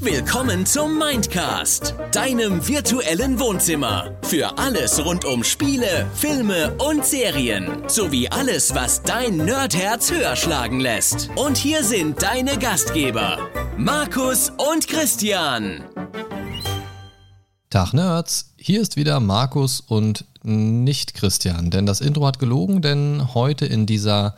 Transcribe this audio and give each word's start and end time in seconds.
Willkommen 0.00 0.66
zum 0.66 0.98
Mindcast, 0.98 1.94
deinem 2.12 2.68
virtuellen 2.68 3.40
Wohnzimmer. 3.40 4.14
Für 4.22 4.58
alles 4.58 5.02
rund 5.02 5.24
um 5.24 5.42
Spiele, 5.42 6.06
Filme 6.14 6.74
und 6.76 7.06
Serien. 7.06 7.88
Sowie 7.88 8.28
alles, 8.28 8.74
was 8.74 9.02
dein 9.02 9.38
Nerdherz 9.38 10.10
höher 10.10 10.36
schlagen 10.36 10.80
lässt. 10.80 11.30
Und 11.36 11.56
hier 11.56 11.82
sind 11.82 12.22
deine 12.22 12.58
Gastgeber, 12.58 13.38
Markus 13.78 14.50
und 14.50 14.88
Christian. 14.88 15.84
Tag 17.70 17.94
Nerds, 17.94 18.52
hier 18.58 18.82
ist 18.82 18.96
wieder 18.96 19.20
Markus 19.20 19.80
und 19.80 20.26
nicht 20.42 21.14
Christian, 21.14 21.70
denn 21.70 21.86
das 21.86 22.00
Intro 22.00 22.26
hat 22.26 22.38
gelogen, 22.38 22.82
denn 22.82 23.34
heute 23.34 23.64
in 23.64 23.86
dieser 23.86 24.36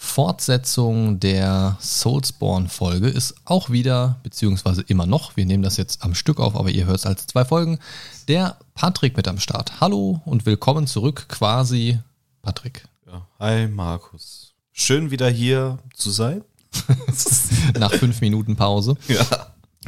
Fortsetzung 0.00 1.18
der 1.18 1.76
Soulsborne-Folge 1.80 3.08
ist 3.08 3.34
auch 3.44 3.68
wieder, 3.68 4.20
beziehungsweise 4.22 4.82
immer 4.82 5.06
noch, 5.06 5.36
wir 5.36 5.44
nehmen 5.44 5.64
das 5.64 5.76
jetzt 5.76 6.04
am 6.04 6.14
Stück 6.14 6.38
auf, 6.38 6.54
aber 6.54 6.70
ihr 6.70 6.86
hört 6.86 6.98
es 6.98 7.04
als 7.04 7.26
zwei 7.26 7.44
Folgen, 7.44 7.80
der 8.28 8.56
Patrick 8.74 9.16
mit 9.16 9.26
am 9.26 9.40
Start. 9.40 9.80
Hallo 9.80 10.22
und 10.24 10.46
willkommen 10.46 10.86
zurück, 10.86 11.26
quasi 11.28 11.98
Patrick. 12.42 12.86
Ja, 13.08 13.26
hi 13.40 13.66
Markus. 13.66 14.54
Schön 14.70 15.10
wieder 15.10 15.28
hier 15.28 15.78
zu 15.94 16.12
sein. 16.12 16.44
Nach 17.76 17.92
fünf 17.92 18.20
Minuten 18.20 18.54
Pause. 18.54 18.96
Ja. 19.08 19.24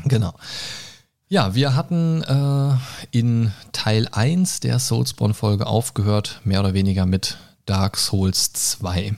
Genau. 0.05 0.35
Ja, 1.29 1.55
wir 1.55 1.77
hatten 1.77 2.23
äh, 2.23 3.17
in 3.17 3.53
Teil 3.71 4.09
1 4.11 4.59
der 4.59 4.81
Soulsborne-Folge 4.81 5.67
aufgehört, 5.67 6.41
mehr 6.43 6.61
oder 6.61 6.75
weniger 6.75 7.07
mit 7.07 7.39
Dark 7.65 7.97
Souls 7.97 8.53
2. 8.53 9.15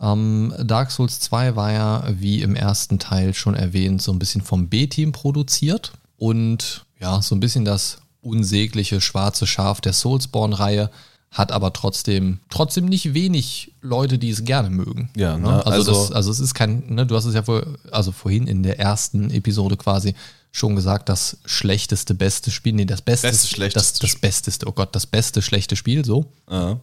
Ähm, 0.00 0.52
Dark 0.62 0.90
Souls 0.90 1.20
2 1.20 1.56
war 1.56 1.72
ja, 1.72 2.04
wie 2.08 2.42
im 2.42 2.54
ersten 2.54 2.98
Teil 2.98 3.34
schon 3.34 3.54
erwähnt, 3.54 4.02
so 4.02 4.12
ein 4.12 4.18
bisschen 4.18 4.42
vom 4.42 4.68
B-Team 4.68 5.12
produziert 5.12 5.92
und 6.18 6.84
ja, 7.00 7.22
so 7.22 7.34
ein 7.34 7.40
bisschen 7.40 7.64
das 7.64 7.98
unsägliche 8.20 9.00
schwarze 9.00 9.46
Schaf 9.46 9.80
der 9.80 9.92
Soulsborne-Reihe, 9.92 10.90
hat 11.30 11.52
aber 11.52 11.72
trotzdem, 11.72 12.40
trotzdem 12.50 12.86
nicht 12.86 13.12
wenig 13.14 13.74
Leute, 13.82 14.18
die 14.18 14.30
es 14.30 14.44
gerne 14.44 14.70
mögen. 14.70 15.10
Ja, 15.16 15.36
ne? 15.36 15.64
also, 15.66 15.70
also- 15.70 15.92
das, 15.92 16.12
also 16.12 16.30
es 16.30 16.40
ist 16.40 16.54
kein, 16.54 16.94
ne, 16.94 17.06
du 17.06 17.14
hast 17.16 17.24
es 17.26 17.34
ja 17.34 17.42
vor, 17.42 17.62
also 17.90 18.12
vorhin 18.12 18.46
in 18.46 18.62
der 18.62 18.78
ersten 18.78 19.30
Episode 19.30 19.76
quasi 19.76 20.14
schon 20.52 20.74
gesagt, 20.74 21.08
das 21.10 21.38
schlechteste, 21.44 22.14
beste 22.14 22.50
Spiel, 22.50 22.72
nee, 22.72 22.86
das 22.86 23.02
beste, 23.02 23.28
Beste, 23.28 23.42
das, 23.42 23.50
schlechteste 23.50 24.00
das 24.00 24.16
besteste, 24.16 24.66
oh 24.66 24.72
Gott, 24.72 24.94
das 24.94 25.06
beste, 25.06 25.42
schlechte 25.42 25.76
Spiel, 25.76 26.04
so. 26.04 26.24
Ja. 26.50 26.80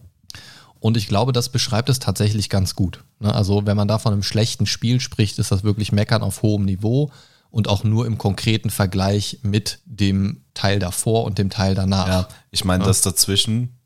Und 0.84 0.98
ich 0.98 1.08
glaube, 1.08 1.32
das 1.32 1.48
beschreibt 1.48 1.88
es 1.88 1.98
tatsächlich 1.98 2.50
ganz 2.50 2.74
gut. 2.74 3.04
Ne? 3.18 3.34
Also 3.34 3.64
wenn 3.64 3.74
man 3.74 3.88
da 3.88 3.98
von 3.98 4.12
einem 4.12 4.22
schlechten 4.22 4.66
Spiel 4.66 5.00
spricht, 5.00 5.38
ist 5.38 5.50
das 5.50 5.64
wirklich 5.64 5.92
Meckern 5.92 6.20
auf 6.22 6.42
hohem 6.42 6.66
Niveau 6.66 7.10
und 7.50 7.68
auch 7.68 7.84
nur 7.84 8.04
im 8.04 8.18
konkreten 8.18 8.68
Vergleich 8.68 9.38
mit 9.40 9.78
dem 9.86 10.42
Teil 10.52 10.80
davor 10.80 11.24
und 11.24 11.38
dem 11.38 11.48
Teil 11.48 11.74
danach. 11.74 12.06
ja, 12.06 12.28
ich 12.50 12.66
meine, 12.66 12.84
Ja. 12.84 12.88
das 12.88 13.00
dazwischen, 13.00 13.78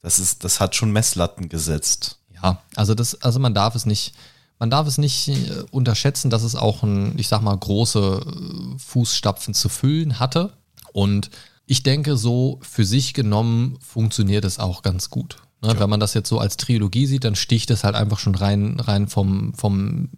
das 0.00 0.18
ist, 0.18 0.42
das 0.42 0.60
hat 0.60 0.74
schon 0.74 0.92
Messlatten 0.92 1.50
gesetzt. 1.50 2.20
Ja, 2.42 2.62
also 2.74 2.94
das, 2.94 3.20
also 3.20 3.38
man 3.38 3.52
darf 3.52 3.74
es 3.74 3.84
nicht, 3.84 4.14
man 4.58 4.70
darf 4.70 4.86
es 4.86 4.96
nicht 4.96 5.28
äh, 5.28 5.64
unterschätzen, 5.70 6.30
dass 6.30 6.42
es 6.42 6.56
auch 6.56 6.82
ein, 6.82 7.18
ich 7.18 7.28
sag 7.28 7.42
mal, 7.42 7.54
große 7.54 8.22
äh, 8.24 8.78
Fußstapfen 8.78 9.52
zu 9.52 9.68
füllen 9.68 10.18
hatte. 10.18 10.54
Und 10.94 11.28
ich 11.66 11.82
denke, 11.82 12.16
so 12.16 12.60
für 12.62 12.86
sich 12.86 13.12
genommen 13.12 13.76
funktioniert 13.82 14.46
es 14.46 14.58
auch 14.58 14.80
ganz 14.80 15.10
gut. 15.10 15.36
Ne? 15.62 15.78
Wenn 15.78 15.90
man 15.90 16.00
das 16.00 16.14
jetzt 16.14 16.28
so 16.28 16.38
als 16.38 16.56
Trilogie 16.56 17.06
sieht, 17.06 17.24
dann 17.24 17.36
sticht 17.36 17.70
es 17.70 17.84
halt 17.84 17.94
einfach 17.94 18.18
schon 18.18 18.34
rein, 18.34 18.80
rein 18.80 19.08
vom, 19.08 19.54
vom 19.54 20.08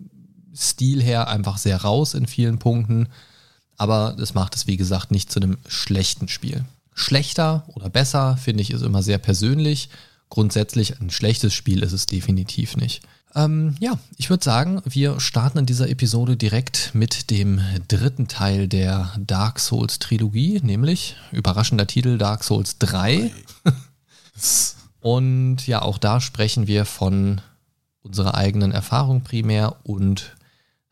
Stil 0.54 1.02
her 1.02 1.28
einfach 1.28 1.58
sehr 1.58 1.82
raus 1.82 2.14
in 2.14 2.26
vielen 2.26 2.58
Punkten. 2.58 3.08
Aber 3.76 4.14
das 4.16 4.34
macht 4.34 4.54
es, 4.54 4.66
wie 4.66 4.76
gesagt, 4.76 5.10
nicht 5.10 5.32
zu 5.32 5.40
einem 5.40 5.58
schlechten 5.66 6.28
Spiel. 6.28 6.64
Schlechter 6.94 7.64
oder 7.74 7.88
besser, 7.88 8.36
finde 8.36 8.62
ich, 8.62 8.70
ist 8.70 8.82
immer 8.82 9.02
sehr 9.02 9.18
persönlich. 9.18 9.88
Grundsätzlich 10.28 11.00
ein 11.00 11.10
schlechtes 11.10 11.52
Spiel 11.54 11.82
ist 11.82 11.92
es 11.92 12.06
definitiv 12.06 12.76
nicht. 12.76 13.02
Ähm, 13.34 13.76
ja, 13.80 13.98
ich 14.18 14.28
würde 14.28 14.44
sagen, 14.44 14.82
wir 14.84 15.18
starten 15.18 15.58
in 15.58 15.66
dieser 15.66 15.88
Episode 15.88 16.36
direkt 16.36 16.94
mit 16.94 17.30
dem 17.30 17.60
dritten 17.88 18.28
Teil 18.28 18.68
der 18.68 19.12
Dark 19.18 19.58
Souls 19.58 19.98
Trilogie, 19.98 20.60
nämlich 20.62 21.16
überraschender 21.32 21.86
Titel 21.86 22.18
Dark 22.18 22.44
Souls 22.44 22.78
3. 22.78 23.32
Und 25.02 25.66
ja, 25.66 25.82
auch 25.82 25.98
da 25.98 26.20
sprechen 26.20 26.68
wir 26.68 26.84
von 26.84 27.40
unserer 28.02 28.36
eigenen 28.36 28.70
Erfahrung 28.70 29.22
primär 29.22 29.76
und 29.82 30.36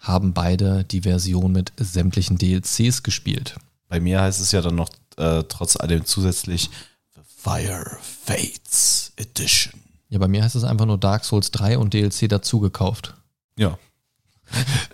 haben 0.00 0.32
beide 0.32 0.82
die 0.82 1.02
Version 1.02 1.52
mit 1.52 1.72
sämtlichen 1.76 2.36
DLCs 2.36 3.04
gespielt. 3.04 3.56
Bei 3.88 4.00
mir 4.00 4.20
heißt 4.20 4.40
es 4.40 4.50
ja 4.50 4.62
dann 4.62 4.74
noch 4.74 4.90
äh, 5.16 5.44
trotz 5.44 5.76
allem 5.76 6.04
zusätzlich 6.04 6.70
The 7.14 7.20
Fire 7.24 7.98
Fates 8.00 9.12
Edition. 9.16 9.80
Ja, 10.08 10.18
bei 10.18 10.26
mir 10.26 10.42
heißt 10.42 10.56
es 10.56 10.64
einfach 10.64 10.86
nur 10.86 10.98
Dark 10.98 11.24
Souls 11.24 11.52
3 11.52 11.78
und 11.78 11.94
DLC 11.94 12.28
dazu 12.28 12.58
gekauft. 12.58 13.14
Ja. 13.56 13.78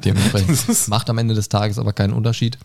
Dementsprechend 0.04 0.88
macht 0.88 1.09
am 1.09 1.16
Ende 1.16 1.34
des 1.34 1.48
Tages 1.48 1.78
aber 1.78 1.94
keinen 1.94 2.12
Unterschied. 2.12 2.59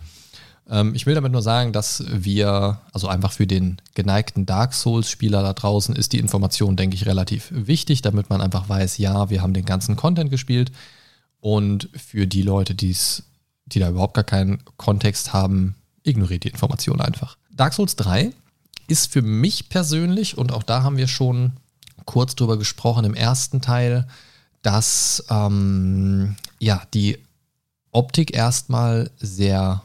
Ähm, 0.69 0.93
ich 0.95 1.05
will 1.05 1.15
damit 1.15 1.31
nur 1.31 1.41
sagen, 1.41 1.73
dass 1.73 2.03
wir, 2.07 2.79
also 2.93 3.07
einfach 3.07 3.31
für 3.31 3.47
den 3.47 3.77
geneigten 3.93 4.45
Dark 4.45 4.73
Souls-Spieler 4.73 5.41
da 5.41 5.53
draußen 5.53 5.95
ist 5.95 6.13
die 6.13 6.19
Information, 6.19 6.75
denke 6.75 6.95
ich, 6.95 7.05
relativ 7.05 7.49
wichtig, 7.51 8.01
damit 8.01 8.29
man 8.29 8.41
einfach 8.41 8.69
weiß, 8.69 8.97
ja, 8.97 9.29
wir 9.29 9.41
haben 9.41 9.53
den 9.53 9.65
ganzen 9.65 9.95
Content 9.95 10.29
gespielt. 10.29 10.71
Und 11.39 11.89
für 11.95 12.27
die 12.27 12.43
Leute, 12.43 12.75
die's, 12.75 13.23
die 13.65 13.79
da 13.79 13.89
überhaupt 13.89 14.13
gar 14.13 14.23
keinen 14.23 14.63
Kontext 14.77 15.33
haben, 15.33 15.75
ignoriert 16.03 16.43
die 16.43 16.49
Information 16.49 17.01
einfach. 17.01 17.37
Dark 17.51 17.73
Souls 17.73 17.95
3 17.95 18.31
ist 18.87 19.11
für 19.11 19.21
mich 19.21 19.69
persönlich, 19.69 20.37
und 20.37 20.51
auch 20.51 20.63
da 20.63 20.83
haben 20.83 20.97
wir 20.97 21.07
schon 21.07 21.53
kurz 22.05 22.35
drüber 22.35 22.57
gesprochen 22.57 23.05
im 23.05 23.13
ersten 23.13 23.61
Teil, 23.61 24.07
dass 24.61 25.23
ähm, 25.29 26.35
ja 26.59 26.83
die 26.93 27.17
Optik 27.91 28.35
erstmal 28.35 29.11
sehr 29.17 29.81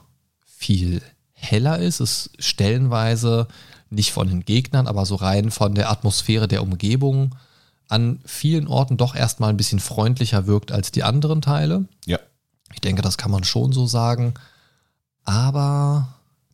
viel 0.67 1.01
heller 1.33 1.79
ist. 1.79 2.01
Es 2.01 2.31
stellenweise 2.41 3.47
nicht 3.89 4.11
von 4.13 4.27
den 4.27 4.45
Gegnern, 4.45 4.89
aber 4.89 5.07
so 5.07 5.15
rein 5.15 5.51
von 5.53 5.75
der 5.77 5.91
Atmosphäre 5.91 6.49
der 6.49 6.63
Umgebung 6.63 7.35
an 7.89 8.19
vielen 8.25 8.67
Orten 8.67 8.97
doch 8.97 9.15
erstmal 9.15 9.51
ein 9.51 9.57
bisschen 9.57 9.79
freundlicher 9.79 10.49
wirkt 10.49 10.73
als 10.73 10.91
die 10.91 11.05
anderen 11.05 11.41
Teile. 11.41 11.85
Ja. 12.05 12.19
Ich 12.75 12.81
denke, 12.81 13.01
das 13.01 13.17
kann 13.17 13.31
man 13.31 13.45
schon 13.45 13.73
so 13.73 13.87
sagen. 13.87 14.35
Aber 15.25 16.09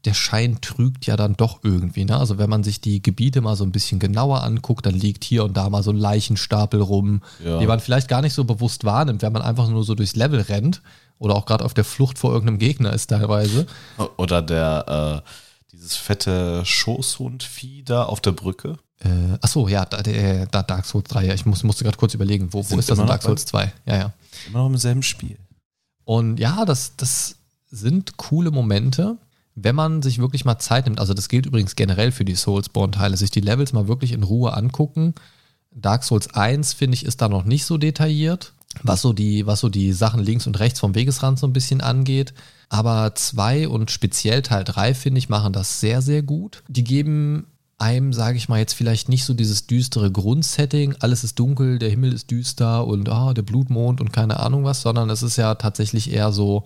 der 0.04 0.12
Schein 0.12 0.58
trügt 0.60 1.06
ja 1.06 1.16
dann 1.16 1.34
doch 1.38 1.60
irgendwie. 1.62 2.04
Ne? 2.04 2.18
Also 2.18 2.36
wenn 2.36 2.50
man 2.50 2.64
sich 2.64 2.82
die 2.82 3.00
Gebiete 3.00 3.40
mal 3.40 3.56
so 3.56 3.64
ein 3.64 3.72
bisschen 3.72 3.98
genauer 3.98 4.42
anguckt, 4.42 4.84
dann 4.84 4.94
liegt 4.94 5.24
hier 5.24 5.44
und 5.44 5.56
da 5.56 5.70
mal 5.70 5.82
so 5.82 5.90
ein 5.90 5.96
Leichenstapel 5.96 6.82
rum, 6.82 7.22
Ja. 7.42 7.58
die 7.60 7.66
man 7.66 7.80
vielleicht 7.80 8.08
gar 8.08 8.20
nicht 8.20 8.34
so 8.34 8.44
bewusst 8.44 8.84
wahrnimmt, 8.84 9.22
wenn 9.22 9.32
man 9.32 9.42
einfach 9.42 9.68
nur 9.68 9.84
so 9.84 9.94
durchs 9.94 10.16
Level 10.16 10.40
rennt 10.42 10.82
oder 11.22 11.36
auch 11.36 11.46
gerade 11.46 11.64
auf 11.64 11.72
der 11.72 11.84
Flucht 11.84 12.18
vor 12.18 12.32
irgendeinem 12.32 12.58
Gegner 12.58 12.92
ist 12.92 13.08
teilweise. 13.08 13.66
Oder 14.16 14.42
der, 14.42 15.22
äh, 15.24 15.30
dieses 15.72 15.94
fette 15.94 16.64
Schoßhundvieh 16.64 17.84
da 17.84 18.04
auf 18.04 18.20
der 18.20 18.32
Brücke. 18.32 18.76
Äh, 18.98 19.38
achso, 19.40 19.68
ja, 19.68 19.84
da, 19.84 20.02
der, 20.02 20.46
da 20.46 20.64
Dark 20.64 20.84
Souls 20.84 21.08
3, 21.08 21.26
ja, 21.26 21.34
ich 21.34 21.46
muss, 21.46 21.62
musste 21.62 21.84
gerade 21.84 21.96
kurz 21.96 22.14
überlegen, 22.14 22.52
wo, 22.52 22.68
wo 22.68 22.78
ist 22.78 22.90
das 22.90 22.98
in 22.98 23.06
Dark 23.06 23.22
Souls 23.22 23.46
2? 23.46 23.72
Ja, 23.86 23.96
ja. 23.96 24.12
Immer 24.48 24.60
noch 24.60 24.66
im 24.66 24.76
selben 24.76 25.04
Spiel. 25.04 25.38
Und 26.04 26.40
ja, 26.40 26.64
das, 26.64 26.96
das 26.96 27.36
sind 27.70 28.16
coole 28.16 28.50
Momente, 28.50 29.16
wenn 29.54 29.76
man 29.76 30.02
sich 30.02 30.18
wirklich 30.18 30.44
mal 30.44 30.58
Zeit 30.58 30.86
nimmt. 30.86 30.98
Also 30.98 31.14
das 31.14 31.28
gilt 31.28 31.46
übrigens 31.46 31.76
generell 31.76 32.10
für 32.10 32.24
die 32.24 32.34
Soulsborne-Teile, 32.34 33.16
sich 33.16 33.30
die 33.30 33.40
Levels 33.40 33.72
mal 33.72 33.86
wirklich 33.86 34.10
in 34.10 34.24
Ruhe 34.24 34.54
angucken. 34.54 35.14
Dark 35.74 36.04
Souls 36.04 36.34
1, 36.34 36.74
finde 36.74 36.94
ich, 36.94 37.04
ist 37.04 37.20
da 37.22 37.28
noch 37.28 37.44
nicht 37.44 37.64
so 37.64 37.78
detailliert, 37.78 38.52
was 38.82 39.02
so, 39.02 39.12
die, 39.12 39.46
was 39.46 39.60
so 39.60 39.68
die 39.68 39.92
Sachen 39.92 40.22
links 40.22 40.46
und 40.46 40.58
rechts 40.58 40.80
vom 40.80 40.94
Wegesrand 40.94 41.38
so 41.38 41.46
ein 41.46 41.52
bisschen 41.52 41.80
angeht. 41.80 42.34
Aber 42.68 43.14
2 43.14 43.68
und 43.68 43.90
speziell 43.90 44.42
Teil 44.42 44.64
3, 44.64 44.94
finde 44.94 45.18
ich, 45.18 45.28
machen 45.28 45.52
das 45.52 45.80
sehr, 45.80 46.00
sehr 46.00 46.22
gut. 46.22 46.62
Die 46.68 46.84
geben 46.84 47.46
einem, 47.82 48.12
sage 48.12 48.38
ich 48.38 48.48
mal, 48.48 48.60
jetzt 48.60 48.74
vielleicht 48.74 49.08
nicht 49.08 49.24
so 49.24 49.34
dieses 49.34 49.66
düstere 49.66 50.10
Grundsetting, 50.10 50.94
alles 51.00 51.24
ist 51.24 51.38
dunkel, 51.38 51.78
der 51.78 51.90
Himmel 51.90 52.12
ist 52.12 52.30
düster 52.30 52.86
und 52.86 53.08
ah, 53.08 53.34
der 53.34 53.42
Blutmond 53.42 54.00
und 54.00 54.12
keine 54.12 54.38
Ahnung 54.38 54.64
was, 54.64 54.82
sondern 54.82 55.10
es 55.10 55.22
ist 55.22 55.36
ja 55.36 55.56
tatsächlich 55.56 56.12
eher 56.12 56.32
so, 56.32 56.64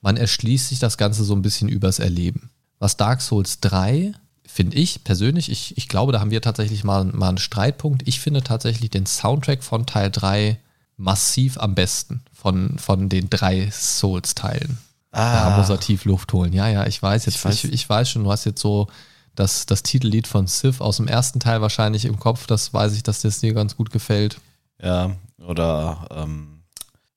man 0.00 0.16
erschließt 0.16 0.68
sich 0.68 0.78
das 0.78 0.96
Ganze 0.96 1.24
so 1.24 1.34
ein 1.34 1.42
bisschen 1.42 1.68
übers 1.68 1.98
Erleben. 1.98 2.50
Was 2.78 2.96
Dark 2.96 3.20
Souls 3.20 3.58
3, 3.60 4.12
finde 4.50 4.76
ich 4.76 5.04
persönlich, 5.04 5.50
ich, 5.50 5.76
ich 5.76 5.88
glaube, 5.88 6.10
da 6.12 6.20
haben 6.20 6.30
wir 6.30 6.42
tatsächlich 6.42 6.82
mal, 6.82 7.04
mal 7.04 7.28
einen 7.28 7.38
Streitpunkt. 7.38 8.06
Ich 8.08 8.18
finde 8.20 8.42
tatsächlich 8.42 8.90
den 8.90 9.06
Soundtrack 9.06 9.62
von 9.62 9.86
Teil 9.86 10.10
3 10.10 10.58
massiv 10.96 11.58
am 11.58 11.74
besten 11.76 12.22
von, 12.32 12.78
von 12.78 13.08
den 13.08 13.30
drei 13.30 13.70
Souls-Teilen. 13.70 14.78
Da 15.12 15.56
muss 15.56 15.68
er 15.70 15.78
tief 15.80 16.04
Luft 16.04 16.32
holen. 16.32 16.52
Ja, 16.52 16.68
ja, 16.68 16.86
ich 16.86 17.00
weiß 17.00 17.26
jetzt, 17.26 17.36
Ich 17.36 17.42
weiß- 17.42 17.64
ich, 17.66 17.72
ich 17.72 17.88
weiß 17.88 18.10
schon, 18.10 18.24
du 18.24 18.32
hast 18.32 18.44
jetzt 18.46 18.60
so 18.60 18.88
das, 19.34 19.64
das 19.66 19.82
Titellied 19.84 20.26
von 20.26 20.46
Sif 20.48 20.80
aus 20.80 20.96
dem 20.96 21.06
ersten 21.08 21.38
Teil 21.40 21.60
wahrscheinlich 21.60 22.04
im 22.04 22.18
Kopf. 22.18 22.46
Das 22.46 22.74
weiß 22.74 22.94
ich, 22.94 23.02
dass 23.04 23.20
das 23.22 23.38
dir 23.40 23.54
ganz 23.54 23.76
gut 23.76 23.90
gefällt. 23.90 24.38
Ja, 24.82 25.12
oder 25.46 26.08
ähm, 26.10 26.62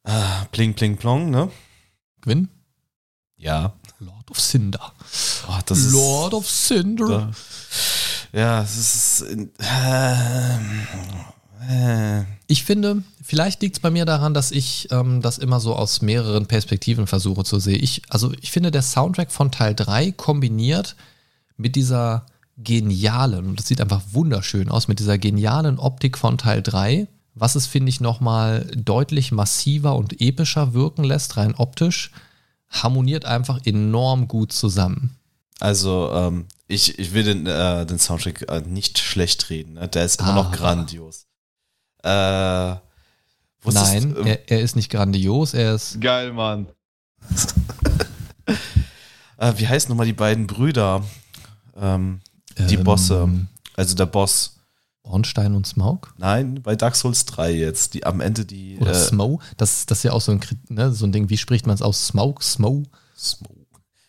ah, 0.03 0.45
Pling 0.51 0.73
Pling 0.75 0.97
Plong, 0.97 1.29
ne? 1.31 1.49
Gwyn? 2.21 2.47
Ja. 3.37 3.73
Lord 4.01 4.31
of 4.31 4.39
Cinder. 4.39 4.93
Oh, 5.47 5.59
das 5.65 5.77
ist, 5.77 5.91
Lord 5.93 6.33
of 6.33 6.49
Cinder. 6.49 7.07
Da, 7.07 7.31
ja, 8.33 8.61
es 8.63 8.77
ist. 8.77 9.25
Äh, 9.59 10.55
äh, 11.69 12.25
Ich 12.47 12.63
finde, 12.63 13.03
vielleicht 13.23 13.61
liegt 13.61 13.77
es 13.77 13.79
bei 13.79 13.91
mir 13.91 14.05
daran, 14.05 14.33
dass 14.33 14.51
ich 14.51 14.87
ähm, 14.91 15.21
das 15.21 15.37
immer 15.37 15.59
so 15.59 15.75
aus 15.75 16.01
mehreren 16.01 16.47
Perspektiven 16.47 17.05
versuche 17.05 17.43
zu 17.43 17.59
sehen. 17.59 17.83
Ich, 17.83 18.01
also 18.09 18.33
ich 18.41 18.51
finde, 18.51 18.71
der 18.71 18.81
Soundtrack 18.81 19.31
von 19.31 19.51
Teil 19.51 19.75
3 19.75 20.11
kombiniert 20.11 20.95
mit 21.57 21.75
dieser 21.75 22.25
genialen, 22.57 23.49
und 23.49 23.59
das 23.59 23.67
sieht 23.67 23.81
einfach 23.81 24.01
wunderschön 24.11 24.69
aus, 24.69 24.87
mit 24.87 24.99
dieser 24.99 25.17
genialen 25.17 25.77
Optik 25.77 26.17
von 26.17 26.37
Teil 26.37 26.61
3, 26.63 27.07
was 27.35 27.55
es, 27.55 27.67
finde 27.67 27.89
ich, 27.89 28.01
nochmal 28.01 28.69
deutlich 28.75 29.31
massiver 29.31 29.95
und 29.95 30.19
epischer 30.21 30.73
wirken 30.73 31.03
lässt, 31.03 31.37
rein 31.37 31.55
optisch, 31.55 32.11
harmoniert 32.71 33.25
einfach 33.25 33.59
enorm 33.65 34.27
gut 34.27 34.51
zusammen. 34.53 35.17
also, 35.59 36.11
ähm, 36.13 36.45
ich, 36.67 36.97
ich 36.97 37.13
will 37.13 37.23
den, 37.23 37.45
äh, 37.45 37.85
den 37.85 37.99
Soundtrack 37.99 38.49
äh, 38.49 38.61
nicht 38.61 38.97
schlecht 38.97 39.49
reden. 39.49 39.73
Ne? 39.73 39.87
Der 39.89 40.05
ist 40.05 40.19
immer 40.21 40.29
Ah. 40.31 40.35
noch 40.35 40.51
grandios. 40.51 41.27
Äh, 42.03 42.09
Nein, 42.09 42.79
ähm, 44.17 44.25
er, 44.25 44.49
er 44.49 44.61
ist 44.61 44.75
nicht 44.75 44.89
grandios, 44.89 45.53
er 45.53 45.75
ist 45.75 46.01
Geil, 46.01 46.33
Mann. 46.33 46.65
äh, 49.37 49.53
wie 49.57 49.67
heißen 49.67 49.89
nochmal 49.89 50.05
die 50.07 50.13
beiden 50.13 50.47
Brüder? 50.47 51.03
Ähm, 51.75 52.21
die 52.57 52.75
ähm, 52.75 52.83
Bosse. 52.83 53.29
Also 53.75 53.95
der 53.95 54.05
Boss. 54.05 54.57
Ornstein 55.03 55.55
und 55.55 55.65
Smaug. 55.67 56.13
Nein, 56.17 56.61
bei 56.61 56.75
Dark 56.75 56.95
Souls 56.95 57.25
3 57.25 57.51
jetzt. 57.51 57.93
Die 57.93 58.05
am 58.05 58.21
Ende 58.21 58.45
die. 58.45 58.77
Oder 58.79 58.91
äh, 58.91 58.95
Smo. 58.95 59.41
Das, 59.57 59.85
das 59.85 59.99
ist 59.99 60.03
ja 60.03 60.13
auch 60.13 60.21
so 60.21 60.31
ein, 60.31 60.41
ne, 60.69 60.91
so 60.93 61.05
ein 61.05 61.11
Ding, 61.11 61.29
wie 61.29 61.37
spricht 61.37 61.65
man 61.65 61.73
es 61.75 61.81
aus? 61.81 62.07
Smoke, 62.07 62.43
Smo. 62.43 62.83
Smoke. 63.17 63.55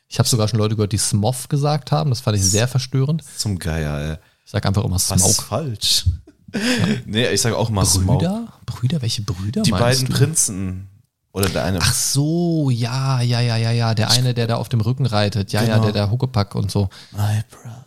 Ich 0.08 0.18
habe 0.18 0.28
sogar 0.28 0.46
schon 0.48 0.58
Leute 0.58 0.76
gehört, 0.76 0.92
die 0.92 0.98
Smoff 0.98 1.48
gesagt 1.48 1.90
haben. 1.90 2.10
Das 2.10 2.20
fand 2.20 2.36
ich 2.36 2.44
sehr 2.44 2.68
verstörend. 2.68 3.24
Zum 3.38 3.58
Geier, 3.58 3.98
ey. 3.98 4.16
Ich 4.44 4.50
sage 4.50 4.68
einfach 4.68 4.84
immer 4.84 4.96
Was 4.96 5.10
ist 5.10 5.18
Smoke. 5.18 5.42
falsch? 5.42 6.04
nee, 7.06 7.26
ich 7.28 7.40
sage 7.40 7.56
auch 7.56 7.70
mal 7.70 7.86
Smoke. 7.86 8.18
Brüder? 8.18 8.48
Brüder? 8.66 9.00
Welche 9.02 9.22
Brüder 9.22 9.62
Die 9.62 9.70
beiden 9.70 10.04
du? 10.06 10.12
Prinzen. 10.12 10.88
Oder 11.32 11.48
der 11.48 11.64
eine. 11.64 11.78
Ach 11.80 11.94
so, 11.94 12.68
ja, 12.68 13.22
ja, 13.22 13.40
ja, 13.40 13.56
ja, 13.56 13.70
ja. 13.70 13.94
Der 13.94 14.10
eine, 14.10 14.34
der 14.34 14.46
da 14.46 14.56
auf 14.56 14.68
dem 14.68 14.82
Rücken 14.82 15.06
reitet. 15.06 15.50
Ja, 15.52 15.62
ja, 15.62 15.74
Genau. 15.76 15.84
der, 15.84 15.92
der 15.94 16.10
Huckepack 16.10 16.54
und 16.54 16.70
so. 16.70 16.90
My 17.12 17.40
brother. 17.50 17.86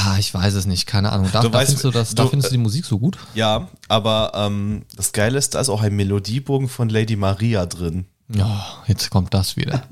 Ah, 0.00 0.16
ich 0.18 0.32
weiß 0.32 0.54
es 0.54 0.64
nicht, 0.66 0.86
keine 0.86 1.10
Ahnung. 1.10 1.28
Da, 1.32 1.40
Du 1.40 1.48
da 1.48 1.58
weißt, 1.58 1.70
findest 1.70 1.84
du 1.84 1.90
das, 1.90 2.14
da 2.14 2.22
du- 2.24 2.28
findest 2.30 2.50
du 2.52 2.54
die 2.56 2.62
Musik 2.62 2.84
so 2.84 2.98
gut? 3.00 3.18
Ja, 3.34 3.68
aber 3.88 4.30
ähm, 4.34 4.82
das 4.96 5.12
Geile 5.12 5.36
ist, 5.38 5.54
da 5.54 5.60
ist 5.60 5.68
auch 5.70 5.82
ein 5.82 5.96
Melodiebogen 5.96 6.68
von 6.68 6.88
Lady 6.88 7.16
Maria 7.16 7.66
drin. 7.66 8.06
Ja, 8.32 8.64
jetzt 8.86 9.10
kommt 9.10 9.34
das 9.34 9.56
wieder. 9.56 9.82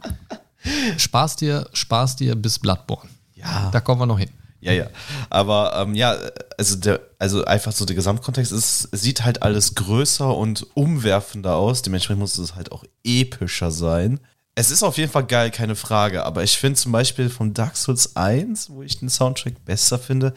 Spaß 0.99 1.37
dir, 1.37 1.69
Spaß 1.73 2.17
dir 2.17 2.35
bis 2.37 2.58
Bloodborne. 2.58 3.08
Ja. 3.35 3.70
Da 3.70 3.81
kommen 3.81 4.00
wir 4.00 4.06
noch 4.06 4.19
hin. 4.19 4.31
Ja, 4.61 4.73
ja. 4.73 4.87
Aber 5.31 5.75
ähm, 5.76 5.94
ja, 5.94 6.17
also 6.58 6.76
der, 6.76 7.00
also 7.19 7.44
einfach 7.44 7.73
so 7.73 7.85
der 7.85 7.94
Gesamtkontext 7.94 8.50
ist, 8.53 8.88
es 8.91 9.03
sieht 9.03 9.25
halt 9.25 9.43
alles 9.43 9.75
größer 9.75 10.35
und 10.37 10.67
umwerfender 10.75 11.55
aus. 11.56 11.82
Dementsprechend 11.82 12.20
muss 12.20 12.37
es 12.38 12.55
halt 12.56 12.73
auch 12.73 12.85
epischer 13.05 13.70
sein. 13.70 14.19
Es 14.58 14.70
ist 14.70 14.82
auf 14.82 14.97
jeden 14.97 15.12
Fall 15.12 15.26
geil, 15.26 15.50
keine 15.50 15.76
Frage. 15.76 16.25
Aber 16.25 16.43
ich 16.43 16.56
finde 16.56 16.79
zum 16.81 16.91
Beispiel 16.91 17.29
von 17.29 17.53
Dark 17.53 17.76
Souls 17.76 18.17
1, 18.17 18.70
wo 18.70 18.82
ich 18.82 18.99
den 18.99 19.11
Soundtrack 19.11 19.64
besser 19.64 19.99
finde, 19.99 20.32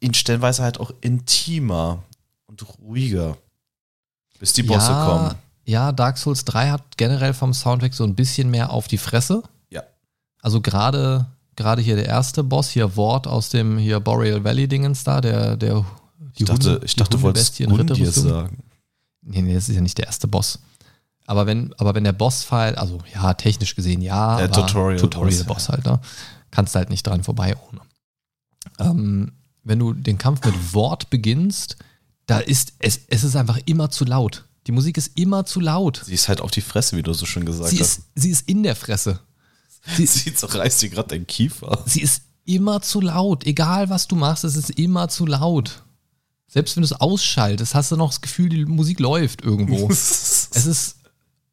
ihn 0.00 0.14
stellenweise 0.14 0.62
halt 0.62 0.78
auch 0.78 0.92
intimer 1.00 2.04
und 2.46 2.64
ruhiger. 2.78 3.36
Bis 4.38 4.52
die 4.52 4.62
Bosse 4.62 4.92
ja, 4.92 5.06
kommen. 5.06 5.34
Ja, 5.64 5.90
Dark 5.92 6.18
Souls 6.18 6.44
3 6.44 6.70
hat 6.70 6.96
generell 6.96 7.34
vom 7.34 7.52
Soundtrack 7.52 7.92
so 7.94 8.04
ein 8.04 8.14
bisschen 8.14 8.48
mehr 8.50 8.70
auf 8.72 8.86
die 8.86 8.96
Fresse. 8.96 9.42
Ja. 9.70 9.82
Also 10.40 10.60
gerade 10.60 11.26
gerade 11.56 11.82
hier 11.82 11.96
der 11.96 12.06
erste 12.06 12.44
Boss, 12.44 12.70
hier 12.70 12.94
Wort 12.94 13.26
aus 13.26 13.48
dem 13.50 13.76
hier 13.78 13.98
Boreal 13.98 14.44
Valley 14.44 14.68
Dingens 14.68 15.02
da, 15.02 15.20
der 15.20 15.56
der 15.56 15.84
die 16.38 16.44
Ich 16.44 16.48
dachte, 16.48 16.74
Hunde- 16.74 16.86
ich 16.86 16.94
dachte 16.94 17.16
du 17.16 17.22
wolltest 17.22 17.58
Hundebestie 17.58 17.64
in 17.64 17.72
Undir 17.72 17.96
Ritterrüstung. 17.96 18.28
sagen. 18.28 18.58
Nee, 19.22 19.42
nee, 19.42 19.54
das 19.54 19.68
ist 19.68 19.74
ja 19.74 19.80
nicht 19.80 19.98
der 19.98 20.06
erste 20.06 20.28
Boss. 20.28 20.60
Aber 21.28 21.46
wenn, 21.46 21.74
aber 21.74 21.94
wenn 21.94 22.04
der 22.04 22.14
Boss-File, 22.14 22.78
also 22.78 23.00
ja, 23.12 23.34
technisch 23.34 23.76
gesehen 23.76 24.00
ja, 24.00 24.38
Der 24.38 24.50
Tutorial-Boss, 24.50 25.02
Tutorial-Boss 25.02 25.66
ja. 25.66 25.74
halt, 25.74 25.84
ne? 25.84 26.00
Kannst 26.50 26.74
halt 26.74 26.88
nicht 26.88 27.06
dran 27.06 27.22
vorbei 27.22 27.54
ohne. 27.68 27.82
Ähm, 28.78 29.32
wenn 29.62 29.78
du 29.78 29.92
den 29.92 30.16
Kampf 30.16 30.42
mit 30.46 30.72
Wort 30.72 31.10
beginnst, 31.10 31.76
da 32.24 32.38
ist, 32.38 32.72
es, 32.78 33.00
es 33.08 33.24
ist 33.24 33.36
einfach 33.36 33.58
immer 33.66 33.90
zu 33.90 34.06
laut. 34.06 34.46
Die 34.66 34.72
Musik 34.72 34.96
ist 34.96 35.18
immer 35.18 35.44
zu 35.44 35.60
laut. 35.60 36.02
Sie 36.06 36.14
ist 36.14 36.28
halt 36.28 36.40
auf 36.40 36.50
die 36.50 36.62
Fresse, 36.62 36.96
wie 36.96 37.02
du 37.02 37.12
so 37.12 37.26
schön 37.26 37.44
gesagt 37.44 37.68
Sie 37.68 37.80
hast. 37.80 37.98
ist, 37.98 38.02
sie 38.14 38.30
ist 38.30 38.48
in 38.48 38.62
der 38.62 38.74
Fresse. 38.74 39.20
Sie, 39.96 40.06
Sie 40.06 40.32
zerreißt 40.32 40.80
dir 40.80 40.88
gerade 40.88 41.08
dein 41.08 41.26
Kiefer. 41.26 41.82
sie 41.84 42.00
ist 42.00 42.22
immer 42.46 42.80
zu 42.80 43.02
laut. 43.02 43.44
Egal 43.44 43.90
was 43.90 44.08
du 44.08 44.16
machst, 44.16 44.44
es 44.44 44.56
ist 44.56 44.70
immer 44.70 45.10
zu 45.10 45.26
laut. 45.26 45.84
Selbst 46.50 46.76
wenn 46.76 46.80
du 46.80 46.86
es 46.86 46.98
ausschaltest, 46.98 47.74
hast 47.74 47.92
du 47.92 47.96
noch 47.96 48.08
das 48.08 48.22
Gefühl, 48.22 48.48
die 48.48 48.64
Musik 48.64 48.98
läuft 49.00 49.42
irgendwo. 49.42 49.90
Es 50.50 50.64
ist, 50.64 50.97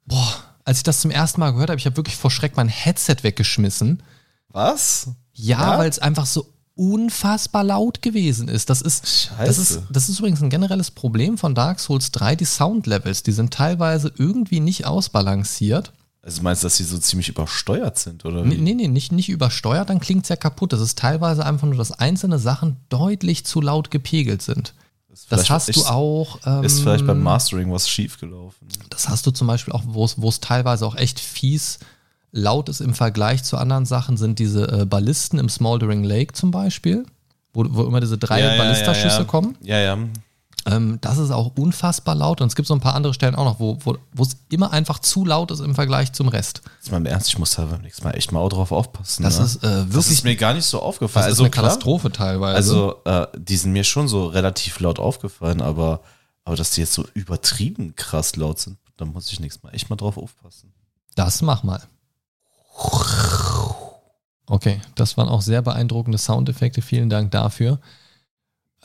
boah, 0.05 0.33
als 0.63 0.77
ich 0.77 0.83
das 0.83 1.01
zum 1.01 1.11
ersten 1.11 1.39
Mal 1.39 1.51
gehört 1.51 1.69
habe, 1.69 1.79
ich 1.79 1.85
habe 1.85 1.97
wirklich 1.97 2.15
vor 2.15 2.31
Schreck 2.31 2.55
mein 2.55 2.67
Headset 2.69 3.17
weggeschmissen. 3.21 4.01
Was? 4.49 5.09
Ja, 5.33 5.73
Ja? 5.73 5.77
weil 5.79 5.89
es 5.89 5.99
einfach 5.99 6.25
so 6.25 6.51
unfassbar 6.75 7.63
laut 7.63 8.01
gewesen 8.01 8.47
ist. 8.49 8.69
Das 8.69 8.81
ist, 8.81 9.03
das 9.37 9.57
ist, 9.57 9.69
Scheiße. 9.73 9.87
das 9.89 10.09
ist 10.09 10.19
übrigens 10.19 10.41
ein 10.41 10.49
generelles 10.49 10.91
Problem 10.91 11.37
von 11.37 11.55
Dark 11.55 11.79
Souls 11.79 12.11
3, 12.11 12.35
die 12.35 12.45
Soundlevels, 12.45 13.23
die 13.23 13.31
sind 13.31 13.53
teilweise 13.53 14.11
irgendwie 14.17 14.59
nicht 14.59 14.85
ausbalanciert. 14.85 15.93
Also 16.21 16.41
meinst 16.41 16.63
du, 16.63 16.65
dass 16.65 16.77
sie 16.77 16.83
so 16.83 16.97
ziemlich 16.97 17.29
übersteuert 17.29 17.99
sind, 17.99 18.25
oder 18.25 18.43
wie? 18.43 18.49
Nee, 18.49 18.57
nee, 18.57 18.73
nee 18.73 18.87
nicht, 18.87 19.11
nicht 19.11 19.29
übersteuert, 19.29 19.89
dann 19.89 19.99
klingt 19.99 20.23
es 20.23 20.29
ja 20.29 20.35
kaputt. 20.35 20.73
Das 20.73 20.81
ist 20.81 20.97
teilweise 20.97 21.45
einfach 21.45 21.67
nur, 21.67 21.77
dass 21.77 21.91
einzelne 21.91 22.39
Sachen 22.39 22.77
deutlich 22.89 23.45
zu 23.45 23.61
laut 23.61 23.91
gepegelt 23.91 24.41
sind. 24.41 24.73
Ist 25.25 25.31
Das 25.31 25.49
hast 25.49 25.67
du 25.75 25.79
ist- 25.81 25.89
auch. 25.89 26.39
Ähm, 26.45 26.63
Ist 26.63 26.81
vielleicht 26.81 27.07
beim 27.07 27.21
Mastering 27.23 27.71
was 27.71 27.89
schiefgelaufen. 27.89 28.67
Das 28.91 29.09
hast 29.09 29.25
du 29.25 29.31
zum 29.31 29.47
Beispiel 29.47 29.73
auch, 29.73 29.81
wo 29.87 30.05
es, 30.05 30.39
teilweise 30.39 30.85
auch 30.85 30.95
echt 30.95 31.19
fies 31.19 31.79
laut 32.31 32.69
ist 32.69 32.79
im 32.79 32.93
Vergleich 32.93 33.43
zu 33.43 33.57
anderen 33.57 33.85
Sachen, 33.85 34.17
sind 34.17 34.37
diese 34.37 34.81
äh, 34.81 34.85
Ballisten 34.85 35.39
im 35.39 35.49
Smoldering 35.49 36.03
Lake 36.03 36.33
zum 36.33 36.51
Beispiel, 36.51 37.05
wo, 37.53 37.65
wo 37.69 37.83
immer 37.85 38.01
diese 38.01 38.17
drei 38.19 38.39
ja, 38.39 38.57
Ballisterschüsse 38.57 39.07
ja, 39.15 39.19
ja. 39.19 39.23
kommen. 39.25 39.57
Ja, 39.61 39.79
ja. 39.79 39.97
Ähm, 40.67 40.97
das 41.01 41.19
ist 41.19 41.29
auch 41.29 41.51
unfassbar 41.57 42.15
laut 42.15 42.41
und 42.41 42.47
es 42.47 42.55
gibt 42.55 42.67
so 42.67 42.73
ein 42.73 42.79
paar 42.79 42.95
andere 42.95 43.13
Stellen 43.13 43.35
auch 43.35 43.45
noch, 43.45 43.59
wo, 43.59 43.77
wo, 43.83 43.97
wo 44.13 44.23
es 44.23 44.37
immer 44.49 44.71
einfach 44.71 44.97
zu 44.97 45.23
laut 45.23 45.51
ist 45.51 45.59
im 45.59 45.75
Vergleich 45.75 46.11
zum 46.13 46.27
Rest. 46.27 46.61
Jetzt 46.77 46.89
mal 46.91 46.97
im 46.97 47.05
Ernst, 47.05 47.27
ich 47.27 47.37
muss 47.37 47.51
da 47.51 47.65
beim 47.65 47.81
nächsten 47.81 48.03
Mal 48.03 48.11
echt 48.11 48.31
mal 48.31 48.39
auch 48.39 48.49
drauf 48.49 48.71
aufpassen. 48.71 49.21
Das 49.21 49.37
ne? 49.37 49.45
ist 49.45 49.57
äh, 49.57 49.61
das 49.61 49.93
wirklich 49.93 50.11
ist 50.13 50.23
mir 50.23 50.35
gar 50.35 50.55
nicht 50.55 50.65
so 50.65 50.81
aufgefallen. 50.81 51.25
das 51.25 51.33
ist 51.33 51.39
also 51.39 51.43
eine 51.43 51.51
klar, 51.51 51.65
Katastrophe 51.65 52.11
teilweise. 52.11 52.55
Also, 52.55 52.95
äh, 53.05 53.27
die 53.37 53.57
sind 53.57 53.73
mir 53.73 53.83
schon 53.83 54.07
so 54.07 54.25
relativ 54.25 54.79
laut 54.79 54.97
aufgefallen, 54.97 55.61
aber, 55.61 56.01
aber 56.45 56.55
dass 56.55 56.71
die 56.71 56.81
jetzt 56.81 56.93
so 56.93 57.05
übertrieben 57.13 57.95
krass 57.95 58.35
laut 58.35 58.59
sind, 58.59 58.77
da 58.97 59.05
muss 59.05 59.31
ich 59.31 59.39
nächstes 59.39 59.61
Mal 59.61 59.69
echt 59.75 59.89
mal 59.91 59.97
drauf 59.97 60.17
aufpassen. 60.17 60.73
Das 61.13 61.43
mach 61.43 61.61
mal. 61.61 61.81
Okay, 64.47 64.81
das 64.95 65.15
waren 65.15 65.29
auch 65.29 65.41
sehr 65.41 65.61
beeindruckende 65.61 66.17
Soundeffekte. 66.17 66.81
Vielen 66.81 67.09
Dank 67.09 67.31
dafür. 67.31 67.79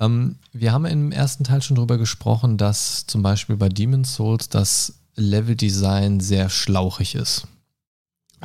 Ähm, 0.01 0.37
wir 0.53 0.73
haben 0.73 0.87
im 0.87 1.13
ersten 1.13 1.45
Teil 1.45 1.63
schon 1.63 1.77
drüber 1.77 1.99
gesprochen, 1.99 2.57
dass 2.57 3.07
zum 3.07 3.23
Beispiel 3.23 3.57
bei 3.57 3.69
Demon's 3.69 4.15
Souls 4.15 4.49
das 4.49 4.95
Leveldesign 5.17 6.21
sehr 6.21 6.49
schlauchig 6.49 7.15
ist. 7.15 7.47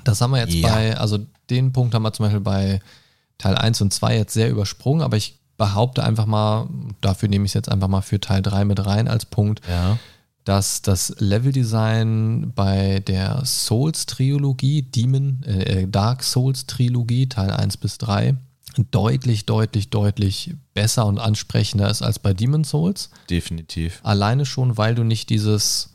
Das 0.04 0.20
haben 0.22 0.32
wir 0.32 0.40
jetzt 0.40 0.54
Ja. 0.54 0.68
bei, 0.74 0.98
also 0.98 1.20
den 1.50 1.72
Punkt 1.72 1.94
haben 1.96 2.04
wir 2.04 2.12
zum 2.14 2.26
Beispiel 2.26 2.42
bei 2.42 2.82
Teil 3.38 3.56
1 3.56 3.82
und 3.82 3.94
2 3.94 4.18
jetzt 4.18 4.34
sehr 4.34 4.50
übersprungen, 4.50 5.02
aber 5.02 5.16
ich 5.18 5.40
behaupte 5.58 6.04
einfach 6.04 6.26
mal, 6.26 6.68
dafür 7.00 7.30
nehme 7.30 7.46
ich 7.46 7.52
es 7.52 7.54
jetzt 7.54 7.70
einfach 7.70 7.88
mal 7.88 8.02
für 8.02 8.20
Teil 8.20 8.42
3 8.42 8.66
mit 8.66 8.86
rein 8.86 9.08
als 9.08 9.26
Punkt, 9.26 9.62
Ja. 9.70 9.98
dass 10.44 10.82
das 10.82 11.16
Leveldesign 11.20 12.52
bei 12.54 13.00
der 13.00 13.44
Souls-Trilogie, 13.46 14.82
Demon, 14.84 15.42
äh, 15.44 15.88
Dark 15.88 16.24
Souls-Trilogie, 16.24 17.30
Teil 17.30 17.52
1 17.52 17.78
bis 17.78 17.98
3, 18.00 18.36
deutlich, 18.92 19.46
deutlich, 19.46 19.90
deutlich 19.90 20.54
besser 20.74 21.06
und 21.06 21.20
ansprechender 21.20 21.90
ist 21.90 22.02
als 22.02 22.20
bei 22.20 22.34
Demon 22.34 22.64
Souls. 22.64 23.10
Definitiv. 23.30 24.00
Alleine 24.04 24.46
schon, 24.46 24.78
weil 24.78 24.96
du 24.96 25.04
nicht 25.04 25.30
dieses 25.30 25.92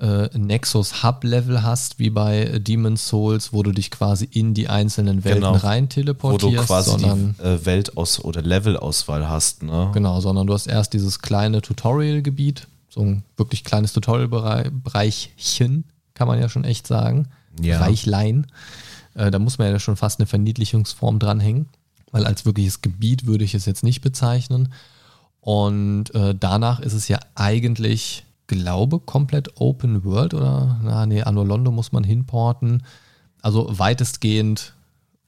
äh, 0.00 0.28
Nexus 0.38 1.02
Hub-Level 1.02 1.62
hast, 1.62 1.98
wie 1.98 2.10
bei 2.10 2.60
Demon 2.60 2.96
Souls, 2.96 3.52
wo 3.52 3.62
du 3.62 3.72
dich 3.72 3.90
quasi 3.90 4.28
in 4.30 4.54
die 4.54 4.68
einzelnen 4.68 5.24
Welten 5.24 5.42
Genau. 5.42 5.54
rein 5.56 5.84
Wo 5.84 5.86
du 5.88 5.94
teleportierst, 5.94 6.66
quasi 6.66 6.90
sondern 6.90 7.34
die 7.38 7.42
äh, 7.44 7.64
Weltaus- 7.66 8.20
oder 8.20 8.40
Levelauswahl 8.42 9.28
hast, 9.28 9.62
ne? 9.64 9.90
Genau, 9.94 10.20
sondern 10.20 10.46
du 10.46 10.54
hast 10.54 10.66
erst 10.68 10.92
dieses 10.92 11.20
kleine 11.20 11.62
Tutorial-Gebiet, 11.62 12.68
so 12.88 13.00
ein 13.00 13.24
wirklich 13.36 13.64
kleines 13.64 13.92
Tutorial-Bereichchen, 13.92 15.84
kann 16.14 16.28
man 16.28 16.40
ja 16.40 16.48
schon 16.48 16.64
echt 16.64 16.86
sagen. 16.86 17.28
Ja. 17.60 17.80
Reichlein. 17.80 18.46
Äh, 19.14 19.30
da 19.30 19.38
muss 19.38 19.58
man 19.58 19.68
ja 19.70 19.78
schon 19.80 19.96
fast 19.96 20.20
eine 20.20 20.26
Verniedlichungsform 20.26 21.18
dranhängen, 21.18 21.66
weil 22.10 22.24
als 22.26 22.44
wirkliches 22.44 22.82
Gebiet 22.82 23.26
würde 23.26 23.44
ich 23.44 23.54
es 23.54 23.66
jetzt 23.66 23.84
nicht 23.84 24.00
bezeichnen. 24.00 24.72
Und 25.40 26.14
äh, 26.14 26.34
danach 26.38 26.80
ist 26.80 26.92
es 26.94 27.08
ja 27.08 27.18
eigentlich, 27.34 28.24
glaube 28.46 28.98
komplett 28.98 29.60
Open 29.60 30.04
World 30.04 30.34
oder, 30.34 30.80
na 30.82 31.06
nee, 31.06 31.22
Anno 31.22 31.44
Londo 31.44 31.70
muss 31.70 31.92
man 31.92 32.04
hinporten. 32.04 32.82
also 33.42 33.68
weitestgehend 33.78 34.74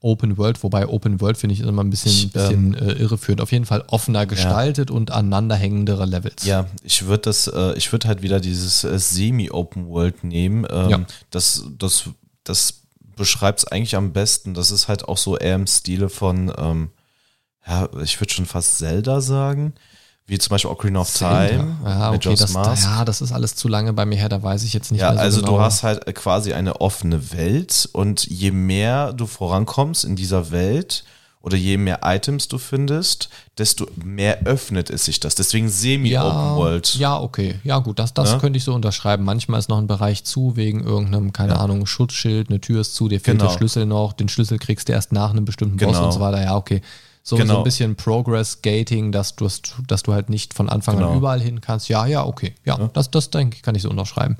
Open 0.02 0.38
World, 0.38 0.62
wobei 0.62 0.88
Open 0.88 1.20
World 1.20 1.36
finde 1.36 1.52
ich 1.52 1.60
immer 1.60 1.84
ein 1.84 1.90
bisschen, 1.90 2.10
Ich, 2.10 2.32
bisschen 2.32 2.74
äh, 2.74 2.92
irreführend. 2.92 3.42
Auf 3.42 3.52
jeden 3.52 3.66
Fall 3.66 3.84
offener 3.88 4.24
gestaltet 4.24 4.90
und 4.90 5.10
aneinanderhängendere 5.10 6.06
Levels. 6.06 6.46
Ja, 6.46 6.66
ich 6.82 7.04
würde 7.04 7.22
das, 7.24 7.48
äh, 7.48 7.74
ich 7.76 7.92
würde 7.92 8.08
halt 8.08 8.22
wieder 8.22 8.40
dieses 8.40 8.82
äh, 8.84 8.98
Semi-Open 8.98 9.88
World 9.88 10.24
nehmen. 10.24 10.66
Ähm, 10.70 10.88
Ja. 10.88 11.00
Das, 11.30 11.64
das, 11.78 12.04
das 12.44 12.79
beschreibt 13.20 13.60
es 13.60 13.64
eigentlich 13.66 13.94
am 13.94 14.12
besten. 14.12 14.54
Das 14.54 14.70
ist 14.72 14.88
halt 14.88 15.04
auch 15.08 15.16
so 15.18 15.36
eher 15.38 15.54
im 15.54 15.66
Stile 15.68 16.08
von, 16.08 16.52
ähm, 16.58 16.90
ja, 17.66 17.88
ich 18.02 18.20
würde 18.20 18.32
schon 18.32 18.46
fast 18.46 18.78
Zelda 18.78 19.20
sagen. 19.20 19.74
Wie 20.26 20.38
zum 20.38 20.50
Beispiel 20.50 20.70
Ocarina 20.70 21.00
of 21.00 21.12
Time, 21.12 21.76
Ja, 21.84 22.12
okay, 22.12 22.34
das, 22.36 22.52
Mask. 22.52 22.84
ja, 22.84 23.04
das 23.04 23.20
ist 23.20 23.32
alles 23.32 23.56
zu 23.56 23.66
lange 23.68 23.92
bei 23.92 24.06
mir 24.06 24.16
her, 24.16 24.28
da 24.28 24.40
weiß 24.42 24.62
ich 24.62 24.72
jetzt 24.72 24.90
nicht 24.92 25.00
Ja, 25.00 25.08
mehr 25.10 25.18
so 25.18 25.24
also 25.24 25.40
genau. 25.40 25.52
du 25.56 25.60
hast 25.60 25.82
halt 25.82 26.14
quasi 26.14 26.52
eine 26.52 26.80
offene 26.80 27.32
Welt 27.32 27.88
und 27.92 28.26
je 28.26 28.52
mehr 28.52 29.12
du 29.12 29.26
vorankommst 29.26 30.04
in 30.04 30.14
dieser 30.16 30.50
Welt 30.52 31.04
oder 31.42 31.56
je 31.56 31.78
mehr 31.78 32.00
Items 32.04 32.48
du 32.48 32.58
findest, 32.58 33.30
desto 33.56 33.86
mehr 34.04 34.42
öffnet 34.44 34.90
es 34.90 35.06
sich 35.06 35.20
das. 35.20 35.34
Deswegen 35.34 35.68
Semi-Open 35.70 36.56
World. 36.56 36.94
Ja, 36.96 37.18
okay. 37.18 37.58
Ja, 37.64 37.78
gut, 37.78 37.98
das, 37.98 38.12
das 38.12 38.32
Ja? 38.32 38.38
könnte 38.38 38.58
ich 38.58 38.64
so 38.64 38.74
unterschreiben. 38.74 39.24
Manchmal 39.24 39.58
ist 39.58 39.68
noch 39.70 39.78
ein 39.78 39.86
Bereich 39.86 40.24
zu, 40.24 40.56
wegen 40.56 40.84
irgendeinem, 40.84 41.32
keine 41.32 41.58
Ahnung, 41.58 41.86
Schutzschild, 41.86 42.50
eine 42.50 42.60
Tür 42.60 42.82
ist 42.82 42.94
zu, 42.94 43.08
dir 43.08 43.20
fehlt 43.20 43.38
Genau. 43.38 43.50
der 43.50 43.56
Schlüssel 43.56 43.86
noch, 43.86 44.12
den 44.12 44.28
Schlüssel 44.28 44.58
kriegst 44.58 44.88
du 44.88 44.92
erst 44.92 45.12
nach 45.12 45.30
einem 45.30 45.46
bestimmten 45.46 45.78
Boss 45.78 45.88
Genau. 45.96 46.04
und 46.06 46.12
so 46.12 46.20
weiter. 46.20 46.42
Ja, 46.42 46.56
okay. 46.56 46.82
So, 47.22 47.36
so 47.36 47.42
Genau. 47.42 47.58
ein 47.58 47.64
bisschen 47.64 47.96
Progress-Gating, 47.96 49.12
dass 49.12 49.36
du, 49.36 49.48
dass 49.86 50.02
du 50.02 50.12
halt 50.12 50.30
nicht 50.30 50.54
von 50.54 50.68
Anfang 50.68 50.96
an 50.96 51.02
Genau. 51.04 51.16
überall 51.16 51.40
hin 51.40 51.60
kannst. 51.60 51.88
Ja, 51.88 52.06
ja, 52.06 52.24
okay. 52.24 52.54
Ja, 52.64 52.90
das, 52.92 53.10
das 53.10 53.30
denke 53.30 53.56
ich, 53.56 53.62
kann 53.62 53.74
ich 53.74 53.82
so 53.82 53.90
unterschreiben. 53.90 54.36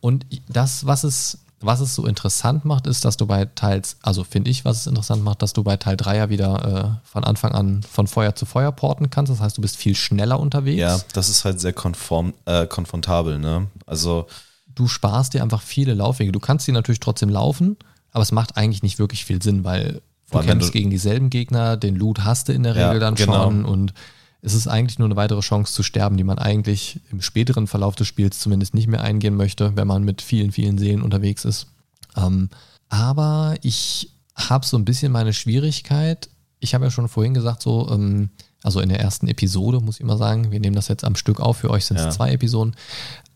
Und 0.00 0.26
das, 0.48 0.86
was 0.86 1.02
es, 1.04 1.38
was 1.64 1.80
es 1.80 1.94
so 1.94 2.06
interessant 2.06 2.64
macht, 2.64 2.86
ist, 2.86 3.04
dass 3.04 3.16
du 3.16 3.26
bei 3.26 3.44
Teils, 3.46 3.96
also 4.02 4.24
finde 4.24 4.50
ich, 4.50 4.64
was 4.64 4.78
es 4.80 4.86
interessant 4.86 5.22
macht, 5.24 5.42
dass 5.42 5.52
du 5.52 5.62
bei 5.64 5.76
Teil 5.76 5.96
3 5.96 6.16
ja 6.16 6.28
wieder 6.30 7.00
äh, 7.04 7.08
von 7.08 7.24
Anfang 7.24 7.52
an 7.52 7.82
von 7.82 8.06
Feuer 8.06 8.34
zu 8.34 8.46
Feuer 8.46 8.72
porten 8.72 9.10
kannst. 9.10 9.32
Das 9.32 9.40
heißt, 9.40 9.56
du 9.58 9.62
bist 9.62 9.76
viel 9.76 9.94
schneller 9.94 10.38
unterwegs. 10.40 10.80
Ja, 10.80 11.00
das 11.12 11.28
ist 11.28 11.44
halt 11.44 11.60
sehr 11.60 11.72
konform, 11.72 12.34
äh, 12.44 12.66
konfrontabel, 12.66 13.38
ne? 13.38 13.66
Also, 13.86 14.26
du 14.74 14.88
sparst 14.88 15.34
dir 15.34 15.42
einfach 15.42 15.62
viele 15.62 15.94
Laufwege. 15.94 16.32
Du 16.32 16.40
kannst 16.40 16.66
die 16.66 16.72
natürlich 16.72 17.00
trotzdem 17.00 17.28
laufen, 17.28 17.76
aber 18.12 18.22
es 18.22 18.32
macht 18.32 18.56
eigentlich 18.56 18.82
nicht 18.82 18.98
wirklich 18.98 19.24
viel 19.24 19.42
Sinn, 19.42 19.64
weil 19.64 20.02
du 20.30 20.40
kämpfst 20.40 20.68
du- 20.70 20.72
gegen 20.72 20.90
dieselben 20.90 21.30
Gegner, 21.30 21.76
den 21.76 21.94
Loot 21.96 22.24
hast 22.24 22.48
du 22.48 22.52
in 22.52 22.62
der 22.64 22.74
Ja, 22.76 22.88
Regel 22.88 23.00
dann 23.00 23.14
genau. 23.14 23.44
schon 23.44 23.64
und 23.64 23.94
es 24.44 24.52
ist 24.52 24.68
eigentlich 24.68 24.98
nur 24.98 25.06
eine 25.08 25.16
weitere 25.16 25.40
Chance 25.40 25.72
zu 25.72 25.82
sterben, 25.82 26.18
die 26.18 26.24
man 26.24 26.38
eigentlich 26.38 27.00
im 27.10 27.22
späteren 27.22 27.66
Verlauf 27.66 27.94
des 27.96 28.06
Spiels 28.08 28.38
zumindest 28.40 28.74
nicht 28.74 28.88
mehr 28.88 29.00
eingehen 29.02 29.36
möchte, 29.36 29.74
wenn 29.74 29.86
man 29.88 30.04
mit 30.04 30.20
vielen, 30.20 30.52
vielen 30.52 30.76
Seelen 30.76 31.00
unterwegs 31.00 31.46
ist. 31.46 31.68
Ähm, 32.14 32.50
aber 32.90 33.54
ich 33.62 34.10
habe 34.36 34.66
so 34.66 34.76
ein 34.76 34.84
bisschen 34.84 35.12
meine 35.12 35.32
Schwierigkeit. 35.32 36.28
Ich 36.60 36.74
habe 36.74 36.84
ja 36.84 36.90
schon 36.90 37.08
vorhin 37.08 37.32
gesagt, 37.32 37.62
so, 37.62 37.88
ähm, 37.90 38.28
also 38.62 38.80
in 38.80 38.90
der 38.90 39.00
ersten 39.00 39.28
Episode, 39.28 39.80
muss 39.80 39.96
ich 39.96 40.02
immer 40.02 40.18
sagen, 40.18 40.50
wir 40.50 40.60
nehmen 40.60 40.76
das 40.76 40.88
jetzt 40.88 41.04
am 41.04 41.16
Stück 41.16 41.40
auf, 41.40 41.56
für 41.58 41.70
euch 41.70 41.86
sind 41.86 41.96
es 41.96 42.04
Ja. 42.04 42.10
zwei 42.10 42.30
Episoden, 42.32 42.76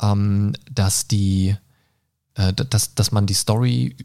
ähm, 0.02 0.52
dass 0.70 1.08
die, 1.08 1.56
äh, 2.34 2.52
dass, 2.52 2.94
dass 2.94 3.12
man 3.12 3.24
die 3.24 3.34
Story 3.34 3.96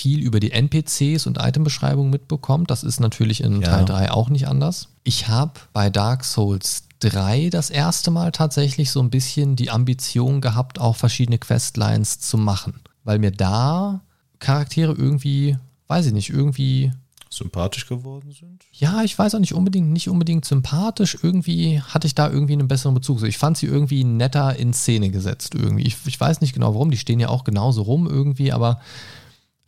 viel 0.00 0.20
über 0.20 0.40
die 0.40 0.52
NPCs 0.52 1.26
und 1.26 1.38
Itembeschreibungen 1.38 2.10
mitbekommt. 2.10 2.70
Das 2.70 2.82
ist 2.82 3.00
natürlich 3.00 3.42
in 3.42 3.60
Ja. 3.60 3.68
Teil 3.68 3.84
3 3.84 4.10
auch 4.12 4.30
nicht 4.30 4.48
anders. 4.48 4.88
Ich 5.04 5.28
habe 5.28 5.52
bei 5.74 5.90
Dark 5.90 6.24
Souls 6.24 6.84
3 7.00 7.50
das 7.50 7.68
erste 7.70 8.10
Mal 8.10 8.32
tatsächlich 8.32 8.90
so 8.90 9.00
ein 9.00 9.10
bisschen 9.10 9.56
die 9.56 9.70
Ambition 9.70 10.40
gehabt, 10.40 10.80
auch 10.80 10.96
verschiedene 10.96 11.38
Questlines 11.38 12.18
zu 12.20 12.38
machen. 12.38 12.74
Weil 13.04 13.18
mir 13.18 13.30
da 13.30 14.00
Charaktere 14.38 14.92
irgendwie, 14.92 15.58
weiß 15.88 16.06
ich 16.06 16.12
nicht, 16.12 16.30
irgendwie 16.30 16.92
sympathisch 17.32 17.86
geworden 17.86 18.32
sind. 18.32 18.64
ja, 18.72 19.02
ich 19.04 19.16
weiß 19.16 19.34
auch 19.36 19.38
nicht 19.38 19.54
unbedingt, 19.54 19.90
nicht 19.90 20.08
unbedingt 20.08 20.44
sympathisch. 20.44 21.16
Irgendwie 21.22 21.80
hatte 21.80 22.06
ich 22.08 22.14
da 22.16 22.28
irgendwie 22.28 22.54
einen 22.54 22.66
besseren 22.68 22.94
Bezug. 22.94 23.20
So, 23.20 23.26
ich 23.26 23.38
fand 23.38 23.56
sie 23.56 23.66
irgendwie 23.66 24.02
netter 24.02 24.56
in 24.56 24.72
Szene 24.72 25.10
gesetzt 25.10 25.54
irgendwie. 25.54 25.84
Ich, 25.84 25.96
ich 26.06 26.18
weiß 26.18 26.40
nicht 26.40 26.54
genau 26.54 26.74
warum. 26.74 26.90
Die 26.90 26.98
stehen 26.98 27.20
ja 27.20 27.28
auch 27.28 27.44
genauso 27.44 27.82
rum 27.82 28.08
irgendwie, 28.08 28.50
aber 28.52 28.80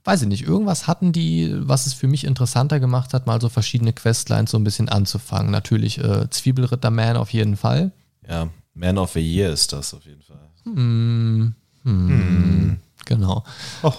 weiß 0.05 0.23
ich 0.23 0.29
nicht. 0.29 0.43
Irgendwas 0.43 0.87
hatten 0.87 1.13
die, 1.13 1.53
was 1.57 1.87
es 1.87 1.95
für 1.95 2.09
mich 2.09 2.25
interessanter 2.25 2.81
gemacht 2.81 3.15
hat, 3.15 3.27
mal 3.27 3.41
so 3.41 3.49
verschiedene 3.49 3.93
Questlines 3.93 4.51
so 4.51 4.59
ein 4.59 4.65
bisschen 4.65 4.89
anzufangen. 4.89 5.51
Natürlich 5.51 5.99
äh, 5.99 6.29
Zwiebelritter-Man 6.29 7.17
auf 7.17 7.33
jeden 7.33 7.57
Fall. 7.57 7.93
Ja, 8.29 8.49
Man 8.75 8.99
of 8.99 9.13
the 9.13 9.21
Year 9.21 9.51
ist 9.51 9.73
das 9.73 9.95
auf 9.95 10.05
jeden 10.05 10.23
Fall. 10.23 10.39
Hm, 10.65 11.55
hm, 11.85 12.77
Genau. 13.05 13.45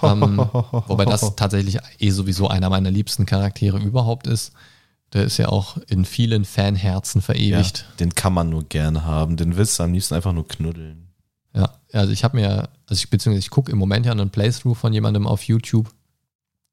ähm, 0.02 0.38
wobei 0.88 1.04
das 1.06 1.36
tatsächlich 1.36 1.78
eh 2.00 2.10
sowieso 2.10 2.48
einer 2.48 2.70
meiner 2.70 2.90
liebsten 2.90 3.26
Charaktere 3.26 3.78
überhaupt 3.80 4.28
ist. 4.28 4.54
Der 5.12 5.26
ist 5.26 5.38
ja 5.38 5.50
auch 5.50 5.78
in 5.90 6.06
vielen 6.06 6.44
Fanherzen 6.46 7.20
Ja, 7.20 7.26
verewigt. 7.26 7.86
den 8.00 8.16
kann 8.16 8.34
man 8.34 8.50
nur 8.50 8.64
gerne 8.64 9.06
haben. 9.06 9.38
Den 9.38 9.58
willst 9.58 9.78
du 9.78 9.84
am 9.84 9.94
liebsten 9.94 10.16
einfach 10.16 10.34
nur 10.34 10.48
knuddeln. 10.48 11.10
Ja, 11.56 11.70
also 11.92 12.12
ich 12.12 12.24
habe 12.24 12.38
mir, 12.38 12.70
also 12.88 13.00
ich 13.00 13.10
beziehungsweise 13.10 13.46
ich 13.46 13.50
gucke 13.50 13.72
im 13.72 13.78
Moment 13.78 14.06
ja 14.06 14.12
einen 14.12 14.30
Playthrough 14.30 14.78
von 14.78 14.94
jemandem 14.94 15.28
auf 15.28 15.44
YouTube. 15.44 15.90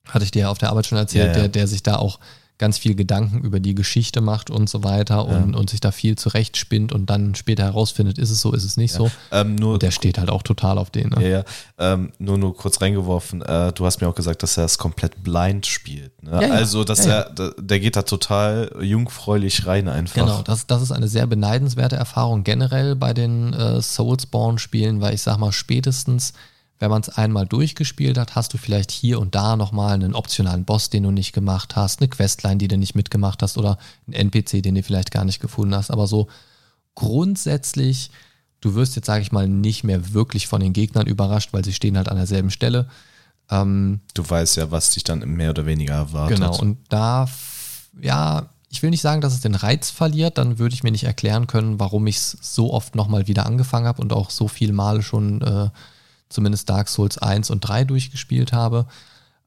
Hatte 0.08 0.24
ich 0.24 0.30
dir 0.30 0.40
ja 0.40 0.50
auf 0.50 0.58
der 0.58 0.70
Arbeit 0.70 0.86
schon 0.86 0.98
erzählt, 0.98 1.28
Ja, 1.28 1.32
ja. 1.32 1.38
Der, 1.40 1.48
der 1.48 1.66
sich 1.66 1.82
da 1.82 1.96
auch 1.96 2.18
ganz 2.60 2.78
viel 2.78 2.94
Gedanken 2.94 3.40
über 3.40 3.58
die 3.58 3.74
Geschichte 3.74 4.20
macht 4.20 4.50
und 4.50 4.68
so 4.68 4.84
weiter 4.84 5.26
und, 5.26 5.54
und 5.56 5.70
sich 5.70 5.80
da 5.80 5.90
viel 5.90 6.16
zurechtspinnt 6.16 6.92
und 6.92 7.06
dann 7.08 7.34
später 7.34 7.64
herausfindet, 7.64 8.18
ist 8.18 8.30
es 8.30 8.40
so, 8.42 8.52
ist 8.52 8.64
es 8.64 8.76
nicht 8.76 8.92
so. 8.92 9.10
Ähm, 9.32 9.54
nur, 9.54 9.72
Und 9.74 9.82
der 9.82 9.90
steht 9.90 10.18
halt 10.18 10.28
auch 10.28 10.42
total 10.42 10.76
auf 10.76 10.90
den. 10.90 11.08
Ne? 11.08 11.22
ja, 11.22 11.28
ja, 11.38 11.44
ähm, 11.78 12.12
nur, 12.18 12.36
nur 12.36 12.54
kurz 12.54 12.80
reingeworfen. 12.82 13.40
Äh, 13.42 13.72
du 13.72 13.86
hast 13.86 14.00
mir 14.00 14.08
auch 14.08 14.14
gesagt, 14.14 14.42
dass 14.42 14.58
er 14.58 14.66
es 14.66 14.76
komplett 14.76 15.22
blind 15.24 15.66
spielt. 15.66 16.22
Ne? 16.22 16.32
Ja, 16.32 16.42
ja. 16.42 16.52
Also, 16.52 16.84
dass 16.84 17.06
Ja, 17.06 17.10
ja. 17.10 17.20
er, 17.20 17.30
der, 17.30 17.54
der 17.58 17.80
geht 17.80 17.96
da 17.96 18.02
total 18.02 18.70
jungfräulich 18.80 19.66
rein 19.66 19.88
einfach. 19.88 20.14
Genau, 20.14 20.42
das, 20.42 20.66
das 20.66 20.82
ist 20.82 20.92
eine 20.92 21.08
sehr 21.08 21.26
beneidenswerte 21.26 21.96
Erfahrung 21.96 22.44
generell 22.44 22.94
bei 22.94 23.14
den 23.14 23.54
äh, 23.54 23.80
Soulsborne-Spielen, 23.80 25.00
weil 25.00 25.14
ich 25.14 25.22
sag 25.22 25.38
mal, 25.38 25.52
spätestens, 25.52 26.34
wenn 26.80 26.90
man 26.90 27.02
es 27.02 27.10
einmal 27.10 27.46
durchgespielt 27.46 28.16
hat, 28.16 28.34
hast 28.34 28.54
du 28.54 28.58
vielleicht 28.58 28.90
hier 28.90 29.20
und 29.20 29.34
da 29.34 29.54
nochmal 29.54 29.92
einen 29.92 30.14
optionalen 30.14 30.64
Boss, 30.64 30.88
den 30.88 31.02
du 31.02 31.10
nicht 31.10 31.32
gemacht 31.32 31.76
hast, 31.76 32.00
eine 32.00 32.08
Questline, 32.08 32.56
die 32.56 32.68
du 32.68 32.78
nicht 32.78 32.94
mitgemacht 32.94 33.42
hast 33.42 33.58
oder 33.58 33.78
einen 34.06 34.30
NPC, 34.30 34.62
den 34.62 34.74
du 34.74 34.82
vielleicht 34.82 35.10
gar 35.10 35.26
nicht 35.26 35.40
gefunden 35.40 35.74
hast. 35.74 35.90
Aber 35.90 36.06
so 36.06 36.28
grundsätzlich, 36.94 38.10
du 38.62 38.74
wirst 38.74 38.96
jetzt, 38.96 39.06
sage 39.06 39.20
ich 39.20 39.30
mal, 39.30 39.46
nicht 39.46 39.84
mehr 39.84 40.14
wirklich 40.14 40.46
von 40.46 40.62
den 40.62 40.72
Gegnern 40.72 41.06
überrascht, 41.06 41.52
weil 41.52 41.64
sie 41.64 41.74
stehen 41.74 41.98
halt 41.98 42.08
an 42.08 42.16
derselben 42.16 42.50
Stelle. 42.50 42.88
Ähm, 43.50 44.00
Du 44.14 44.28
weißt 44.28 44.56
ja, 44.56 44.70
was 44.70 44.90
dich 44.92 45.04
dann 45.04 45.20
mehr 45.20 45.50
oder 45.50 45.66
weniger 45.66 45.94
erwartet. 45.94 46.38
Genau, 46.38 46.56
und 46.58 46.78
da, 46.88 47.28
ja, 48.00 48.48
ich 48.70 48.82
will 48.82 48.88
nicht 48.88 49.02
sagen, 49.02 49.20
dass 49.20 49.34
es 49.34 49.40
den 49.40 49.54
Reiz 49.54 49.90
verliert, 49.90 50.38
dann 50.38 50.58
würde 50.58 50.74
ich 50.74 50.82
mir 50.82 50.92
nicht 50.92 51.04
erklären 51.04 51.46
können, 51.46 51.78
warum 51.78 52.06
ich 52.06 52.16
es 52.16 52.38
so 52.40 52.72
oft 52.72 52.94
nochmal 52.94 53.26
wieder 53.26 53.44
angefangen 53.44 53.86
habe 53.86 54.00
und 54.00 54.14
auch 54.14 54.30
so 54.30 54.48
viele 54.48 54.72
Male 54.72 55.02
schon 55.02 55.42
äh, 55.42 55.68
zumindest 56.30 56.70
Dark 56.70 56.88
Souls 56.88 57.18
1 57.18 57.50
und 57.50 57.60
3 57.60 57.84
durchgespielt 57.84 58.52
habe. 58.52 58.86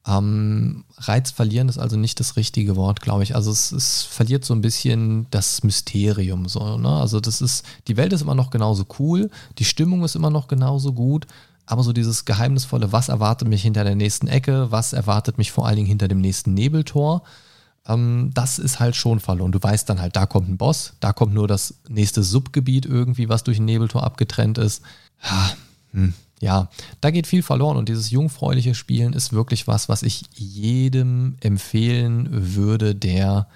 Ähm, 0.06 0.84
Reiz 0.98 1.32
verlieren 1.32 1.70
ist 1.70 1.78
also 1.78 1.96
nicht 1.96 2.20
das 2.20 2.36
richtige 2.36 2.76
Wort, 2.76 3.00
glaube 3.00 3.24
ich. 3.24 3.36
Also 3.36 3.52
es, 3.52 3.72
es 3.72 4.04
verliert 4.04 4.44
so 4.44 4.54
ein 4.54 4.62
bisschen 4.62 5.28
das 5.32 5.64
Mysterium. 5.64 6.48
So, 6.48 6.78
ne? 6.78 6.90
Also 6.90 7.20
das 7.20 7.42
ist, 7.42 7.66
die 7.88 7.98
Welt 7.98 8.12
ist 8.14 8.22
immer 8.22 8.36
noch 8.36 8.50
genauso 8.50 8.86
cool, 9.00 9.30
die 9.60 9.66
Stimmung 9.66 10.04
ist 10.04 10.16
immer 10.16 10.30
noch 10.30 10.48
genauso 10.48 10.92
gut, 10.92 11.26
aber 11.66 11.84
so 11.84 11.94
dieses 11.94 12.26
geheimnisvolle, 12.26 12.92
was 12.92 13.08
erwartet 13.08 13.48
mich 13.48 13.62
hinter 13.62 13.86
der 13.86 13.96
nächsten 13.96 14.28
Ecke, 14.28 14.72
was 14.72 14.92
erwartet 14.92 15.38
mich 15.38 15.54
vor 15.54 15.66
allen 15.66 15.78
Dingen 15.78 15.88
hinter 15.88 16.10
dem 16.10 16.20
nächsten 16.20 16.54
Nebeltor, 16.54 17.24
ähm, 17.88 18.32
das 18.34 18.60
ist 18.60 18.82
halt 18.82 18.98
schon 18.98 19.22
verloren. 19.22 19.54
Du 19.54 19.62
weißt 19.62 19.88
dann 19.90 20.02
halt, 20.02 20.18
da 20.18 20.26
kommt 20.26 20.50
ein 20.50 20.58
Boss, 20.58 20.94
da 21.00 21.14
kommt 21.14 21.34
nur 21.34 21.48
das 21.48 21.76
nächste 21.88 22.24
Subgebiet 22.24 22.86
irgendwie, 22.86 23.30
was 23.30 23.44
durch 23.44 23.60
ein 23.60 23.66
Nebeltor 23.66 24.04
abgetrennt 24.04 24.58
ist. 24.58 24.82
Ja, 25.24 25.54
hm, 25.92 26.14
ja, 26.44 26.68
da 27.00 27.10
geht 27.10 27.26
viel 27.26 27.42
verloren 27.42 27.78
und 27.78 27.88
dieses 27.88 28.12
jungfräuliche 28.12 28.76
Spielen 28.76 29.14
ist 29.14 29.32
wirklich 29.32 29.66
was, 29.66 29.88
was 29.88 30.04
ich 30.04 30.24
jedem 30.34 31.38
empfehlen 31.40 32.28
würde, 32.32 32.96
der 32.96 33.48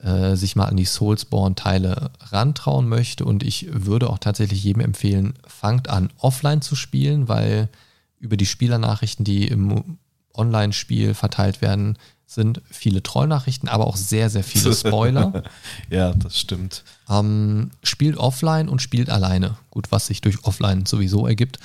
äh, 0.00 0.36
sich 0.36 0.54
mal 0.54 0.66
an 0.66 0.76
die 0.76 0.84
Soulsborne-Teile 0.84 2.10
rantrauen 2.20 2.90
möchte. 2.90 3.24
Und 3.24 3.42
ich 3.42 3.68
würde 3.72 4.10
auch 4.10 4.18
tatsächlich 4.18 4.62
jedem 4.62 4.82
empfehlen, 4.82 5.32
fangt 5.46 5.88
an, 5.88 6.12
offline 6.18 6.60
zu 6.60 6.76
spielen, 6.76 7.26
weil 7.28 7.70
über 8.18 8.36
die 8.36 8.44
Spielernachrichten, 8.44 9.24
die 9.24 9.48
im 9.48 9.96
Online-Spiel 10.34 11.14
verteilt 11.14 11.62
werden, 11.62 11.96
sind 12.26 12.60
viele 12.70 13.02
Trollnachrichten, 13.02 13.70
aber 13.70 13.86
auch 13.86 13.96
sehr, 13.96 14.28
sehr 14.28 14.44
viele 14.44 14.74
Spoiler. 14.76 15.42
ja, 15.88 16.12
das 16.12 16.38
stimmt. 16.38 16.84
Ähm, 17.08 17.70
spielt 17.82 18.18
offline 18.18 18.68
und 18.68 18.82
spielt 18.82 19.08
alleine. 19.08 19.56
Gut, 19.70 19.90
was 19.90 20.08
sich 20.08 20.20
durch 20.20 20.44
offline 20.44 20.84
sowieso 20.84 21.26
ergibt. 21.26 21.58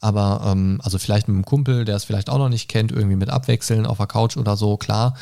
Aber 0.00 0.42
ähm, 0.46 0.80
also 0.82 0.98
vielleicht 0.98 1.28
mit 1.28 1.34
einem 1.34 1.44
Kumpel, 1.44 1.84
der 1.84 1.96
es 1.96 2.04
vielleicht 2.04 2.30
auch 2.30 2.38
noch 2.38 2.48
nicht 2.48 2.68
kennt, 2.68 2.92
irgendwie 2.92 3.16
mit 3.16 3.30
abwechseln 3.30 3.86
auf 3.86 3.98
der 3.98 4.06
Couch 4.06 4.36
oder 4.36 4.56
so, 4.56 4.76
klar. 4.76 5.14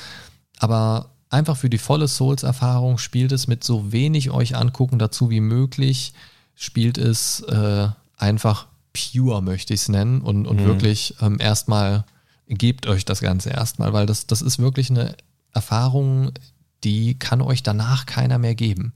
Aber 0.58 1.10
einfach 1.30 1.56
für 1.56 1.70
die 1.70 1.78
volle 1.78 2.08
Souls-Erfahrung 2.08 2.98
spielt 2.98 3.32
es 3.32 3.46
mit 3.46 3.64
so 3.64 3.92
wenig 3.92 4.30
euch 4.30 4.56
angucken 4.56 4.98
dazu 4.98 5.30
wie 5.30 5.40
möglich. 5.40 6.12
Spielt 6.54 6.98
es 6.98 7.40
äh, 7.40 7.88
einfach 8.16 8.66
pure, 8.92 9.42
möchte 9.42 9.74
ich 9.74 9.80
es 9.80 9.88
nennen. 9.88 10.20
Und, 10.20 10.46
und 10.46 10.64
wirklich 10.64 11.16
ähm, 11.20 11.38
erstmal 11.40 12.04
gebt 12.48 12.86
euch 12.86 13.04
das 13.04 13.20
Ganze 13.20 13.50
erstmal, 13.50 13.92
weil 13.92 14.06
das, 14.06 14.26
das 14.26 14.42
ist 14.42 14.58
wirklich 14.58 14.90
eine 14.90 15.16
Erfahrung, 15.52 16.32
die 16.84 17.18
kann 17.18 17.40
euch 17.40 17.62
danach 17.62 18.06
keiner 18.06 18.38
mehr 18.38 18.54
geben. 18.54 18.92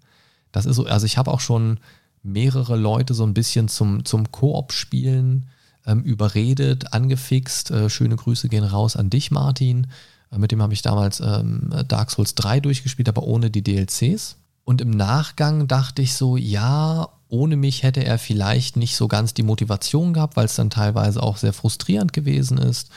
Das 0.52 0.66
ist 0.66 0.76
so, 0.76 0.86
also 0.86 1.06
ich 1.06 1.18
habe 1.18 1.30
auch 1.30 1.40
schon 1.40 1.80
mehrere 2.22 2.76
Leute 2.76 3.14
so 3.14 3.24
ein 3.24 3.34
bisschen 3.34 3.68
zum, 3.68 4.04
zum 4.04 4.30
Koop-Spielen 4.30 5.48
ähm, 5.86 6.02
überredet, 6.02 6.92
angefixt. 6.92 7.70
Äh, 7.70 7.90
schöne 7.90 8.16
Grüße 8.16 8.48
gehen 8.48 8.64
raus 8.64 8.96
an 8.96 9.10
dich, 9.10 9.30
Martin. 9.30 9.86
Äh, 10.30 10.38
mit 10.38 10.52
dem 10.52 10.62
habe 10.62 10.72
ich 10.72 10.82
damals 10.82 11.20
ähm, 11.20 11.72
Dark 11.88 12.10
Souls 12.10 12.34
3 12.34 12.60
durchgespielt, 12.60 13.08
aber 13.08 13.24
ohne 13.24 13.50
die 13.50 13.62
DLCs. 13.62 14.36
Und 14.64 14.80
im 14.80 14.90
Nachgang 14.90 15.66
dachte 15.66 16.02
ich 16.02 16.14
so, 16.14 16.36
ja, 16.36 17.08
ohne 17.28 17.56
mich 17.56 17.82
hätte 17.82 18.04
er 18.04 18.18
vielleicht 18.18 18.76
nicht 18.76 18.96
so 18.96 19.08
ganz 19.08 19.34
die 19.34 19.42
Motivation 19.42 20.12
gehabt, 20.12 20.36
weil 20.36 20.44
es 20.44 20.56
dann 20.56 20.70
teilweise 20.70 21.22
auch 21.22 21.36
sehr 21.36 21.52
frustrierend 21.52 22.12
gewesen 22.12 22.58
ist. 22.58 22.90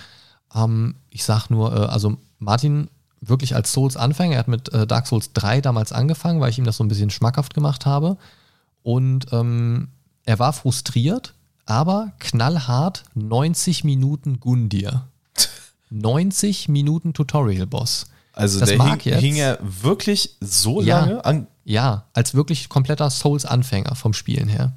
Ähm, 0.54 0.96
ich 1.10 1.24
sag 1.24 1.50
nur, 1.50 1.74
äh, 1.74 1.86
also 1.86 2.18
Martin 2.40 2.90
wirklich 3.22 3.56
als 3.56 3.72
Souls-Anfänger, 3.72 4.34
er 4.34 4.40
hat 4.40 4.48
mit 4.48 4.74
äh, 4.74 4.86
Dark 4.86 5.08
Souls 5.08 5.34
3 5.34 5.62
damals 5.62 5.94
angefangen, 5.94 6.42
weil 6.42 6.50
ich 6.50 6.58
ihm 6.58 6.66
das 6.66 6.78
so 6.78 6.84
ein 6.84 6.90
bisschen 6.90 7.10
schmackhaft 7.10 7.54
gemacht 7.54 7.86
habe. 7.86 8.18
Und 8.82 9.28
ähm, 9.32 9.90
er 10.26 10.40
war 10.40 10.52
frustriert, 10.52 11.34
aber 11.66 12.12
knallhart 12.20 13.04
90 13.16 13.84
Minuten 13.84 14.40
Gundir. 14.40 15.08
90 15.90 16.70
Minuten 16.70 17.14
Tutorial-Boss. 17.14 18.08
Also 18.34 18.60
Das 18.60 18.70
der 18.70 18.78
mag 18.80 19.02
hing, 19.04 19.14
jetzt- 19.14 19.22
hing 19.22 19.36
er 19.36 19.60
wirklich 19.62 20.36
so 20.40 20.82
Ja. 20.82 21.00
lange 21.02 21.24
an. 21.26 21.48
Ja, 21.66 22.06
als 22.14 22.34
wirklich 22.34 22.68
kompletter 22.68 23.10
Souls-Anfänger 23.10 23.96
vom 23.96 24.14
Spielen 24.14 24.48
her. 24.50 24.74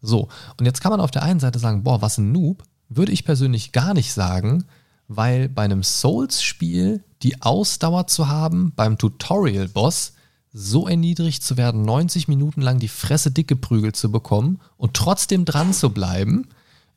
So, 0.00 0.28
und 0.58 0.66
jetzt 0.66 0.80
kann 0.80 0.90
man 0.90 1.00
auf 1.00 1.12
der 1.12 1.22
einen 1.22 1.38
Seite 1.40 1.58
sagen, 1.60 1.84
boah, 1.84 2.02
was 2.02 2.18
ein 2.18 2.32
Noob, 2.32 2.64
würde 2.88 3.12
ich 3.12 3.24
persönlich 3.24 3.70
gar 3.72 3.94
nicht 3.94 4.12
sagen, 4.12 4.64
weil 5.08 5.48
bei 5.48 5.62
einem 5.62 5.82
Souls-Spiel 5.84 7.04
die 7.22 7.40
Ausdauer 7.40 8.08
zu 8.08 8.28
haben, 8.28 8.72
beim 8.74 8.98
Tutorial-Boss 8.98 10.12
so 10.52 10.86
erniedrigt 10.86 11.42
zu 11.42 11.56
werden, 11.56 11.82
90 11.82 12.28
Minuten 12.28 12.60
lang 12.60 12.78
die 12.78 12.88
Fresse 12.88 13.30
dick 13.30 13.48
geprügelt 13.48 13.96
zu 13.96 14.10
bekommen 14.12 14.60
und 14.76 14.94
trotzdem 14.94 15.44
dran 15.44 15.72
zu 15.72 15.90
bleiben, 15.90 16.48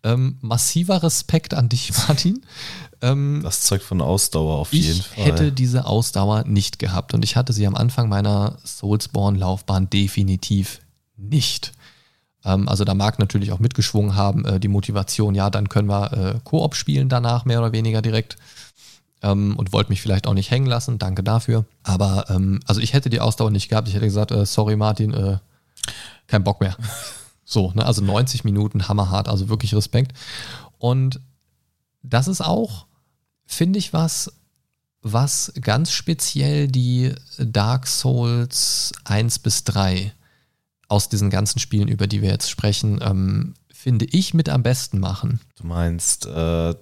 ähm, 0.04 0.38
massiver 0.42 1.02
Respekt 1.04 1.54
an 1.54 1.70
dich, 1.70 1.92
Martin. 2.08 2.42
Ähm, 3.02 3.40
Das 3.44 3.62
zeugt 3.62 3.84
von 3.84 4.02
Ausdauer 4.02 4.58
auf 4.58 4.74
jeden 4.74 5.00
ich 5.00 5.08
Fall. 5.08 5.26
hätte 5.26 5.52
diese 5.52 5.86
Ausdauer 5.86 6.44
nicht 6.46 6.80
gehabt 6.80 7.14
und 7.14 7.24
ich 7.24 7.36
hatte 7.36 7.54
sie 7.54 7.66
am 7.66 7.76
Anfang 7.76 8.10
meiner 8.10 8.58
Soulsborne-Laufbahn 8.64 9.90
definitiv 9.90 10.82
nicht. 11.18 11.72
Ähm, 12.44 12.68
also 12.70 12.84
da 12.84 12.94
mag 12.94 13.20
natürlich 13.20 13.52
auch 13.52 13.60
mitgeschwungen 13.60 14.16
haben, 14.16 14.46
äh, 14.46 14.60
die 14.60 14.68
Motivation, 14.68 15.34
ja, 15.34 15.50
dann 15.50 15.70
können 15.70 15.90
wir 15.90 16.14
äh, 16.14 16.40
Koop 16.44 16.76
spielen 16.76 17.10
danach, 17.10 17.46
mehr 17.46 17.60
oder 17.60 17.72
weniger 17.72 18.02
direkt. 18.02 18.36
Ähm, 19.26 19.56
und 19.58 19.74
wollte 19.74 19.90
mich 19.90 20.02
vielleicht 20.02 20.28
auch 20.28 20.36
nicht 20.36 20.52
hängen 20.52 20.68
lassen, 20.68 21.00
danke 21.00 21.24
dafür. 21.24 21.66
Aber 21.82 22.30
ähm, 22.30 22.60
also 22.68 22.80
ich 22.80 22.94
hätte 22.94 23.10
die 23.10 23.20
Ausdauer 23.20 23.50
nicht 23.50 23.70
gehabt, 23.70 23.88
ich 23.88 23.96
hätte 23.96 24.06
gesagt, 24.06 24.30
äh, 24.30 24.46
sorry 24.46 24.76
Martin, 24.76 25.14
äh, 25.14 25.40
kein 26.28 26.44
Bock 26.44 26.62
mehr. 26.62 26.78
So, 27.48 27.72
ne? 27.76 27.86
also 27.86 28.02
90 28.02 28.44
Minuten 28.44 28.88
hammerhart, 28.88 29.28
also 29.28 29.50
wirklich 29.50 29.76
Respekt. 29.76 30.18
Und 30.80 31.20
das 32.02 32.28
ist 32.28 32.42
auch, 32.42 32.88
finde 33.46 33.78
ich, 33.78 33.94
was, 33.94 34.34
was 35.04 35.54
ganz 35.62 35.92
speziell 35.92 36.68
die 36.68 37.14
Dark 37.38 37.86
Souls 37.86 38.94
1 39.04 39.38
bis 39.40 39.64
3 39.64 40.12
aus 40.88 41.08
diesen 41.08 41.30
ganzen 41.30 41.60
Spielen, 41.60 41.88
über 41.88 42.08
die 42.08 42.24
wir 42.24 42.30
jetzt 42.30 42.50
sprechen, 42.50 43.00
ähm, 43.04 43.54
finde 43.72 44.06
ich 44.06 44.34
mit 44.34 44.50
am 44.50 44.64
besten 44.64 45.00
machen. 45.00 45.40
Du 45.58 45.68
meinst, 45.68 46.26
äh, 46.26 46.74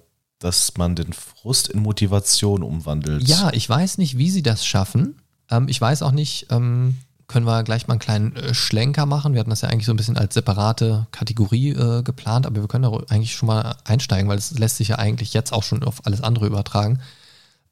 dass 0.44 0.76
man 0.76 0.94
den 0.94 1.14
Frust 1.14 1.68
in 1.68 1.80
Motivation 1.80 2.62
umwandelt. 2.62 3.26
Ja, 3.26 3.50
ich 3.54 3.66
weiß 3.66 3.96
nicht, 3.96 4.18
wie 4.18 4.28
sie 4.28 4.42
das 4.42 4.66
schaffen. 4.66 5.18
Ähm, 5.50 5.68
ich 5.68 5.80
weiß 5.80 6.02
auch 6.02 6.12
nicht, 6.12 6.48
ähm, 6.50 6.98
können 7.28 7.46
wir 7.46 7.62
gleich 7.62 7.86
mal 7.86 7.94
einen 7.94 8.00
kleinen 8.00 8.36
äh, 8.36 8.52
Schlenker 8.52 9.06
machen. 9.06 9.32
Wir 9.32 9.40
hatten 9.40 9.48
das 9.48 9.62
ja 9.62 9.70
eigentlich 9.70 9.86
so 9.86 9.94
ein 9.94 9.96
bisschen 9.96 10.18
als 10.18 10.34
separate 10.34 11.06
Kategorie 11.12 11.70
äh, 11.70 12.02
geplant, 12.02 12.44
aber 12.44 12.60
wir 12.60 12.68
können 12.68 12.82
da 12.82 12.90
eigentlich 13.08 13.34
schon 13.34 13.46
mal 13.46 13.74
einsteigen, 13.84 14.28
weil 14.28 14.36
es 14.36 14.58
lässt 14.58 14.76
sich 14.76 14.88
ja 14.88 14.98
eigentlich 14.98 15.32
jetzt 15.32 15.50
auch 15.54 15.62
schon 15.62 15.82
auf 15.82 16.04
alles 16.04 16.20
andere 16.20 16.46
übertragen. 16.46 17.00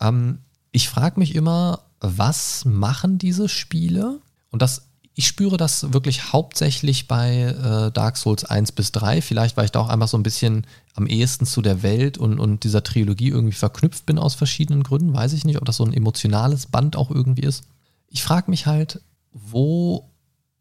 Ähm, 0.00 0.38
ich 0.70 0.88
frage 0.88 1.20
mich 1.20 1.34
immer, 1.34 1.80
was 2.00 2.64
machen 2.64 3.18
diese 3.18 3.50
Spiele? 3.50 4.18
Und 4.50 4.62
das, 4.62 4.86
ich 5.14 5.26
spüre 5.26 5.58
das 5.58 5.92
wirklich 5.92 6.32
hauptsächlich 6.32 7.06
bei 7.06 7.42
äh, 7.42 7.92
Dark 7.92 8.16
Souls 8.16 8.44
1 8.44 8.72
bis 8.72 8.92
3. 8.92 9.20
Vielleicht, 9.20 9.56
weil 9.56 9.66
ich 9.66 9.70
da 9.70 9.80
auch 9.80 9.88
einfach 9.88 10.08
so 10.08 10.16
ein 10.16 10.22
bisschen 10.22 10.66
am 10.94 11.06
ehesten 11.06 11.44
zu 11.44 11.60
der 11.60 11.82
Welt 11.82 12.16
und, 12.16 12.38
und 12.38 12.64
dieser 12.64 12.82
Trilogie 12.82 13.28
irgendwie 13.28 13.56
verknüpft 13.56 14.06
bin 14.06 14.18
aus 14.18 14.34
verschiedenen 14.34 14.82
Gründen. 14.82 15.12
Weiß 15.12 15.34
ich 15.34 15.44
nicht, 15.44 15.58
ob 15.58 15.66
das 15.66 15.76
so 15.76 15.84
ein 15.84 15.92
emotionales 15.92 16.66
Band 16.66 16.96
auch 16.96 17.10
irgendwie 17.10 17.42
ist. 17.42 17.64
Ich 18.08 18.22
frage 18.22 18.50
mich 18.50 18.66
halt, 18.66 19.00
wo 19.32 20.08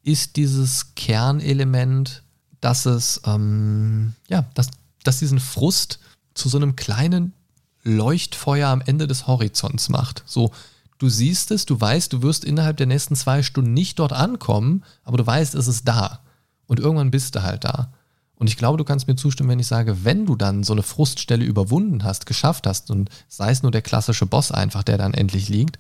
ist 0.04 0.36
dieses 0.36 0.96
Kernelement, 0.96 2.24
dass 2.60 2.86
es, 2.86 3.22
ähm, 3.26 4.16
ja, 4.28 4.46
dass, 4.54 4.70
dass 5.04 5.20
diesen 5.20 5.40
Frust 5.40 6.00
zu 6.34 6.50
so 6.50 6.58
einem 6.58 6.76
kleinen 6.76 7.34
Leuchtfeuer 7.84 8.70
am 8.70 8.82
Ende 8.82 9.08
des 9.08 9.28
Horizonts 9.28 9.90
macht. 9.90 10.24
So, 10.26 10.52
du 11.02 11.10
siehst 11.10 11.50
es, 11.50 11.66
du 11.66 11.82
weißt, 11.82 12.14
du 12.14 12.22
wirst 12.22 12.46
innerhalb 12.46 12.78
der 12.78 12.86
nächsten 12.86 13.16
zwei 13.16 13.42
Stunden 13.42 13.74
nicht 13.74 13.98
dort 13.98 14.14
ankommen, 14.14 14.84
aber 15.04 15.18
du 15.18 15.26
weißt, 15.26 15.56
es 15.56 15.68
ist 15.68 15.88
da. 15.88 16.20
Und 16.68 16.80
irgendwann 16.80 17.10
bist 17.10 17.36
du 17.36 17.42
halt 17.42 17.64
da. 17.64 17.92
Und 18.36 18.48
ich 18.48 18.58
glaube, 18.58 18.78
du 18.78 18.84
kannst 18.84 19.08
mir 19.08 19.16
zustimmen, 19.16 19.50
wenn 19.50 19.60
ich 19.60 19.68
sage, 19.68 20.04
wenn 20.04 20.26
du 20.26 20.36
dann 20.36 20.64
so 20.64 20.74
eine 20.74 20.84
Fruststelle 20.84 21.44
überwunden 21.44 22.04
hast, 22.04 22.26
geschafft 22.26 22.68
hast 22.68 22.92
und 22.92 23.10
sei 23.28 23.52
es 23.52 23.64
nur 23.64 23.72
der 23.72 23.82
klassische 23.82 24.26
Boss 24.26 24.52
einfach, 24.52 24.84
der 24.84 24.98
dann 24.98 25.14
endlich 25.14 25.50
liegt, 25.50 25.80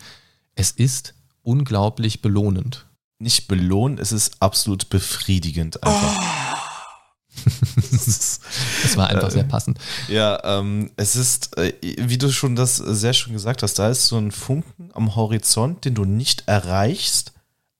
es 0.55 0.71
ist 0.71 1.13
unglaublich 1.43 2.21
belohnend. 2.21 2.88
Nicht 3.19 3.47
belohnt, 3.47 3.99
es 3.99 4.12
ist 4.12 4.41
absolut 4.41 4.89
befriedigend 4.89 5.84
einfach. 5.84 6.50
Das 7.91 8.97
war 8.97 9.07
einfach 9.09 9.31
sehr 9.31 9.43
passend. 9.43 9.77
Ja, 10.07 10.39
ähm, 10.43 10.91
es 10.97 11.15
ist, 11.15 11.57
äh, 11.57 11.73
wie 11.81 12.17
du 12.17 12.31
schon 12.31 12.55
das 12.55 12.77
sehr 12.77 13.13
schön 13.13 13.33
gesagt 13.33 13.63
hast, 13.63 13.79
da 13.79 13.89
ist 13.89 14.07
so 14.07 14.17
ein 14.17 14.31
Funken 14.31 14.89
am 14.93 15.15
Horizont, 15.15 15.85
den 15.85 15.95
du 15.95 16.05
nicht 16.05 16.43
erreichst, 16.47 17.33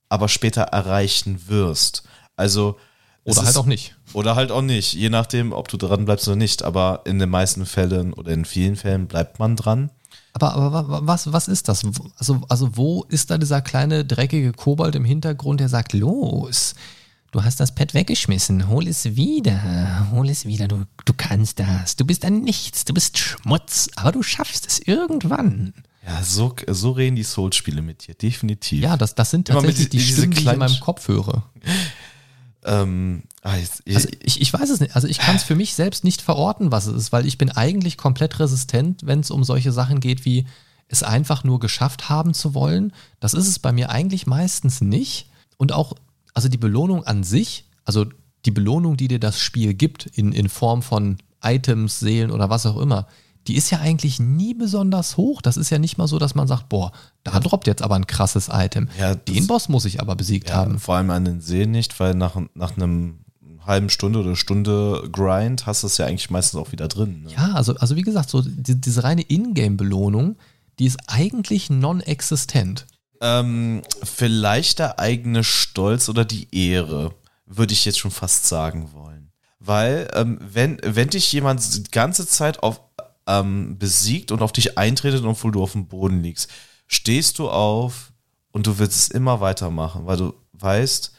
aber 0.10 0.28
später 0.30 0.62
erreichen 0.64 1.42
wirst. 1.48 2.04
Also 2.36 2.78
Oder 3.24 3.38
halt 3.42 3.50
ist- 3.50 3.58
auch 3.58 3.66
nicht. 3.66 3.96
Oder 4.14 4.36
halt 4.36 4.52
auch 4.52 4.62
nicht, 4.62 4.94
je 4.94 5.10
nachdem, 5.10 5.54
ob 5.54 5.68
du 5.70 5.78
dran 5.78 6.06
bleibst 6.06 6.28
oder 6.28 6.36
nicht. 6.36 6.64
Aber 6.64 7.02
in 7.06 7.18
den 7.20 7.30
meisten 7.30 7.66
Fällen 7.66 8.14
oder 8.14 8.32
in 8.32 8.44
vielen 8.46 8.76
Fällen 8.76 9.08
bleibt 9.08 9.40
man 9.40 9.56
dran. 9.56 9.90
Aber, 10.34 10.54
aber 10.54 10.72
wa- 10.74 10.88
wa- 10.90 11.02
was, 11.04 11.32
was 11.32 11.48
ist 11.48 11.68
das? 11.70 11.84
Also, 12.18 12.42
also 12.50 12.76
wo 12.78 13.04
ist 13.10 13.30
da 13.32 13.38
dieser 13.38 13.62
kleine 13.62 14.04
dreckige 14.06 14.52
Kobold 14.54 14.96
im 14.96 15.06
Hintergrund, 15.06 15.60
der 15.62 15.70
sagt, 15.70 15.94
los, 15.94 16.76
du 17.32 17.44
hast 17.44 17.60
das 17.60 17.74
Pad 17.74 17.94
weggeschmissen, 17.94 18.68
hol 18.68 18.88
es 18.88 19.16
wieder, 19.16 20.10
hol 20.12 20.30
es 20.30 20.46
wieder, 20.46 20.68
du, 20.68 20.84
du 21.06 21.14
kannst 21.14 21.60
das, 21.60 21.96
du 21.96 22.06
bist 22.06 22.26
ein 22.26 22.42
Nichts, 22.42 22.86
du 22.86 22.94
bist 22.94 23.18
Schmutz, 23.18 23.90
aber 23.96 24.12
du 24.12 24.22
schaffst 24.22 24.68
es 24.68 24.80
irgendwann. 24.80 25.74
Ja, 26.06 26.24
so, 26.24 26.56
so 26.68 26.92
reden 26.92 27.16
die 27.16 27.24
Souls-Spiele 27.24 27.82
mit 27.82 28.08
dir, 28.08 28.16
definitiv. 28.16 28.82
Ja, 28.82 28.98
das, 28.98 29.16
das 29.16 29.32
sind 29.32 29.48
tatsächlich 29.48 29.90
die 29.90 29.98
diese 29.98 30.14
Stimmen, 30.14 30.32
die 30.32 30.42
ich 30.42 30.48
in 30.48 30.60
meinem 30.60 30.80
Kopf 30.80 31.08
höre. 31.08 31.44
Ähm, 32.64 33.24
ah, 33.42 33.56
jetzt, 33.56 33.84
Also 33.88 34.10
ich, 34.22 34.42
ich 34.42 34.54
weiß 34.54 34.70
es 34.70 34.80
nicht. 34.80 34.96
Also 34.96 35.08
ich 35.08 35.20
kann 35.20 35.36
es 35.36 35.44
für 35.44 35.56
mich 35.56 35.74
selbst 35.74 36.04
nicht 36.04 36.22
verorten, 36.22 36.72
was 36.72 36.88
es 36.88 36.96
ist, 36.96 37.12
weil 37.12 37.26
ich 37.26 37.38
bin 37.38 37.52
eigentlich 37.52 37.98
komplett 37.98 38.40
resistent, 38.40 39.06
wenn 39.06 39.20
es 39.20 39.32
um 39.32 39.44
solche 39.44 39.72
Sachen 39.72 40.00
geht, 40.00 40.26
wie 40.26 40.46
es 40.88 41.04
einfach 41.04 41.44
nur 41.44 41.60
geschafft 41.60 42.10
haben 42.10 42.34
zu 42.34 42.54
wollen. 42.54 42.94
Das 43.20 43.34
ist 43.34 43.48
es 43.48 43.60
bei 43.60 43.72
mir 43.72 43.90
eigentlich 43.90 44.28
meistens 44.28 44.82
nicht. 44.82 45.30
Und 45.58 45.72
auch, 45.72 45.96
also 46.34 46.50
die 46.50 46.58
Belohnung 46.58 47.04
an 47.04 47.24
sich, 47.24 47.66
also 47.86 48.06
die 48.46 48.52
Belohnung, 48.52 48.98
die 48.98 49.08
dir 49.08 49.20
das 49.20 49.40
Spiel 49.40 49.74
gibt, 49.74 50.06
in, 50.06 50.32
in 50.32 50.50
Form 50.50 50.82
von 50.82 51.18
Items, 51.44 52.00
Seelen 52.00 52.32
oder 52.32 52.50
was 52.50 52.66
auch 52.66 52.78
immer, 52.78 53.08
die 53.48 53.56
ist 53.56 53.72
ja 53.72 53.80
eigentlich 53.80 54.20
nie 54.20 54.54
besonders 54.54 55.18
hoch. 55.18 55.42
Das 55.42 55.58
ist 55.58 55.70
ja 55.70 55.80
nicht 55.80 55.98
mal 55.98 56.08
so, 56.08 56.20
dass 56.20 56.36
man 56.36 56.48
sagt, 56.48 56.70
boah, 56.70 56.92
da 57.24 57.40
droppt 57.40 57.68
jetzt 57.68 57.82
aber 57.82 57.96
ein 57.96 58.06
krasses 58.06 58.50
Item. 58.52 58.88
Ja, 59.00 59.16
Den 59.16 59.48
Boss 59.48 59.68
muss 59.68 59.86
ich 59.86 60.00
aber 60.00 60.16
besiegt 60.16 60.50
ja, 60.50 60.56
haben. 60.56 60.80
vor 60.80 60.96
allem 60.96 61.10
an 61.10 61.26
den 61.26 61.42
Seen 61.42 61.72
nicht, 61.72 62.00
weil 62.00 62.14
nach, 62.14 62.40
nach 62.54 62.76
einem 62.76 63.20
halben 63.66 63.90
Stunde 63.90 64.20
oder 64.20 64.36
Stunde 64.36 65.08
Grind 65.12 65.66
hast 65.66 65.84
du 65.84 65.88
es 65.88 65.98
ja 65.98 66.06
eigentlich 66.06 66.30
meistens 66.30 66.60
auch 66.60 66.72
wieder 66.72 66.88
drin. 66.88 67.24
Ne? 67.24 67.32
Ja, 67.32 67.54
also, 67.54 67.76
also 67.76 67.96
wie 67.96 68.02
gesagt, 68.02 68.30
so 68.30 68.42
die, 68.42 68.80
diese 68.80 69.04
reine 69.04 69.22
Ingame-Belohnung, 69.22 70.36
die 70.80 70.86
ist 70.86 71.00
eigentlich 71.08 71.70
non-existent. 71.70 72.86
Ähm, 73.22 73.82
vielleicht 74.04 74.80
der 74.80 75.00
eigene 75.00 75.44
Stolz 75.44 76.10
oder 76.10 76.26
die 76.26 76.48
Ehre, 76.56 77.14
würde 77.46 77.74
ich 77.74 77.86
jetzt 77.86 78.00
schon 78.00 78.12
fast 78.12 78.48
sagen 78.48 78.92
wollen. 78.94 79.32
Weil, 79.60 80.10
ähm, 80.16 80.40
wenn, 80.42 80.80
wenn 80.84 81.10
dich 81.10 81.32
jemand 81.32 81.62
die 81.76 81.92
ganze 81.92 82.26
Zeit 82.26 82.64
auf, 82.64 82.82
ähm, 83.28 83.78
besiegt 83.78 84.32
und 84.32 84.42
auf 84.42 84.52
dich 84.52 84.78
eintretet, 84.78 85.24
obwohl 85.24 85.52
du 85.52 85.62
auf 85.62 85.74
dem 85.74 85.88
Boden 85.88 86.24
liegst, 86.24 86.50
stehst 86.88 87.38
du 87.38 87.50
auf 87.50 88.12
und 88.52 88.66
du 88.66 88.80
willst 88.80 88.98
es 88.98 89.08
immer 89.10 89.40
weitermachen, 89.40 90.08
weil 90.08 90.18
du 90.18 90.34
weißt, 90.54 91.14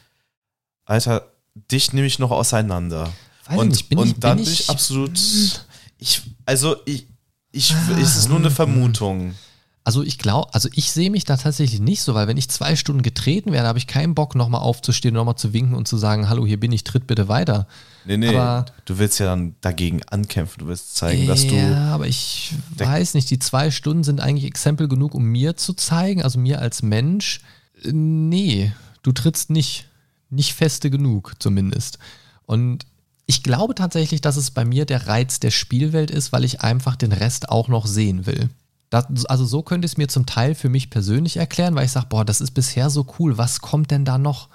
Alter, 0.85 1.31
dich 1.71 1.93
nehme 1.93 2.07
ich 2.09 2.19
noch 2.19 2.31
auseinander. 2.33 3.13
Weiß 3.47 3.55
ich 3.55 3.59
und 3.61 3.69
nicht, 3.69 3.93
und 3.97 4.07
ich- 4.09 4.19
dann 4.19 4.37
bin 4.39 4.45
bin 4.45 4.53
ich, 4.53 4.61
ich- 4.61 4.71
absolut. 4.71 5.19
Ich, 5.99 6.21
also 6.47 6.75
ich, 6.85 7.07
Ich, 7.53 7.73
es 8.01 8.17
ist 8.17 8.29
nur 8.29 8.39
eine 8.39 8.51
Vermutung. 8.51 9.37
Also 9.85 10.05
ich 10.05 10.19
glaube, 10.19 10.55
also 10.55 10.69
ich 10.75 10.93
sehe 10.93 11.11
mich 11.11 11.25
da 11.25 11.37
tatsächlich 11.37 11.81
nicht 11.81 12.03
so, 12.03 12.15
weil 12.15 12.29
wenn 12.29 12.37
ich 12.37 12.49
zwei 12.49 12.77
Stunden 12.77 13.03
getreten 13.03 13.51
werde, 13.51 13.67
habe 13.67 13.79
ich 13.79 13.89
keinen 13.89 14.15
Bock, 14.15 14.37
nochmal 14.37 14.61
aufzustehen, 14.61 15.15
nochmal 15.15 15.35
zu 15.35 15.53
winken 15.53 15.75
und 15.75 15.89
zu 15.89 15.97
sagen, 15.97 16.29
hallo, 16.29 16.47
hier 16.47 16.61
bin 16.61 16.71
ich, 16.71 16.85
tritt 16.85 17.09
bitte 17.09 17.27
weiter. 17.27 17.67
Nee, 18.05 18.17
nee, 18.17 18.29
Aber- 18.29 18.67
du 18.85 18.99
willst 18.99 19.19
ja 19.19 19.27
dann 19.27 19.57
dagegen 19.61 20.03
ankämpfen. 20.05 20.61
Du 20.61 20.67
willst 20.69 20.95
zeigen, 20.95 21.27
dass 21.27 21.47
du. 21.47 21.55
Ja, 21.57 21.95
aber 21.95 22.07
ich 22.07 22.55
weiß 22.77 23.15
nicht, 23.15 23.29
die 23.31 23.41
zwei 23.41 23.73
Stunden 23.73 24.05
sind 24.05 24.21
eigentlich 24.21 24.45
Exempel 24.45 24.87
genug, 24.87 25.15
um 25.15 25.25
mir 25.25 25.57
zu 25.57 25.75
zeigen, 25.75 26.23
also 26.23 26.39
mir 26.39 26.61
als 26.61 26.83
Mensch, 26.83 27.41
äh, 27.83 27.91
nee, 27.93 28.73
du 29.03 29.11
trittst 29.11 29.51
nicht, 29.51 29.89
nicht 30.31 30.55
feste 30.55 30.91
genug 30.91 31.35
zumindest. 31.41 31.99
Und 32.47 32.87
ich 33.27 33.43
glaube 33.43 33.75
tatsächlich, 33.75 34.21
dass 34.21 34.37
es 34.37 34.53
bei 34.53 34.65
mir 34.65 34.85
der 34.85 35.09
Reiz 35.09 35.41
der 35.41 35.51
Spielwelt 35.51 36.11
ist, 36.13 36.33
weil 36.33 36.45
ich 36.45 36.61
einfach 36.61 36.95
den 36.95 37.13
Rest 37.13 37.49
auch 37.49 37.67
noch 37.69 37.87
sehen 37.87 38.27
will. 38.27 38.49
Das, 38.93 39.25
also 39.25 39.47
so 39.47 39.63
könnte 39.63 39.87
ich 39.87 39.93
es 39.93 39.97
mir 39.97 40.09
zum 40.09 40.27
Teil 40.27 40.55
für 40.55 40.69
mich 40.69 40.91
persönlich 40.91 41.39
erklären, 41.39 41.75
weil 41.75 41.87
ich 41.87 41.93
sage, 41.93 42.09
boah, 42.11 42.27
das 42.27 42.43
ist 42.43 42.51
bisher 42.51 42.91
so 42.91 43.07
cool, 43.19 43.39
was 43.39 43.63
kommt 43.63 43.91
denn 43.91 44.05
da 44.05 44.19
noch? 44.19 44.51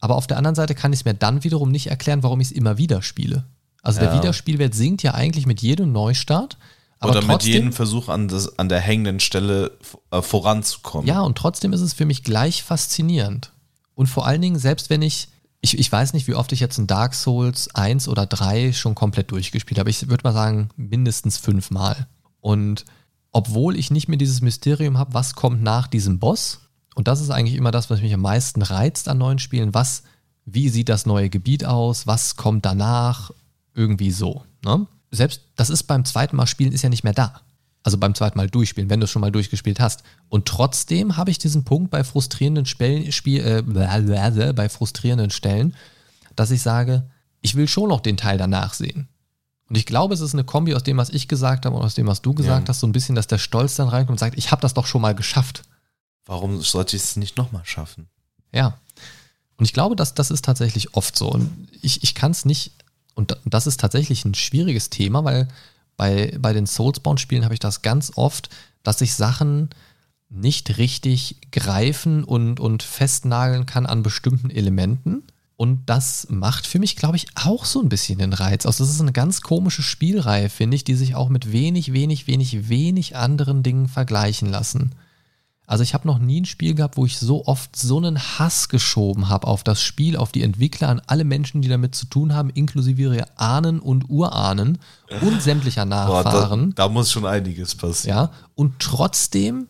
Aber 0.00 0.16
auf 0.16 0.26
der 0.26 0.38
anderen 0.38 0.56
Seite 0.56 0.74
kann 0.74 0.92
ich 0.92 1.00
es 1.00 1.04
mir 1.04 1.14
dann 1.14 1.44
wiederum 1.44 1.70
nicht 1.70 1.86
erklären, 1.86 2.24
warum 2.24 2.40
ich 2.40 2.48
es 2.48 2.52
immer 2.52 2.78
wieder 2.78 3.00
spiele. 3.00 3.44
Also 3.80 4.00
der 4.00 4.08
Ja. 4.08 4.18
Wiederspielwert 4.18 4.74
sinkt 4.74 5.04
ja 5.04 5.14
eigentlich 5.14 5.46
mit 5.46 5.62
jedem 5.62 5.92
Neustart. 5.92 6.58
Aber 6.98 7.12
oder 7.12 7.20
mit 7.20 7.30
trotzdem, 7.30 7.52
jedem 7.52 7.72
Versuch 7.72 8.08
an, 8.08 8.26
das, 8.26 8.58
an 8.58 8.68
der 8.68 8.80
hängenden 8.80 9.20
Stelle 9.20 9.78
äh, 10.10 10.20
voranzukommen. 10.20 11.06
Ja, 11.06 11.20
und 11.20 11.38
trotzdem 11.38 11.72
ist 11.72 11.80
es 11.80 11.92
für 11.92 12.06
mich 12.06 12.24
gleich 12.24 12.64
faszinierend. 12.64 13.52
Und 13.94 14.08
vor 14.08 14.26
allen 14.26 14.42
Dingen, 14.42 14.58
selbst 14.58 14.90
wenn 14.90 15.00
ich, 15.00 15.28
ich, 15.60 15.78
ich 15.78 15.92
weiß 15.92 16.12
nicht, 16.12 16.26
wie 16.26 16.34
oft 16.34 16.50
ich 16.50 16.58
jetzt 16.58 16.78
ein 16.78 16.88
Dark 16.88 17.14
Souls 17.14 17.72
1 17.72 18.08
oder 18.08 18.26
3 18.26 18.72
schon 18.72 18.96
komplett 18.96 19.30
durchgespielt 19.30 19.78
habe. 19.78 19.90
Ich 19.90 20.08
würde 20.08 20.24
mal 20.24 20.32
sagen, 20.32 20.70
mindestens 20.76 21.36
fünfmal. 21.36 22.08
Und 22.40 22.84
obwohl 23.32 23.76
ich 23.76 23.90
nicht 23.90 24.08
mehr 24.08 24.18
dieses 24.18 24.40
Mysterium 24.40 24.98
habe, 24.98 25.14
was 25.14 25.34
kommt 25.34 25.62
nach 25.62 25.86
diesem 25.86 26.18
Boss, 26.18 26.60
und 26.94 27.08
das 27.08 27.20
ist 27.20 27.30
eigentlich 27.30 27.56
immer 27.56 27.70
das, 27.70 27.88
was 27.88 28.02
mich 28.02 28.12
am 28.12 28.20
meisten 28.20 28.62
reizt 28.62 29.08
an 29.08 29.18
neuen 29.18 29.38
Spielen, 29.38 29.74
was, 29.74 30.02
wie 30.44 30.68
sieht 30.68 30.88
das 30.88 31.06
neue 31.06 31.30
Gebiet 31.30 31.64
aus, 31.64 32.06
was 32.06 32.36
kommt 32.36 32.64
danach, 32.64 33.30
irgendwie 33.74 34.10
so. 34.10 34.44
Ne? 34.64 34.86
Selbst 35.10 35.42
das 35.56 35.70
ist 35.70 35.84
beim 35.84 36.04
zweiten 36.04 36.36
Mal 36.36 36.46
spielen, 36.46 36.72
ist 36.72 36.82
ja 36.82 36.88
nicht 36.88 37.04
mehr 37.04 37.12
da. 37.12 37.40
Also 37.82 37.96
beim 37.96 38.14
zweiten 38.14 38.36
Mal 38.36 38.50
durchspielen, 38.50 38.90
wenn 38.90 39.00
du 39.00 39.04
es 39.04 39.10
schon 39.10 39.20
mal 39.22 39.32
durchgespielt 39.32 39.80
hast. 39.80 40.02
Und 40.28 40.46
trotzdem 40.46 41.16
habe 41.16 41.30
ich 41.30 41.38
diesen 41.38 41.64
Punkt 41.64 41.90
bei 41.90 42.04
frustrierenden 42.04 42.66
Spellen, 42.66 43.10
Spiel, 43.12 43.40
äh, 43.40 43.62
bei 44.52 44.68
frustrierenden 44.68 45.30
Stellen, 45.30 45.74
dass 46.36 46.50
ich 46.50 46.60
sage, 46.60 47.08
ich 47.40 47.54
will 47.54 47.68
schon 47.68 47.88
noch 47.88 48.00
den 48.00 48.18
Teil 48.18 48.36
danach 48.36 48.74
sehen. 48.74 49.08
Und 49.70 49.76
ich 49.76 49.86
glaube, 49.86 50.12
es 50.12 50.20
ist 50.20 50.34
eine 50.34 50.44
Kombi 50.44 50.74
aus 50.74 50.82
dem, 50.82 50.96
was 50.98 51.08
ich 51.10 51.28
gesagt 51.28 51.64
habe 51.64 51.76
und 51.76 51.82
aus 51.82 51.94
dem, 51.94 52.06
was 52.08 52.20
du 52.22 52.34
gesagt 52.34 52.66
Ja. 52.66 52.68
hast, 52.68 52.80
so 52.80 52.86
ein 52.88 52.92
bisschen, 52.92 53.14
dass 53.14 53.28
der 53.28 53.38
Stolz 53.38 53.76
dann 53.76 53.88
reinkommt 53.88 54.10
und 54.16 54.18
sagt, 54.18 54.36
ich 54.36 54.50
habe 54.50 54.60
das 54.60 54.74
doch 54.74 54.86
schon 54.86 55.00
mal 55.00 55.14
geschafft. 55.14 55.62
Warum 56.26 56.60
sollte 56.60 56.96
ich 56.96 57.02
es 57.02 57.16
nicht 57.16 57.36
nochmal 57.38 57.64
schaffen? 57.64 58.08
Ja. 58.52 58.76
Und 59.56 59.64
ich 59.64 59.72
glaube, 59.72 59.94
dass 59.96 60.12
das 60.14 60.30
ist 60.32 60.44
tatsächlich 60.44 60.94
oft 60.94 61.16
so. 61.16 61.30
Und 61.30 61.68
ich, 61.82 62.02
ich 62.02 62.14
kann 62.16 62.32
es 62.32 62.44
nicht, 62.44 62.72
und 63.14 63.30
da- 63.30 63.36
das 63.44 63.66
ist 63.68 63.78
tatsächlich 63.80 64.24
ein 64.24 64.34
schwieriges 64.34 64.90
Thema, 64.90 65.22
weil 65.24 65.46
bei, 65.96 66.36
bei 66.40 66.52
den 66.52 66.66
Soulsbound-Spielen 66.66 67.44
habe 67.44 67.54
ich 67.54 67.60
das 67.60 67.82
ganz 67.82 68.12
oft, 68.16 68.48
dass 68.82 69.00
ich 69.02 69.14
Sachen 69.14 69.70
nicht 70.30 70.78
richtig 70.78 71.36
greifen 71.52 72.24
und, 72.24 72.58
und 72.58 72.82
festnageln 72.82 73.66
kann 73.66 73.86
an 73.86 74.02
bestimmten 74.02 74.50
Elementen. 74.50 75.22
Und 75.60 75.90
das 75.90 76.26
macht 76.30 76.66
für 76.66 76.78
mich, 76.78 76.96
glaube 76.96 77.16
ich, 77.16 77.26
auch 77.34 77.66
so 77.66 77.82
ein 77.82 77.90
bisschen 77.90 78.18
den 78.18 78.32
Reiz 78.32 78.64
aus. 78.64 78.78
Das 78.78 78.88
ist 78.88 79.02
eine 79.02 79.12
ganz 79.12 79.42
komische 79.42 79.82
Spielreihe, 79.82 80.48
finde 80.48 80.74
ich, 80.74 80.84
die 80.84 80.94
sich 80.94 81.14
auch 81.14 81.28
mit 81.28 81.52
wenig, 81.52 81.92
wenig, 81.92 82.26
wenig, 82.26 82.70
wenig 82.70 83.14
anderen 83.14 83.62
Dingen 83.62 83.86
vergleichen 83.86 84.48
lassen. 84.48 84.94
Also 85.66 85.82
ich 85.82 85.92
habe 85.92 86.08
noch 86.08 86.18
nie 86.18 86.40
ein 86.40 86.46
Spiel 86.46 86.74
gehabt, 86.74 86.96
wo 86.96 87.04
ich 87.04 87.18
so 87.18 87.44
oft 87.44 87.76
so 87.76 87.98
einen 87.98 88.18
Hass 88.18 88.70
geschoben 88.70 89.28
habe 89.28 89.48
auf 89.48 89.62
das 89.62 89.82
Spiel, 89.82 90.16
auf 90.16 90.32
die 90.32 90.44
Entwickler, 90.44 90.88
an 90.88 91.02
alle 91.06 91.24
Menschen, 91.24 91.60
die 91.60 91.68
damit 91.68 91.94
zu 91.94 92.06
tun 92.06 92.32
haben, 92.32 92.48
inklusive 92.48 93.02
ihre 93.02 93.38
Ahnen 93.38 93.80
und 93.80 94.08
Urahnen 94.08 94.78
und 95.20 95.42
sämtlicher 95.42 95.84
Boah, 95.84 96.24
da, 96.24 96.32
Nachfahren. 96.32 96.74
da 96.74 96.88
muss 96.88 97.12
schon 97.12 97.26
einiges 97.26 97.74
passieren. 97.74 98.16
ja, 98.16 98.32
und 98.54 98.78
trotzdem 98.78 99.68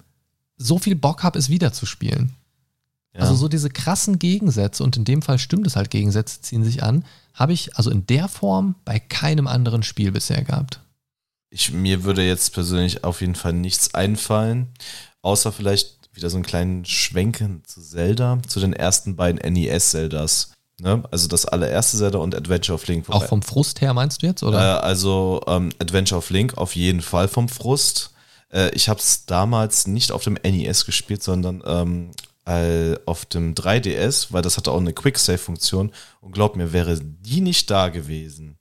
so 0.57 0.79
viel 0.79 0.94
Bock 0.94 1.24
habe, 1.24 1.37
es 1.37 1.48
wieder 1.48 1.72
zu 1.72 1.85
spielen. 1.85 2.37
Ja. 3.14 3.20
Also 3.20 3.35
so 3.35 3.49
diese 3.49 3.70
krassen 3.70 4.18
Gegensätze, 4.18 4.85
und 4.85 4.96
in 4.96 5.05
dem 5.05 5.23
Fall 5.23 5.38
stimmt 5.38 5.66
es 5.66 5.77
halt, 5.77 5.90
Gegensätze 5.90 6.40
ziehen 6.42 6.64
sich 6.64 6.83
an, 6.83 7.05
habe 7.35 7.53
ich 7.53 7.77
also 7.77 7.90
in 7.90 8.07
der 8.07 8.29
Form 8.29 8.77
bei 8.85 8.99
keinem 8.99 9.46
anderen 9.46 9.83
Spiel 9.83 10.12
bisher 10.12 10.42
gehabt. 10.42 10.81
Ich, 11.51 11.73
mir 11.73 12.05
würde 12.05 12.25
jetzt 12.25 12.53
persönlich 12.53 13.03
auf 13.03 13.20
jeden 13.20 13.35
Fall 13.35 13.53
nichts 13.53 13.94
einfallen, 13.94 14.68
außer 15.23 15.51
vielleicht 15.51 15.96
wieder 16.12 16.31
so 16.31 16.37
einen 16.37 16.44
kleinen 16.44 16.85
Schwenken 16.85 17.62
zu 17.66 17.81
Zelda, 17.81 18.38
zu 18.46 18.61
den 18.61 18.73
ersten 18.73 19.16
beiden 19.16 19.40
NES-Zeldas. 19.53 20.53
Ne? 20.79 21.03
Also 21.11 21.29
das 21.29 21.46
allererste 21.46 21.99
Zelda 21.99 22.18
und 22.18 22.35
Adventure 22.35 22.75
of 22.75 22.87
Link. 22.87 23.09
Auch 23.11 23.25
vom 23.25 23.42
Frust 23.42 23.81
her 23.81 23.94
meinst 23.94 24.23
du 24.23 24.27
jetzt, 24.27 24.42
oder? 24.42 24.59
Äh, 24.59 24.81
also 24.81 25.40
ähm, 25.46 25.70
Adventure 25.79 26.18
of 26.18 26.31
Link 26.31 26.57
auf 26.57 26.75
jeden 26.75 27.03
Fall 27.03 27.29
vom 27.29 27.49
Frust. 27.49 28.12
Äh, 28.53 28.70
ich 28.75 28.88
habe 28.88 29.01
es 29.01 29.27
damals 29.27 29.87
nicht 29.87 30.12
auf 30.12 30.25
dem 30.25 30.35
NES 30.35 30.87
gespielt, 30.87 31.23
sondern 31.23 31.62
ähm, 31.66 32.11
äh, 32.46 32.96
auf 33.07 33.24
dem 33.26 33.55
3DS, 33.55 34.29
weil 34.31 34.42
das 34.42 34.57
hatte 34.57 34.70
auch 34.70 34.81
eine 34.81 34.92
Quick-Save-Funktion. 34.92 35.92
Und 36.20 36.33
glaub 36.33 36.57
mir, 36.57 36.72
wäre 36.72 36.98
die 37.00 37.40
nicht 37.40 37.70
da 37.70 37.88
gewesen, 37.88 38.59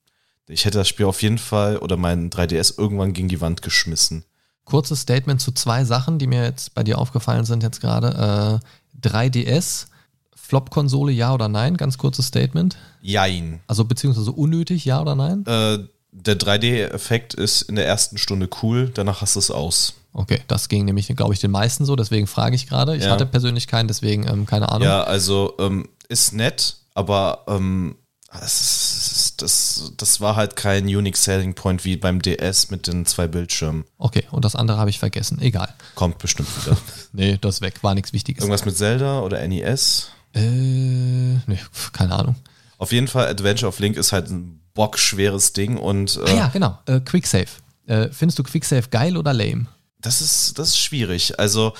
ich 0.49 0.65
hätte 0.65 0.79
das 0.79 0.87
Spiel 0.87 1.05
auf 1.05 1.21
jeden 1.21 1.37
Fall 1.37 1.77
oder 1.77 1.95
mein 1.95 2.31
3DS 2.31 2.79
irgendwann 2.79 3.13
gegen 3.13 3.29
die 3.29 3.39
Wand 3.39 3.61
geschmissen. 3.61 4.25
Kurzes 4.65 5.01
Statement 5.01 5.39
zu 5.39 5.51
zwei 5.51 5.85
Sachen, 5.85 6.19
die 6.19 6.27
mir 6.27 6.43
jetzt 6.43 6.73
bei 6.73 6.83
dir 6.83 6.97
aufgefallen 6.97 7.45
sind 7.45 7.63
jetzt 7.63 7.81
gerade. 7.81 8.61
Äh, 9.03 9.07
3DS, 9.07 9.87
Flop-Konsole, 10.35 11.11
ja 11.11 11.33
oder 11.33 11.47
nein? 11.47 11.77
Ganz 11.77 11.97
kurzes 11.97 12.27
Statement. 12.27 12.77
Jein. 13.01 13.61
Also 13.67 13.85
beziehungsweise 13.85 14.31
unnötig, 14.31 14.85
ja 14.85 15.01
oder 15.01 15.15
nein? 15.15 15.45
Äh, 15.45 15.79
der 16.11 16.39
3D-Effekt 16.39 17.35
ist 17.35 17.61
in 17.63 17.75
der 17.75 17.85
ersten 17.85 18.17
Stunde 18.17 18.49
cool, 18.63 18.89
danach 18.93 19.21
hast 19.21 19.35
du 19.35 19.39
es 19.39 19.51
aus. 19.51 19.93
Okay, 20.13 20.41
das 20.47 20.69
ging 20.69 20.85
nämlich, 20.85 21.07
glaube 21.15 21.33
ich, 21.33 21.39
den 21.39 21.51
meisten 21.51 21.85
so, 21.85 21.95
deswegen 21.95 22.27
frage 22.27 22.55
ich 22.55 22.67
gerade. 22.67 22.95
Ich 22.95 23.03
Ja. 23.03 23.11
hatte 23.11 23.25
persönlich 23.25 23.67
keinen, 23.67 23.87
deswegen 23.87 24.27
ähm, 24.27 24.45
keine 24.45 24.69
Ahnung. 24.69 24.87
Ja, 24.87 25.03
also 25.03 25.53
ähm, 25.59 25.87
ist 26.07 26.33
nett, 26.33 26.77
aber 26.95 27.43
ähm, 27.47 27.95
das, 28.31 29.33
das, 29.37 29.93
das 29.97 30.21
war 30.21 30.35
halt 30.35 30.55
kein 30.55 30.85
Unique 30.85 31.17
Selling 31.17 31.53
Point 31.55 31.83
wie 31.85 31.97
beim 31.97 32.21
DS 32.21 32.69
mit 32.69 32.87
den 32.87 33.05
zwei 33.05 33.27
Bildschirmen. 33.27 33.85
Okay, 33.97 34.25
und 34.31 34.45
das 34.45 34.55
andere 34.55 34.77
habe 34.77 34.89
ich 34.89 34.99
vergessen. 34.99 35.39
Egal. 35.41 35.73
Kommt 35.95 36.17
bestimmt 36.19 36.49
wieder. 36.65 36.77
Nee, 37.11 37.39
das 37.41 37.55
ist 37.55 37.61
weg, 37.61 37.81
war 37.81 37.95
nichts 37.95 38.13
Wichtiges. 38.13 38.43
Irgendwas 38.43 38.65
mit 38.65 38.77
Zelda 38.77 39.21
oder 39.21 39.45
NES? 39.47 40.09
Äh, 40.35 40.41
nee, 40.41 41.59
keine 41.91 42.13
Ahnung. 42.13 42.35
Auf 42.77 42.91
jeden 42.91 43.07
Fall, 43.07 43.27
Adventure 43.27 43.67
of 43.67 43.79
Link 43.79 43.97
ist 43.97 44.11
halt 44.11 44.29
ein 44.29 44.59
bockschweres 44.75 45.53
Ding 45.53 45.77
und 45.77 46.17
äh, 46.17 46.29
Ah 46.29 46.35
ja, 46.35 46.47
genau. 46.49 46.77
Äh, 46.85 46.99
Quicksave. 46.99 47.47
Äh, 47.87 48.09
findest 48.11 48.37
du 48.37 48.43
Quicksave 48.43 48.89
geil 48.89 49.17
oder 49.17 49.33
lame? 49.33 49.65
Das, 49.99 50.21
ist, 50.21 50.57
das 50.59 50.69
ist 50.69 50.79
schwierig. 50.79 51.39
Also, 51.39 51.73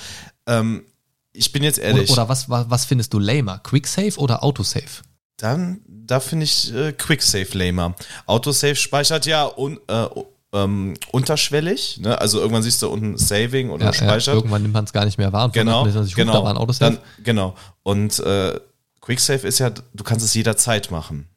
ähm, 0.47 0.83
ich 1.31 1.51
bin 1.51 1.63
jetzt 1.63 1.79
Oder, 1.79 1.87
ehrlich, 1.87 2.09
oder 2.11 2.27
was, 2.29 2.49
was, 2.49 2.69
was 2.69 2.85
findest 2.85 3.13
du 3.13 3.19
lamer? 3.19 3.59
Quicksave 3.59 4.17
oder 4.17 4.43
Autosave? 4.43 5.03
dann, 5.37 5.79
da 5.87 6.19
finde 6.19 6.43
ich 6.43 6.73
äh, 6.73 6.91
Quicksave 6.91 7.57
lamer. 7.57 7.95
Autosave 8.25 8.75
speichert 8.75 9.25
ja 9.25 9.45
un, 9.45 9.79
äh, 9.87 10.05
ähm, 10.51 10.95
unterschwellig, 11.13 11.99
ne? 12.01 12.19
also 12.19 12.39
irgendwann 12.39 12.61
siehst 12.63 12.81
du 12.81 12.89
unten 12.89 13.17
Saving 13.17 13.69
oder 13.69 13.85
Ja, 13.85 13.91
ja, 13.91 13.93
speichert. 13.93 14.35
irgendwann 14.35 14.63
nimmt 14.63 14.73
man 14.73 14.83
es 14.83 14.91
gar 14.91 15.05
nicht 15.05 15.17
mehr 15.17 15.31
wahr. 15.31 15.45
Und 15.45 15.53
Genau, 15.53 15.85
sich, 15.85 15.95
huch, 16.11 16.15
genau. 16.15 16.33
Da 16.33 16.43
war 16.43 16.49
ein 16.51 16.57
Autosave. 16.57 16.95
Dann, 16.95 17.23
genau. 17.23 17.55
Und 17.83 18.19
äh, 18.19 18.59
Quicksave 18.99 19.47
ist 19.47 19.59
ja, 19.59 19.69
du 19.69 20.03
kannst 20.03 20.25
es 20.25 20.33
jederzeit 20.33 20.91
machen. 20.91 21.29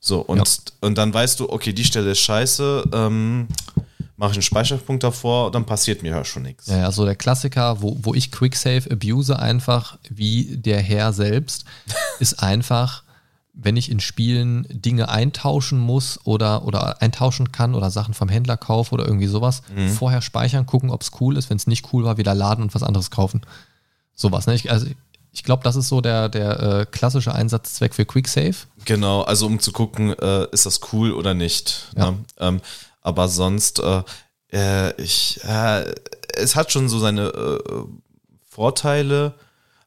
So, 0.00 0.20
und, 0.22 0.38
Ja. 0.38 0.44
und 0.80 0.98
dann 0.98 1.14
weißt 1.14 1.38
du, 1.38 1.50
okay, 1.52 1.72
die 1.72 1.84
Stelle 1.84 2.10
ist 2.12 2.20
scheiße, 2.20 2.84
ähm, 2.92 3.46
mache 4.20 4.32
ich 4.32 4.36
einen 4.36 4.42
Speicherpunkt 4.42 5.02
davor, 5.02 5.50
dann 5.50 5.64
passiert 5.64 6.02
mir 6.02 6.10
ja 6.10 6.26
schon 6.26 6.42
nichts. 6.42 6.66
Ja, 6.66 6.76
ja, 6.76 6.92
so 6.92 7.06
der 7.06 7.16
Klassiker, 7.16 7.80
wo, 7.80 7.96
wo 8.02 8.12
ich 8.12 8.30
Quicksave 8.30 8.90
abuse 8.90 9.38
einfach 9.38 9.96
wie 10.10 10.58
der 10.58 10.78
Herr 10.82 11.14
selbst, 11.14 11.64
ist 12.20 12.42
einfach, 12.42 13.02
wenn 13.54 13.78
ich 13.78 13.90
in 13.90 13.98
Spielen 13.98 14.66
Dinge 14.68 15.08
eintauschen 15.08 15.78
muss 15.78 16.20
oder, 16.24 16.66
oder 16.66 17.00
eintauschen 17.00 17.50
kann 17.50 17.74
oder 17.74 17.90
Sachen 17.90 18.12
vom 18.12 18.28
Händler 18.28 18.58
kaufe 18.58 18.92
oder 18.92 19.06
irgendwie 19.06 19.26
sowas, 19.26 19.62
vorher 19.96 20.20
speichern, 20.20 20.66
gucken, 20.66 20.90
ob 20.90 21.00
es 21.00 21.12
cool 21.20 21.38
ist, 21.38 21.48
wenn 21.48 21.56
es 21.56 21.66
nicht 21.66 21.90
cool 21.94 22.04
war, 22.04 22.18
wieder 22.18 22.34
laden 22.34 22.62
und 22.62 22.74
was 22.74 22.82
anderes 22.82 23.10
kaufen. 23.10 23.40
Sowas, 24.14 24.46
ne? 24.46 24.54
Ich, 24.54 24.70
also 24.70 24.86
ich 25.32 25.44
glaube, 25.44 25.62
das 25.62 25.76
ist 25.76 25.88
so 25.88 26.02
der, 26.02 26.28
der 26.28 26.60
äh, 26.60 26.86
klassische 26.86 27.34
Einsatzzweck 27.34 27.94
für 27.94 28.04
Quicksave. 28.04 28.56
Genau, 28.84 29.22
also 29.22 29.46
um 29.46 29.60
zu 29.60 29.72
gucken, 29.72 30.12
äh, 30.18 30.46
ist 30.52 30.66
das 30.66 30.80
cool 30.92 31.12
oder 31.12 31.32
nicht. 31.32 31.88
Ja. 31.96 32.10
Ne? 32.10 32.18
Ähm, 32.38 32.60
aber 33.00 33.28
sonst, 33.28 33.80
äh, 33.80 34.02
äh, 34.52 35.02
ich, 35.02 35.40
äh, 35.44 35.92
es 36.34 36.56
hat 36.56 36.72
schon 36.72 36.88
so 36.88 36.98
seine 36.98 37.28
äh, 37.28 37.84
Vorteile, 38.48 39.34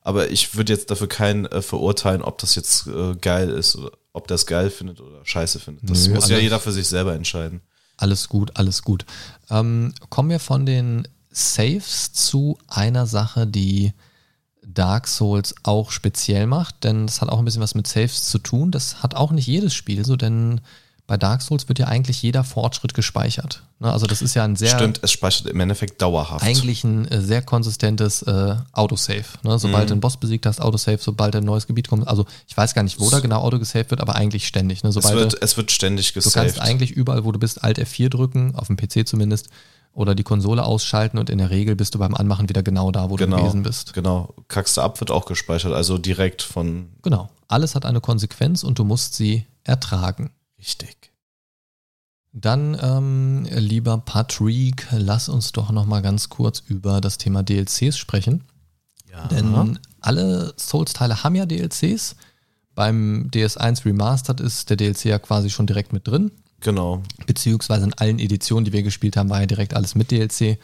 aber 0.01 0.29
ich 0.29 0.55
würde 0.55 0.73
jetzt 0.73 0.91
dafür 0.91 1.07
keinen 1.07 1.45
äh, 1.45 1.61
verurteilen, 1.61 2.21
ob 2.21 2.37
das 2.39 2.55
jetzt 2.55 2.87
äh, 2.87 3.15
geil 3.15 3.49
ist 3.49 3.75
oder 3.75 3.91
ob 4.13 4.27
das 4.27 4.45
geil 4.45 4.69
findet 4.69 5.01
oder 5.01 5.25
scheiße 5.25 5.59
findet. 5.59 5.89
Das 5.89 6.07
Nö, 6.07 6.15
muss 6.15 6.29
ja 6.29 6.37
jeder 6.37 6.59
für 6.59 6.71
sich 6.71 6.87
selber 6.87 7.13
entscheiden. 7.15 7.61
Alles 7.97 8.29
gut, 8.29 8.55
alles 8.55 8.83
gut. 8.83 9.05
Ähm, 9.49 9.93
kommen 10.09 10.29
wir 10.29 10.39
von 10.39 10.65
den 10.65 11.07
Saves 11.31 12.13
zu 12.13 12.57
einer 12.67 13.07
Sache, 13.07 13.47
die 13.47 13.93
Dark 14.65 15.07
Souls 15.07 15.55
auch 15.63 15.91
speziell 15.91 16.47
macht, 16.47 16.83
denn 16.83 17.05
es 17.05 17.21
hat 17.21 17.29
auch 17.29 17.39
ein 17.39 17.45
bisschen 17.45 17.61
was 17.61 17.75
mit 17.75 17.87
Saves 17.87 18.29
zu 18.29 18.39
tun. 18.39 18.71
Das 18.71 19.03
hat 19.03 19.15
auch 19.15 19.31
nicht 19.31 19.47
jedes 19.47 19.73
Spiel 19.73 20.05
so, 20.05 20.15
denn 20.15 20.61
bei 21.05 21.17
Dark 21.17 21.41
Souls 21.41 21.67
wird 21.67 21.79
ja 21.79 21.87
eigentlich 21.87 22.21
jeder 22.21 22.43
Fortschritt 22.45 22.93
gespeichert. 22.93 23.63
Ne, 23.79 23.91
also 23.91 24.05
das 24.05 24.21
ist 24.21 24.35
ja 24.35 24.45
ein 24.45 24.55
sehr 24.55 24.69
Stimmt, 24.69 24.99
es 25.03 25.11
speichert 25.11 25.47
im 25.47 25.59
Endeffekt 25.59 26.01
dauerhaft. 26.01 26.45
eigentlich 26.45 26.85
ein 26.85 27.05
äh, 27.09 27.19
sehr 27.21 27.41
konsistentes 27.41 28.21
äh, 28.21 28.55
Autosave. 28.71 29.25
Ne? 29.43 29.59
Sobald 29.59 29.83
Mhm. 29.83 29.87
du 29.87 29.91
einen 29.95 30.01
Boss 30.01 30.15
besiegt 30.17 30.45
hast, 30.45 30.61
Autosave, 30.61 30.99
sobald 31.01 31.35
ein 31.35 31.43
neues 31.43 31.67
Gebiet 31.67 31.89
kommt. 31.89 32.07
Also 32.07 32.25
ich 32.47 32.55
weiß 32.55 32.73
gar 32.73 32.83
nicht, 32.83 32.99
wo 33.01 33.09
da 33.09 33.19
genau 33.19 33.41
Auto 33.41 33.59
gesaved 33.59 33.91
wird, 33.91 33.99
aber 33.99 34.15
eigentlich 34.15 34.47
ständig. 34.47 34.83
Ne? 34.83 34.89
es, 34.89 34.95
wird, 34.95 35.33
du, 35.33 35.37
es 35.41 35.57
wird 35.57 35.71
ständig 35.71 36.13
du 36.13 36.19
gesaved. 36.21 36.33
kannst 36.55 36.61
eigentlich 36.61 36.91
überall, 36.91 37.25
wo 37.25 37.33
du 37.33 37.39
bist, 37.39 37.63
Alt 37.63 37.79
F4 37.79 38.07
drücken, 38.09 38.55
auf 38.55 38.67
dem 38.67 38.77
PC 38.77 39.05
zumindest, 39.05 39.49
oder 39.91 40.15
die 40.15 40.23
Konsole 40.23 40.63
ausschalten 40.63 41.17
und 41.19 41.29
in 41.29 41.37
der 41.37 41.49
Regel 41.51 41.75
bist 41.75 41.93
du 41.93 41.99
beim 41.99 42.15
Anmachen 42.15 42.47
wieder 42.49 42.63
genau 42.63 42.91
da, 42.91 43.09
wo 43.09 43.17
du 43.17 43.25
genau, 43.25 43.37
gewesen 43.37 43.61
bist. 43.61 43.93
Genau. 43.93 44.33
Kackst 44.47 44.77
du 44.77 44.81
ab, 44.81 44.99
wird 45.01 45.11
auch 45.11 45.25
gespeichert, 45.25 45.73
also 45.73 45.97
direkt 45.97 46.41
von. 46.41 46.87
Genau. 47.03 47.29
Alles 47.49 47.75
hat 47.75 47.85
eine 47.85 47.99
Konsequenz 48.01 48.63
und 48.63 48.79
du 48.79 48.85
musst 48.85 49.13
sie 49.15 49.45
ertragen. 49.65 50.31
Richtig. 50.63 51.11
Dann, 52.31 52.77
ähm, 52.81 53.45
lieber 53.51 53.97
Patrick, 53.97 54.87
lass 54.91 55.27
uns 55.27 55.51
doch 55.51 55.71
noch 55.71 55.85
mal 55.85 56.01
ganz 56.01 56.29
kurz 56.29 56.63
über 56.65 57.01
das 57.01 57.17
Thema 57.17 57.43
DLCs 57.43 57.97
sprechen. 57.97 58.45
Ja. 59.11 59.27
Denn 59.27 59.77
alle 59.99 60.53
Souls-Teile 60.57 61.23
haben 61.23 61.35
ja 61.35 61.45
DLCs. 61.45 62.15
Beim 62.75 63.29
DS1 63.31 63.85
Remastered 63.85 64.39
ist 64.39 64.69
der 64.69 64.77
DLC 64.77 65.05
ja 65.05 65.19
quasi 65.19 65.49
schon 65.49 65.67
direkt 65.67 65.93
mit 65.93 66.07
drin. 66.07 66.31
genau. 66.61 67.03
Beziehungsweise 67.27 67.85
in 67.85 67.93
allen 67.93 68.19
Editionen, 68.19 68.65
die 68.65 68.73
wir 68.73 68.83
gespielt 68.83 69.17
haben, 69.17 69.29
war 69.29 69.41
ja 69.41 69.45
direkt 69.45 69.75
alles 69.75 69.93
mit 69.93 70.09
DLC. 70.09 70.57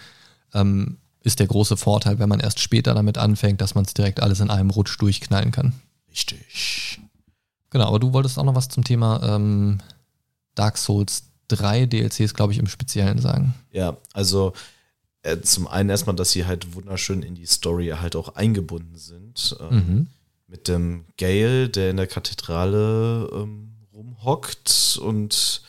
Ähm, 0.53 0.97
ist 1.21 1.39
der 1.39 1.47
große 1.47 1.77
Vorteil, 1.77 2.17
wenn 2.17 2.29
man 2.29 2.39
erst 2.39 2.61
später 2.61 2.93
damit 2.95 3.17
anfängt, 3.17 3.59
dass 3.61 3.75
man 3.75 3.83
es 3.83 3.93
direkt 3.93 4.21
alles 4.21 4.39
in 4.39 4.49
einem 4.49 4.69
Rutsch 4.69 4.99
durchknallen 4.99 5.51
kann. 5.51 5.73
Richtig. 6.09 7.01
Genau, 7.69 7.87
aber 7.87 7.99
du 7.99 8.13
wolltest 8.13 8.37
auch 8.39 8.43
noch 8.43 8.55
was 8.55 8.69
zum 8.69 8.83
Thema 8.83 9.21
ähm, 9.23 9.79
Dark 10.55 10.77
Souls 10.77 11.23
3 11.49 11.85
DLCs, 11.87 12.33
glaube 12.33 12.53
ich, 12.53 12.59
im 12.59 12.67
Speziellen 12.67 13.19
sagen. 13.19 13.53
Ja, 13.71 13.97
also 14.13 14.53
äh, 15.23 15.39
zum 15.41 15.67
einen 15.67 15.89
erstmal, 15.89 16.15
dass 16.15 16.31
sie 16.31 16.45
halt 16.45 16.73
wunderschön 16.75 17.23
in 17.23 17.35
die 17.35 17.45
Story 17.45 17.87
halt 17.99 18.15
auch 18.15 18.35
eingebunden 18.35 18.97
sind. 18.97 19.55
Ähm, 19.59 19.69
Mhm. 19.69 20.07
Mit 20.47 20.67
dem 20.67 21.05
Gale, 21.19 21.69
der 21.69 21.91
in 21.91 21.97
der 21.97 22.07
Kathedrale 22.07 23.29
ähm, 23.31 23.71
rumhockt 23.93 24.97
und 24.99 25.61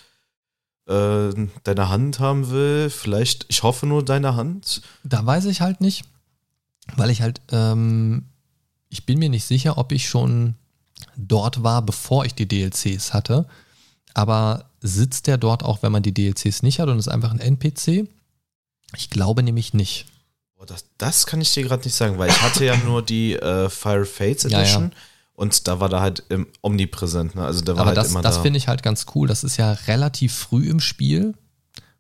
äh, 0.87 1.31
deine 1.65 1.89
Hand 1.91 2.19
haben 2.19 2.49
will. 2.51 2.89
Vielleicht, 2.89 3.45
ich 3.49 3.63
hoffe 3.63 3.87
nur 3.87 4.03
deine 4.03 4.37
Hand. 4.37 4.81
Da 5.05 5.25
weiß 5.27 5.45
ich 5.47 5.61
halt 5.61 5.83
nicht, 5.83 6.05
weil 6.97 7.11
ich 7.11 7.21
halt, 7.21 7.43
ähm, 7.53 8.25
ich 8.89 9.05
bin 9.05 9.19
mir 9.19 9.29
nicht 9.29 9.45
sicher, 9.45 9.77
ob 9.77 9.93
ich 9.93 10.09
schon 10.09 10.55
dort 11.17 11.63
war, 11.63 11.83
bevor 11.83 12.25
ich 12.25 12.35
die 12.35 12.47
DLCs 12.49 13.13
hatte. 13.13 13.47
Aber 14.15 14.67
sitzt 14.81 15.27
der 15.27 15.39
dort 15.39 15.63
auch, 15.63 15.83
wenn 15.83 15.93
man 15.93 16.03
die 16.03 16.15
DLCs 16.15 16.63
nicht 16.63 16.81
hat 16.81 16.89
und 16.89 16.99
ist 16.99 17.09
einfach 17.09 17.31
ein 17.33 17.41
NPC? 17.41 18.09
Ich 18.97 19.11
glaube 19.11 19.43
nämlich 19.43 19.75
nicht. 19.75 20.07
Das, 20.67 20.85
das 20.99 21.27
kann 21.27 21.41
ich 21.41 21.53
dir 21.55 21.63
gerade 21.65 21.85
nicht 21.85 21.95
sagen, 21.95 22.19
weil 22.19 22.29
ich 22.29 22.43
hatte 22.43 22.65
ja 22.67 22.77
nur 22.77 23.03
die 23.03 23.33
äh, 23.35 23.71
Fire 23.71 24.05
Fates 24.05 24.43
Ja, 24.45 24.51
ja. 24.51 24.59
Edition 24.61 24.93
und 25.35 25.67
da 25.69 25.81
war 25.81 25.89
da 25.89 26.01
halt 26.03 26.23
im, 26.29 26.47
omnipräsent. 26.61 27.35
Ne? 27.35 27.43
Also 27.43 27.63
der 27.63 27.75
war 27.77 27.81
Aber 27.81 27.89
halt 27.89 27.97
das, 27.97 28.11
immer 28.11 28.21
das 28.21 28.37
da. 28.37 28.43
finde 28.43 28.59
ich 28.59 28.69
halt 28.69 28.83
ganz 28.83 29.07
cool. 29.15 29.27
Das 29.27 29.43
ist 29.43 29.57
ja 29.57 29.73
relativ 29.73 30.35
früh 30.35 30.69
im 30.69 30.81
Spiel. 30.81 31.33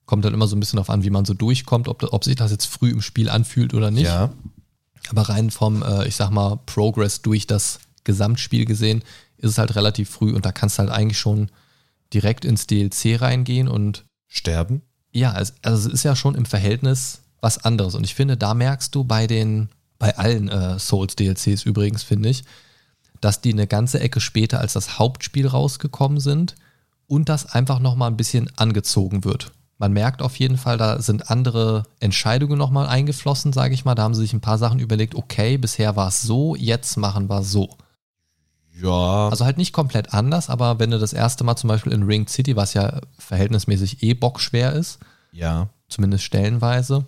Kommt 0.05 0.27
dann 0.27 0.35
immer 0.35 0.47
so 0.47 0.57
ein 0.57 0.61
bisschen 0.61 0.77
darauf 0.77 0.91
an, 0.91 1.05
wie 1.05 1.11
man 1.11 1.25
so 1.25 1.33
durchkommt, 1.33 1.89
ob, 1.89 2.03
ob 2.13 2.23
sich 2.23 2.37
das 2.37 2.51
jetzt 2.51 2.67
früh 2.67 2.91
im 2.91 3.01
Spiel 3.01 3.31
anfühlt 3.31 3.73
oder 3.73 3.91
nicht. 3.91 4.05
Ja, 4.09 4.31
Aber 5.09 5.23
rein 5.31 5.51
vom, 5.51 5.83
äh, 5.83 6.07
ich 6.07 6.17
sag 6.17 6.29
mal, 6.31 6.59
Progress 6.67 7.23
durch 7.23 7.47
das 7.47 7.79
Gesamtspiel 8.11 8.65
gesehen, 8.65 9.03
ist 9.39 9.53
es 9.53 9.59
halt 9.59 9.77
relativ 9.77 10.11
früh 10.11 10.35
und 10.35 10.45
da 10.45 10.53
kannst 10.53 10.79
du 10.79 10.81
halt 10.81 10.91
eigentlich 10.91 11.19
schon 11.19 11.51
direkt 12.13 12.45
ins 12.45 12.67
DLC 12.67 13.21
reingehen 13.21 13.69
und 13.69 14.05
sterben. 14.27 14.83
ja, 15.13 15.39
es, 15.39 15.55
also 15.63 15.89
es 15.89 15.95
ist 15.95 16.03
ja 16.05 16.17
schon 16.17 16.35
im 16.35 16.45
Verhältnis 16.45 17.23
was 17.41 17.65
anderes. 17.65 17.95
Und 17.95 18.05
ich 18.05 18.15
finde, 18.15 18.37
da 18.37 18.55
merkst 18.55 18.95
du 18.95 19.05
bei 19.05 19.27
den, 19.27 19.69
bei 19.99 20.17
allen 20.19 20.49
äh, 20.49 20.79
Souls-DLCs 20.79 21.65
übrigens, 21.65 22.03
finde 22.03 22.29
ich, 22.29 22.45
dass 23.21 23.41
die 23.41 23.53
eine 23.53 23.67
ganze 23.67 24.01
Ecke 24.01 24.21
später 24.21 24.61
als 24.61 24.73
das 24.73 24.99
Hauptspiel 24.99 25.47
rausgekommen 25.47 26.21
sind 26.21 26.55
und 27.07 27.29
das 27.29 27.47
einfach 27.47 27.79
nochmal 27.79 28.11
ein 28.11 28.17
bisschen 28.17 28.51
angezogen 28.57 29.25
wird. 29.25 29.53
Man 29.79 29.93
merkt 29.93 30.21
auf 30.21 30.37
jeden 30.37 30.59
Fall, 30.59 30.77
da 30.77 31.01
sind 31.01 31.31
andere 31.31 31.85
Entscheidungen 32.01 32.59
nochmal 32.59 32.87
eingeflossen, 32.87 33.53
sage 33.55 33.73
ich 33.73 33.87
mal. 33.87 33.95
Da 33.95 34.03
haben 34.03 34.15
sie 34.15 34.21
sich 34.23 34.35
ein 34.35 34.43
paar 34.43 34.59
Sachen 34.59 34.79
überlegt, 34.79 35.15
okay, 35.15 35.57
bisher 35.57 35.97
war 35.97 36.09
es 36.09 36.21
so, 36.21 36.55
jetzt 36.55 36.99
machen 36.99 37.31
wir 37.31 37.43
so. 37.43 37.71
Ja, 38.81 39.29
Also 39.29 39.45
halt 39.45 39.59
nicht 39.59 39.73
komplett 39.73 40.15
anders, 40.15 40.49
aber 40.49 40.79
wenn 40.79 40.91
du 40.91 40.99
das 40.99 41.13
erste 41.13 41.45
Mal 41.45 41.57
zum 41.57 41.69
Beispiel 41.69 41.93
in 41.93 42.05
Ring 42.05 42.27
City, 42.27 42.57
was 42.57 42.75
ja 42.75 43.01
verhältnismäßig 43.19 44.03
eh 44.03 44.15
bockschwer 44.15 44.73
ist, 44.73 44.99
ja. 45.33 45.69
zumindest 45.89 46.25
stellenweise. 46.25 47.07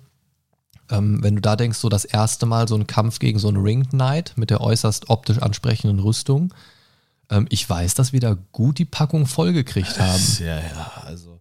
Ähm, 0.91 1.23
wenn 1.23 1.37
du 1.37 1.41
da 1.41 1.57
denkst, 1.57 1.79
so 1.79 1.89
das 1.89 2.05
erste 2.05 2.47
Mal 2.47 2.69
so 2.69 2.75
ein 2.75 2.87
Kampf 2.87 3.19
gegen 3.19 3.39
so 3.39 3.49
einen 3.49 3.63
Ring 3.63 3.89
Knight 3.89 4.35
mit 4.37 4.51
der 4.51 4.61
äußerst 4.61 5.09
optisch 5.11 5.39
ansprechenden 5.39 6.01
Rüstung. 6.01 6.53
Ähm, 7.31 7.47
ich 7.49 7.69
weiß, 7.69 7.95
dass 7.95 8.13
wir 8.13 8.21
da 8.21 8.37
gut 8.53 8.79
die 8.79 8.85
Packung 8.85 9.27
vollgekriegt 9.27 9.99
haben. 9.99 10.23
Ja, 10.41 10.59
ja, 10.59 10.93
also. 11.05 11.41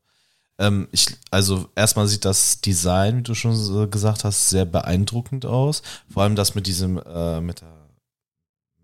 Ähm, 0.58 0.88
ich, 0.92 1.08
also 1.32 1.70
erstmal 1.76 2.08
sieht 2.08 2.24
das 2.24 2.62
Design, 2.62 3.18
wie 3.18 3.24
du 3.24 3.34
schon 3.34 3.56
so 3.56 3.88
gesagt 3.88 4.24
hast, 4.24 4.50
sehr 4.50 4.66
beeindruckend 4.66 5.46
aus. 5.46 5.82
Vor 6.08 6.24
allem 6.24 6.36
das 6.36 6.56
mit 6.56 6.68
diesem, 6.68 6.98
äh, 7.00 7.42
mit 7.42 7.62
der, 7.62 7.81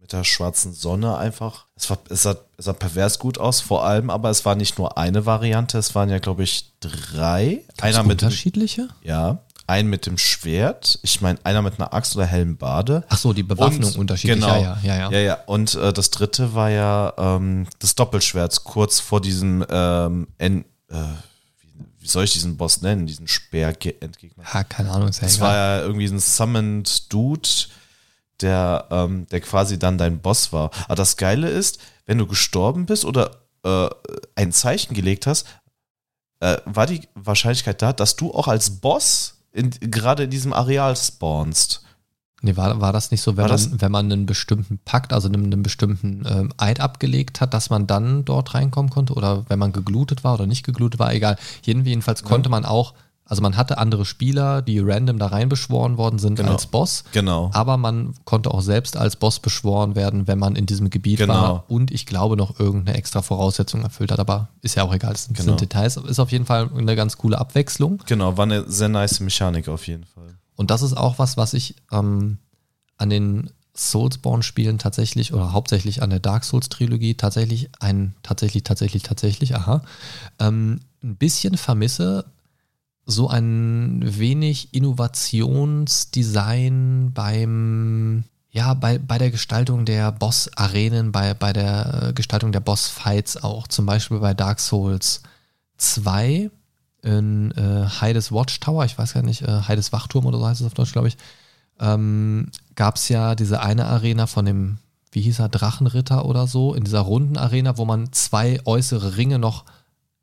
mit 0.07 0.13
der 0.13 0.23
schwarzen 0.23 0.71
Sonne 0.73 1.17
einfach. 1.17 1.65
Es, 1.75 1.89
war, 1.89 1.97
es, 2.09 2.23
sah, 2.23 2.37
es 2.57 2.63
sah 2.63 2.71
pervers 2.71 3.19
gut 3.19 3.37
aus, 3.39 3.59
vor 3.59 3.85
allem, 3.85 4.09
aber 4.09 4.29
es 4.29 4.45
war 4.45 4.55
nicht 4.55 4.77
nur 4.77 4.97
eine 4.97 5.25
Variante, 5.25 5.77
es 5.77 5.95
waren 5.95 6.09
ja, 6.09 6.19
glaube 6.19 6.43
ich, 6.43 6.71
drei. 6.79 7.63
Gab's 7.67 7.83
einer 7.83 8.03
mit 8.03 8.23
unterschiedliche? 8.23 8.87
ja, 9.03 9.39
ein 9.69 9.87
mit 9.87 10.05
dem 10.05 10.17
Schwert, 10.17 10.97
ich 11.03 11.19
meine, 11.19 11.39
einer 11.43 11.61
mit 11.61 11.77
einer 11.77 11.93
Axt 11.93 12.15
oder 12.15 12.25
hellen 12.25 12.55
Bade. 12.55 13.03
Ach 13.09 13.17
so, 13.17 13.33
die 13.33 13.43
Bewaffnung 13.43 13.89
Und- 13.91 13.97
unterschiedlich. 13.97 14.39
Genau. 14.39 14.55
Ja, 14.61 14.77
ja, 14.81 14.95
ja, 14.95 14.95
ja. 14.95 15.11
Ja, 15.11 15.19
ja. 15.19 15.37
Und 15.45 15.75
äh, 15.75 15.91
das 15.91 16.09
dritte 16.09 16.53
war 16.53 16.69
ja 16.69 17.11
ähm, 17.17 17.67
das 17.79 17.93
Doppelschwert, 17.95 18.63
kurz 18.63 19.01
vor 19.01 19.19
diesem, 19.19 19.65
ähm, 19.69 20.27
en, 20.37 20.61
äh, 20.89 20.95
wie, 21.99 22.07
soll 22.07 22.23
ich 22.23 22.31
diesen 22.31 22.55
Boss 22.55 22.81
nennen, 22.81 23.07
diesen 23.07 23.27
Speer-Endgegner. 23.27 24.45
Ja, 24.53 24.63
keine 24.63 24.89
Ahnung, 24.91 25.09
ist 25.09 25.17
ja 25.17 25.27
Das 25.27 25.35
egal. 25.35 25.47
war 25.49 25.55
ja 25.57 25.81
irgendwie 25.81 26.07
ein 26.07 26.19
Summoned 26.19 27.11
Dude, 27.11 27.49
der, 28.41 28.85
ähm, 28.91 29.27
der 29.27 29.41
quasi 29.41 29.79
dann 29.79 29.97
dein 29.97 30.19
Boss 30.19 30.53
war. 30.53 30.71
Aber 30.85 30.95
das 30.95 31.17
Geile 31.17 31.49
ist, 31.49 31.79
wenn 32.05 32.17
du 32.17 32.27
gestorben 32.27 32.85
bist 32.85 33.05
oder 33.05 33.31
äh, 33.63 33.89
ein 34.35 34.51
Zeichen 34.51 34.93
gelegt 34.93 35.27
hast, 35.27 35.47
äh, 36.39 36.57
war 36.65 36.85
die 36.85 37.01
Wahrscheinlichkeit 37.15 37.81
da, 37.81 37.93
dass 37.93 38.15
du 38.15 38.33
auch 38.33 38.47
als 38.47 38.79
Boss 38.79 39.39
in, 39.51 39.71
gerade 39.71 40.23
in 40.23 40.29
diesem 40.29 40.53
Areal 40.53 40.95
spawnst. 40.95 41.83
Nee, 42.43 42.55
war, 42.55 42.79
war 42.79 42.93
das 42.93 43.09
nicht 43.09 43.23
so, 43.23 43.35
wenn, 43.35 43.47
man, 43.47 43.81
wenn 43.81 43.91
man 43.91 44.11
einen 44.11 44.27
bestimmten 44.27 44.77
Pakt, 44.77 45.11
also 45.11 45.27
einen, 45.27 45.45
einen 45.45 45.63
bestimmten 45.63 46.23
ähm, 46.29 46.53
Eid 46.57 46.79
abgelegt 46.79 47.41
hat, 47.41 47.55
dass 47.55 47.71
man 47.71 47.87
dann 47.87 48.25
dort 48.25 48.53
reinkommen 48.53 48.91
konnte? 48.91 49.15
Oder 49.15 49.45
wenn 49.49 49.57
man 49.57 49.71
geglutet 49.71 50.23
war 50.23 50.35
oder 50.35 50.45
nicht 50.45 50.63
geglutet 50.63 50.99
war, 50.99 51.11
egal. 51.11 51.37
Jeden- 51.63 51.83
Jedenfalls 51.83 52.23
konnte 52.23 52.49
man 52.49 52.63
auch, 52.63 52.93
also 53.27 53.41
man 53.41 53.57
hatte 53.57 53.77
andere 53.77 54.05
Spieler, 54.05 54.61
die 54.61 54.79
random 54.79 55.19
da 55.19 55.27
rein 55.27 55.49
beschworen 55.49 55.97
worden 55.97 56.17
sind 56.19 56.35
Genau. 56.35 56.53
als 56.53 56.65
Boss. 56.67 57.03
Genau. 57.11 57.49
Aber 57.53 57.77
man 57.77 58.13
konnte 58.25 58.51
auch 58.51 58.61
selbst 58.61 58.97
als 58.97 59.15
Boss 59.17 59.39
beschworen 59.39 59.95
werden, 59.95 60.27
wenn 60.27 60.39
man 60.39 60.55
in 60.55 60.65
diesem 60.65 60.89
Gebiet 60.89 61.19
Genau. 61.19 61.33
war 61.33 61.63
und 61.67 61.91
ich 61.91 62.05
glaube 62.05 62.37
noch 62.37 62.59
irgendeine 62.59 62.97
extra 62.97 63.21
Voraussetzung 63.21 63.81
erfüllt 63.83 64.11
hat. 64.11 64.19
Aber 64.19 64.49
ist 64.61 64.75
ja 64.75 64.83
auch 64.83 64.93
egal, 64.93 65.11
das 65.13 65.25
sind, 65.25 65.35
Genau. 65.37 65.49
sind 65.49 65.61
Details. 65.61 65.97
Ist 65.97 66.19
auf 66.19 66.31
jeden 66.31 66.45
Fall 66.45 66.69
eine 66.75 66.95
ganz 66.95 67.17
coole 67.17 67.37
Abwechslung. 67.37 68.01
Genau, 68.05 68.37
war 68.37 68.43
eine 68.43 68.69
sehr 68.69 68.89
nice 68.89 69.19
Mechanik 69.19 69.67
auf 69.67 69.87
jeden 69.87 70.05
Fall. 70.05 70.35
Und 70.55 70.71
das 70.71 70.81
ist 70.81 70.95
auch 70.95 71.19
was, 71.19 71.37
was 71.37 71.53
ich 71.53 71.75
ähm, 71.91 72.37
an 72.97 73.09
den 73.09 73.49
Soulsborne-Spielen 73.75 74.77
tatsächlich 74.79 75.33
oder 75.33 75.53
hauptsächlich 75.53 76.01
an 76.01 76.09
der 76.09 76.19
Dark 76.19 76.43
Souls-Trilogie 76.43 77.15
tatsächlich 77.15 77.69
ein, 77.79 78.15
tatsächlich, 78.23 78.63
tatsächlich, 78.63 79.03
tatsächlich, 79.03 79.55
aha, 79.55 79.81
ähm, 80.39 80.79
ein 81.03 81.15
bisschen 81.15 81.57
vermisse. 81.57 82.25
So 83.09 83.29
ein 83.29 84.01
wenig 84.03 84.73
Innovationsdesign 84.73 87.13
beim, 87.13 88.25
ja, 88.51 88.73
bei, 88.73 88.97
bei 88.97 89.17
der 89.17 89.31
Gestaltung 89.31 89.85
der 89.85 90.11
Boss-Arenen, 90.11 91.13
bei, 91.13 91.33
bei 91.33 91.53
der 91.53 92.11
Gestaltung 92.13 92.51
der 92.51 92.59
Boss-Fights 92.59 93.43
auch. 93.43 93.69
Zum 93.69 93.85
Beispiel 93.85 94.19
bei 94.19 94.33
Dark 94.33 94.59
Souls 94.59 95.21
2 95.77 96.51
in 97.01 97.51
äh, 97.51 97.85
Heides 98.01 98.33
Watchtower, 98.33 98.83
ich 98.83 98.97
weiß 98.97 99.13
gar 99.13 99.23
nicht, 99.23 99.43
äh, 99.43 99.61
Heides 99.67 99.93
Wachturm 99.93 100.25
oder 100.25 100.39
so 100.39 100.47
heißt 100.47 100.59
es 100.61 100.67
auf 100.67 100.73
Deutsch, 100.73 100.91
glaube 100.91 101.07
ich, 101.07 101.15
ähm, 101.79 102.49
gab 102.75 102.97
es 102.97 103.07
ja 103.09 103.35
diese 103.35 103.61
eine 103.61 103.85
Arena 103.85 104.27
von 104.27 104.45
dem, 104.45 104.79
wie 105.11 105.21
hieß 105.21 105.39
er, 105.39 105.49
Drachenritter 105.49 106.25
oder 106.25 106.47
so, 106.47 106.73
in 106.73 106.83
dieser 106.83 106.99
runden 106.99 107.37
Arena, 107.37 107.77
wo 107.77 107.85
man 107.85 108.11
zwei 108.11 108.59
äußere 108.65 109.15
Ringe 109.15 109.39
noch 109.39 109.63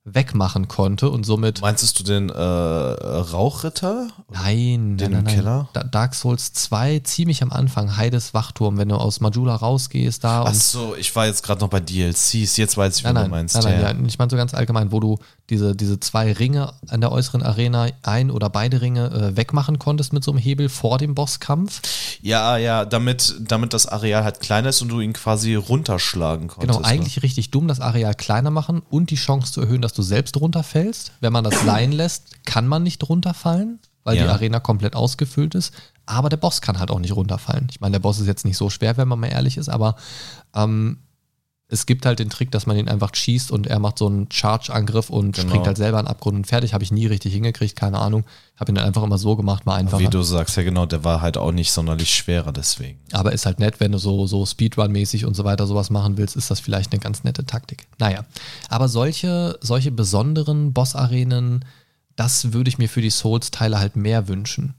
wegmachen 0.04 0.68
konnte 0.68 1.08
und 1.10 1.24
somit. 1.24 1.60
Meintest 1.62 1.98
du 1.98 2.04
den 2.04 2.28
äh, 2.28 2.38
Rauchritter? 2.38 4.08
Nein, 4.34 4.96
Den 4.96 5.12
nein, 5.12 5.24
nein, 5.24 5.34
Keller? 5.34 5.68
Da- 5.72 5.84
Dark 5.84 6.14
Souls 6.14 6.52
2, 6.52 6.98
ziemlich 7.00 7.42
am 7.42 7.52
Anfang, 7.52 7.96
Heides 7.96 8.34
Wachturm, 8.34 8.76
wenn 8.78 8.88
du 8.88 8.96
aus 8.96 9.20
Majula 9.20 9.54
rausgehst, 9.54 10.24
da 10.24 10.42
Ach 10.46 10.52
so, 10.54 10.94
ich 10.96 11.14
war 11.14 11.26
jetzt 11.26 11.42
gerade 11.42 11.60
noch 11.60 11.68
bei 11.68 11.80
DLCs. 11.80 12.56
Jetzt 12.56 12.76
weiß 12.76 12.96
ich, 12.98 13.04
wie 13.04 13.06
Nein, 13.08 13.14
du 13.14 13.20
nein, 13.22 13.30
meinst. 13.30 13.54
nein, 13.54 13.64
nein, 13.64 13.80
ja. 13.80 13.90
ja, 13.92 14.06
ich 14.06 14.18
meine 14.18 14.30
so 14.30 14.36
ganz 14.36 14.54
allgemein, 14.54 14.90
wo 14.92 15.00
du 15.00 15.18
diese, 15.50 15.76
diese 15.76 16.00
zwei 16.00 16.32
Ringe 16.32 16.72
an 16.88 17.00
der 17.00 17.12
äußeren 17.12 17.42
Arena, 17.42 17.88
ein 18.02 18.30
oder 18.30 18.48
beide 18.50 18.80
Ringe 18.80 19.10
äh, 19.10 19.36
wegmachen 19.36 19.78
konntest 19.78 20.12
mit 20.12 20.24
so 20.24 20.30
einem 20.32 20.38
Hebel 20.40 20.68
vor 20.68 20.98
dem 20.98 21.14
Bosskampf. 21.14 21.82
ja, 22.22 22.56
ja, 22.56 22.84
damit, 22.84 23.34
damit 23.40 23.72
das 23.72 23.86
Areal 23.86 24.24
halt 24.24 24.40
kleiner 24.40 24.70
ist 24.70 24.82
und 24.82 24.88
du 24.88 25.00
ihn 25.00 25.12
quasi 25.12 25.54
runterschlagen 25.54 26.48
konntest. 26.48 26.78
Genau, 26.78 26.88
eigentlich 26.88 27.22
richtig 27.22 27.50
dumm, 27.50 27.68
das 27.68 27.80
Areal 27.80 28.14
kleiner 28.14 28.50
machen 28.50 28.82
und 28.90 29.10
die 29.10 29.16
Chance 29.16 29.52
zu 29.52 29.60
erhöhen, 29.60 29.82
dass 29.82 29.92
du 29.92 30.02
selbst 30.02 30.36
runterfällst. 30.40 31.12
Wenn 31.20 31.32
man 31.32 31.44
das 31.44 31.62
leihen 31.66 31.92
lässt, 31.92 32.44
kann 32.46 32.66
man 32.66 32.82
nicht 32.82 33.06
runterfallen, 33.08 33.78
weil 34.04 34.16
die 34.16 34.22
Ja. 34.24 34.30
Arena 34.32 34.60
komplett 34.60 34.94
ausgefüllt 34.94 35.54
ist. 35.54 35.72
Aber 36.06 36.28
der 36.28 36.36
Boss 36.36 36.60
kann 36.60 36.78
halt 36.78 36.90
auch 36.90 36.98
nicht 37.00 37.16
runterfallen. 37.16 37.66
Ich 37.70 37.80
meine, 37.80 37.92
der 37.92 38.00
Boss 38.00 38.20
ist 38.20 38.26
jetzt 38.26 38.44
nicht 38.44 38.56
so 38.58 38.70
schwer, 38.70 38.96
wenn 38.96 39.08
man 39.08 39.18
mal 39.18 39.28
ehrlich 39.28 39.56
ist, 39.56 39.68
aber 39.70 39.96
ähm, 40.54 40.98
es 41.66 41.86
gibt 41.86 42.04
halt 42.04 42.18
den 42.18 42.28
Trick, 42.28 42.50
dass 42.50 42.66
man 42.66 42.76
ihn 42.76 42.90
einfach 42.90 43.14
schießt 43.14 43.50
und 43.50 43.66
er 43.66 43.78
macht 43.78 43.98
so 43.98 44.06
einen 44.06 44.30
Charge-Angriff 44.30 45.08
und 45.08 45.34
Genau. 45.34 45.48
springt 45.48 45.66
halt 45.66 45.78
selber 45.78 45.98
in 45.98 46.04
den 46.04 46.10
Abgrund 46.10 46.36
und 46.36 46.46
fertig. 46.46 46.74
Habe 46.74 46.84
ich 46.84 46.92
nie 46.92 47.06
richtig 47.06 47.32
hingekriegt, 47.32 47.74
keine 47.74 47.98
Ahnung. 47.98 48.24
Habe 48.60 48.70
ihn 48.70 48.74
dann 48.74 48.84
einfach 48.84 49.02
immer 49.02 49.16
so 49.16 49.34
gemacht, 49.34 49.64
mal 49.64 49.76
einfach. 49.76 49.98
Wie 49.98 50.06
du 50.06 50.22
sagst, 50.22 50.56
ja 50.58 50.62
genau, 50.62 50.84
der 50.84 51.04
war 51.04 51.22
halt 51.22 51.38
auch 51.38 51.52
nicht 51.52 51.72
sonderlich 51.72 52.14
schwerer 52.14 52.52
deswegen. 52.52 52.98
Aber 53.12 53.32
ist 53.32 53.46
halt 53.46 53.60
nett, 53.60 53.80
wenn 53.80 53.92
du 53.92 53.98
so, 53.98 54.26
so 54.26 54.44
Speedrun-mäßig 54.44 55.24
und 55.24 55.34
so 55.34 55.44
weiter 55.44 55.66
sowas 55.66 55.88
machen 55.88 56.18
willst, 56.18 56.36
ist 56.36 56.50
das 56.50 56.60
vielleicht 56.60 56.92
eine 56.92 57.00
ganz 57.00 57.24
nette 57.24 57.46
Taktik. 57.46 57.86
Naja, 57.98 58.24
aber 58.68 58.88
solche, 58.88 59.58
solche 59.62 59.90
besonderen 59.90 60.74
Boss-Arenen, 60.74 61.64
das 62.16 62.52
würde 62.52 62.68
ich 62.68 62.78
mir 62.78 62.88
für 62.88 63.00
die 63.00 63.10
Souls-Teile 63.10 63.78
halt 63.78 63.96
mehr 63.96 64.28
wünschen. 64.28 64.74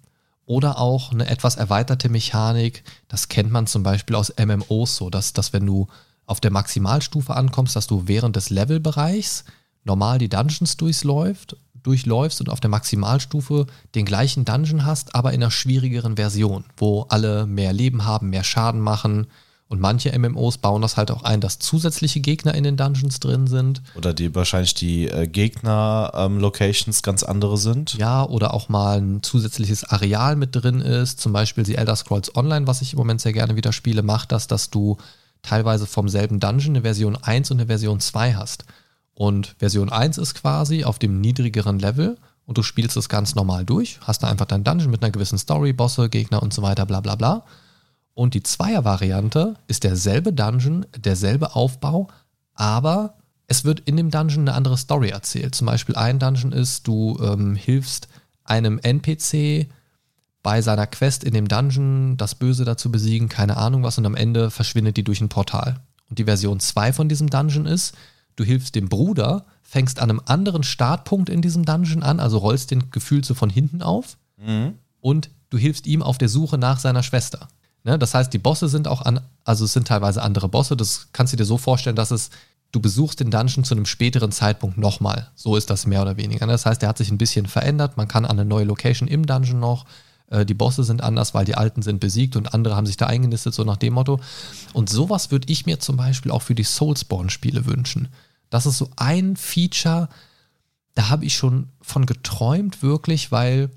Oder 0.45 0.77
auch 0.77 1.11
eine 1.11 1.27
etwas 1.27 1.55
erweiterte 1.55 2.09
Mechanik, 2.09 2.83
das 3.07 3.29
kennt 3.29 3.51
man 3.51 3.65
zum 3.67 3.83
Beispiel 3.83 4.15
aus 4.15 4.33
MMOs 4.37 4.95
so, 4.95 5.09
dass, 5.09 5.33
dass 5.33 5.53
wenn 5.53 5.65
du 5.65 5.87
auf 6.27 6.39
der 6.39 6.51
Maximalstufe 6.51 7.35
ankommst, 7.35 7.75
dass 7.75 7.87
du 7.87 8.03
während 8.07 8.35
des 8.35 8.49
Levelbereichs 8.49 9.45
normal 9.83 10.19
die 10.19 10.29
Dungeons 10.29 10.77
durchläuft, 10.77 11.57
durchläufst 11.85 12.41
und 12.41 12.49
auf 12.49 12.59
der 12.59 12.69
Maximalstufe 12.69 13.67
den 13.93 14.05
gleichen 14.05 14.45
Dungeon 14.45 14.85
hast, 14.85 15.15
aber 15.15 15.33
in 15.33 15.41
einer 15.41 15.51
schwierigeren 15.51 16.15
Version, 16.15 16.65
wo 16.77 17.03
alle 17.09 17.45
mehr 17.45 17.73
Leben 17.73 18.05
haben, 18.05 18.29
mehr 18.29 18.43
Schaden 18.43 18.81
machen. 18.81 19.27
Und 19.67 19.82
manche 19.82 20.17
MMOs 20.17 20.60
bauen 20.60 20.84
das 20.84 20.95
halt 20.95 21.10
auch 21.10 21.23
ein, 21.23 21.41
dass 21.41 21.58
zusätzliche 21.58 22.19
Gegner 22.19 22.54
in 22.54 22.63
den 22.63 22.78
Dungeons 22.78 23.19
drin 23.19 23.47
sind. 23.47 23.82
Oder 23.95 24.13
die 24.13 24.36
wahrscheinlich 24.36 24.75
die 24.75 25.08
äh, 25.08 25.28
Gegner-Locations 25.28 27.01
ganz 27.01 27.23
andere 27.23 27.58
sind. 27.58 27.95
Ja, 27.95 28.23
oder 28.23 28.54
auch 28.54 28.69
mal 28.69 29.01
ein 29.01 29.23
zusätzliches 29.23 29.84
Areal 29.84 30.36
mit 30.36 30.56
drin 30.56 30.82
ist. 30.82 31.19
Zum 31.19 31.34
Beispiel 31.34 31.63
die 31.63 31.75
Elder 31.75 31.95
Scrolls 31.95 32.36
Online, 32.36 32.67
was 32.67 32.84
ich 32.84 32.93
im 32.93 32.99
Moment 32.99 33.21
sehr 33.21 33.34
gerne 33.34 33.56
wieder 33.56 33.73
spiele, 33.73 34.04
macht 34.04 34.32
das, 34.32 34.45
dass 34.45 34.69
du 34.69 34.97
teilweise 35.41 35.88
vom 35.88 36.10
selben 36.10 36.39
Dungeon 36.39 36.75
eine 36.75 36.82
Version 36.84 37.15
1 37.15 37.49
und 37.49 37.58
eine 37.58 37.67
Version 37.67 37.99
2 37.99 38.36
hast. 38.36 38.65
Und 39.15 39.56
Version 39.58 39.89
1 39.89 40.19
ist 40.19 40.36
quasi 40.36 40.84
auf 40.84 40.99
dem 40.99 41.21
niedrigeren 41.21 41.80
Level 41.80 42.17
und 42.45 42.58
du 42.58 42.63
spielst 42.63 42.97
es 42.97 43.10
ganz 43.10 43.34
normal 43.34 43.65
durch, 43.65 43.99
hast 44.01 44.21
da 44.21 44.28
einfach 44.28 44.45
dein 44.45 44.63
Dungeon 44.63 44.91
mit 44.91 45.01
einer 45.01 45.12
gewissen 45.12 45.38
Story, 45.38 45.73
Bosse, 45.73 46.10
Gegner 46.10 46.43
und 46.43 46.54
so 46.54 46.62
weiter, 46.62 46.86
bla 46.86 46.99
bla 46.99 47.15
bla. 47.15 47.43
Und 48.15 48.34
die 48.34 48.41
Zweier-Variante 48.41 49.56
ist 49.67 49.84
derselbe 49.84 50.34
Dungeon, 50.34 50.86
derselbe 50.97 51.56
Aufbau, 51.56 52.08
aber 52.54 53.17
es 53.45 53.65
wird 53.65 53.82
in 53.82 53.97
dem 53.97 54.10
Dungeon 54.10 54.47
eine 54.47 54.54
andere 54.54 54.78
Story 54.78 55.10
erzählt. 55.10 55.54
Zum 55.54 55.67
Beispiel 55.67 55.95
ein 55.95 56.17
Dungeon 56.17 56.51
ist, 56.51 56.88
du 56.88 57.19
ähm, 57.21 57.56
hilfst 57.56 58.08
einem 58.45 58.80
NPC 58.80 59.67
bei 60.41 60.62
seiner 60.62 60.88
Quest 60.88 61.23
in 61.23 61.34
dem 61.34 61.47
Dungeon, 61.47 62.17
das 62.17 62.36
Böse 62.36 62.65
dazu 62.65 62.91
besiegen, 62.91 63.30
keine 63.30 63.58
Ahnung 63.58 63.84
was, 63.84 63.97
und 63.97 64.06
am 64.06 64.15
Ende 64.15 64.49
verschwindet 64.49 64.95
die 64.95 65.04
durch 65.04 65.19
ein 65.19 65.30
Portal. 65.30 65.82
Und 66.10 66.17
die 66.17 66.25
Version 66.25 66.60
2 66.60 66.93
von 66.93 67.10
diesem 67.10 67.30
Dungeon 67.30 67.65
ist, 67.65 67.95
du 68.38 68.43
hilfst 68.43 68.75
dem 68.75 68.88
Bruder, 68.88 69.45
fängst 69.62 69.99
an 69.99 70.10
einem 70.10 70.21
anderen 70.25 70.63
Startpunkt 70.63 71.30
in 71.30 71.41
diesem 71.41 71.65
Dungeon 71.65 72.04
an, 72.04 72.19
also 72.19 72.38
rollst 72.38 72.71
den 72.71 72.91
gefühlt 72.91 73.25
so 73.25 73.34
von 73.34 73.49
hinten 73.49 73.82
auf 73.82 74.17
und 75.01 75.30
du 75.49 75.58
hilfst 75.58 75.86
ihm 75.88 76.01
auf 76.01 76.17
der 76.17 76.30
Suche 76.30 76.58
nach 76.58 76.80
seiner 76.80 77.04
Schwester. 77.04 77.47
Ne? 77.85 77.97
Das 77.97 78.13
heißt, 78.13 78.33
die 78.33 78.39
Bosse 78.39 78.67
sind 78.67 78.87
auch 78.89 79.03
an, 79.03 79.21
also 79.45 79.63
es 79.63 79.73
sind 79.73 79.87
teilweise 79.87 80.21
andere 80.21 80.49
Bosse. 80.49 80.75
Das 80.75 81.07
kannst 81.13 81.31
du 81.31 81.37
dir 81.37 81.45
so 81.45 81.57
vorstellen, 81.57 81.95
dass 81.95 82.11
es, 82.11 82.31
du 82.71 82.81
besuchst 82.81 83.19
den 83.21 83.31
Dungeon 83.31 83.63
zu 83.63 83.75
einem 83.75 83.85
späteren 83.85 84.31
Zeitpunkt 84.31 84.77
nochmal. 84.77 85.29
So 85.35 85.55
ist 85.55 85.69
das 85.69 85.85
mehr 85.85 86.01
oder 86.01 86.17
weniger. 86.17 86.45
ne? 86.47 86.51
Das 86.51 86.65
heißt, 86.65 86.81
der 86.81 86.89
hat 86.89 86.97
sich 86.97 87.11
ein 87.11 87.17
bisschen 87.17 87.45
verändert. 87.45 87.95
Man 87.95 88.07
kann 88.09 88.25
an 88.25 88.31
eine 88.39 88.43
neue 88.43 88.65
Location 88.65 89.07
im 89.07 89.25
Dungeon 89.25 89.59
noch. 89.59 89.85
Äh, 90.31 90.45
Die 90.45 90.55
Bosse 90.55 90.83
sind 90.83 91.03
anders, 91.03 91.33
weil 91.35 91.45
die 91.45 91.55
alten 91.55 91.83
sind 91.83 91.99
besiegt 91.99 92.35
und 92.35 92.53
andere 92.53 92.75
haben 92.75 92.87
sich 92.87 92.97
da 92.97 93.05
eingenistet, 93.05 93.53
so 93.53 93.63
nach 93.63 93.77
dem 93.77 93.93
Motto. 93.93 94.19
Und 94.73 94.89
sowas 94.89 95.29
würde 95.29 95.51
ich 95.51 95.67
mir 95.67 95.79
zum 95.79 95.95
Beispiel 95.95 96.31
auch 96.31 96.41
für 96.41 96.55
die 96.55 96.63
Soulsborne-Spiele 96.63 97.65
wünschen. 97.67 98.09
Das 98.49 98.65
ist 98.65 98.79
so 98.79 98.89
ein 98.95 99.37
Feature, 99.37 100.09
da 100.95 101.09
habe 101.09 101.25
ich 101.25 101.35
schon 101.35 101.69
von 101.81 102.05
geträumt, 102.05 102.81
wirklich, 102.81 103.31
weil 103.31 103.69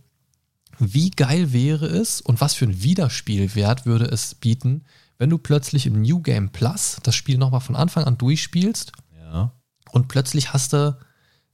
wie 0.78 1.10
geil 1.10 1.52
wäre 1.52 1.86
es 1.86 2.20
und 2.20 2.40
was 2.40 2.54
für 2.54 2.64
ein 2.66 2.82
Wiederspielwert 2.82 3.86
würde 3.86 4.04
es 4.06 4.34
bieten, 4.34 4.84
wenn 5.18 5.30
du 5.30 5.38
plötzlich 5.38 5.86
im 5.86 6.00
New 6.00 6.20
Game 6.20 6.50
Plus 6.50 6.98
das 7.02 7.14
Spiel 7.14 7.38
nochmal 7.38 7.60
von 7.60 7.76
Anfang 7.76 8.04
an 8.04 8.18
durchspielst 8.18 8.92
Ja. 9.20 9.52
und 9.92 10.08
plötzlich 10.08 10.52
hast 10.52 10.72
du 10.72 10.96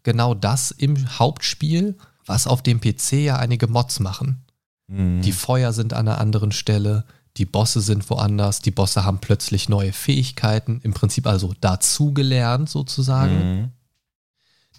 genau 0.02 0.34
das 0.34 0.70
im 0.70 1.18
Hauptspiel, 1.18 1.96
was 2.26 2.46
auf 2.46 2.62
dem 2.62 2.80
PC 2.80 3.12
ja 3.24 3.36
einige 3.36 3.66
Mods 3.66 4.00
machen. 4.00 4.44
Mhm. 4.86 5.22
Die 5.22 5.32
Feuer 5.32 5.72
sind 5.72 5.94
an 5.94 6.08
einer 6.08 6.18
anderen 6.18 6.52
Stelle, 6.52 7.04
die 7.36 7.46
Bosse 7.46 7.80
sind 7.80 8.08
woanders, 8.10 8.60
die 8.60 8.70
Bosse 8.70 9.04
haben 9.04 9.18
plötzlich 9.18 9.68
neue 9.68 9.92
Fähigkeiten, 9.92 10.80
im 10.82 10.92
Prinzip 10.92 11.26
also 11.26 11.52
dazugelernt 11.60 12.68
sozusagen. 12.68 13.34
Mhm. 13.60 13.70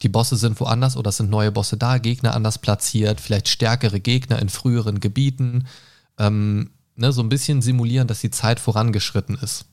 Die 0.01 0.09
Bosse 0.09 0.35
sind 0.35 0.59
woanders 0.59 0.97
oder 0.97 1.09
es 1.09 1.17
sind 1.17 1.29
neue 1.29 1.51
Bosse 1.51 1.77
da, 1.77 1.97
Gegner 1.97 2.33
anders 2.33 2.57
platziert, 2.57 3.21
vielleicht 3.21 3.47
stärkere 3.47 3.99
Gegner 3.99 4.39
in 4.39 4.49
früheren 4.49 4.99
Gebieten. 4.99 5.67
Ähm, 6.17 6.71
ne, 6.95 7.11
so 7.11 7.21
ein 7.21 7.29
bisschen 7.29 7.61
simulieren, 7.61 8.07
dass 8.07 8.19
die 8.21 8.31
Zeit 8.31 8.59
vorangeschritten 8.59 9.37
ist. 9.37 9.65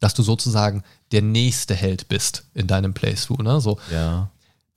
Dass 0.00 0.14
du 0.14 0.22
sozusagen 0.22 0.82
der 1.12 1.22
nächste 1.22 1.74
Held 1.74 2.08
bist 2.08 2.44
in 2.54 2.66
deinem 2.66 2.94
Playthrough. 2.94 3.42
Ne? 3.42 3.60
So, 3.60 3.78
Ja. 3.90 4.30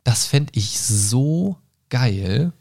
das 0.04 0.26
fände 0.26 0.52
ich 0.56 0.80
so 0.80 1.58
geil. 1.90 2.52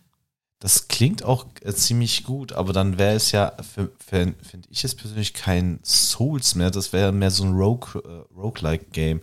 Das 0.61 0.89
klingt 0.89 1.25
auch 1.25 1.45
äh, 1.61 1.75
ziemlich 1.75 2.25
gut, 2.25 2.53
aber 2.53 2.73
dann 2.73 2.97
wäre 2.97 3.17
es 3.17 3.33
ja, 3.33 3.53
finde 3.99 4.35
ich 4.71 4.83
es 4.85 4.95
persönlich 4.95 5.35
kein 5.35 5.79
Souls 5.85 6.55
mehr, 6.55 6.71
das 6.71 6.93
wäre 6.95 7.13
mehr 7.13 7.31
so 7.31 7.45
ein 7.45 7.53
Rogue, 7.53 8.01
äh, 8.03 8.35
Roguelike-Game. 8.35 9.21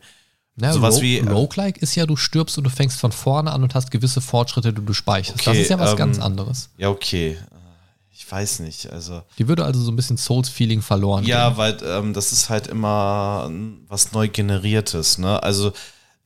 Ne, 0.61 0.71
Sowas 0.73 0.97
Ro 0.97 1.01
wie, 1.01 1.17
äh, 1.17 1.27
Roguelike 1.27 1.79
ist 1.79 1.95
ja, 1.95 2.05
du 2.05 2.15
stirbst 2.15 2.57
und 2.57 2.63
du 2.65 2.69
fängst 2.69 2.99
von 2.99 3.11
vorne 3.11 3.51
an 3.51 3.63
und 3.63 3.73
hast 3.75 3.89
gewisse 3.91 4.21
Fortschritte, 4.21 4.71
die 4.73 4.85
du 4.85 4.93
speicherst. 4.93 5.39
das 5.39 5.47
Okay, 5.47 5.61
ist 5.63 5.69
ja 5.69 5.79
was 5.79 5.91
ähm, 5.91 5.97
ganz 5.97 6.19
anderes. 6.19 6.69
Ja, 6.77 6.89
okay. 6.89 7.31
Äh, 7.31 7.35
Ich 8.13 8.31
weiß 8.31 8.59
nicht, 8.59 8.89
also. 8.91 9.23
Die 9.39 9.47
würde 9.47 9.65
also 9.65 9.81
so 9.81 9.91
ein 9.91 9.95
bisschen 9.95 10.17
Souls-Feeling 10.17 10.81
verloren 10.81 11.25
Ja, 11.25 11.49
gehen. 11.49 11.57
weil 11.57 11.77
ähm, 11.83 12.13
das 12.13 12.31
ist 12.31 12.49
halt 12.49 12.67
immer 12.67 13.45
ähm, 13.47 13.85
was 13.87 14.11
neu 14.11 14.27
generiertes, 14.29 15.17
ne? 15.17 15.41
Also 15.41 15.73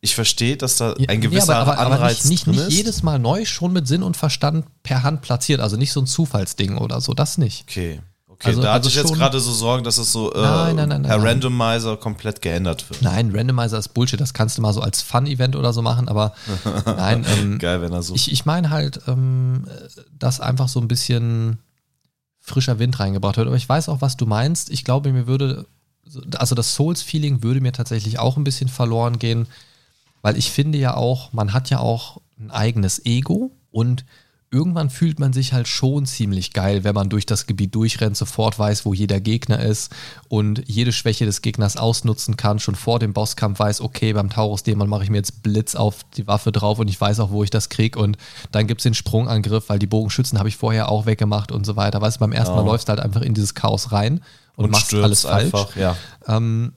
ich 0.02 0.14
verstehe, 0.14 0.56
dass 0.58 0.78
da 0.78 0.94
ein 1.08 1.22
gewisser 1.22 1.54
ja, 1.54 1.60
aber, 1.62 1.78
aber, 1.78 1.82
aber 1.86 1.96
Anreiz 1.96 2.26
nicht, 2.26 2.46
nicht, 2.46 2.60
nicht 2.60 2.72
jedes 2.78 3.02
Mal 3.02 3.18
neu, 3.18 3.46
schon 3.46 3.74
mit 3.74 3.88
Sinn 3.88 4.04
und 4.04 4.16
Verstand 4.18 4.66
per 4.84 5.02
Hand 5.02 5.22
platziert. 5.22 5.62
Also 5.62 5.78
nicht 5.78 5.92
so 5.94 6.00
ein 6.02 6.06
Zufallsding 6.06 6.78
oder 6.78 7.02
so, 7.02 7.14
das 7.16 7.38
nicht. 7.40 7.64
Okay. 7.68 8.02
Okay, 8.36 8.48
Also- 8.50 8.62
da 8.62 8.74
hatte 8.74 8.88
also 8.88 8.90
ich 8.90 8.96
jetzt 8.96 9.14
gerade 9.14 9.40
so 9.40 9.52
Sorgen, 9.52 9.84
dass 9.84 9.98
es 9.98 10.12
so 10.12 10.34
äh, 10.34 10.42
Nein, 10.42 10.76
nein, 10.76 10.90
nein, 10.90 11.04
per. 11.04 11.24
Randomizer 11.24 11.98
komplett 11.98 12.42
geändert 12.42 12.90
wird. 12.90 13.02
Nein, 13.02 13.32
Randomizer 13.36 13.78
ist 13.78 13.90
Bullshit, 13.94 14.20
das 14.20 14.34
kannst 14.34 14.58
du 14.58 14.62
mal 14.62 14.74
so 14.74 14.82
als 14.82 15.02
Fun-Event 15.02 15.56
oder 15.56 15.72
so 15.74 15.82
machen, 15.82 16.08
aber 16.10 16.34
nein, 16.86 17.26
ähm, 17.38 17.60
Geil, 17.60 17.82
wenn 17.82 17.94
er 17.94 18.04
so. 18.04 18.14
ich, 18.14 18.32
ich 18.32 18.46
meine 18.46 18.70
halt, 18.70 19.00
ähm, 19.08 19.66
dass 20.20 20.40
einfach 20.42 20.68
so 20.68 20.80
ein 20.80 20.88
bisschen 20.88 21.60
frischer 22.40 22.78
Wind 22.78 23.00
reingebracht 23.00 23.38
wird. 23.38 23.48
Aber 23.48 23.58
ich 23.58 23.68
weiß 23.68 23.90
auch, 23.90 24.02
was 24.02 24.18
du 24.18 24.26
meinst. 24.28 24.70
Ich 24.70 24.84
glaube, 24.84 25.12
mir 25.12 25.26
würde, 25.28 25.66
also 26.38 26.54
das 26.56 26.76
Souls-Feeling 26.76 27.42
würde 27.42 27.60
mir 27.62 27.72
tatsächlich 27.74 28.20
auch 28.20 28.38
ein 28.38 28.44
bisschen 28.44 28.70
verloren 28.70 29.18
gehen, 29.18 29.48
weil 30.22 30.38
ich 30.38 30.52
finde 30.52 30.78
ja 30.78 30.94
auch, 30.96 31.34
man 31.34 31.54
hat 31.54 31.70
ja 31.70 31.80
auch 31.80 32.22
ein 32.40 32.52
eigenes 32.52 33.04
Ego 33.06 33.52
und 33.72 34.06
irgendwann 34.56 34.90
fühlt 34.90 35.20
man 35.20 35.34
sich 35.34 35.52
halt 35.54 35.68
schon 35.68 36.06
ziemlich 36.06 36.54
geil, 36.54 36.84
wenn 36.86 36.96
man 36.96 37.10
durch 37.10 37.26
das 37.26 37.46
Gebiet 37.46 37.76
durchrennt, 37.76 38.16
sofort 38.16 38.58
weiß, 38.58 38.86
wo 38.86 38.94
jeder 38.94 39.20
Gegner 39.20 39.60
ist 39.60 39.92
und 40.30 40.64
jede 40.66 40.94
Schwäche 40.94 41.26
des 41.26 41.42
Gegners 41.42 41.76
ausnutzen 41.76 42.38
kann, 42.38 42.60
schon 42.60 42.76
vor 42.76 43.00
dem 43.00 43.12
Bosskampf 43.14 43.60
weiß, 43.60 43.82
okay, 43.82 44.14
beim 44.14 44.30
Taurus-Dämon 44.30 44.88
mache 44.88 45.04
ich 45.04 45.10
mir 45.10 45.18
jetzt 45.18 45.44
Blitz 45.44 45.76
auf 45.76 46.06
die 46.16 46.26
Waffe 46.26 46.52
drauf 46.54 46.80
und 46.80 46.88
ich 46.88 47.00
weiß 47.00 47.20
auch, 47.20 47.32
wo 47.32 47.44
ich 47.44 47.50
das 47.50 47.70
krieg 47.70 47.98
und 47.98 48.18
dann 48.52 48.66
gibt 48.68 48.80
es 48.80 48.84
den 48.84 48.94
Sprungangriff, 48.94 49.68
weil 49.68 49.80
die 49.80 49.88
Bogenschützen 49.88 50.40
habe 50.40 50.48
ich 50.50 50.56
vorher 50.58 50.90
auch 50.90 51.06
weggemacht 51.06 51.52
und 51.52 51.66
so 51.66 51.76
weiter. 51.76 52.00
Weißt 52.02 52.16
du, 52.18 52.20
beim 52.22 52.32
ersten 52.32 52.56
Mal 52.56 52.62
Ja. 52.66 52.72
läufst 52.72 52.88
du 52.88 52.92
halt 52.92 53.02
einfach 53.02 53.22
in 53.22 53.34
dieses 53.34 53.54
Chaos 53.54 53.92
rein 53.92 54.22
und, 54.56 54.72
machst 54.72 54.94
alles 54.94 55.22
falsch. 55.24 55.46
einfach, 55.46 55.76
ja. 55.76 55.98
Ähm, 56.28 56.72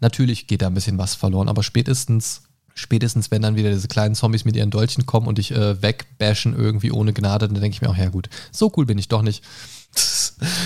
natürlich 0.00 0.46
geht 0.46 0.62
da 0.62 0.66
ein 0.66 0.74
bisschen 0.74 0.98
was 0.98 1.14
verloren, 1.14 1.48
aber 1.48 1.62
spätestens, 1.62 2.42
Spätestens, 2.78 3.32
wenn 3.32 3.42
dann 3.42 3.56
wieder 3.56 3.70
diese 3.70 3.88
kleinen 3.88 4.14
Zombies 4.14 4.44
mit 4.44 4.54
ihren 4.54 4.70
Dolchen 4.70 5.04
kommen 5.04 5.26
und 5.26 5.38
dich 5.38 5.50
äh, 5.50 5.82
wegbashen 5.82 6.56
irgendwie 6.56 6.92
ohne 6.92 7.12
Gnade, 7.12 7.48
dann 7.48 7.60
denke 7.60 7.74
ich 7.74 7.82
mir 7.82 7.90
auch, 7.90 7.96
ja 7.96 8.08
gut, 8.08 8.28
so 8.52 8.72
cool 8.76 8.86
bin 8.86 8.98
ich 8.98 9.08
doch 9.08 9.22
nicht. 9.22 9.42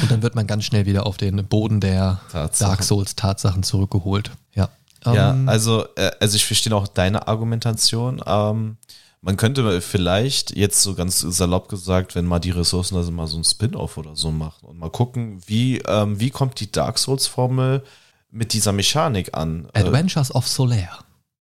Und 0.03 0.11
dann 0.11 0.23
wird 0.23 0.35
man 0.35 0.47
ganz 0.47 0.65
schnell 0.65 0.85
wieder 0.85 1.07
auf 1.07 1.17
den 1.17 1.37
Boden 1.47 1.81
der 1.81 2.21
Tatsachen. 2.31 2.71
Dark 2.71 2.83
Souls 2.85 3.17
Tatsachen 3.17 3.63
zurückgeholt. 3.63 4.31
Ja. 4.55 4.69
Ja, 5.07 5.31
Ähm, 5.33 5.49
also, 5.49 5.87
äh, 5.97 6.11
also 6.21 6.37
ich 6.37 6.45
verstehe 6.45 6.77
auch 6.77 6.87
deine 6.87 7.29
Argumentation. 7.29 8.23
Ähm, 8.27 8.77
man 9.23 9.37
könnte 9.39 9.81
vielleicht 9.81 10.55
jetzt 10.55 10.83
so 10.83 10.95
ganz 10.95 11.21
salopp 11.21 11.69
gesagt, 11.69 12.15
wenn 12.15 12.27
mal 12.27 12.41
die 12.41 12.51
Ressourcen 12.51 13.03
sind, 13.03 13.15
mal 13.15 13.27
so 13.27 13.39
ein 13.39 13.45
Spin-off 13.45 13.97
oder 13.97 14.17
so 14.17 14.31
machen 14.31 14.67
und 14.67 14.79
mal 14.79 14.91
gucken, 14.91 15.41
wie, 15.47 15.79
ähm, 15.79 16.21
wie 16.21 16.31
kommt 16.31 16.61
die 16.61 16.71
Dark 16.71 16.99
Souls-Formel 16.99 17.83
mit 18.31 18.53
dieser 18.53 18.73
Mechanik 18.73 19.35
an? 19.35 19.69
Äh, 19.73 19.81
Adventures 19.81 20.35
of 20.35 20.47
Solaire. 20.47 20.99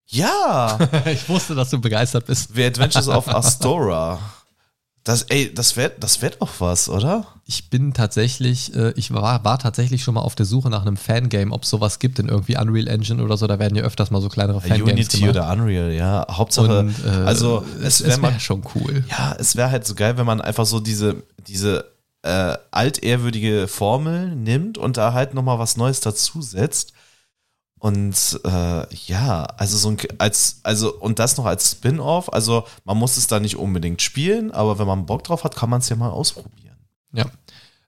Ja, 0.08 0.78
ich 1.06 1.28
wusste, 1.30 1.56
dass 1.56 1.70
du 1.70 1.80
begeistert 1.80 2.26
bist. 2.26 2.56
The 2.56 2.66
Adventures 2.66 3.08
of 3.08 3.28
Astora. 3.28 4.20
Das, 5.04 5.24
ey, 5.24 5.54
das 5.54 5.78
wäre 5.78 5.94
das 5.98 6.22
wär 6.22 6.32
doch 6.32 6.60
was, 6.60 6.90
oder? 6.90 7.26
Ich 7.46 7.70
bin 7.70 7.94
tatsächlich, 7.94 8.76
äh, 8.76 8.92
ich 8.98 9.14
war, 9.14 9.46
war 9.46 9.58
tatsächlich 9.58 10.04
schon 10.04 10.16
mal 10.16 10.22
auf 10.22 10.36
der 10.36 10.46
Suche 10.46 10.70
nach 10.70 10.82
einem 10.82 10.98
Fangame, 10.98 11.54
ob 11.54 11.64
es 11.64 11.70
sowas 11.70 12.00
gibt 12.00 12.20
in 12.20 12.28
irgendwie 12.28 12.58
Unreal 12.58 12.88
Engine 12.88 13.24
oder 13.24 13.38
so. 13.38 13.48
Da 13.48 13.58
werden 13.58 13.76
ja 13.78 13.84
öfters 13.84 14.12
mal 14.12 14.22
so 14.22 14.28
kleinere 14.28 14.60
Fangames 14.60 14.92
Unity 14.92 15.20
gemacht. 15.20 15.38
oder 15.38 15.52
Unreal, 15.54 15.94
ja. 15.94 16.26
Hauptsache, 16.30 16.80
Und, 16.80 16.96
äh, 17.06 17.10
also 17.10 17.64
es, 17.82 18.02
es 18.02 18.22
wäre 18.22 18.22
wäre 18.24 18.40
schon 18.42 18.64
cool. 18.76 19.06
Ja, 19.10 19.34
es 19.40 19.56
wäre 19.56 19.72
halt 19.72 19.88
so 19.88 19.96
geil, 19.96 20.18
wenn 20.18 20.26
man 20.26 20.42
einfach 20.42 20.66
so 20.66 20.82
diese, 20.82 21.24
diese 21.48 21.86
äh, 22.24 22.58
altehrwürdige 22.72 23.70
Formel 23.70 24.36
nimmt 24.36 24.78
und 24.78 24.98
da 24.98 25.14
halt 25.14 25.34
nochmal 25.34 25.58
was 25.58 25.78
Neues 25.78 26.02
dazusetzt. 26.02 26.92
Und 27.80 28.40
äh, 28.44 28.96
ja, 28.96 29.44
also 29.44 29.78
so 29.78 29.90
ein 29.90 29.98
als, 30.18 30.62
also, 30.64 30.94
und 30.96 31.20
das 31.20 31.38
noch 31.38 31.46
als 31.46 31.72
Spin-off, 31.72 32.34
also 32.34 32.66
man 32.86 32.98
muss 32.98 33.18
es 33.18 33.28
da 33.28 33.40
nicht 33.40 33.56
unbedingt 33.56 34.02
spielen, 34.02 34.52
aber 34.52 34.80
wenn 34.80 34.88
man 34.88 35.06
Bock 35.06 35.24
drauf 35.24 35.44
hat, 35.44 35.56
kann 35.56 35.70
man 35.70 35.80
es 35.80 35.90
ja 35.90 35.96
mal 35.96 36.10
ausprobieren. 36.10 36.78
Ja. 37.14 37.26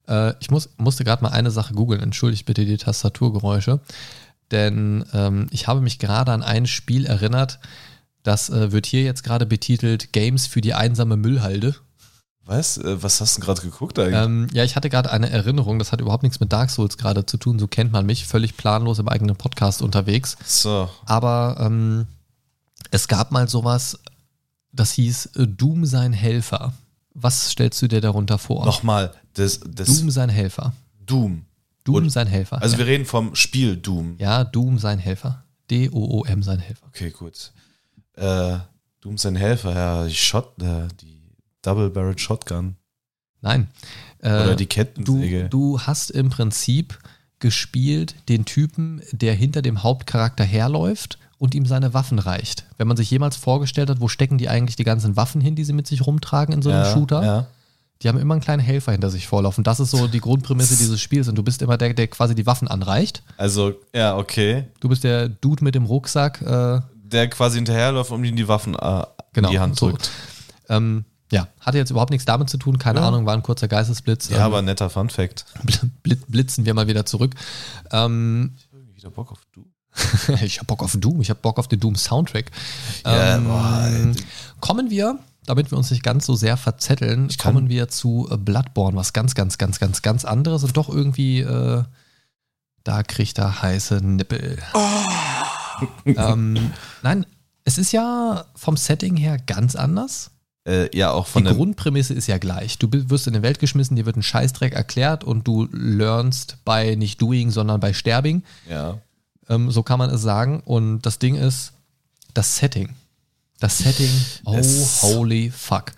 Äh, 0.07 0.35
ich 0.39 0.51
muss, 0.51 0.69
musste 0.77 1.03
gerade 1.03 1.23
mal 1.23 1.31
eine 1.31 1.51
Sache 1.51 1.73
googeln. 1.73 2.01
Entschuldigt 2.01 2.45
bitte 2.45 2.65
die 2.65 2.77
Tastaturgeräusche. 2.77 3.79
Denn 4.51 5.05
ähm, 5.13 5.47
ich 5.51 5.67
habe 5.67 5.81
mich 5.81 5.99
gerade 5.99 6.31
an 6.31 6.43
ein 6.43 6.65
Spiel 6.65 7.05
erinnert, 7.05 7.59
das 8.23 8.49
äh, 8.49 8.71
wird 8.71 8.85
hier 8.85 9.03
jetzt 9.03 9.23
gerade 9.23 9.45
betitelt 9.45 10.11
Games 10.11 10.47
für 10.47 10.61
die 10.61 10.73
einsame 10.73 11.17
Müllhalde. 11.17 11.75
Was? 12.49 12.77
Äh, 12.79 13.01
was 13.03 13.21
hast 13.21 13.37
du 13.37 13.41
gerade 13.41 13.61
geguckt 13.61 13.99
eigentlich? 13.99 14.15
Ähm, 14.21 14.47
ja, 14.53 14.63
ich 14.63 14.75
hatte 14.75 14.89
gerade 14.89 15.11
eine 15.11 15.29
Erinnerung, 15.29 15.77
das 15.79 15.91
hat 15.91 16.01
überhaupt 16.01 16.23
nichts 16.23 16.39
mit 16.39 16.51
Dark 16.51 16.69
Souls 16.71 16.97
gerade 16.97 17.25
zu 17.25 17.37
tun, 17.37 17.59
so 17.59 17.67
kennt 17.67 17.91
man 17.91 18.05
mich, 18.05 18.25
völlig 18.25 18.57
planlos 18.57 18.97
im 18.99 19.07
eigenen 19.07 19.35
Podcast 19.35 19.81
unterwegs. 19.81 20.35
so. 20.45 20.89
Aber 21.05 21.57
ähm, 21.59 22.07
es 22.91 23.07
gab 23.07 23.31
mal 23.31 23.47
sowas, 23.47 23.99
das 24.71 24.91
hieß 24.93 25.27
äh, 25.37 25.47
Doom 25.47 25.85
sein 25.85 26.11
Helfer. 26.11 26.73
Was 27.13 27.51
stellst 27.51 27.81
du 27.81 27.87
dir 27.87 28.01
darunter 28.01 28.37
vor? 28.39 28.65
Nochmal, 28.65 29.13
das, 29.33 29.59
das 29.65 29.87
Doom 29.87 30.09
sein 30.09 30.29
Helfer. 30.29 30.73
Doom. 31.05 31.45
Doom 31.83 31.95
Und- 31.95 32.09
sein 32.09 32.27
Helfer. 32.27 32.61
Also 32.61 32.73
ja. 32.73 32.79
wir 32.79 32.87
reden 32.87 33.05
vom 33.05 33.35
Spiel 33.35 33.77
Doom. 33.77 34.15
ja, 34.17 34.43
Doom 34.43 34.79
sein 34.79 34.99
Helfer. 34.99 35.43
D-O-O-M 35.69 36.41
sein 36.41 36.59
Helfer. 36.59 36.87
Okay, 36.87 37.11
gut. 37.11 37.51
Äh, 38.15 38.57
Doom 39.01 39.17
sein 39.17 39.35
Helfer, 39.35 39.73
ja, 39.75 40.05
die 40.07 40.15
Shot, 40.15 40.59
äh, 40.61 40.87
die 40.99 41.08
Double 41.61 41.89
Barrel 41.89 42.17
Shotgun. 42.17 42.75
Nein. 43.41 43.67
Äh, 44.21 44.29
Oder 44.29 44.55
die 44.55 44.65
du, 44.65 44.69
Kettensäge. 44.69 45.49
du 45.49 45.79
hast 45.79 46.11
im 46.11 46.29
Prinzip 46.29 46.99
gespielt 47.39 48.15
den 48.27 48.45
Typen, 48.45 49.01
der 49.11 49.33
hinter 49.33 49.61
dem 49.61 49.83
Hauptcharakter 49.83 50.43
herläuft 50.43 51.17
und 51.37 51.55
ihm 51.55 51.65
seine 51.65 51.93
Waffen 51.93 52.19
reicht. 52.19 52.65
Wenn 52.77 52.87
man 52.87 52.97
sich 52.97 53.09
jemals 53.09 53.37
vorgestellt 53.37 53.89
hat, 53.89 54.01
wo 54.01 54.09
stecken 54.09 54.37
die 54.37 54.49
eigentlich 54.49 54.75
die 54.75 54.83
ganzen 54.83 55.15
Waffen 55.15 55.39
hin, 55.39 55.55
die 55.55 55.63
sie 55.63 55.73
mit 55.73 55.87
sich 55.87 56.05
rumtragen 56.05 56.53
in 56.53 56.61
so 56.61 56.69
einem 56.69 56.83
ja, 56.83 56.93
Shooter? 56.93 57.23
Ja. 57.23 57.47
Die 58.01 58.07
haben 58.07 58.17
immer 58.17 58.33
einen 58.33 58.41
kleinen 58.41 58.61
Helfer 58.61 58.93
hinter 58.93 59.09
sich 59.09 59.27
vorlaufen. 59.27 59.63
Das 59.63 59.79
ist 59.79 59.91
so 59.91 60.07
die 60.07 60.21
Grundprämisse 60.21 60.77
dieses 60.77 61.01
Spiels. 61.01 61.27
Und 61.27 61.35
du 61.35 61.43
bist 61.43 61.61
immer 61.61 61.77
der, 61.77 61.93
der 61.93 62.07
quasi 62.07 62.33
die 62.33 62.45
Waffen 62.45 62.67
anreicht. 62.69 63.23
Also, 63.35 63.73
ja, 63.93 64.15
okay. 64.15 64.65
Du 64.79 64.87
bist 64.87 65.03
der 65.03 65.27
Dude 65.27 65.63
mit 65.63 65.75
dem 65.75 65.85
Rucksack. 65.85 66.41
Äh, 66.41 66.79
Der 67.03 67.27
quasi 67.29 67.57
hinterherläuft, 67.57 68.11
um 68.11 68.23
ihm 68.23 68.37
die 68.37 68.47
Waffen 68.47 68.73
äh, 68.73 69.03
genau. 69.33 69.49
in 69.49 69.51
die 69.51 69.59
Hand 69.59 69.77
so. 69.77 69.89
drückt. 69.89 70.11
Ähm, 70.69 71.03
ja, 71.31 71.47
hatte 71.59 71.77
jetzt 71.77 71.91
überhaupt 71.91 72.11
nichts 72.11 72.25
damit 72.25 72.49
zu 72.49 72.57
tun. 72.57 72.77
Keine 72.79 72.99
Ja. 73.01 73.07
Ahnung, 73.07 73.25
war 73.25 73.33
ein 73.35 73.43
kurzer 73.43 73.67
Geistesblitz. 73.67 74.29
Ja, 74.29 74.37
Ähm, 74.37 74.41
aber 74.43 74.61
netter 74.61 74.89
Fun 74.89 75.09
Fact. 75.09 75.45
bl- 76.03 76.17
blitzen 76.27 76.65
wir 76.65 76.73
mal 76.73 76.87
wieder 76.87 77.05
zurück. 77.05 77.35
Ähm, 77.91 78.55
Wieder 78.95 79.11
Bock 79.11 79.31
auf 79.31 79.39
du. 79.53 79.65
ich 80.43 80.57
habe 80.57 80.65
Bock 80.67 80.83
auf 80.83 80.95
Doom, 80.97 81.21
ich 81.21 81.29
habe 81.29 81.39
Bock 81.41 81.57
auf 81.59 81.67
den 81.67 81.79
Doom-Soundtrack. 81.79 82.51
Ja, 83.05 83.35
Ähm, 83.37 83.43
boah, 83.45 83.89
kommen 84.59 84.89
wir, 84.89 85.17
damit 85.45 85.71
wir 85.71 85.77
uns 85.77 85.89
nicht 85.91 86.03
ganz 86.03 86.25
so 86.25 86.35
sehr 86.35 86.57
verzetteln, 86.57 87.29
kommen 87.41 87.69
wir 87.69 87.87
zu 87.89 88.27
äh, 88.31 88.37
Bloodborne, 88.37 88.95
was 88.97 89.13
ganz, 89.13 89.33
ganz, 89.35 89.57
ganz, 89.57 89.79
ganz, 89.79 90.01
ganz 90.03 90.25
anderes 90.25 90.63
und 90.63 90.77
doch 90.77 90.89
irgendwie, 90.89 91.39
äh, 91.41 91.83
da 92.83 93.03
kriegt 93.03 93.37
er 93.39 93.61
heiße 93.61 93.95
Nippel. 93.97 94.59
ähm, 96.05 96.71
nein, 97.01 97.25
es 97.63 97.77
ist 97.77 97.91
ja 97.91 98.45
vom 98.55 98.77
Setting 98.77 99.15
her 99.17 99.37
ganz 99.37 99.75
anders. 99.75 100.31
Äh, 100.69 100.95
ja, 100.95 101.11
auch 101.11 101.25
von 101.25 101.41
Die 101.43 101.47
der. 101.47 101.55
Grundprämisse 101.57 102.13
ist 102.13 102.27
ja 102.27 102.37
gleich. 102.37 102.77
Du 102.77 102.87
wirst 102.91 103.25
in 103.27 103.33
die 103.33 103.41
Welt 103.41 103.59
geschmissen, 103.59 103.95
dir 103.95 104.05
wird 104.05 104.17
ein 104.17 104.21
Scheißdreck 104.23 104.73
erklärt 104.73 105.23
und 105.23 105.47
du 105.47 105.67
lernst 105.71 106.57
bei 106.63 106.93
nicht 106.95 107.19
doing, 107.21 107.49
sondern 107.49 107.79
bei 107.79 107.93
sterbing. 107.93 108.43
Ja. 108.69 108.99
Ähm, 109.49 109.71
so 109.71 109.81
kann 109.81 109.97
man 109.97 110.09
es 110.11 110.21
sagen. 110.21 110.61
Und 110.63 111.01
das 111.01 111.17
Ding 111.17 111.35
ist 111.35 111.73
das 112.35 112.57
Setting. 112.57 112.89
Das 113.59 113.79
Setting, 113.79 114.11
oh 114.45 114.55
Es- 114.55 115.01
holy 115.01 115.49
fuck. 115.49 115.91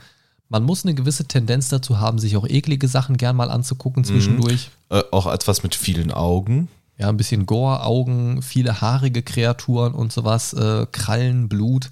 Man 0.48 0.64
muss 0.64 0.84
eine 0.84 0.94
gewisse 0.94 1.26
Tendenz 1.26 1.70
dazu 1.70 2.00
haben, 2.00 2.20
sich 2.20 2.36
auch 2.36 2.46
eklige 2.48 2.88
Sachen 2.88 3.16
gern 3.18 3.36
mal 3.38 3.50
anzugucken 3.52 4.04
zwischendurch. 4.04 4.70
Äh, 4.90 5.02
auch 5.12 5.32
etwas 5.32 5.64
mit 5.64 5.76
vielen 5.76 6.12
Augen. 6.12 6.68
Ja, 7.02 7.10
ein 7.10 7.18
bisschen 7.18 7.48
Gore, 7.48 7.84
Augen, 7.84 8.44
viele 8.44 8.80
haarige 8.80 9.24
Kreaturen 9.24 9.96
und 9.96 10.14
sowas, 10.14 10.54
äh, 10.54 10.86
Krallen, 10.92 11.50
Blut. 11.50 11.90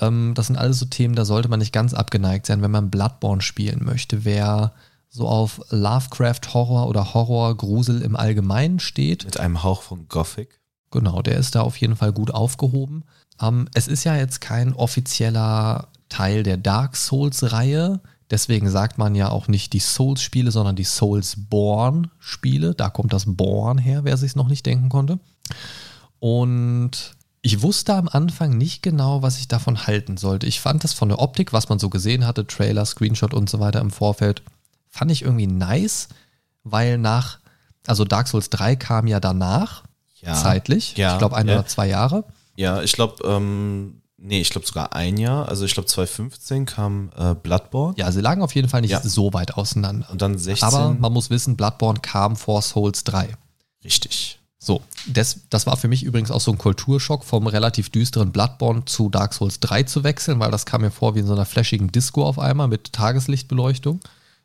Ähm, 0.00 0.32
das 0.34 0.46
sind 0.46 0.56
alles 0.56 0.78
so 0.78 0.86
Themen, 0.86 1.14
da 1.14 1.26
sollte 1.26 1.50
man 1.50 1.58
nicht 1.58 1.74
ganz 1.74 1.92
abgeneigt 1.92 2.46
sein, 2.46 2.62
wenn 2.62 2.70
man 2.70 2.90
Bloodborne 2.90 3.42
spielen 3.42 3.84
möchte. 3.84 4.24
Wer 4.24 4.72
so 5.10 5.28
auf 5.28 5.60
Lovecraft 5.68 6.54
Horror 6.54 6.88
oder 6.88 7.12
Horror 7.12 7.54
Grusel 7.54 8.00
im 8.00 8.16
Allgemeinen 8.16 8.80
steht, 8.80 9.26
Mit 9.26 9.38
einem 9.38 9.62
Hauch 9.62 9.82
von 9.82 10.08
Gothic. 10.08 10.58
Genau, 10.90 11.20
der 11.20 11.36
ist 11.36 11.54
da 11.54 11.60
auf 11.60 11.76
jeden 11.76 11.96
Fall 11.96 12.12
gut 12.12 12.30
aufgehoben. 12.30 13.04
Ähm, 13.42 13.68
es 13.74 13.88
ist 13.88 14.04
ja 14.04 14.16
jetzt 14.16 14.40
kein 14.40 14.72
offizieller 14.72 15.88
Teil 16.08 16.44
der 16.44 16.56
Dark 16.56 16.96
Souls-Reihe. 16.96 18.00
Deswegen 18.30 18.68
sagt 18.70 18.98
man 18.98 19.14
ja 19.14 19.28
auch 19.28 19.46
nicht 19.48 19.72
die 19.72 19.78
Souls-Spiele, 19.80 20.50
sondern 20.50 20.74
die 20.76 20.84
Soulsborne-Spiele. 20.84 22.74
Da 22.74 22.90
kommt 22.90 23.12
das 23.12 23.24
Born 23.26 23.78
her, 23.78 24.04
wer 24.04 24.16
sich 24.16 24.34
noch 24.36 24.48
nicht 24.48 24.66
denken 24.66 24.88
konnte. 24.88 25.18
Und 26.18 26.90
ich 27.42 27.62
wusste 27.62 27.94
am 27.94 28.08
Anfang 28.08 28.56
nicht 28.58 28.82
genau, 28.82 29.22
was 29.22 29.38
ich 29.38 29.46
davon 29.48 29.86
halten 29.86 30.16
sollte. 30.16 30.46
Ich 30.46 30.60
fand 30.60 30.82
das 30.82 30.92
von 30.92 31.08
der 31.08 31.20
Optik, 31.20 31.52
was 31.52 31.68
man 31.68 31.78
so 31.78 31.88
gesehen 31.88 32.26
hatte, 32.26 32.46
Trailer, 32.46 32.84
Screenshot 32.84 33.32
und 33.34 33.48
so 33.48 33.60
weiter 33.60 33.80
im 33.80 33.90
Vorfeld, 33.90 34.42
fand 34.88 35.12
ich 35.12 35.22
irgendwie 35.22 35.46
nice, 35.46 36.08
weil 36.64 36.98
nach, 36.98 37.38
also 37.86 38.04
Dark 38.04 38.26
Souls 38.28 38.50
3 38.50 38.74
kam 38.76 39.06
ja 39.06 39.20
danach, 39.20 39.84
Ja. 40.20 40.34
zeitlich. 40.34 40.96
Ja, 40.96 41.12
Ich 41.12 41.18
glaube 41.18 41.36
ein 41.36 41.46
ja. 41.46 41.54
oder 41.54 41.66
zwei 41.66 41.86
Jahre. 41.86 42.24
Ja, 42.56 42.82
ich 42.82 42.92
glaube, 42.92 43.22
ähm, 43.28 44.00
nee, 44.26 44.40
ich 44.40 44.50
glaube 44.50 44.66
sogar 44.66 44.92
ein 44.94 45.16
Jahr. 45.16 45.48
Also 45.48 45.64
ich 45.64 45.72
glaube 45.74 45.86
2015 45.88 46.66
kam 46.66 47.10
äh, 47.16 47.34
Bloodborne. 47.34 47.94
Ja, 47.96 48.10
sie 48.12 48.20
lagen 48.20 48.42
auf 48.42 48.54
jeden 48.54 48.68
Fall 48.68 48.80
nicht 48.82 48.90
Ja. 48.90 49.00
so 49.02 49.32
weit 49.32 49.54
auseinander. 49.54 50.08
Und 50.10 50.20
dann 50.22 50.36
16. 50.36 50.66
Aber 50.66 50.94
man 50.94 51.12
muss 51.12 51.30
wissen, 51.30 51.56
Bloodborne 51.56 52.00
kam 52.00 52.36
vor 52.36 52.62
Souls 52.62 53.04
3. 53.04 53.28
richtig. 53.84 54.38
So, 54.58 54.80
das, 55.06 55.40
das 55.50 55.64
war 55.66 55.76
für 55.76 55.86
mich 55.86 56.02
übrigens 56.02 56.32
auch 56.32 56.40
so 56.40 56.50
ein 56.50 56.58
Kulturschock, 56.58 57.22
vom 57.24 57.46
relativ 57.46 57.88
düsteren 57.90 58.32
Bloodborne 58.32 58.84
zu 58.84 59.08
Dark 59.10 59.32
Souls 59.32 59.60
3 59.60 59.84
zu 59.84 60.02
wechseln, 60.02 60.40
weil 60.40 60.50
das 60.50 60.66
kam 60.66 60.80
mir 60.80 60.90
vor 60.90 61.14
wie 61.14 61.20
in 61.20 61.26
so 61.26 61.34
einer 61.34 61.44
flashigen 61.44 61.92
Disco 61.92 62.24
auf 62.26 62.40
einmal 62.40 62.66
mit 62.66 62.92
Tageslichtbeleuchtung 62.92 64.00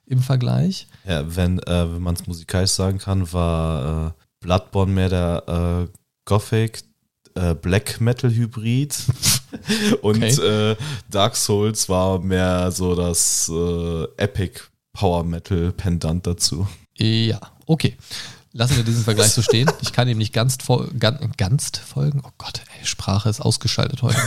im 0.06 0.20
Vergleich. 0.20 0.88
Ja, 1.08 1.36
wenn, 1.36 1.58
äh, 1.60 1.92
wenn 1.94 2.02
man 2.04 2.14
es 2.16 2.28
musikalisch 2.28 2.70
sagen 2.72 3.00
kann, 3.00 3.34
war 3.34 4.08
äh, 4.10 4.12
Bloodborne 4.42 4.92
mehr 4.92 5.10
der 5.10 5.88
äh, 5.88 5.98
Gothic 6.26 6.84
äh, 7.36 7.56
Black 7.56 8.02
Metal 8.02 8.32
Hybrid 8.32 8.96
und 10.02 10.24
Okay. 10.24 10.72
äh, 10.72 10.76
Dark 11.10 11.36
Souls 11.36 11.90
war 11.90 12.20
mehr 12.20 12.72
so 12.72 12.96
das 12.96 13.50
äh, 13.54 14.04
Epic 14.18 14.62
Power 14.94 15.24
Metal 15.24 15.72
Pendant 15.72 16.26
dazu. 16.28 16.68
Ja, 16.98 17.40
okay. 17.66 17.98
Lassen 18.54 18.76
wir 18.76 18.84
diesen 18.84 19.04
Vergleich 19.06 19.32
so 19.32 19.42
stehen. 19.42 19.72
Ich 19.82 19.94
kann 19.94 20.10
ihm 20.10 20.18
nicht 20.18 20.34
ganz, 20.34 20.58
ganz, 21.00 21.20
ganz 21.38 21.72
folgen. 21.78 22.22
Oh 22.26 22.32
Gott, 22.38 22.62
ey, 22.80 22.86
Sprache 22.86 23.30
ist 23.30 23.40
ausgeschaltet 23.40 24.02
heute. 24.02 24.20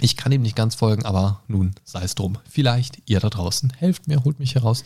Ich 0.00 0.16
kann 0.16 0.32
ihm 0.32 0.42
nicht 0.42 0.56
ganz 0.56 0.74
folgen, 0.74 1.04
aber 1.04 1.42
nun 1.46 1.74
sei 1.84 2.02
es 2.02 2.14
drum. 2.16 2.38
Vielleicht 2.48 2.98
ihr 3.06 3.20
da 3.20 3.30
draußen 3.30 3.72
helft 3.76 4.08
mir, 4.08 4.24
holt 4.24 4.40
mich 4.40 4.56
heraus. 4.56 4.82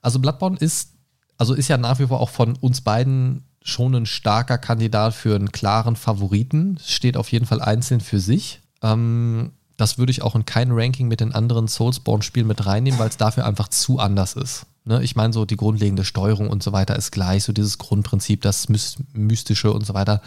Also 0.00 0.18
Bloodborne 0.20 0.56
ist, 0.58 0.90
also 1.36 1.54
ist 1.54 1.68
ja 1.68 1.78
nach 1.78 1.98
wie 1.98 2.06
vor 2.06 2.20
auch 2.20 2.30
von 2.30 2.54
uns 2.56 2.80
beiden 2.80 3.44
schon 3.62 3.94
ein 3.94 4.06
starker 4.06 4.58
Kandidat 4.58 5.14
für 5.14 5.34
einen 5.34 5.52
klaren 5.52 5.96
Favoriten. 5.96 6.78
Steht 6.84 7.16
auf 7.16 7.30
jeden 7.32 7.46
Fall 7.46 7.60
einzeln 7.60 8.00
für 8.00 8.20
sich. 8.20 8.60
Ähm, 8.82 9.52
das 9.76 9.96
würde 9.96 10.10
ich 10.10 10.22
auch 10.22 10.34
in 10.34 10.44
kein 10.44 10.72
Ranking 10.72 11.08
mit 11.08 11.20
den 11.20 11.32
anderen 11.32 11.68
Soulsborne-Spielen 11.68 12.46
mit 12.46 12.66
reinnehmen, 12.66 12.98
weil 12.98 13.08
es 13.08 13.16
dafür 13.16 13.46
einfach 13.46 13.68
zu 13.68 13.98
anders 13.98 14.34
ist. 14.34 14.66
Ne? 14.84 15.02
Ich 15.02 15.16
meine, 15.16 15.32
so 15.32 15.44
die 15.44 15.56
grundlegende 15.56 16.04
Steuerung 16.04 16.48
und 16.48 16.62
so 16.62 16.72
weiter 16.72 16.96
ist 16.96 17.12
gleich, 17.12 17.44
so 17.44 17.52
dieses 17.52 17.78
Grundprinzip, 17.78 18.42
das 18.42 18.68
Mystische 19.12 19.72
und 19.72 19.86
so 19.86 19.94
weiter. 19.94 20.22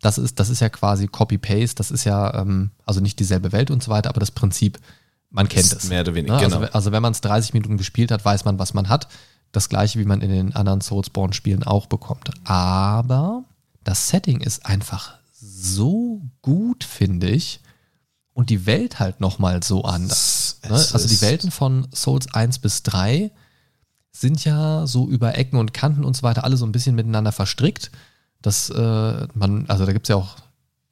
Das 0.00 0.18
ist, 0.18 0.38
das 0.38 0.50
ist 0.50 0.60
ja 0.60 0.68
quasi 0.68 1.06
Copy-Paste, 1.06 1.76
das 1.76 1.90
ist 1.90 2.04
ja, 2.04 2.34
ähm, 2.34 2.72
also 2.84 3.00
nicht 3.00 3.18
dieselbe 3.20 3.52
Welt 3.52 3.70
und 3.70 3.82
so 3.82 3.90
weiter, 3.90 4.10
aber 4.10 4.20
das 4.20 4.32
Prinzip, 4.32 4.78
man 5.30 5.48
kennt 5.48 5.72
es. 5.72 5.88
Mehr 5.88 6.02
oder 6.02 6.14
weniger, 6.14 6.36
ne? 6.36 6.42
genau. 6.42 6.56
Also, 6.58 6.72
also 6.72 6.92
wenn 6.92 7.02
man 7.02 7.12
es 7.12 7.20
30 7.22 7.54
Minuten 7.54 7.78
gespielt 7.78 8.10
hat, 8.10 8.24
weiß 8.24 8.44
man, 8.44 8.58
was 8.58 8.74
man 8.74 8.88
hat. 8.88 9.08
Das 9.54 9.68
gleiche, 9.68 10.00
wie 10.00 10.04
man 10.04 10.20
in 10.20 10.30
den 10.30 10.56
anderen 10.56 10.80
Soulsborne-Spielen 10.80 11.62
auch 11.62 11.86
bekommt. 11.86 12.32
Aber 12.42 13.44
das 13.84 14.08
Setting 14.08 14.40
ist 14.40 14.66
einfach 14.66 15.14
so 15.32 16.22
gut, 16.42 16.82
finde 16.82 17.30
ich. 17.30 17.60
Und 18.32 18.50
die 18.50 18.66
Welt 18.66 18.98
halt 18.98 19.20
nochmal 19.20 19.62
so 19.62 19.84
anders. 19.84 20.58
Ne? 20.64 20.70
Also 20.74 21.06
die 21.06 21.20
Welten 21.20 21.52
von 21.52 21.86
Souls 21.94 22.34
1 22.34 22.58
bis 22.58 22.82
3 22.82 23.30
sind 24.10 24.44
ja 24.44 24.88
so 24.88 25.08
über 25.08 25.38
Ecken 25.38 25.56
und 25.56 25.72
Kanten 25.72 26.04
und 26.04 26.16
so 26.16 26.24
weiter 26.24 26.42
alle 26.42 26.56
so 26.56 26.66
ein 26.66 26.72
bisschen 26.72 26.96
miteinander 26.96 27.30
verstrickt. 27.30 27.92
Das, 28.42 28.70
äh, 28.70 29.28
man, 29.34 29.66
also 29.68 29.86
da 29.86 29.92
gibt 29.92 30.06
es 30.06 30.08
ja 30.08 30.16
auch, 30.16 30.34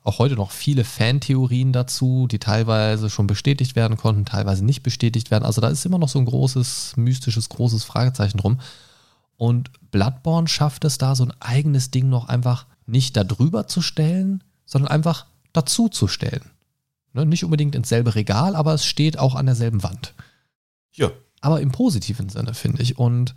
auch 0.05 0.19
heute 0.19 0.35
noch 0.35 0.51
viele 0.51 0.85
Fantheorien 0.85 1.73
dazu, 1.73 2.27
die 2.27 2.39
teilweise 2.39 3.09
schon 3.09 3.27
bestätigt 3.27 3.77
werden 3.77 3.97
konnten, 3.97 4.25
teilweise 4.25 4.65
nicht 4.65 4.83
bestätigt 4.83 5.31
werden. 5.31 5.45
Also 5.45 5.61
da 5.61 5.69
ist 5.69 5.87
immer 5.87 5.99
noch 5.99 6.09
so 6.09 6.19
ein 6.19 6.25
großes, 6.25 6.97
mystisches, 6.97 7.49
großes 7.49 7.85
Fragezeichen 7.85 8.39
drum. 8.39 8.59
Und 9.37 9.71
Bloodborne 9.91 10.49
schafft 10.49 10.85
es 10.85 10.99
da, 10.99 11.15
so 11.15 11.25
ein 11.25 11.33
eigenes 11.41 11.91
Ding 11.91 12.09
noch 12.09 12.29
einfach 12.29 12.67
nicht 12.87 13.17
da 13.17 13.25
drüber 13.25 13.69
zu 13.69 13.81
stellen, 13.81 14.43
sondern 14.67 14.91
einfach 14.91 15.27
dazu 15.53 15.89
zu 15.89 16.09
stellen. 16.09 16.51
Ne, 17.13 17.27
nicht 17.27 17.45
unbedingt 17.45 17.75
ins 17.75 17.89
selbe 17.89 18.15
Regal, 18.15 18.57
aber 18.57 18.75
es 18.75 18.87
steht 18.87 19.19
auch 19.19 19.35
an 19.35 19.47
derselben 19.47 19.83
Wand. 19.83 20.15
Ja, 20.93 21.11
Aber 21.41 21.61
im 21.61 21.73
positiven 21.73 22.29
Sinne, 22.29 22.55
finde 22.55 22.83
ich. 22.83 22.99
Und 22.99 23.35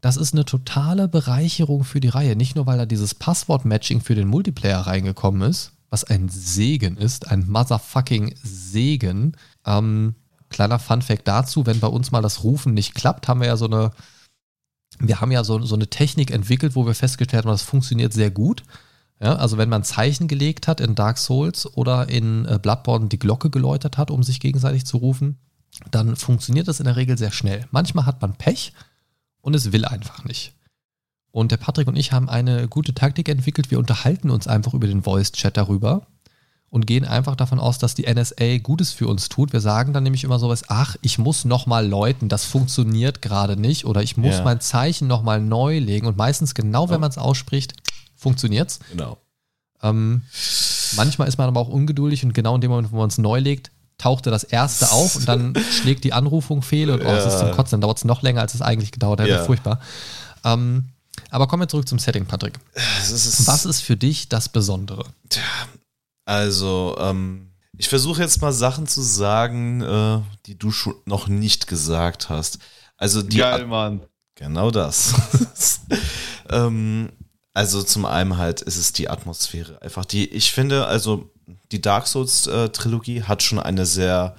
das 0.00 0.16
ist 0.16 0.34
eine 0.34 0.44
totale 0.44 1.08
Bereicherung 1.08 1.84
für 1.84 2.00
die 2.00 2.08
Reihe. 2.08 2.36
Nicht 2.36 2.56
nur, 2.56 2.66
weil 2.66 2.78
da 2.78 2.86
dieses 2.86 3.14
Passwort-Matching 3.14 4.00
für 4.00 4.14
den 4.14 4.28
Multiplayer 4.28 4.80
reingekommen 4.80 5.48
ist, 5.48 5.72
was 5.92 6.04
ein 6.04 6.30
Segen 6.30 6.96
ist, 6.96 7.30
ein 7.30 7.46
motherfucking 7.48 8.34
Segen. 8.42 9.36
Ähm, 9.66 10.14
kleiner 10.48 10.78
Fun-Fact 10.78 11.28
dazu, 11.28 11.66
wenn 11.66 11.80
bei 11.80 11.86
uns 11.86 12.10
mal 12.10 12.22
das 12.22 12.42
Rufen 12.44 12.72
nicht 12.72 12.94
klappt, 12.94 13.28
haben 13.28 13.40
wir 13.40 13.48
ja 13.48 13.58
so 13.58 13.66
eine, 13.66 13.90
wir 14.98 15.20
haben 15.20 15.30
ja 15.30 15.44
so, 15.44 15.60
so 15.60 15.74
eine 15.74 15.88
Technik 15.88 16.30
entwickelt, 16.30 16.74
wo 16.76 16.86
wir 16.86 16.94
festgestellt 16.94 17.44
haben, 17.44 17.52
das 17.52 17.60
funktioniert 17.60 18.14
sehr 18.14 18.30
gut. 18.30 18.62
Ja, 19.20 19.36
also 19.36 19.58
wenn 19.58 19.68
man 19.68 19.84
Zeichen 19.84 20.28
gelegt 20.28 20.66
hat 20.66 20.80
in 20.80 20.94
Dark 20.94 21.18
Souls 21.18 21.66
oder 21.76 22.08
in 22.08 22.46
äh, 22.46 22.58
Bloodborne 22.60 23.08
die 23.08 23.18
Glocke 23.18 23.50
geläutert 23.50 23.98
hat, 23.98 24.10
um 24.10 24.22
sich 24.22 24.40
gegenseitig 24.40 24.86
zu 24.86 24.96
rufen, 24.96 25.36
dann 25.90 26.16
funktioniert 26.16 26.68
das 26.68 26.80
in 26.80 26.86
der 26.86 26.96
Regel 26.96 27.18
sehr 27.18 27.32
schnell. 27.32 27.66
Manchmal 27.70 28.06
hat 28.06 28.22
man 28.22 28.32
Pech 28.32 28.72
und 29.42 29.54
es 29.54 29.72
will 29.72 29.84
einfach 29.84 30.24
nicht. 30.24 30.54
Und 31.32 31.50
der 31.50 31.56
Patrick 31.56 31.88
und 31.88 31.96
ich 31.96 32.12
haben 32.12 32.28
eine 32.28 32.68
gute 32.68 32.94
Taktik 32.94 33.28
entwickelt. 33.28 33.70
Wir 33.70 33.78
unterhalten 33.78 34.30
uns 34.30 34.46
einfach 34.46 34.74
über 34.74 34.86
den 34.86 35.02
Voice-Chat 35.02 35.56
darüber 35.56 36.06
und 36.68 36.86
gehen 36.86 37.04
einfach 37.06 37.36
davon 37.36 37.58
aus, 37.58 37.78
dass 37.78 37.94
die 37.94 38.04
NSA 38.12 38.58
Gutes 38.58 38.92
für 38.92 39.06
uns 39.08 39.28
tut. 39.28 39.52
Wir 39.52 39.60
sagen 39.60 39.92
dann 39.92 40.04
nämlich 40.04 40.24
immer 40.24 40.38
sowas, 40.38 40.64
ach, 40.68 40.96
ich 41.02 41.18
muss 41.18 41.44
nochmal 41.44 41.86
läuten, 41.86 42.28
das 42.28 42.44
funktioniert 42.44 43.22
gerade 43.22 43.56
nicht 43.58 43.84
oder 43.86 44.02
ich 44.02 44.16
muss 44.16 44.36
Ja. 44.36 44.44
mein 44.44 44.60
Zeichen 44.60 45.08
nochmal 45.08 45.40
neu 45.40 45.78
legen 45.78 46.06
und 46.06 46.16
meistens 46.16 46.54
genau, 46.54 46.88
wenn 46.90 47.00
man 47.00 47.10
es 47.10 47.18
ausspricht, 47.18 47.74
funktioniert's. 48.14 48.78
genau. 48.90 49.18
Ähm, 49.82 50.22
manchmal 50.96 51.28
ist 51.28 51.38
man 51.38 51.48
aber 51.48 51.60
auch 51.60 51.68
ungeduldig 51.68 52.24
und 52.24 52.34
genau 52.34 52.54
in 52.54 52.60
dem 52.60 52.70
Moment, 52.70 52.92
wo 52.92 52.98
man 52.98 53.08
es 53.08 53.18
neu 53.18 53.40
legt, 53.40 53.70
tauchte 53.98 54.30
das 54.30 54.44
erste 54.44 54.90
auf 54.92 55.16
und 55.16 55.26
dann 55.28 55.54
schlägt 55.72 56.04
die 56.04 56.12
Anrufung 56.12 56.62
fehl 56.62 56.90
und 56.90 57.00
oh, 57.02 57.08
es 57.08 57.26
ist 57.26 57.38
zum. 57.38 57.50
Kotzen, 57.50 57.72
dann 57.72 57.80
dauert 57.82 57.98
es 57.98 58.04
noch 58.04 58.22
länger, 58.22 58.40
als 58.42 58.54
es 58.54 58.62
eigentlich 58.62 58.92
gedauert 58.92 59.20
hätte. 59.20 59.30
Ja. 59.30 59.44
Furchtbar. 59.44 59.80
Ähm, 60.44 60.88
aber 61.32 61.46
kommen 61.46 61.62
wir 61.62 61.68
zurück 61.68 61.88
zum 61.88 61.98
Setting, 61.98 62.26
Patrick. 62.26 62.58
Ist, 62.74 63.46
Was 63.46 63.64
ist 63.64 63.80
für 63.80 63.96
dich 63.96 64.28
das 64.28 64.48
Besondere? 64.48 65.04
Also, 66.24 66.96
ähm, 67.00 67.50
ich 67.76 67.88
versuche 67.88 68.22
jetzt 68.22 68.40
mal 68.40 68.52
Sachen 68.52 68.86
zu 68.86 69.02
sagen, 69.02 69.82
äh, 69.82 70.20
die 70.46 70.58
du 70.58 70.70
schon 70.70 70.94
noch 71.04 71.26
nicht 71.28 71.66
gesagt 71.66 72.28
hast. 72.28 72.58
Also 72.96 73.22
die 73.22 73.42
At- 73.42 73.66
Mann. 73.66 74.02
Genau 74.34 74.70
das. 74.70 75.14
ähm, 76.48 77.10
also 77.54 77.82
zum 77.82 78.04
einen 78.06 78.38
halt 78.38 78.60
ist 78.62 78.76
es 78.76 78.92
die 78.92 79.08
Atmosphäre. 79.10 79.80
Einfach 79.82 80.04
die, 80.04 80.26
ich 80.28 80.52
finde, 80.52 80.86
also 80.86 81.30
die 81.70 81.80
Dark 81.80 82.06
Souls 82.06 82.46
äh, 82.46 82.68
Trilogie 82.70 83.22
hat 83.22 83.42
schon 83.42 83.58
eine 83.58 83.84
sehr 83.86 84.36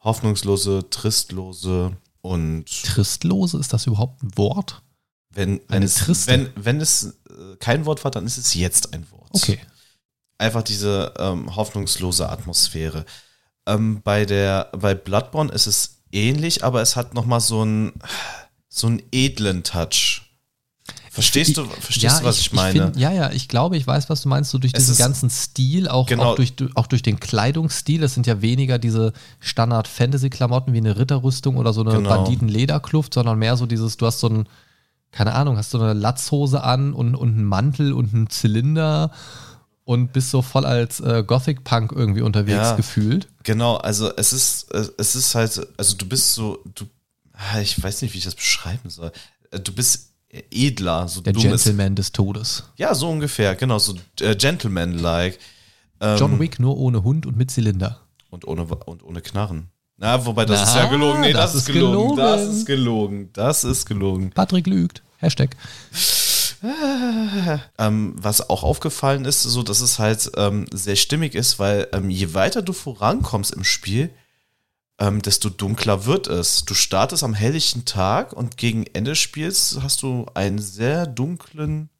hoffnungslose, 0.00 0.88
tristlose 0.90 1.96
und 2.20 2.64
Tristlose, 2.84 3.58
ist 3.58 3.72
das 3.72 3.86
überhaupt 3.86 4.22
ein 4.22 4.36
Wort? 4.36 4.82
Wenn, 5.34 5.60
wenn, 5.68 5.76
Eine 5.76 5.84
es, 5.86 5.96
triste. 5.96 6.30
wenn, 6.32 6.50
wenn 6.56 6.80
es 6.80 7.16
äh, 7.28 7.56
kein 7.58 7.84
Wort 7.86 8.04
war, 8.04 8.10
dann 8.10 8.26
ist 8.26 8.38
es 8.38 8.54
jetzt 8.54 8.92
ein 8.94 9.06
Wort. 9.10 9.30
Okay. 9.32 9.58
einfach 10.38 10.62
diese 10.62 11.12
ähm, 11.18 11.54
hoffnungslose 11.56 12.28
Atmosphäre. 12.28 13.04
Ähm, 13.66 14.00
bei 14.02 14.24
der 14.26 14.70
bei 14.76 14.94
Bloodborne 14.94 15.50
ist 15.52 15.66
es 15.66 16.02
ähnlich, 16.12 16.62
aber 16.64 16.82
es 16.82 16.96
hat 16.96 17.14
noch 17.14 17.24
mal 17.26 17.40
so 17.40 17.62
einen 17.62 17.92
so 18.68 18.86
einen 18.88 19.02
edlen 19.12 19.62
Touch. 19.64 20.20
Verstehst 21.10 21.56
du, 21.56 21.64
verstehst 21.64 22.20
du, 22.20 22.24
was 22.24 22.40
ich, 22.40 22.52
meine? 22.52 22.86
find, 22.86 22.96
ja, 22.96 23.12
ja, 23.12 23.30
ich 23.30 23.46
glaube, 23.48 23.76
ich 23.76 23.86
weiß, 23.86 24.10
was 24.10 24.22
du 24.22 24.28
meinst, 24.28 24.50
so 24.50 24.58
durch 24.58 24.72
Es 24.74 24.80
diesen 24.80 24.92
ist- 24.94 24.98
ganzen 24.98 25.30
Stil, 25.30 25.86
auch, 25.88 26.06
Genau. 26.08 26.32
auch, 26.32 26.34
durch, 26.34 26.54
auch 26.74 26.88
durch 26.88 27.02
den 27.02 27.20
Kleidungsstil. 27.20 28.02
Es 28.02 28.14
sind 28.14 28.26
ja 28.26 28.42
weniger 28.42 28.80
diese 28.80 29.12
Standard-Fantasy-Klamotten 29.38 30.72
wie 30.72 30.78
eine 30.78 30.96
Ritterrüstung 30.98 31.56
oder 31.56 31.72
so 31.72 31.82
eine 31.82 31.92
Genau. 31.94 32.08
Banditen-Lederkluft, 32.08 33.14
sondern 33.14 33.38
mehr 33.38 33.56
so 33.56 33.66
dieses, 33.66 33.96
du 33.96 34.06
hast 34.06 34.20
so 34.20 34.28
ein, 34.28 34.48
keine 35.14 35.32
Ahnung, 35.34 35.56
hast 35.56 35.70
so 35.70 35.78
eine 35.80 35.92
Latzhose 35.92 36.62
an 36.64 36.92
und, 36.92 37.14
und 37.14 37.28
einen 37.30 37.44
Mantel 37.44 37.92
und 37.92 38.12
einen 38.12 38.28
Zylinder 38.30 39.12
und 39.84 40.12
bist 40.12 40.30
so 40.30 40.42
voll 40.42 40.64
als 40.66 40.98
äh, 41.00 41.22
Gothic-Punk 41.24 41.92
irgendwie 41.92 42.22
unterwegs 42.22 42.56
Ja. 42.56 42.74
gefühlt. 42.76 43.28
Genau, 43.44 43.76
also 43.76 44.10
es 44.16 44.32
ist 44.32 44.72
es 44.72 45.14
ist 45.14 45.34
halt, 45.34 45.66
also 45.76 45.96
du 45.96 46.06
bist 46.08 46.34
so, 46.34 46.58
du, 46.74 46.86
ah, 47.32 47.60
ich 47.60 47.80
weiß 47.80 48.02
nicht, 48.02 48.12
wie 48.14 48.18
ich 48.18 48.24
das 48.24 48.34
beschreiben 48.34 48.90
soll. 48.90 49.12
Äh, 49.50 49.60
Du 49.60 49.72
bist 49.72 50.10
edler, 50.50 51.06
so 51.06 51.20
Der 51.20 51.32
ist- 51.36 51.42
Gentleman 51.42 51.94
des 51.94 52.10
Todes. 52.10 52.64
Ja, 52.76 52.94
so 52.94 53.08
ungefähr, 53.08 53.54
genau, 53.54 53.78
so 53.78 53.94
äh, 54.20 54.34
Gentleman-like. 54.34 55.38
Ähm, 56.00 56.18
John 56.18 56.40
Wick 56.40 56.58
nur 56.58 56.76
ohne 56.76 57.04
Hund 57.04 57.24
und 57.26 57.36
mit 57.36 57.52
Zylinder. 57.52 58.00
Und 58.30 58.48
ohne, 58.48 58.64
und 58.64 59.04
ohne 59.04 59.20
Knarren. 59.20 59.68
Na, 59.96 60.24
wobei 60.26 60.44
das 60.44 60.60
Na, 60.60 60.66
ist 60.66 60.74
ja 60.76 60.86
gelogen. 60.86 61.20
Nee, 61.20 61.32
das, 61.32 61.52
das 61.52 61.54
ist 61.54 61.68
ist 61.68 61.74
gelogen. 61.74 62.16
Das 62.16 62.40
gelogen. 62.40 62.56
ist 62.56 62.66
gelogen. 62.66 63.30
Das 63.32 63.64
ist 63.64 63.86
gelogen. 63.86 64.30
Patrick 64.30 64.66
lügt. 64.66 65.02
Hashtag. 65.18 65.56
Ähm, 67.78 68.14
was 68.16 68.48
auch 68.48 68.62
aufgefallen 68.62 69.26
ist, 69.26 69.42
so 69.42 69.62
dass 69.62 69.80
es 69.80 69.98
halt 69.98 70.30
ähm, 70.36 70.66
sehr 70.72 70.96
stimmig 70.96 71.34
ist, 71.34 71.58
weil 71.58 71.88
ähm, 71.92 72.08
je 72.08 72.32
weiter 72.32 72.62
du 72.62 72.72
vorankommst 72.72 73.52
im 73.52 73.64
Spiel, 73.64 74.10
ähm, 74.98 75.20
desto 75.20 75.50
dunkler 75.50 76.06
wird 76.06 76.26
es. 76.26 76.64
Du 76.64 76.72
startest 76.74 77.22
am 77.22 77.34
helllichten 77.34 77.84
Tag 77.84 78.32
und 78.32 78.56
gegen 78.56 78.86
Ende 78.86 79.10
des 79.10 79.18
Spiels 79.18 79.78
hast 79.82 80.02
du 80.02 80.26
einen 80.34 80.58
sehr 80.58 81.06
dunklen 81.06 81.90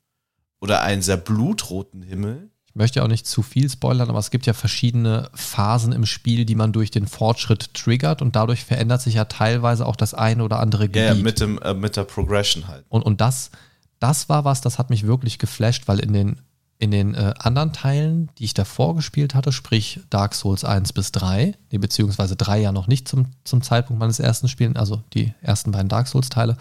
oder 0.61 0.80
einen 0.82 1.03
sehr 1.03 1.18
blutroten 1.18 2.03
Himmel. 2.03 2.51
Ich 2.75 2.77
möchte 2.77 3.05
auch 3.05 3.09
nicht 3.09 3.25
zu 3.25 3.43
viel 3.43 3.70
spoilern, 3.70 4.11
aber 4.11 4.18
es 4.18 4.33
gibt 4.33 4.47
ja 4.47 4.53
verschiedene 4.53 5.31
Phasen 5.33 5.93
im 5.93 6.05
Spiel, 6.07 6.45
die 6.45 6.57
man 6.57 6.72
durch 6.72 6.91
den 6.91 7.07
Fortschritt 7.07 7.72
triggert 7.72 8.20
und 8.20 8.35
dadurch 8.35 8.64
verändert 8.64 9.01
sich 9.01 9.14
ja 9.14 9.27
teilweise 9.27 9.87
auch 9.87 9.95
das 9.95 10.12
eine 10.12 10.43
oder 10.43 10.59
andere 10.59 10.87
Ja, 10.87 10.89
Gebiet. 10.89 11.07
ja, 11.07 11.14
mit, 11.14 11.39
dem, 11.41 11.59
äh, 11.59 11.72
mit 11.72 11.97
der 11.97 12.03
Progression 12.03 12.66
halt. 12.66 12.85
und 12.89 13.03
und 13.03 13.20
das, 13.20 13.53
das 14.01 14.29
war 14.29 14.45
was, 14.45 14.61
das 14.61 14.81
hat 14.81 14.91
mich 14.91 15.07
wirklich 15.07 15.39
geflasht, 15.39 15.87
weil 15.87 16.01
in 16.01 16.12
den, 16.12 16.41
in 16.81 16.91
den 16.91 17.14
äh, 17.14 17.35
anderen 17.39 17.72
Teilen, 17.72 18.29
die 18.39 18.45
ich 18.45 18.55
davor 18.55 18.97
gespielt 18.97 19.37
hatte, 19.37 19.53
sprich 19.53 20.01
Dark 20.11 20.35
Souls 20.35 20.64
1 20.64 20.95
bis 20.95 21.12
3, 21.12 21.55
nee, 21.70 21.79
beziehungsweise 21.79 22.35
3 22.35 22.61
ja 22.61 22.72
noch 22.72 22.89
nicht 22.89 23.07
zum, 23.07 23.27
zum 23.45 23.62
Zeitpunkt 23.62 24.01
meines 24.01 24.18
ersten 24.18 24.49
Spielen, 24.49 24.77
also 24.77 25.01
die 25.12 25.33
ersten 25.43 25.70
beiden 25.70 25.89
Dark 25.89 26.09
Souls-Teile, 26.09 26.57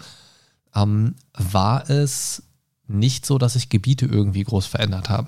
ähm, 0.76 1.16
war 1.32 1.90
es 1.90 2.44
nicht 2.86 3.26
so, 3.26 3.36
dass 3.36 3.54
sich 3.54 3.68
Gebiete 3.68 4.06
irgendwie 4.06 4.44
groß 4.44 4.66
verändert 4.66 5.08
haben. 5.10 5.26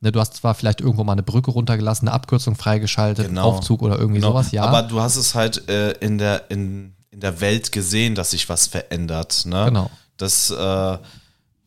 Ne, 0.00 0.12
du 0.12 0.20
hast 0.20 0.34
zwar 0.34 0.54
vielleicht 0.54 0.80
irgendwo 0.82 1.04
mal 1.04 1.12
eine 1.12 1.22
Brücke 1.22 1.50
runtergelassen, 1.50 2.06
eine 2.08 2.14
Abkürzung 2.14 2.54
freigeschaltet, 2.54 3.28
Genau. 3.28 3.44
Aufzug 3.44 3.82
oder 3.82 3.98
irgendwie 3.98 4.20
Genau. 4.20 4.32
sowas, 4.32 4.52
ja. 4.52 4.64
Aber 4.64 4.82
du 4.82 5.00
hast 5.00 5.16
es 5.16 5.34
halt 5.34 5.68
äh, 5.70 5.92
in, 5.92 6.18
der, 6.18 6.50
in, 6.50 6.92
in 7.10 7.20
der 7.20 7.40
Welt 7.40 7.72
gesehen, 7.72 8.14
dass 8.14 8.32
sich 8.32 8.48
was 8.48 8.66
verändert. 8.66 9.44
Ne? 9.46 9.64
genau. 9.66 9.90
Dass, 10.18 10.50
äh, 10.50 10.98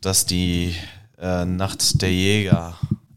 dass 0.02 0.26
die 0.28 0.76
äh, 1.20 1.46
Nacht 1.46 2.02
der 2.02 2.12
Jäger 2.14 2.76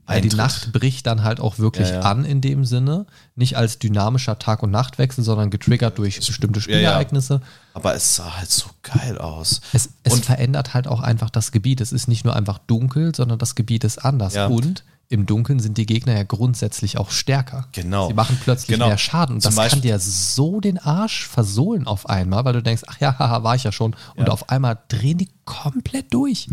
Ja, 0.08 0.20
die. 0.20 0.28
Nacht 0.30 0.72
bricht 0.72 1.06
dann 1.06 1.22
halt 1.22 1.40
auch 1.40 1.58
wirklich 1.58 1.88
Ja, 1.88 1.94
ja. 1.96 2.00
an 2.02 2.24
in 2.24 2.40
dem 2.40 2.64
Sinne. 2.64 3.06
Nicht 3.34 3.56
als 3.56 3.78
dynamischer 3.78 4.38
Tag- 4.38 4.62
und 4.62 4.70
Nachtwechsel, 4.70 5.22
sondern 5.24 5.50
getriggert 5.50 5.96
durch 5.98 6.16
bestimmte. 6.26 6.60
Spielereignisse. 6.60 7.40
Aber 7.74 7.94
es 7.94 8.16
sah 8.16 8.38
halt 8.38 8.50
so 8.50 8.66
geil 8.82 9.16
aus. 9.18 9.60
Es, 9.72 9.90
es 10.02 10.14
Und- 10.14 10.24
verändert 10.24 10.74
halt 10.74 10.86
auch 10.88 11.00
einfach 11.00 11.30
das 11.30 11.52
Gebiet. 11.52 11.80
Es 11.80 11.92
ist 11.92 12.08
nicht 12.08 12.24
nur 12.24 12.34
einfach 12.34 12.58
dunkel, 12.58 13.14
sondern 13.14 13.38
das 13.38 13.54
Gebiet 13.54 13.84
ist 13.84 13.98
anders. 14.04 14.34
Ja. 14.34 14.46
Und 14.48 14.84
im 15.12 15.26
Dunkeln 15.26 15.60
sind 15.60 15.76
die 15.78 15.86
Gegner 15.86 16.14
ja 16.16 16.22
grundsätzlich 16.22 16.96
auch 16.98 17.10
stärker. 17.10 17.68
Genau. 17.72 18.08
Sie 18.08 18.14
machen 18.14 18.38
plötzlich 18.42 18.68
Genau. 18.68 18.88
mehr 18.88 18.98
Schaden. 18.98 19.36
Und 19.36 19.44
das 19.44 19.54
kann 19.54 19.64
Beispiel- 19.64 19.82
dir 19.82 19.98
so 19.98 20.60
den 20.60 20.78
Arsch 20.78 21.26
versohlen 21.28 21.86
auf 21.86 22.08
einmal, 22.08 22.44
weil 22.44 22.54
du 22.54 22.62
denkst, 22.62 22.82
ach 22.86 22.98
ja, 23.00 23.16
haha, 23.18 23.42
war 23.42 23.54
ich 23.54 23.64
ja 23.64 23.72
schon. 23.72 23.94
Und 24.16 24.26
Ja. 24.26 24.32
auf 24.32 24.48
einmal 24.48 24.78
drehen 24.88 25.18
die 25.18 25.28
komplett 25.44 26.12
durch. 26.14 26.48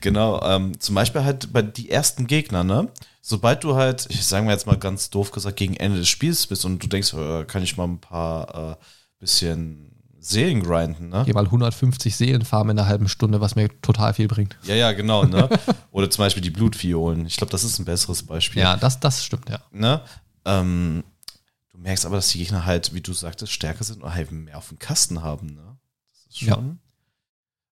Genau, 0.00 0.40
ähm, 0.42 0.78
zum 0.80 0.94
Beispiel 0.94 1.24
halt 1.24 1.52
bei 1.52 1.62
die 1.62 1.90
ersten 1.90 2.26
Gegner, 2.26 2.64
ne? 2.64 2.88
Sobald 3.20 3.62
du 3.64 3.74
halt, 3.74 4.06
ich 4.10 4.24
sagen 4.26 4.46
wir 4.46 4.52
jetzt 4.52 4.66
mal 4.66 4.78
ganz 4.78 5.10
doof 5.10 5.30
gesagt, 5.30 5.56
gegen 5.56 5.74
Ende 5.76 5.98
des 5.98 6.08
Spiels 6.08 6.46
bist 6.46 6.64
und 6.64 6.82
du 6.82 6.86
denkst, 6.86 7.12
äh, 7.14 7.44
kann 7.44 7.62
ich 7.62 7.76
mal 7.76 7.84
ein 7.84 7.98
paar 8.00 8.72
äh, 8.72 8.76
bisschen 9.20 9.87
Seelen 10.28 10.62
grinden, 10.62 11.08
ne? 11.08 11.22
Geh 11.26 11.32
mal 11.32 11.44
150 11.44 12.16
Seelen 12.16 12.44
farmen 12.44 12.76
in 12.76 12.78
einer 12.80 12.88
halben 12.88 13.08
Stunde, 13.08 13.40
was 13.40 13.56
mir 13.56 13.68
total 13.82 14.14
viel 14.14 14.28
bringt. 14.28 14.56
Ja, 14.64 14.74
ja, 14.74 14.92
genau, 14.92 15.24
ne? 15.24 15.48
Oder 15.90 16.10
zum 16.10 16.24
Beispiel 16.24 16.42
die 16.42 16.50
Blutviolen. 16.50 17.26
Ich 17.26 17.36
glaube, 17.36 17.50
das 17.50 17.64
ist 17.64 17.78
ein 17.78 17.84
besseres 17.84 18.22
Beispiel. 18.24 18.62
Ja, 18.62 18.76
das, 18.76 19.00
das 19.00 19.24
stimmt, 19.24 19.48
ja. 19.48 19.60
Ne? 19.72 20.00
Ähm, 20.44 21.04
du 21.72 21.78
merkst 21.78 22.04
aber, 22.06 22.16
dass 22.16 22.28
die 22.28 22.38
Gegner 22.38 22.64
halt, 22.66 22.92
wie 22.94 23.00
du 23.00 23.12
sagtest, 23.12 23.52
stärker 23.52 23.84
sind 23.84 24.02
und 24.02 24.14
halt 24.14 24.30
mehr 24.32 24.58
auf 24.58 24.68
dem 24.68 24.78
Kasten 24.78 25.22
haben, 25.22 25.54
ne? 25.54 25.76
Das 26.26 26.34
ist 26.36 26.40
Ja. 26.42 26.54
schon. 26.54 26.78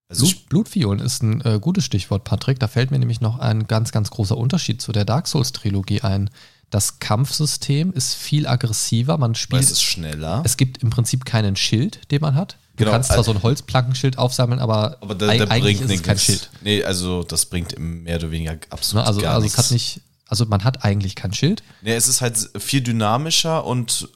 Also 0.09 0.25
ich, 0.25 0.47
Blut, 0.47 0.67
Blutviolen 0.67 1.01
ist 1.01 1.23
ein 1.23 1.41
äh, 1.41 1.59
gutes 1.61 1.85
Stichwort, 1.85 2.23
Patrick. 2.25 2.61
Da 2.61 2.69
fällt 2.69 2.93
mir 2.93 2.99
nämlich 2.99 3.21
noch 3.21 3.41
ein 3.41 3.67
ganz, 3.67 3.91
ganz 3.91 4.11
großer 4.11 4.37
Unterschied 4.39 4.81
zu 4.81 4.93
der 4.93 5.05
Dark 5.05 5.27
Souls-Trilogie 5.27 6.03
ein. 6.03 6.31
Das 6.71 6.99
Kampfsystem 6.99 7.93
ist 7.93 8.15
viel 8.15 8.47
aggressiver. 8.47 9.19
Man 9.19 9.31
weil 9.33 9.37
spielt. 9.37 9.63
es 9.63 9.71
ist 9.71 9.83
schneller. 9.83 10.43
Es 10.45 10.57
gibt 10.57 10.83
im 10.83 10.91
Prinzip 10.91 11.25
keinen 11.25 11.57
Schild, 11.57 12.11
den 12.11 12.21
man 12.21 12.35
hat. 12.35 12.59
Du 12.77 12.85
Genau, 12.85 12.91
kannst 12.91 13.09
zwar 13.09 13.19
also- 13.19 13.33
so 13.33 13.39
ein 13.39 13.43
Holzplankenschild 13.43 14.19
aufsammeln, 14.19 14.59
aber, 14.61 14.99
aber 15.01 15.15
der, 15.15 15.29
eig- 15.29 15.39
der 15.39 15.51
eigentlich 15.51 15.79
bringt 15.79 15.91
ist 15.91 15.97
es 15.99 16.03
kein 16.03 16.15
nichts. 16.17 16.27
Schild. 16.27 16.51
Nee, 16.63 16.85
also 16.85 17.23
das 17.23 17.47
bringt 17.47 17.79
mehr 17.79 18.17
oder 18.17 18.31
weniger 18.31 18.59
absolut 18.71 19.03
Ne? 19.05 19.07
Also, 19.09 19.21
gar 19.23 19.35
also 19.35 19.47
es 19.47 19.53
nichts. 19.53 19.59
hat 19.65 19.71
nicht, 19.73 20.01
also 20.27 20.45
man 20.47 20.65
hat 20.65 20.85
eigentlich 20.85 21.15
kein 21.15 21.33
Schild. 21.33 21.63
Nee, 21.83 21.95
es 21.95 22.09
ist 22.09 22.21
halt 22.21 22.37
viel 22.59 22.83
dynamischer 22.83 23.65
und, 23.65 24.09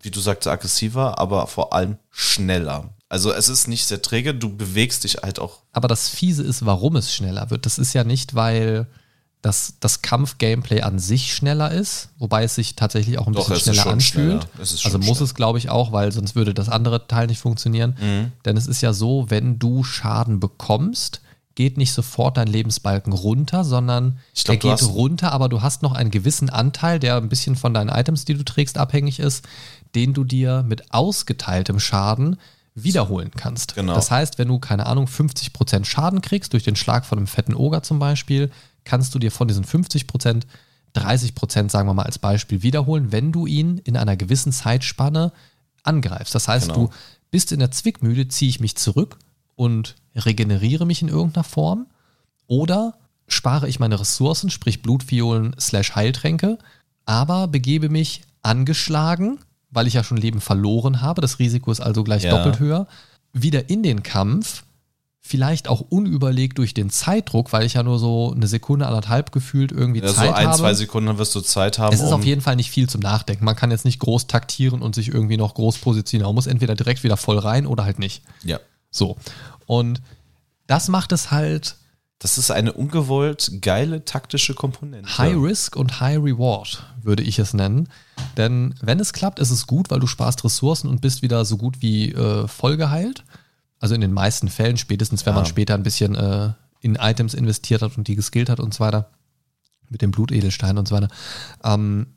wie 0.00 0.10
du 0.10 0.20
sagst, 0.20 0.46
aggressiver, 0.46 1.18
aber 1.18 1.46
vor 1.48 1.72
allem 1.74 1.98
schneller. 2.10 2.94
Also 3.10 3.32
es 3.32 3.48
ist 3.48 3.68
nicht 3.68 3.86
sehr 3.86 4.00
träge, 4.02 4.34
du 4.34 4.54
bewegst 4.56 5.04
dich 5.04 5.16
halt 5.22 5.38
auch. 5.38 5.58
Aber 5.72 5.88
das 5.88 6.08
Fiese 6.08 6.42
ist, 6.44 6.64
warum 6.64 6.96
es 6.96 7.12
schneller 7.14 7.50
wird. 7.50 7.66
Das 7.66 7.78
ist 7.78 7.92
ja 7.94 8.04
nicht, 8.04 8.34
weil 8.34 8.86
das, 9.42 9.74
das 9.80 10.02
Kampf-Gameplay 10.02 10.82
an 10.82 10.98
sich 10.98 11.32
schneller 11.32 11.70
ist, 11.70 12.08
wobei 12.18 12.42
es 12.42 12.56
sich 12.56 12.74
tatsächlich 12.74 13.18
auch 13.18 13.26
ein 13.28 13.34
Doch, 13.34 13.48
bisschen 13.48 13.74
schneller 13.74 13.92
anfühlt. 13.92 14.42
schneller. 14.42 14.48
Es 14.60 14.72
ist 14.72 14.84
also 14.84 14.98
muss 14.98 15.06
schneller. 15.18 15.22
es, 15.22 15.34
glaube 15.34 15.58
ich, 15.58 15.70
auch, 15.70 15.92
weil 15.92 16.10
sonst 16.10 16.34
würde 16.34 16.54
das 16.54 16.68
andere 16.68 17.06
Teil 17.06 17.28
nicht 17.28 17.38
funktionieren. 17.40 17.96
Mhm. 18.00 18.32
Denn 18.44 18.56
es 18.56 18.66
ist 18.66 18.80
ja 18.80 18.92
so, 18.92 19.26
wenn 19.28 19.58
du 19.58 19.84
Schaden 19.84 20.40
bekommst, 20.40 21.20
geht 21.54 21.76
nicht 21.76 21.92
sofort 21.92 22.36
dein 22.36 22.46
Lebensbalken 22.46 23.12
runter, 23.12 23.64
sondern 23.64 24.18
glaub, 24.34 24.64
er 24.64 24.76
geht 24.76 24.88
runter, 24.88 25.32
aber 25.32 25.48
du 25.48 25.62
hast 25.62 25.82
noch 25.82 25.92
einen 25.92 26.10
gewissen 26.10 26.50
Anteil, 26.50 27.00
der 27.00 27.16
ein 27.16 27.28
bisschen 27.28 27.56
von 27.56 27.74
deinen 27.74 27.88
Items, 27.88 28.24
die 28.24 28.34
du 28.34 28.44
trägst, 28.44 28.78
abhängig 28.78 29.18
ist, 29.18 29.44
den 29.94 30.14
du 30.14 30.22
dir 30.24 30.64
mit 30.66 30.92
ausgeteiltem 30.92 31.80
Schaden 31.80 32.36
wiederholen 32.76 33.32
kannst. 33.36 33.74
Genau. 33.74 33.94
Das 33.94 34.10
heißt, 34.10 34.38
wenn 34.38 34.48
du, 34.48 34.58
keine 34.58 34.86
Ahnung, 34.86 35.06
50% 35.06 35.84
Schaden 35.84 36.22
kriegst, 36.22 36.52
durch 36.52 36.62
den 36.62 36.76
Schlag 36.76 37.04
von 37.04 37.18
einem 37.18 37.26
fetten 37.26 37.54
Oger 37.54 37.82
zum 37.82 37.98
Beispiel, 37.98 38.50
kannst 38.88 39.14
du 39.14 39.18
dir 39.18 39.30
von 39.30 39.46
diesen 39.48 39.64
50% 39.64 40.42
30%, 40.96 41.70
sagen 41.70 41.88
wir 41.88 41.94
mal 41.94 42.04
als 42.06 42.18
Beispiel, 42.18 42.62
wiederholen, 42.62 43.12
wenn 43.12 43.30
du 43.30 43.46
ihn 43.46 43.78
in 43.84 43.96
einer 43.96 44.16
gewissen 44.16 44.52
Zeitspanne 44.52 45.32
angreifst. 45.82 46.34
Das 46.34 46.48
heißt, 46.48 46.68
Genau. 46.68 46.86
du 46.86 46.90
bist 47.30 47.52
in 47.52 47.58
der 47.60 47.70
Zwickmühle, 47.70 48.26
ziehe 48.28 48.48
ich 48.48 48.58
mich 48.58 48.74
zurück 48.76 49.18
und 49.54 49.96
regeneriere 50.16 50.86
mich 50.86 51.02
in 51.02 51.08
irgendeiner 51.08 51.44
Form 51.44 51.86
oder 52.46 52.94
spare 53.28 53.68
ich 53.68 53.78
meine 53.78 54.00
Ressourcen, 54.00 54.48
sprich 54.50 54.80
Blutviolen 54.82 55.54
slash 55.60 55.94
Heiltränke, 55.94 56.58
aber 57.04 57.46
begebe 57.48 57.90
mich 57.90 58.22
angeschlagen, 58.42 59.38
weil 59.70 59.86
ich 59.86 59.94
ja 59.94 60.02
schon 60.02 60.16
Leben 60.16 60.40
verloren 60.40 61.02
habe, 61.02 61.20
das 61.20 61.38
Risiko 61.38 61.70
ist 61.70 61.80
also 61.80 62.02
gleich 62.02 62.22
Ja. 62.24 62.30
doppelt 62.30 62.58
höher, 62.60 62.86
wieder 63.34 63.68
in 63.68 63.82
den 63.82 64.02
Kampf, 64.02 64.64
vielleicht 65.28 65.68
auch 65.68 65.82
unüberlegt 65.82 66.56
durch 66.56 66.72
den 66.72 66.88
Zeitdruck, 66.88 67.52
weil 67.52 67.66
ich 67.66 67.74
ja 67.74 67.82
nur 67.82 67.98
so 67.98 68.32
eine 68.34 68.46
Sekunde, 68.46 68.86
anderthalb 68.86 69.30
gefühlt 69.30 69.70
irgendwie 69.72 70.00
Ja, 70.00 70.08
so 70.08 70.14
Zeit 70.14 70.34
ein, 70.34 70.46
habe. 70.48 70.56
zwei 70.58 70.72
Sekunden 70.72 71.18
wirst 71.18 71.34
du 71.34 71.42
Zeit 71.42 71.78
haben. 71.78 71.92
Es 71.94 72.00
ist 72.00 72.08
um, 72.08 72.14
auf 72.14 72.24
jeden 72.24 72.40
Fall 72.40 72.56
nicht 72.56 72.70
viel 72.70 72.88
zum 72.88 73.02
Nachdenken. 73.02 73.44
Man 73.44 73.54
kann 73.54 73.70
jetzt 73.70 73.84
nicht 73.84 73.98
groß 73.98 74.26
taktieren 74.26 74.80
und 74.80 74.94
sich 74.94 75.08
irgendwie 75.08 75.36
noch 75.36 75.52
groß 75.54 75.78
positionieren. 75.78 76.28
Man 76.28 76.34
muss 76.34 76.46
entweder 76.46 76.74
direkt 76.74 77.04
wieder 77.04 77.18
voll 77.18 77.38
rein 77.38 77.66
oder 77.66 77.84
halt 77.84 77.98
nicht. 77.98 78.22
Ja. 78.42 78.58
So. 78.90 79.16
Und 79.66 80.00
das 80.66 80.88
macht 80.88 81.12
es 81.12 81.30
halt 81.30 81.76
Das 82.20 82.38
ist 82.38 82.50
eine 82.50 82.72
ungewollt 82.72 83.60
geile 83.60 84.04
taktische 84.06 84.54
Komponente. 84.54 85.18
High 85.18 85.36
Risk 85.36 85.76
und 85.76 86.00
High 86.00 86.18
Reward, 86.18 86.84
würde 87.02 87.22
ich 87.22 87.38
es 87.38 87.52
nennen. 87.52 87.88
Denn 88.38 88.74
wenn 88.80 88.98
es 88.98 89.12
klappt, 89.12 89.38
ist 89.38 89.50
es 89.50 89.66
gut, 89.66 89.90
weil 89.90 90.00
du 90.00 90.06
sparst 90.06 90.42
Ressourcen 90.42 90.88
und 90.88 91.00
bist 91.02 91.20
wieder 91.22 91.44
so 91.44 91.58
gut 91.58 91.82
wie 91.82 92.12
äh, 92.12 92.48
voll 92.48 92.76
geheilt. 92.78 93.24
Also 93.80 93.94
in 93.94 94.00
den 94.00 94.12
meisten 94.12 94.48
Fällen, 94.48 94.76
spätestens 94.76 95.24
wenn 95.26 95.32
Ja. 95.34 95.40
man 95.40 95.46
später 95.46 95.74
ein 95.74 95.82
bisschen 95.82 96.14
äh, 96.16 96.52
in 96.80 96.96
Items 96.96 97.34
investiert 97.34 97.82
hat 97.82 97.96
und 97.96 98.08
die 98.08 98.16
geskillt 98.16 98.48
hat 98.48 98.60
und 98.60 98.74
so 98.74 98.80
weiter. 98.80 99.10
Mit 99.90 100.02
dem 100.02 100.10
Blutedelstein 100.10 100.76
und 100.78 100.86
so 100.88 100.94
weiter. 100.96 101.08
Ähm, 101.64 102.08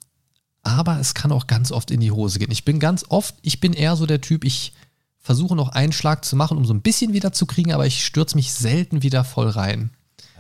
aber 0.63 0.99
es 0.99 1.13
kann 1.13 1.31
auch 1.31 1.47
ganz 1.47 1.71
oft 1.71 1.89
in 1.89 1.99
die 2.01 2.11
Hose 2.11 2.37
gehen. 2.39 2.51
Ich 2.51 2.65
bin 2.65 2.79
ganz 2.79 3.05
oft, 3.09 3.33
ich 3.41 3.59
bin 3.59 3.73
eher 3.73 3.95
so 3.95 4.05
der 4.05 4.21
Typ, 4.21 4.43
ich 4.43 4.73
versuche 5.19 5.55
noch 5.55 5.69
einen 5.69 5.93
Schlag 5.93 6.25
zu 6.25 6.35
machen, 6.35 6.57
um 6.57 6.65
so 6.65 6.73
ein 6.73 6.81
bisschen 6.81 7.13
wieder 7.13 7.31
zu 7.31 7.45
kriegen, 7.45 7.71
aber 7.73 7.85
ich 7.87 8.05
stürze 8.05 8.35
mich 8.35 8.51
selten 8.53 9.01
wieder 9.03 9.23
voll 9.23 9.49
rein. 9.49 9.91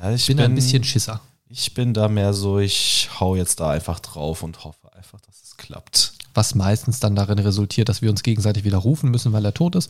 Ja, 0.01 0.11
ich 0.11 0.21
Ich 0.21 0.27
bin, 0.35 0.39
ein 0.39 0.55
bisschen 0.55 0.83
Schisser. 0.83 1.21
Ich 1.49 1.73
bin 1.73 1.93
da 1.93 2.07
mehr 2.07 2.33
so, 2.33 2.59
ich 2.59 3.09
hau 3.19 3.35
jetzt 3.35 3.59
da 3.59 3.71
einfach 3.71 3.99
drauf 3.99 4.43
und 4.43 4.63
hoffe 4.63 4.93
einfach, 4.95 5.19
dass 5.21 5.41
es 5.43 5.57
klappt. 5.57 6.13
was 6.33 6.55
meistens 6.55 6.99
dann 6.99 7.15
darin 7.15 7.39
resultiert, 7.39 7.89
dass 7.89 8.01
wir 8.01 8.09
uns 8.09 8.23
gegenseitig 8.23 8.63
wieder 8.63 8.77
rufen 8.77 9.09
müssen, 9.11 9.33
weil 9.33 9.43
er 9.45 9.53
tot 9.53 9.75
ist. 9.75 9.89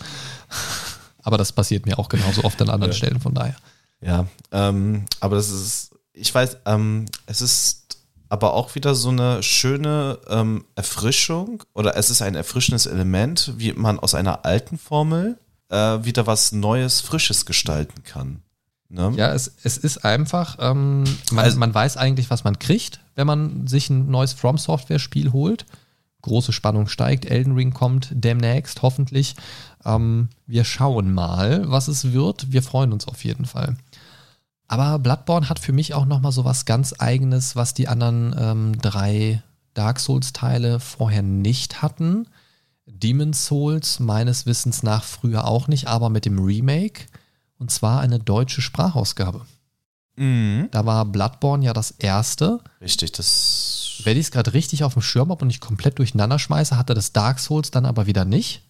Aber 1.23 1.37
das 1.37 1.51
passiert 1.51 1.85
mir 1.85 1.99
auch 1.99 2.09
genauso 2.09 2.43
oft 2.43 2.61
an 2.61 2.69
anderen. 2.69 2.93
Stellen, 2.93 3.19
von 3.19 3.33
daher. 3.33 3.55
Ja, 4.01 4.25
ähm, 4.51 5.05
aber 5.19 5.35
das 5.35 5.49
ist, 5.51 5.91
ich 6.13 6.33
weiß, 6.33 6.57
ähm, 6.65 7.05
es 7.27 7.41
ist 7.41 7.99
aber 8.29 8.53
auch 8.53 8.73
wieder 8.75 8.95
so 8.95 9.09
eine 9.09 9.43
schöne 9.43 10.17
ähm, 10.29 10.65
Erfrischung 10.75 11.63
oder 11.73 11.95
es 11.97 12.09
ist 12.09 12.21
ein 12.21 12.33
erfrischendes 12.35 12.85
Element, 12.85 13.53
wie 13.57 13.73
man 13.73 13.99
aus 13.99 14.15
einer 14.15 14.45
alten 14.45 14.77
Formel 14.77 15.37
äh, 15.69 15.75
wieder 16.03 16.25
was 16.27 16.51
Neues, 16.51 17.01
Frisches 17.01 17.45
gestalten 17.45 18.03
kann. 18.03 18.41
Ne? 18.89 19.13
Ja, 19.15 19.33
es, 19.33 19.51
es 19.63 19.77
ist 19.77 20.03
einfach, 20.03 20.57
ähm, 20.59 21.03
man, 21.31 21.45
Also- 21.45 21.59
man 21.59 21.73
weiß 21.73 21.97
eigentlich, 21.97 22.29
was 22.29 22.43
man 22.43 22.57
kriegt, 22.59 22.99
wenn 23.15 23.27
man 23.27 23.67
sich 23.67 23.89
ein 23.89 24.09
neues 24.09 24.33
From 24.33 24.57
Software-Spiel 24.57 25.31
holt. 25.31 25.65
Große 26.21 26.53
Spannung 26.53 26.87
steigt, 26.87 27.25
Elden 27.25 27.53
Ring 27.53 27.73
kommt 27.73 28.09
demnächst, 28.11 28.81
hoffentlich. 28.81 29.35
Ähm, 29.85 30.29
wir 30.45 30.63
schauen 30.63 31.13
mal, 31.13 31.69
was 31.69 31.87
es 31.87 32.13
wird. 32.13 32.51
Wir 32.51 32.61
freuen 32.63 32.93
uns 32.93 33.07
auf 33.07 33.23
jeden 33.23 33.45
Fall. 33.45 33.75
Aber 34.67 34.99
Bloodborne 34.99 35.49
hat 35.49 35.59
für 35.59 35.73
mich 35.73 35.93
auch 35.93 36.05
nochmal 36.05 36.31
so 36.31 36.45
was 36.45 36.65
ganz 36.65 36.95
Eigenes, 36.97 37.55
was 37.55 37.73
die 37.73 37.87
anderen 37.87 38.35
ähm, 38.39 38.81
drei 38.81 39.41
Dark 39.73 39.99
Souls-Teile 39.99 40.79
vorher 40.79 41.23
nicht 41.23 41.81
hatten. 41.81 42.27
Demon's 42.85 43.45
Souls 43.45 43.99
meines 43.99 44.45
Wissens 44.45 44.83
nach 44.83 45.03
früher 45.03 45.45
auch 45.45 45.67
nicht, 45.67 45.87
aber 45.87 46.09
mit 46.09 46.25
dem 46.25 46.39
Remake. 46.39 47.05
Und 47.57 47.71
zwar 47.71 47.99
eine 48.01 48.19
deutsche 48.19 48.61
Sprachausgabe. 48.61 49.45
Mhm. 50.15 50.67
Da 50.71 50.85
war 50.85 51.05
Bloodborne 51.05 51.65
ja 51.65 51.73
das 51.73 51.91
erste. 51.91 52.59
Richtig, 52.81 53.11
das. 53.13 54.01
Wenn 54.03 54.17
ich 54.17 54.25
es 54.25 54.31
gerade 54.31 54.53
richtig 54.53 54.83
auf 54.83 54.93
dem 54.93 55.01
Schirm 55.01 55.29
habe 55.29 55.41
und 55.41 55.47
nicht 55.47 55.61
komplett 55.61 55.99
durcheinander 55.99 56.39
schmeiße, 56.39 56.77
hatte 56.77 56.93
das 56.93 57.13
Dark 57.13 57.39
Souls 57.39 57.71
dann 57.71 57.85
aber 57.85 58.07
wieder 58.07 58.25
nicht. 58.25 58.63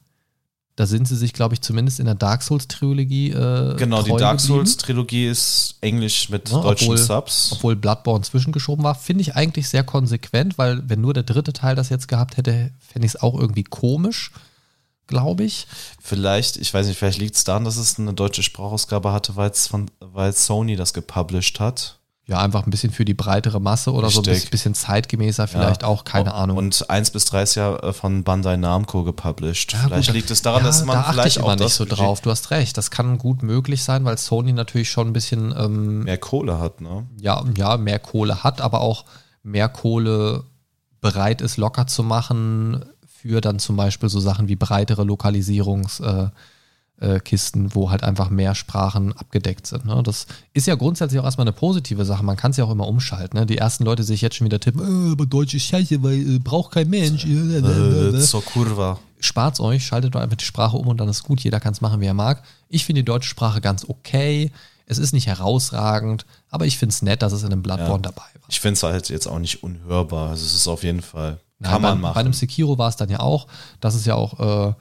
Da 0.78 0.86
sind 0.88 1.08
sie 1.08 1.18
sich, 1.18 1.34
glaube 1.34 1.54
ich, 1.54 1.62
zumindest 1.62 2.00
in 2.00 2.06
der 2.06 2.16
Dark 2.16 2.42
Souls-Trilogie. 2.44 3.32
Äh, 3.32 3.76
Genau, 3.76 4.02
die 4.04 4.16
Dark. 4.16 4.40
Souls-Trilogie 4.40 5.28
ist 5.28 5.76
Englisch 5.82 6.30
mit 6.30 6.50
Ja, 6.50 6.62
deutschen 6.62 6.86
obwohl- 6.86 6.98
Subs. 6.98 7.52
Obwohl 7.54 7.76
Bloodborne 7.76 8.24
zwischengeschoben 8.24 8.84
war, 8.84 8.96
finde 8.96 9.22
ich 9.22 9.36
eigentlich 9.36 9.68
sehr 9.68 9.84
konsequent, 9.84 10.58
weil 10.58 10.88
wenn 10.90 11.02
nur 11.02 11.14
der 11.14 11.24
dritte 11.24 11.54
Teil 11.54 11.76
das 11.76 11.90
jetzt 11.90 12.08
gehabt 12.08 12.38
hätte, 12.38 12.72
fände 12.80 13.06
ich 13.06 13.16
es 13.16 13.22
auch 13.22 13.38
irgendwie 13.38 13.64
komisch, 13.64 14.32
glaube 15.12 15.44
ich. 15.44 15.68
Vielleicht, 16.02 16.58
ich 16.58 16.74
weiß 16.74 16.88
nicht, 16.88 16.98
vielleicht 16.98 17.20
liegt 17.20 17.36
es 17.36 17.44
daran, 17.44 17.64
dass 17.66 17.78
es 17.78 18.00
eine 18.00 18.14
deutsche 18.16 18.42
Sprachausgabe 18.42 19.12
hatte, 19.12 19.36
weil 19.36 19.52
es 19.52 19.68
von, 19.68 19.92
weil 20.00 20.34
Sony 20.34 20.76
das 20.76 20.94
gepublished 20.94 21.60
hat. 21.60 22.00
Ja, 22.28 22.40
einfach 22.40 22.66
ein 22.66 22.72
bisschen 22.72 22.94
für 22.94 23.04
die 23.04 23.14
breitere 23.16 23.60
Masse 23.60 23.92
oder 23.92 24.10
so 24.10 24.22
ein 24.22 24.26
Richtig. 24.26 24.52
bisschen 24.52 24.74
zeitgemäßer, 24.74 25.48
vielleicht 25.48 25.82
Ja. 25.82 25.88
auch, 25.88 26.06
keine 26.06 26.34
Ahnung. 26.34 26.56
Und 26.56 26.90
1 26.90 27.12
bis 27.12 27.26
3 27.26 27.44
ist 27.44 27.56
ja 27.56 27.92
von 27.92 28.24
Bandai 28.24 28.56
Namco 28.58 29.04
gepublished. 29.04 29.74
Ja, 29.74 29.80
vielleicht 29.88 30.08
gut, 30.08 30.16
liegt 30.16 30.32
es 30.32 30.42
daran, 30.42 30.62
ja, 30.62 30.68
dass 30.68 30.86
man 30.86 30.96
da 30.96 31.02
achte 31.02 31.14
vielleicht 31.14 31.38
ich 31.38 31.44
auch 31.44 31.56
nicht 31.56 31.74
so 31.74 31.84
drauf. 31.84 32.22
Du 32.22 32.30
hast 32.30 32.52
recht, 32.52 32.78
das 32.78 32.90
kann 32.90 33.18
gut 33.18 33.44
möglich 33.44 33.84
sein, 33.84 34.06
weil 34.06 34.18
Sony 34.18 34.54
natürlich 34.54 34.90
schon 34.90 35.08
ein 35.08 35.14
bisschen 35.14 35.54
ähm, 35.58 36.04
mehr 36.04 36.18
Kohle 36.20 36.58
hat, 36.60 36.80
ne? 36.80 37.06
ja, 37.20 37.44
ja, 37.58 37.76
mehr 37.78 38.00
Kohle 38.00 38.44
hat, 38.44 38.62
aber 38.62 38.80
auch 38.82 39.04
mehr 39.44 39.68
Kohle 39.68 40.46
bereit 41.02 41.42
ist, 41.42 41.58
locker 41.58 41.88
zu 41.88 42.04
machen 42.04 42.86
für 43.22 43.42
dann 43.42 43.60
zum 43.60 43.76
Beispiel 43.76 44.10
so 44.10 44.20
Sachen 44.20 44.48
wie 44.48 44.56
breitere 44.56 45.04
Lokalisierungs, 45.04 46.00
äh, 46.00 46.28
äh, 47.00 47.20
wo 47.74 47.90
halt 47.90 48.04
einfach 48.04 48.30
mehr 48.30 48.54
Sprachen 48.56 49.14
abgedeckt 49.18 49.66
sind. 49.68 49.86
Ne? 49.86 50.02
Das 50.04 50.28
ist 50.54 50.68
ja 50.68 50.76
grundsätzlich 50.76 51.20
auch 51.20 51.26
erstmal 51.26 51.46
eine 51.48 51.54
positive 51.54 52.06
Sache. 52.06 52.24
Man 52.24 52.38
kann 52.38 52.52
es 52.52 52.58
ja 52.58 52.64
auch 52.66 52.72
immer 52.72 52.88
umschalten. 52.88 53.40
Ne? 53.40 53.46
Die 53.46 53.58
ersten 53.58 53.84
Leute 53.86 54.04
sich 54.04 54.22
jetzt 54.22 54.36
schon 54.36 54.46
wieder 54.46 54.60
tippen, 54.60 55.10
äh, 55.10 55.12
aber 55.14 55.26
Deutsch 55.26 55.54
ist 55.56 55.64
scheiße, 55.66 56.02
weil 56.04 56.36
äh, 56.36 56.40
braucht 56.40 56.72
kein 56.74 56.90
Mensch. 56.90 57.26
Äh, 57.26 58.20
zur 58.20 58.44
Kurva. 58.44 59.00
Spart's 59.20 59.60
euch, 59.60 59.86
schaltet 59.86 60.16
doch 60.16 60.20
einfach 60.20 60.38
die 60.38 60.46
Sprache 60.46 60.78
um 60.78 60.88
und 60.88 60.98
dann 60.98 61.10
ist 61.10 61.24
gut. 61.24 61.42
Jeder 61.42 61.60
kann 61.60 61.74
es 61.74 61.82
machen, 61.82 62.02
wie 62.02 62.06
er 62.08 62.14
mag. 62.16 62.44
Ich 62.70 62.86
finde 62.86 63.02
die 63.02 63.06
deutsche 63.06 63.30
Sprache 63.30 63.62
ganz 63.62 63.86
okay. 63.88 64.52
Es 64.88 64.98
ist 64.98 65.14
nicht 65.14 65.28
herausragend, 65.28 66.26
aber 66.50 66.66
ich 66.66 66.78
finde 66.78 66.92
es 66.94 67.02
nett, 67.02 67.22
dass 67.22 67.32
es 67.32 67.44
in 67.44 67.52
einem 67.52 67.62
Bloodborne 67.64 68.04
Ja. 68.04 68.12
dabei 68.12 68.24
war. 68.42 68.50
Ich 68.50 68.60
finde 68.60 68.74
es 68.74 68.84
halt 68.84 69.10
jetzt 69.10 69.28
auch 69.28 69.40
nicht 69.40 69.64
unhörbar. 69.64 70.32
Also 70.32 70.46
es 70.46 70.54
ist 70.54 70.68
auf 70.68 70.84
jeden 70.84 71.02
Fall, 71.02 71.40
Kann 71.62 71.82
man 71.82 71.98
bei, 71.98 72.02
machen. 72.02 72.14
Bei 72.16 72.20
einem 72.22 72.34
Sekiro 72.34 72.78
war 72.78 72.90
es 72.90 72.96
dann 72.96 73.10
ja 73.10 73.20
auch. 73.20 73.48
Das 73.80 73.96
ist 73.96 74.06
ja 74.06 74.16
auch, 74.16 74.40
äh, 74.40 74.74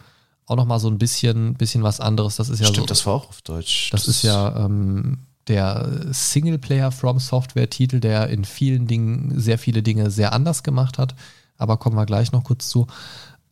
auch 0.47 0.57
nochmal 0.57 0.81
so 0.81 0.89
ein 0.89 0.99
bisschen, 0.99 1.55
bisschen 1.55 1.83
was 1.83 2.01
anderes. 2.01 2.37
Das 2.37 2.49
ist 2.49 2.61
ja 2.61 2.67
Stimmt, 2.67 2.87
so, 2.87 2.87
das 2.87 3.07
war 3.07 3.15
auch 3.15 3.29
auf 3.29 3.43
Deutsch. 3.43 3.91
Das 3.91 4.09
ist 4.09 4.23
ja 4.23 4.65
ähm, 4.65 5.19
der 5.49 5.89
Singleplayer 6.11 6.93
From 6.93 7.19
Software-Titel, 7.19 8.01
der 8.01 8.29
in 8.29 8.45
vielen 8.45 8.87
Dingen 8.87 9.39
sehr 9.39 9.59
viele 9.59 9.83
Dinge 9.83 10.11
sehr 10.11 10.33
anders 10.33 10.63
gemacht 10.63 10.99
hat. 10.99 11.15
Aber 11.57 11.77
kommen 11.77 11.97
wir 11.97 12.07
gleich 12.07 12.33
noch 12.33 12.45
kurz 12.45 12.69
zu. 12.69 12.87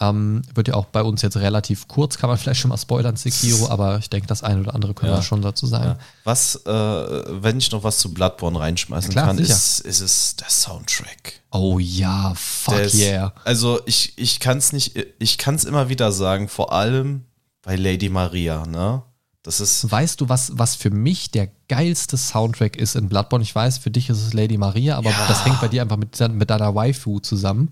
Ähm, 0.01 0.42
wird 0.55 0.68
ja 0.68 0.74
auch 0.74 0.84
bei 0.86 1.03
uns 1.03 1.22
jetzt 1.22 1.36
relativ 1.38 1.88
kurz, 1.88 2.18
kann 2.18 2.30
man 2.30 2.38
vielleicht 2.38 2.61
schon 2.61 2.68
mal 2.68 2.76
spoilern, 2.76 3.16
Sekiro, 3.16 3.68
aber 3.70 3.99
ich 3.99 4.09
denke, 4.09 4.28
das 4.28 4.44
eine 4.44 4.61
oder 4.61 4.72
andere 4.74 4.94
können 4.94 5.11
Ja. 5.11 5.18
wir 5.18 5.22
schon 5.22 5.42
dazu 5.42 5.66
sagen. 5.66 5.84
Ja. 5.86 5.99
Was, 6.22 6.55
äh, 6.66 6.70
wenn 6.70 7.59
ich 7.59 7.72
noch 7.72 7.82
was 7.82 7.99
zu 7.99 8.14
Bloodborne 8.14 8.61
reinschmeißen 8.61 9.11
Klar, 9.11 9.26
kann, 9.26 9.38
sicher. 9.38 9.53
ist, 9.55 9.80
ist 9.80 10.01
es 10.01 10.36
der 10.36 10.51
Soundtrack. 10.51 11.40
Oh 11.51 11.78
ja, 11.80 12.32
fuck 12.36 12.74
Der 12.76 12.84
ist- 12.84 12.94
yeah. 12.94 13.32
Also 13.44 13.80
ich, 13.86 14.12
ich 14.16 14.38
kann 14.38 14.59
es 14.59 14.72
nicht, 14.72 14.94
ich 15.18 15.36
kann 15.36 15.57
es 15.57 15.64
immer 15.64 15.88
wieder 15.88 16.12
sagen, 16.12 16.49
vor 16.49 16.72
allem 16.72 17.24
bei 17.62 17.74
Lady 17.74 18.09
Maria, 18.09 18.66
ne? 18.66 19.03
Das 19.42 19.61
ist, 19.61 19.90
Weißt 19.90 20.20
du, 20.20 20.28
was, 20.28 20.53
was 20.59 20.74
für 20.74 20.90
mich 20.90 21.30
der 21.30 21.49
geilste 21.68 22.16
Soundtrack 22.18 22.76
ist 22.76 22.96
in 22.96 23.09
Bloodborne? 23.09 23.42
Ich 23.42 23.55
weiß, 23.55 23.78
für 23.78 23.90
dich 23.90 24.11
ist 24.11 24.18
es 24.20 24.32
Lady 24.34 24.59
Maria, 24.59 24.96
aber 24.99 25.11
das 25.26 25.44
hängt 25.44 25.61
bei 25.61 25.68
dir 25.68 25.80
einfach 25.82 25.96
mit, 25.96 26.18
mit 26.34 26.51
deiner 26.51 26.74
Waifu 26.74 27.18
zusammen. 27.20 27.70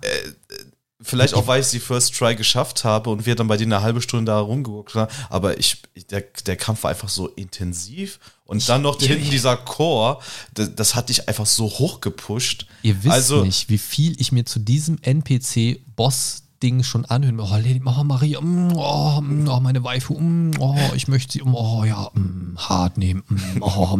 Vielleicht 1.00 1.34
auch, 1.34 1.46
weil 1.46 1.60
ich 1.60 1.68
die 1.70 1.80
First 1.80 2.14
Try 2.14 2.34
geschafft 2.34 2.84
habe 2.84 3.10
und 3.10 3.26
wir 3.26 3.34
dann 3.34 3.48
bei 3.48 3.56
dir 3.56 3.64
eine 3.64 3.82
halbe 3.82 4.00
Stunde 4.00 4.32
da 4.32 4.38
rumgeguckt 4.38 4.94
haben, 4.94 5.12
aber 5.28 5.58
ich, 5.58 5.82
der, 6.10 6.24
der 6.46 6.56
Kampf 6.56 6.84
war 6.84 6.90
einfach 6.90 7.08
so 7.08 7.28
intensiv 7.28 8.18
und 8.44 8.66
dann 8.68 8.82
noch 8.82 9.00
hinten 9.00 9.30
dieser 9.30 9.56
Chor, 9.56 10.22
das, 10.54 10.74
das 10.74 10.94
hat 10.94 11.08
dich 11.08 11.28
einfach 11.28 11.46
so 11.46 11.66
hochgepusht. 11.66 12.66
Ihr 12.82 13.02
wisst 13.02 13.12
also, 13.12 13.44
nicht, 13.44 13.68
wie 13.68 13.78
viel 13.78 14.18
ich 14.20 14.32
mir 14.32 14.46
zu 14.46 14.58
diesem 14.58 14.98
NPC-Boss-Ding 15.02 16.82
schon 16.82 17.04
anhören. 17.04 17.40
Oh, 17.40 17.50
Lady, 17.56 17.82
oh, 17.84 18.04
Maria, 18.04 18.40
mm, 18.40 18.72
oh, 18.76 19.20
mm, 19.20 19.48
oh, 19.48 19.60
meine 19.60 19.84
Waifu, 19.84 20.14
mm, 20.14 20.52
oh, 20.60 20.78
ich 20.94 21.08
möchte 21.08 21.32
sie, 21.32 21.42
oh, 21.42 21.84
ja, 21.84 22.10
hart 22.56 22.96
nehmen, 22.96 23.22
oh, 23.60 23.98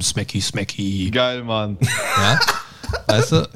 smacky, 0.00 0.40
smacky. 0.40 1.10
Geil, 1.10 1.44
Mann. 1.44 1.76
Ja, 2.16 2.40
weißt 3.06 3.32
du? 3.32 3.48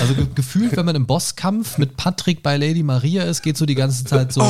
Also 0.00 0.14
ge 0.14 0.26
gefühlt, 0.34 0.76
wenn 0.76 0.86
man 0.86 0.96
im 0.96 1.06
Bosskampf 1.06 1.78
mit 1.78 1.96
Patrick 1.96 2.42
bei 2.42 2.56
Lady 2.56 2.82
Maria 2.82 3.24
ist, 3.24 3.42
geht 3.42 3.56
so 3.56 3.66
die 3.66 3.74
ganze 3.74 4.04
Zeit 4.04 4.32
so. 4.32 4.42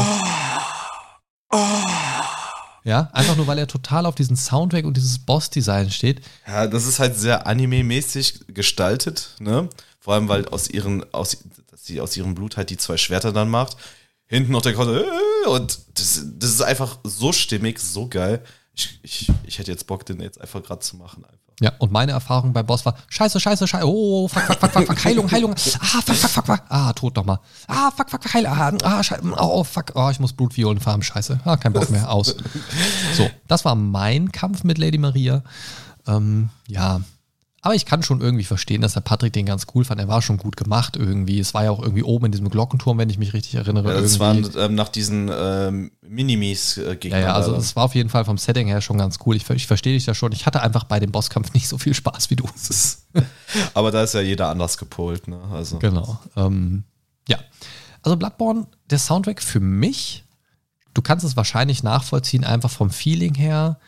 Ja, 2.84 3.10
einfach 3.12 3.36
nur, 3.36 3.46
weil 3.46 3.58
er 3.58 3.66
total 3.66 4.06
auf 4.06 4.14
diesen 4.14 4.36
Soundtrack 4.36 4.84
und 4.84 4.96
dieses 4.96 5.18
Boss-Design 5.18 5.90
steht. 5.90 6.22
Ja, 6.46 6.66
das 6.66 6.86
ist 6.86 6.98
halt 6.98 7.18
sehr 7.18 7.46
anime-mäßig 7.46 8.54
gestaltet, 8.54 9.36
ne? 9.40 9.68
Vor 10.00 10.14
allem, 10.14 10.28
weil 10.28 10.48
aus 10.48 10.70
ihren, 10.70 11.04
aus, 11.12 11.36
sie 11.74 12.00
aus 12.00 12.16
ihrem 12.16 12.34
Blut 12.34 12.56
halt 12.56 12.70
die 12.70 12.78
zwei 12.78 12.96
Schwerter 12.96 13.32
dann 13.32 13.50
macht. 13.50 13.76
Hinten 14.26 14.52
noch 14.52 14.62
der 14.62 14.72
Konter, 14.74 15.02
äh, 15.02 15.48
und 15.48 15.78
das, 15.94 16.24
das 16.38 16.50
ist 16.50 16.62
einfach 16.62 16.98
so 17.04 17.32
stimmig, 17.32 17.78
so 17.78 18.08
geil. 18.08 18.42
Ich, 18.74 19.00
ich, 19.02 19.32
ich 19.44 19.58
hätte 19.58 19.70
jetzt 19.70 19.86
Bock, 19.86 20.06
den 20.06 20.20
jetzt 20.20 20.40
einfach 20.40 20.62
gerade 20.62 20.80
zu 20.80 20.96
machen. 20.96 21.24
Ja, 21.60 21.72
und 21.78 21.90
meine 21.90 22.12
Erfahrung 22.12 22.52
beim 22.52 22.66
Boss 22.66 22.86
war, 22.86 22.94
scheiße, 23.08 23.40
scheiße, 23.40 23.66
scheiße, 23.66 23.84
oh, 23.84 24.28
fuck, 24.28 24.44
fuck, 24.44 24.60
fuck, 24.60 24.70
fuck, 24.70 24.86
fuck, 24.86 25.04
Heilung, 25.04 25.28
Heilung, 25.32 25.52
ah, 25.52 26.00
fuck, 26.02 26.14
fuck, 26.14 26.30
fuck, 26.30 26.46
fuck, 26.46 26.62
ah, 26.68 26.92
tot 26.92 27.16
nochmal, 27.16 27.40
ah, 27.66 27.90
fuck, 27.90 28.08
fuck, 28.08 28.22
fuck, 28.22 28.34
Heilung, 28.34 28.52
ah, 28.52 28.72
ah, 28.84 29.02
scheiße, 29.02 29.22
oh, 29.36 29.64
fuck, 29.64 29.92
oh, 29.94 30.08
ich 30.10 30.20
muss 30.20 30.32
Blutviolen 30.32 30.78
farmen, 30.78 31.02
scheiße, 31.02 31.40
ah, 31.44 31.56
kein 31.56 31.72
Bock 31.72 31.90
mehr, 31.90 32.10
aus. 32.10 32.36
So, 33.16 33.28
das 33.48 33.64
war 33.64 33.74
mein 33.74 34.30
Kampf 34.30 34.62
mit 34.62 34.78
Lady 34.78 34.98
Maria, 34.98 35.42
ähm, 36.06 36.50
ja, 36.68 37.00
aber 37.60 37.74
ich 37.74 37.86
kann 37.86 38.04
schon 38.04 38.20
irgendwie 38.20 38.44
verstehen, 38.44 38.82
dass 38.82 38.92
der 38.92 39.00
Patrick 39.00 39.32
den 39.32 39.44
ganz 39.46 39.66
cool 39.74 39.84
fand, 39.84 40.00
er 40.00 40.06
war 40.06 40.22
schon 40.22 40.36
gut 40.36 40.56
gemacht 40.56 40.96
irgendwie, 40.96 41.40
es 41.40 41.54
war 41.54 41.64
ja 41.64 41.70
auch 41.72 41.82
irgendwie 41.82 42.04
oben 42.04 42.26
in 42.26 42.32
diesem 42.32 42.48
Glockenturm, 42.50 42.98
wenn 42.98 43.10
ich 43.10 43.18
mich 43.18 43.32
richtig 43.32 43.56
erinnere, 43.56 43.92
Ja, 43.94 44.00
das 44.00 44.16
irgendwie. 44.16 44.54
waren 44.54 44.64
ähm, 44.70 44.74
nach 44.76 44.88
diesen 44.88 45.28
ähm, 45.32 45.90
Minimis 46.02 46.78
äh, 46.78 46.96
Ja, 47.02 47.18
ja, 47.18 47.34
also 47.34 47.54
es 47.56 47.74
war 47.74 47.84
auf 47.84 47.94
jeden 47.96 48.10
Fall 48.10 48.24
vom 48.24 48.38
Setting 48.38 48.68
her 48.68 48.80
schon 48.80 48.98
ganz 48.98 49.18
cool. 49.26 49.34
Ich, 49.34 49.48
ich 49.50 49.66
verstehe 49.66 49.94
dich 49.94 50.04
da 50.04 50.14
schon. 50.14 50.30
Ich 50.32 50.46
hatte 50.46 50.62
einfach 50.62 50.84
bei 50.84 51.00
dem 51.00 51.10
Bosskampf 51.10 51.52
nicht 51.54 51.68
so 51.68 51.78
viel 51.78 51.94
Spaß 51.94 52.30
wie 52.30 52.36
du. 52.36 52.48
Aber 53.74 53.90
da 53.90 54.02
ist 54.04 54.14
ja 54.14 54.20
jeder 54.20 54.48
anders 54.48 54.78
gepolt, 54.78 55.26
ne? 55.26 55.40
Also. 55.52 55.78
Genau. 55.78 56.20
Ähm, 56.36 56.84
ja. 57.28 57.38
Also 58.02 58.16
Bloodborne, 58.16 58.66
der 58.90 58.98
Soundtrack 58.98 59.42
für 59.42 59.60
mich, 59.60 60.24
du 60.94 61.02
kannst 61.02 61.24
es 61.24 61.36
wahrscheinlich 61.36 61.82
nachvollziehen, 61.82 62.44
einfach 62.44 62.70
vom 62.70 62.90
Feeling 62.90 63.34
her. 63.34 63.78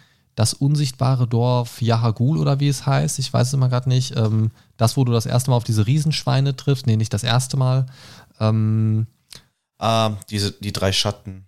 Das 0.41 0.55
unsichtbare 0.55 1.27
Dorf 1.29 1.83
Yahagul 1.83 2.39
oder 2.39 2.61
wie 2.61 2.69
es 2.69 2.87
heißt, 2.87 3.19
ich 3.19 3.31
weiß 3.31 3.49
es 3.49 3.53
immer 3.53 3.69
gerade 3.69 3.91
nicht. 3.91 4.17
Ähm, 4.17 4.53
das, 4.79 4.97
wo 4.97 5.05
du 5.05 5.13
das 5.13 5.27
erste 5.27 5.51
Mal 5.51 5.59
auf 5.59 5.65
diese 5.65 5.87
Riesenschweine 5.87 6.57
triffst, 6.57 6.87
nee, 6.87 6.97
nicht 6.97 7.13
das 7.13 7.25
erste 7.25 7.59
Mal. 7.59 7.85
Ähm, 8.41 9.07
Ah, 9.79 10.13
diese, 10.31 10.53
die 10.53 10.73
drei 10.73 10.93
Schatten. 10.93 11.45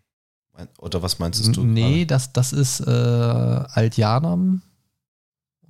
Oder 0.79 1.03
was 1.03 1.19
meinst 1.19 1.57
du? 1.57 1.65
nee, 1.65 2.05
das, 2.05 2.35
das 2.35 2.53
ist 2.53 2.81
äh, 2.81 2.91
Altjanam 2.91 4.61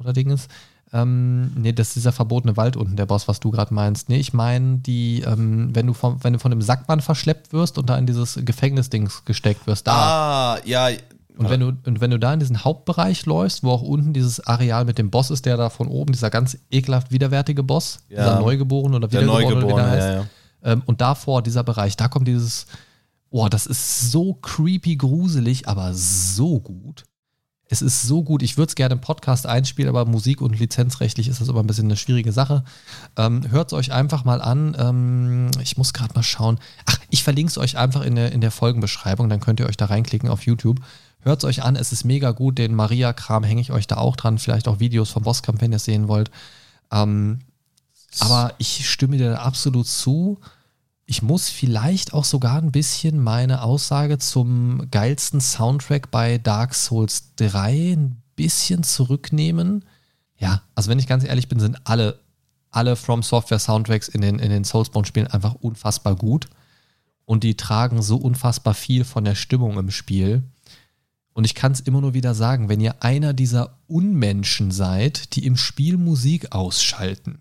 oder 0.00 0.12
Dinges. 0.12 0.48
Ähm, 0.92 1.52
nee, 1.54 1.72
das 1.72 1.88
ist 1.88 1.96
dieser 1.96 2.10
verbotene 2.10 2.56
Wald 2.56 2.76
unten, 2.76 2.96
der 2.96 3.06
Boss, 3.06 3.28
was 3.28 3.38
du 3.38 3.52
gerade 3.52 3.72
meinst. 3.72 4.08
Nee, 4.08 4.18
ich 4.18 4.32
meine, 4.32 4.78
die, 4.78 5.20
ähm, 5.20 5.72
wenn 5.76 5.86
du 5.86 5.94
vom, 5.94 6.22
wenn 6.24 6.32
du 6.32 6.40
von 6.40 6.50
dem 6.50 6.60
Sackmann 6.60 7.00
verschleppt 7.00 7.52
wirst 7.52 7.78
und 7.78 7.88
da 7.88 7.96
in 7.96 8.06
dieses 8.06 8.40
Gefängnisdings 8.44 9.24
gesteckt 9.24 9.68
wirst, 9.68 9.86
da. 9.86 10.56
Ah, 10.56 10.58
ja. 10.64 10.88
Und 11.38 11.48
wenn 11.50 11.60
du, 11.60 11.68
und 11.68 12.00
wenn 12.00 12.10
du 12.10 12.18
da 12.18 12.34
in 12.34 12.40
diesen 12.40 12.62
Hauptbereich 12.64 13.24
läufst, 13.26 13.62
wo 13.64 13.70
auch 13.70 13.82
unten 13.82 14.12
dieses 14.12 14.40
Areal 14.46 14.84
mit 14.84 14.98
dem 14.98 15.10
Boss 15.10 15.30
ist, 15.30 15.46
der 15.46 15.56
da 15.56 15.70
von 15.70 15.88
oben, 15.88 16.12
dieser 16.12 16.28
ganz 16.30 16.58
ekelhaft 16.70 17.10
widerwärtige 17.10 17.62
Boss, 17.62 18.00
Ja. 18.08 18.24
dieser 18.24 18.40
Neugeborene 18.40 18.96
oder 18.96 19.08
der 19.08 19.22
Wiedergeborene, 19.22 19.64
oder 19.64 19.74
wie 19.74 19.80
der 19.80 19.90
heißt. 19.90 20.08
ja, 20.08 20.14
ja. 20.14 20.26
Ähm, 20.64 20.82
und 20.86 21.00
davor, 21.00 21.42
dieser 21.42 21.64
Bereich, 21.64 21.96
da 21.96 22.08
kommt 22.08 22.28
dieses, 22.28 22.66
oh, 23.30 23.48
das 23.48 23.66
ist 23.66 24.10
so 24.10 24.34
creepy, 24.34 24.96
gruselig, 24.96 25.66
aber 25.68 25.94
so 25.94 26.60
gut. 26.60 27.04
Es 27.66 27.80
ist 27.80 28.02
so 28.02 28.22
gut. 28.22 28.42
Ich 28.42 28.58
würde 28.58 28.68
es 28.68 28.74
gerne 28.74 28.96
im 28.96 29.00
Podcast 29.00 29.46
einspielen, 29.46 29.88
aber 29.88 30.04
Musik- 30.04 30.42
und 30.42 30.58
lizenzrechtlich 30.58 31.26
ist 31.28 31.40
das 31.40 31.48
immer 31.48 31.60
ein 31.60 31.66
bisschen 31.66 31.86
eine 31.86 31.96
schwierige 31.96 32.30
Sache. 32.30 32.64
Ähm, 33.16 33.50
Hört 33.50 33.68
es 33.68 33.72
euch 33.72 33.92
einfach 33.92 34.26
mal 34.26 34.42
an. 34.42 34.76
Ähm, 34.78 35.50
ich 35.62 35.78
muss 35.78 35.94
gerade 35.94 36.12
mal 36.14 36.22
schauen. 36.22 36.58
Ach, 36.84 36.98
ich 37.08 37.24
verlinke 37.24 37.48
es 37.50 37.56
euch 37.56 37.78
einfach 37.78 38.02
in 38.02 38.14
der, 38.16 38.32
in 38.32 38.42
der 38.42 38.50
Folgenbeschreibung, 38.50 39.30
dann 39.30 39.40
könnt 39.40 39.58
ihr 39.58 39.66
euch 39.66 39.78
da 39.78 39.86
reinklicken 39.86 40.28
auf 40.28 40.44
YouTube. 40.44 40.80
Hört 41.22 41.38
es 41.38 41.44
euch 41.44 41.62
an, 41.62 41.76
es 41.76 41.92
ist 41.92 42.04
mega 42.04 42.32
gut. 42.32 42.58
Den 42.58 42.74
Maria-Kram 42.74 43.44
hänge 43.44 43.60
ich 43.60 43.70
euch 43.70 43.86
da 43.86 43.96
auch 43.96 44.16
dran. 44.16 44.38
Vielleicht 44.38 44.66
auch 44.66 44.80
Videos 44.80 45.10
vom 45.10 45.22
Bosskampf, 45.22 45.60
wenn 45.60 45.72
ihr 45.72 45.76
es 45.76 45.84
sehen 45.84 46.08
wollt. 46.08 46.30
Ähm, 46.90 47.40
aber 48.20 48.54
ich 48.58 48.88
stimme 48.90 49.16
dir 49.16 49.40
absolut 49.40 49.86
zu. 49.86 50.40
Ich 51.06 51.22
muss 51.22 51.48
vielleicht 51.48 52.12
auch 52.12 52.24
sogar 52.24 52.58
ein 52.58 52.72
bisschen 52.72 53.22
meine 53.22 53.62
Aussage 53.62 54.18
zum 54.18 54.88
geilsten 54.90 55.40
Soundtrack 55.40 56.10
bei 56.10 56.38
Dark 56.38 56.74
Souls 56.74 57.34
3 57.36 57.92
ein 57.92 58.22
bisschen 58.34 58.82
zurücknehmen. 58.82 59.84
Ja, 60.38 60.62
also 60.74 60.90
wenn 60.90 60.98
ich 60.98 61.06
ganz 61.06 61.24
ehrlich 61.24 61.48
bin, 61.48 61.60
sind 61.60 61.86
alle, 61.86 62.18
alle 62.70 62.96
From 62.96 63.22
Software 63.22 63.58
Soundtracks 63.58 64.08
in 64.08 64.20
den, 64.20 64.38
in 64.38 64.50
den 64.50 64.64
Soulsborne-Spielen 64.64 65.28
einfach 65.28 65.54
unfassbar 65.54 66.16
gut. 66.16 66.48
Und 67.24 67.44
die 67.44 67.56
tragen 67.56 68.02
so 68.02 68.16
unfassbar 68.16 68.74
viel 68.74 69.04
von 69.04 69.24
der 69.24 69.36
Stimmung 69.36 69.78
im 69.78 69.90
Spiel. 69.90 70.42
Und 71.34 71.44
ich 71.44 71.54
kann 71.54 71.72
es 71.72 71.80
immer 71.80 72.00
nur 72.00 72.14
wieder 72.14 72.34
sagen, 72.34 72.68
wenn 72.68 72.80
ihr 72.80 73.02
einer 73.02 73.32
dieser 73.32 73.78
Unmenschen 73.86 74.70
seid, 74.70 75.34
die 75.34 75.46
im 75.46 75.56
Spiel 75.56 75.96
Musik 75.96 76.52
ausschalten, 76.52 77.40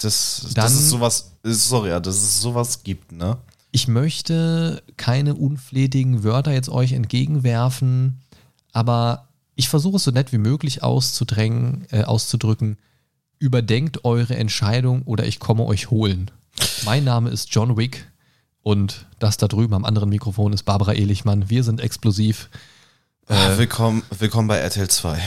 Das, 0.00 0.46
Dann- 0.54 0.64
das 0.64 0.72
ist 0.74 0.88
sowas, 0.88 1.32
sorry, 1.44 1.90
ja, 1.90 2.00
dass 2.00 2.16
es 2.16 2.40
sowas 2.40 2.82
gibt, 2.82 3.12
ne? 3.12 3.38
Ich 3.70 3.86
möchte 3.88 4.82
keine 4.96 5.34
unflätigen 5.34 6.24
Wörter 6.24 6.52
jetzt 6.52 6.68
euch 6.68 6.92
entgegenwerfen, 6.92 8.20
aber 8.72 9.28
ich 9.54 9.68
versuche 9.68 9.96
es 9.96 10.04
so 10.04 10.10
nett 10.10 10.32
wie 10.32 10.38
möglich 10.38 10.82
auszudrängen, 10.82 11.86
äh, 11.90 12.02
auszudrücken. 12.02 12.78
Überdenkt 13.38 14.04
eure 14.04 14.36
Entscheidung 14.36 15.02
oder 15.02 15.26
ich 15.26 15.38
komme 15.38 15.64
euch 15.64 15.90
holen. 15.90 16.30
Mein 16.84 17.04
Name 17.04 17.30
ist 17.30 17.54
John 17.54 17.76
Wick 17.76 18.10
und 18.62 19.06
das 19.18 19.36
da 19.36 19.48
drüben 19.48 19.74
am 19.74 19.84
anderen 19.84 20.08
Mikrofon 20.08 20.52
ist 20.52 20.62
Barbara 20.64 20.92
Ehlichmann. 20.92 21.50
Wir 21.50 21.64
sind 21.64 21.80
explosiv. 21.80 22.48
Äh, 23.28 23.58
willkommen, 23.58 24.02
willkommen 24.18 24.48
bei 24.48 24.56
RTL 24.58 24.88
2. 24.88 25.18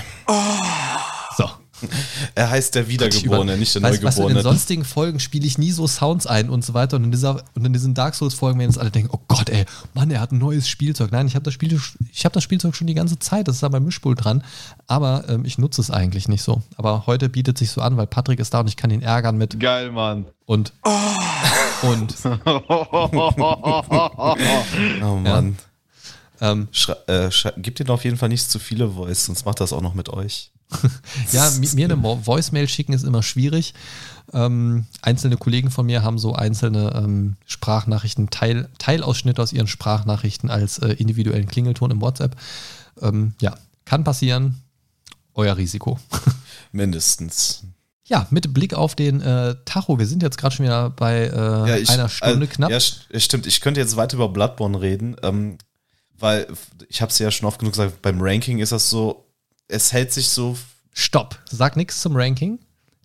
So, 1.37 1.49
Er 2.35 2.49
heißt 2.49 2.75
der 2.75 2.87
Wiedergeborene, 2.87 3.57
nicht 3.57 3.73
der 3.75 3.81
weißt, 3.81 4.03
weißt 4.03 4.17
Neugeborene. 4.19 4.39
in 4.39 4.43
sonstigen 4.43 4.85
Folgen 4.85 5.19
spiele 5.19 5.45
ich 5.45 5.57
nie 5.57 5.71
so 5.71 5.87
Sounds 5.87 6.25
ein 6.27 6.49
und 6.49 6.63
so 6.63 6.73
weiter. 6.73 6.95
Und 6.97 7.03
in, 7.05 7.11
dieser, 7.11 7.43
und 7.55 7.65
in 7.65 7.73
diesen 7.73 7.93
Dark 7.93 8.15
Souls-Folgen 8.15 8.59
werden 8.59 8.69
jetzt 8.69 8.79
alle 8.79 8.91
denken, 8.91 9.09
oh 9.11 9.19
Gott, 9.27 9.49
ey, 9.49 9.65
Mann, 9.93 10.11
er 10.11 10.21
hat 10.21 10.31
ein 10.31 10.37
neues 10.37 10.67
Spielzeug. 10.69 11.11
Nein, 11.11 11.27
ich 11.27 11.35
habe 11.35 11.43
das, 11.43 11.53
Spiel, 11.53 11.79
ich 12.11 12.25
hab 12.25 12.33
das 12.33 12.43
Spielzeug 12.43 12.75
schon 12.75 12.87
die 12.87 12.93
ganze 12.93 13.19
Zeit. 13.19 13.47
Das 13.47 13.57
ist 13.57 13.63
an 13.63 13.71
meinem 13.71 13.85
Mischpult 13.85 14.23
dran. 14.23 14.43
Aber 14.87 15.27
ähm, 15.27 15.43
ich 15.45 15.57
nutze 15.57 15.81
es 15.81 15.91
eigentlich 15.91 16.27
nicht 16.29 16.43
so. 16.43 16.61
Aber 16.77 17.05
heute 17.07 17.29
bietet 17.29 17.57
sich 17.57 17.71
so 17.71 17.81
an, 17.81 17.97
weil 17.97 18.07
Patrick 18.07 18.39
ist 18.39 18.53
da 18.53 18.61
und 18.61 18.67
ich 18.67 18.77
kann 18.77 18.91
ihn 18.91 19.01
ärgern 19.01 19.37
mit 19.37 19.59
Geil, 19.59 19.91
Mann. 19.91 20.25
und 20.45 20.73
und 21.83 22.13
oh 25.03 25.15
Mann. 25.15 25.57
ähm, 26.41 26.67
Schrei- 26.71 26.97
äh, 27.07 27.29
Gebt 27.57 27.79
ihr 27.79 27.89
auf 27.89 28.03
jeden 28.03 28.17
Fall 28.17 28.29
nicht 28.29 28.49
zu 28.49 28.59
viele 28.59 28.89
Voice, 28.91 29.25
sonst 29.25 29.45
macht 29.45 29.59
das 29.59 29.73
auch 29.73 29.81
noch 29.81 29.93
mit 29.93 30.09
euch. 30.09 30.51
Ja, 31.31 31.49
mi- 31.51 31.69
mir 31.75 31.85
eine 31.85 32.01
Voicemail 32.01 32.67
schicken 32.67 32.93
ist 32.93 33.03
immer 33.03 33.21
schwierig. 33.23 33.73
Ähm, 34.33 34.85
einzelne 35.01 35.37
Kollegen 35.37 35.69
von 35.69 35.85
mir 35.85 36.01
haben 36.03 36.17
so 36.17 36.33
einzelne 36.33 36.91
ähm, 36.95 37.35
Sprachnachrichten, 37.45 38.31
Teil, 38.31 38.67
Teilausschnitte 38.79 39.41
aus 39.41 39.53
ihren 39.53 39.67
Sprachnachrichten 39.67 40.49
als 40.49 40.79
äh, 40.79 40.93
individuellen 40.93 41.47
Klingelton 41.47 41.91
im 41.91 42.01
WhatsApp. 42.01 42.35
Ähm, 43.01 43.33
ja, 43.39 43.55
kann 43.85 44.03
passieren. 44.03 44.61
Euer 45.35 45.55
Risiko. 45.57 45.99
Mindestens. 46.71 47.63
Ja, 48.07 48.27
mit 48.29 48.53
Blick 48.53 48.75
auf 48.75 48.93
den 48.93 49.19
äh, 49.21 49.55
Tacho. 49.65 49.97
Wir 49.97 50.05
sind 50.05 50.21
jetzt 50.21 50.37
gerade 50.37 50.55
schon 50.55 50.65
wieder 50.65 50.91
bei 50.91 51.25
äh, 51.25 51.89
einer 51.89 52.07
Stunde 52.07 52.45
äh, 52.45 52.47
knapp. 52.47 52.69
Ja, 52.69 52.77
ja, 52.77 53.19
stimmt. 53.19 53.47
Ich 53.47 53.61
könnte 53.61 53.79
jetzt 53.79 53.95
weiter 53.95 54.15
über 54.15 54.29
Bloodborne 54.29 54.79
reden, 54.79 55.15
ähm, 55.23 55.57
weil 56.17 56.47
ich 56.87 57.01
habe 57.01 57.09
es 57.09 57.17
ja 57.17 57.31
schon 57.31 57.47
oft 57.47 57.59
genug 57.59 57.73
gesagt, 57.73 58.01
beim 58.03 58.21
Ranking 58.21 58.59
ist 58.59 58.71
das 58.71 58.89
so, 58.91 59.25
es 59.67 59.91
hält 59.91 60.13
sich 60.13 60.29
so 60.29 60.55
Stopp, 60.93 61.39
sag 61.49 61.75
nichts 61.75 61.99
zum 61.99 62.15
Ranking, 62.15 62.59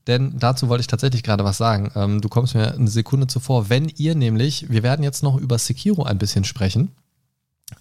denn 0.06 0.38
dazu 0.38 0.68
wollte 0.68 0.82
ich 0.82 0.86
tatsächlich 0.86 1.22
gerade 1.22 1.44
was 1.44 1.56
sagen. 1.56 1.90
Ähm, 1.94 2.20
du 2.20 2.28
kommst 2.28 2.54
mir 2.54 2.74
eine 2.74 2.88
Sekunde 2.88 3.26
zuvor. 3.26 3.70
Wenn 3.70 3.88
ihr 3.88 4.14
nämlich, 4.14 4.68
wir 4.68 4.82
werden 4.82 5.02
jetzt 5.02 5.22
noch 5.22 5.36
über 5.36 5.58
Sekiro 5.58 6.04
ein 6.04 6.18
bisschen 6.18 6.44
sprechen, 6.44 6.92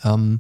ähm, 0.06 0.40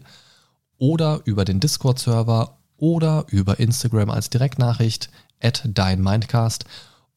oder 0.79 1.21
über 1.25 1.45
den 1.45 1.59
Discord-Server 1.59 2.55
oder 2.79 3.25
über 3.29 3.59
Instagram 3.59 4.09
als 4.09 4.29
Direktnachricht 4.29 5.09
at 5.41 5.63
deinmindcast 5.65 6.65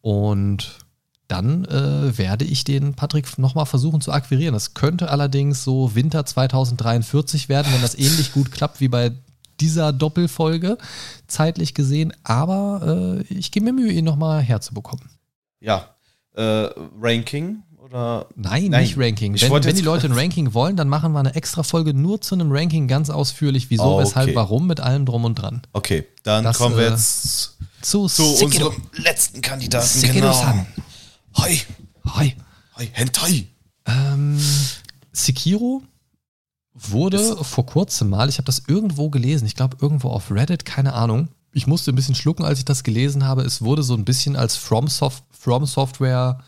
und 0.00 0.78
dann 1.28 1.64
äh, 1.64 2.18
werde 2.18 2.44
ich 2.44 2.64
den 2.64 2.94
Patrick 2.94 3.38
nochmal 3.38 3.64
versuchen 3.64 4.02
zu 4.02 4.12
akquirieren. 4.12 4.52
Das 4.52 4.74
könnte 4.74 5.10
allerdings 5.10 5.64
so 5.64 5.94
Winter 5.94 6.26
2043 6.26 7.48
werden, 7.48 7.72
wenn 7.72 7.80
das 7.80 7.94
ähnlich 7.94 8.32
gut 8.32 8.52
klappt 8.52 8.80
wie 8.80 8.88
bei 8.88 9.12
dieser 9.58 9.94
Doppelfolge, 9.94 10.76
zeitlich 11.26 11.72
gesehen. 11.72 12.12
Aber 12.22 13.22
äh, 13.30 13.32
ich 13.32 13.50
gebe 13.50 13.64
mir 13.64 13.72
Mühe, 13.72 13.92
ihn 13.92 14.04
nochmal 14.04 14.42
herzubekommen. 14.42 15.08
Ja, 15.60 15.94
äh, 16.34 16.68
Ranking 17.00 17.62
oder 17.84 18.26
Nein, 18.36 18.68
Nein, 18.70 18.82
nicht 18.82 18.96
Ranking. 18.98 19.34
ich 19.34 19.42
Wenn, 19.42 19.64
wenn 19.64 19.76
die 19.76 19.82
Leute 19.82 20.06
ein 20.06 20.12
Ranking 20.18 20.54
wollen, 20.54 20.76
dann 20.76 20.88
machen 20.88 21.12
wir 21.12 21.18
eine 21.20 21.34
extra 21.34 21.62
Folge 21.62 21.92
nur 21.94 22.20
zu 22.20 22.34
einem 22.34 22.52
Ranking 22.52 22.86
ganz 22.88 23.10
ausführlich. 23.10 23.70
Wieso, 23.70 23.82
Okay. 23.84 24.04
weshalb, 24.04 24.34
warum, 24.34 24.66
mit 24.66 24.80
allem 24.80 25.04
drum 25.06 25.24
und 25.24 25.34
dran. 25.36 25.62
Okay, 25.72 26.06
dann 26.22 26.44
Das, 26.44 26.58
kommen 26.58 26.76
wir 26.76 26.86
äh, 26.86 26.90
jetzt 26.90 27.56
Zu, 27.82 28.06
zu 28.06 28.24
Sekiro. 28.36 28.68
unserem 28.68 28.82
letzten 29.04 29.40
Kandidaten. 29.40 29.86
Sekiro-san. 29.86 30.66
Hi, 31.38 31.60
Hi. 32.14 32.36
hi, 32.76 32.88
Hentai. 32.92 33.46
Ähm, 33.86 34.38
Sekiro 35.12 35.82
wurde 36.74 37.16
Ist- 37.18 37.44
vor 37.46 37.66
kurzem 37.66 38.10
mal, 38.10 38.28
ich 38.28 38.38
habe 38.38 38.46
das 38.46 38.62
irgendwo 38.68 39.10
gelesen, 39.10 39.46
ich 39.46 39.56
glaube 39.56 39.76
irgendwo 39.80 40.08
auf 40.08 40.30
Reddit, 40.30 40.64
keine 40.64 40.92
Ahnung. 40.94 41.28
Ich 41.52 41.66
musste 41.66 41.92
ein 41.92 41.96
bisschen 41.96 42.14
schlucken, 42.14 42.44
als 42.44 42.60
ich 42.60 42.64
das 42.64 42.82
gelesen 42.82 43.26
habe. 43.26 43.42
Es 43.42 43.60
wurde 43.60 43.82
so 43.82 43.94
ein 43.94 44.04
bisschen 44.06 44.36
als 44.36 44.56
From, 44.56 44.88
Soft 44.88 45.24
From 45.30 45.66
Software 45.66 46.38
äh, 46.40 46.44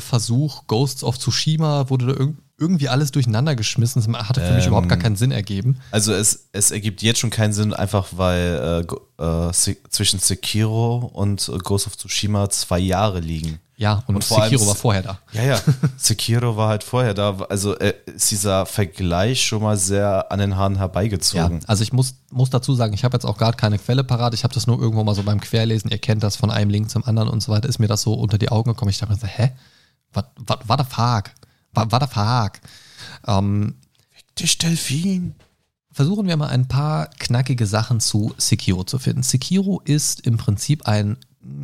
Versuch, 0.00 0.66
Ghosts 0.66 1.04
of 1.04 1.18
Tsushima, 1.18 1.88
wurde 1.88 2.06
da 2.06 2.12
irg 2.14 2.36
irgendwie 2.58 2.88
alles 2.88 3.12
durcheinander 3.12 3.54
geschmissen. 3.54 4.02
Das 4.12 4.28
hatte 4.28 4.40
für 4.40 4.52
mich 4.52 4.64
Ähm, 4.64 4.68
überhaupt 4.70 4.88
gar 4.88 4.98
keinen 4.98 5.16
Sinn 5.16 5.30
ergeben. 5.30 5.78
Also 5.92 6.12
es, 6.12 6.48
es 6.52 6.70
ergibt 6.72 7.02
jetzt 7.02 7.20
schon 7.20 7.30
keinen 7.30 7.52
Sinn, 7.52 7.72
einfach 7.72 8.08
weil 8.16 8.84
äh, 9.18 9.22
äh, 9.48 9.52
zwischen 9.90 10.18
Sekiro 10.20 10.96
und 11.12 11.50
Ghost 11.62 11.86
of 11.86 11.96
Tsushima 11.96 12.50
zwei 12.50 12.78
Jahre 12.80 13.20
liegen. 13.20 13.60
Ja, 13.76 14.02
und, 14.08 14.16
und 14.16 14.32
allem 14.32 14.42
Sekiro 14.50 14.62
s- 14.62 14.68
war 14.68 14.74
vorher 14.74 15.02
da. 15.02 15.18
Ja, 15.30 15.42
ja, 15.44 15.60
Sekiro 15.96 16.56
war 16.56 16.68
halt 16.68 16.82
vorher 16.82 17.14
da. 17.14 17.36
Also 17.48 17.78
äh, 17.78 17.94
ist 18.06 18.28
dieser 18.32 18.66
Vergleich 18.66 19.40
schon 19.44 19.62
mal 19.62 19.76
sehr 19.76 20.32
an 20.32 20.40
den 20.40 20.56
Haaren 20.56 20.74
Ja, 20.74 20.80
herbeigezogen. 20.80 21.60
also 21.68 21.84
ich 21.84 21.92
muss, 21.92 22.16
muss 22.32 22.50
dazu 22.50 22.74
sagen, 22.74 22.92
ich 22.92 23.04
habe 23.04 23.14
jetzt 23.16 23.24
auch 23.24 23.38
gerade 23.38 23.56
keine 23.56 23.78
Quelle 23.78 24.02
parat. 24.02 24.34
Ich 24.34 24.42
habe 24.42 24.52
das 24.52 24.66
nur 24.66 24.80
irgendwo 24.80 25.04
mal 25.04 25.14
so 25.14 25.22
beim 25.22 25.40
Querlesen. 25.40 25.92
Ihr 25.92 25.98
kennt 25.98 26.24
das 26.24 26.34
von 26.34 26.50
einem 26.50 26.70
Link 26.70 26.90
zum 26.90 27.04
anderen 27.04 27.28
und 27.28 27.40
so 27.40 27.52
weiter. 27.52 27.68
Ist 27.68 27.78
mir 27.78 27.86
das 27.86 28.02
so 28.02 28.14
unter 28.14 28.36
die 28.36 28.48
Augen 28.48 28.70
gekommen. 28.72 28.90
Ich 28.90 28.98
dachte 28.98 29.12
mir 29.14 29.18
so, 29.20 29.28
hä? 29.28 29.52
Was 30.12 30.24
war 30.66 30.76
der 30.76 30.86
Fuck? 30.86 31.30
Was 31.72 31.90
war 31.90 31.98
der 31.98 32.08
Fuck? 32.08 32.60
Ähm, 33.26 33.74
Dich, 34.38 34.58
Delfin. 34.58 35.34
versuchen 35.92 36.26
wir 36.26 36.36
mal 36.36 36.48
ein 36.48 36.68
paar 36.68 37.08
knackige 37.18 37.66
Sachen 37.66 38.00
zu 38.00 38.34
Sekiro 38.38 38.84
zu 38.84 38.98
finden. 38.98 39.22
Sekiro 39.22 39.80
ist 39.84 40.20
im 40.26 40.36
Prinzip 40.36 40.86
ein 40.86 41.16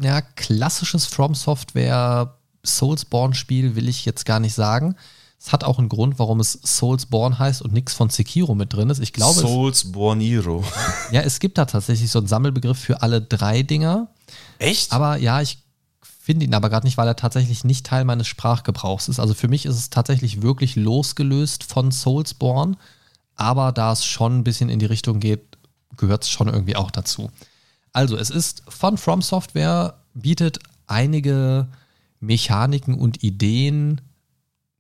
ja, 0.03 0.21
klassisches 0.21 1.07
From 1.07 1.35
Software 1.35 2.37
Soulsborne-Spiel, 2.65 3.77
will 3.77 3.89
ich 3.89 4.05
jetzt 4.05 4.25
gar 4.25 4.41
nicht 4.41 4.55
sagen. 4.55 4.97
Es 5.39 5.53
hat 5.53 5.63
auch 5.63 5.79
einen 5.79 5.91
Grund, 5.91 6.19
warum 6.19 6.41
es 6.41 6.53
Soulsborne 6.53 7.39
heißt 7.39 7.61
und 7.61 7.75
nichts 7.75 7.93
von 7.93 8.09
Sekiro 8.09 8.55
mit 8.55 8.73
drin 8.73 8.89
ist. 8.89 9.01
Ich 9.01 9.13
glaube, 9.13 9.41
es, 9.41 9.47
Soulsborniro. 9.47 10.65
ja, 11.13 11.21
es 11.21 11.39
gibt 11.39 11.59
da 11.59 11.67
tatsächlich 11.67 12.11
so 12.11 12.19
einen 12.19 12.29
Sammelbegriff 12.29 12.79
für 12.79 13.03
alle 13.03 13.21
drei 13.21 13.63
Dinger. 13.63 14.09
Echt? 14.59 14.93
Aber 14.93 15.19
ja, 15.19 15.43
ich 15.43 15.59
finde 16.25 16.47
ihn 16.47 16.55
aber 16.55 16.71
gerade 16.71 16.87
nicht, 16.87 16.97
weil 16.97 17.07
er 17.07 17.17
tatsächlich 17.17 17.65
nicht 17.65 17.85
Teil 17.85 18.07
meines 18.07 18.27
Sprachgebrauchs 18.27 19.09
ist. 19.09 19.21
Also 19.21 19.35
für 19.35 19.49
mich 19.49 19.67
ist 19.67 19.77
es 19.77 19.91
tatsächlich 19.91 20.41
wirklich 20.41 20.75
losgelöst 20.75 21.65
von 21.65 21.93
Soulsborne, 21.93 22.77
aber 23.37 23.73
da 23.73 23.93
es 23.93 24.07
schon 24.07 24.39
ein 24.39 24.45
bisschen 24.45 24.71
in 24.71 24.79
die 24.79 24.87
Richtung 24.87 25.21
geht, 25.21 25.59
gehört 25.99 26.23
es 26.25 26.31
schon 26.31 26.49
irgendwie 26.49 26.77
auch 26.77 26.91
dazu. 26.91 27.31
Also 27.93 28.17
es 28.17 28.31
ist 28.31 28.63
von 28.69 28.97
From 28.97 29.21
Software, 29.21 29.99
bietet 30.15 30.61
einige 30.87 31.69
Mechaniken 32.21 32.95
und 32.95 33.23
Ideen, 33.23 34.01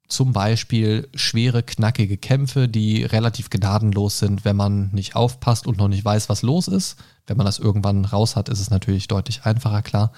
zum 0.08 0.32
Beispiel 0.32 1.08
schwere, 1.14 1.62
knackige 1.62 2.16
Kämpfe, 2.16 2.68
die 2.68 3.04
relativ 3.04 3.50
gnadenlos 3.50 4.18
sind, 4.18 4.46
wenn 4.46 4.56
man 4.56 4.90
nicht 4.92 5.14
aufpasst 5.14 5.66
und 5.66 5.76
noch 5.76 5.88
nicht 5.88 6.04
weiß, 6.06 6.30
was 6.30 6.40
los 6.40 6.68
ist. 6.68 6.96
Wenn 7.26 7.36
man 7.36 7.46
das 7.46 7.58
irgendwann 7.58 8.06
raus 8.06 8.34
hat, 8.34 8.48
ist 8.48 8.60
es 8.60 8.70
natürlich 8.70 9.08
deutlich 9.08 9.44
einfacher, 9.44 9.82
klar. 9.82 10.10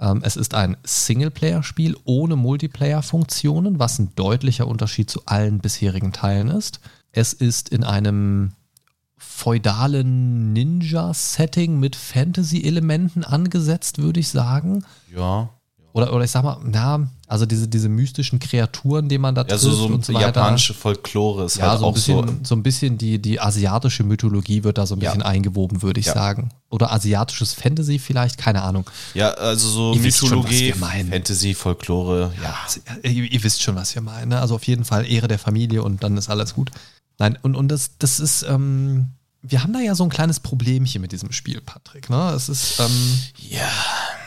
Ähm, 0.00 0.22
es 0.24 0.36
ist 0.36 0.54
ein 0.54 0.76
Singleplayer-Spiel 0.82 1.96
ohne 2.04 2.36
Multiplayer-Funktionen, 2.36 3.78
was 3.78 3.98
ein 3.98 4.14
deutlicher 4.16 4.66
Unterschied 4.66 5.10
zu 5.10 5.22
allen 5.26 5.58
bisherigen 5.58 6.12
Teilen 6.12 6.48
ist. 6.48 6.80
Es 7.12 7.32
ist 7.32 7.68
in 7.68 7.84
einem 7.84 8.52
feudalen 9.18 10.52
Ninja-Setting 10.54 11.78
mit 11.78 11.96
Fantasy-Elementen 11.96 13.24
angesetzt, 13.24 13.98
würde 13.98 14.20
ich 14.20 14.28
sagen. 14.28 14.84
Ja. 15.14 15.50
Oder, 15.92 16.12
oder 16.12 16.24
ich 16.24 16.30
sag 16.30 16.44
mal, 16.44 16.58
na, 16.64 17.08
also 17.26 17.46
diese, 17.46 17.66
diese 17.66 17.88
mystischen 17.88 18.38
Kreaturen, 18.38 19.08
die 19.08 19.18
man 19.18 19.34
da 19.34 19.40
Ja, 19.42 19.48
trifft 19.48 19.62
so, 19.62 19.72
so 19.72 19.86
und 19.86 20.04
so 20.04 20.12
weiter. 20.14 20.26
japanische 20.26 20.72
Folklore 20.72 21.44
ist 21.46 21.56
Ja, 21.56 21.70
halt 21.70 21.80
so 21.80 21.86
auch 21.86 21.96
so. 21.96 22.22
bisschen, 22.22 22.44
so 22.44 22.54
ein 22.54 22.62
bisschen 22.62 22.96
die, 22.98 23.20
die 23.20 23.40
asiatische 23.40 24.04
Mythologie 24.04 24.62
wird 24.62 24.78
da 24.78 24.86
so 24.86 24.94
ein 24.94 25.00
Ja. 25.00 25.10
bisschen 25.10 25.22
eingewoben, 25.22 25.82
würde 25.82 25.98
ich 25.98 26.06
Ja. 26.06 26.14
sagen. 26.14 26.50
Oder 26.70 26.92
asiatisches 26.92 27.54
Fantasy 27.54 27.98
vielleicht, 27.98 28.38
keine 28.38 28.62
Ahnung. 28.62 28.88
Ja, 29.14 29.30
also 29.30 29.68
so 29.68 29.94
Ihr 29.94 30.12
schon, 30.12 30.28
Mythologie, 30.30 30.74
meinen. 30.78 31.10
Fantasy, 31.10 31.54
Folklore. 31.54 32.32
Ja. 32.42 32.54
Also, 32.64 32.80
ihr, 33.02 33.24
ihr 33.32 33.42
wisst 33.42 33.60
schon, 33.62 33.74
was 33.74 33.92
wir 33.94 34.02
meinen. 34.02 34.28
Ne? 34.28 34.40
Also 34.40 34.54
auf 34.54 34.64
jeden 34.64 34.84
Fall 34.84 35.04
Ehre 35.10 35.26
der 35.26 35.38
Familie 35.40 35.82
und 35.82 36.04
dann 36.04 36.16
ist 36.16 36.28
alles 36.30 36.54
gut. 36.54 36.70
Nein, 37.18 37.36
und, 37.42 37.56
und 37.56 37.68
das, 37.68 37.92
das 37.98 38.20
ist, 38.20 38.44
ähm, 38.44 39.06
wir 39.42 39.62
haben 39.62 39.72
da 39.72 39.80
ja 39.80 39.94
so 39.94 40.04
ein 40.04 40.10
kleines 40.10 40.38
Problemchen 40.38 41.00
mit 41.02 41.10
diesem 41.12 41.32
Spiel, 41.32 41.60
Patrick. 41.60 42.10
Ne? 42.10 42.30
Es 42.36 42.48
ist, 42.48 42.78
ähm, 42.78 43.18
Ja. 43.36 43.68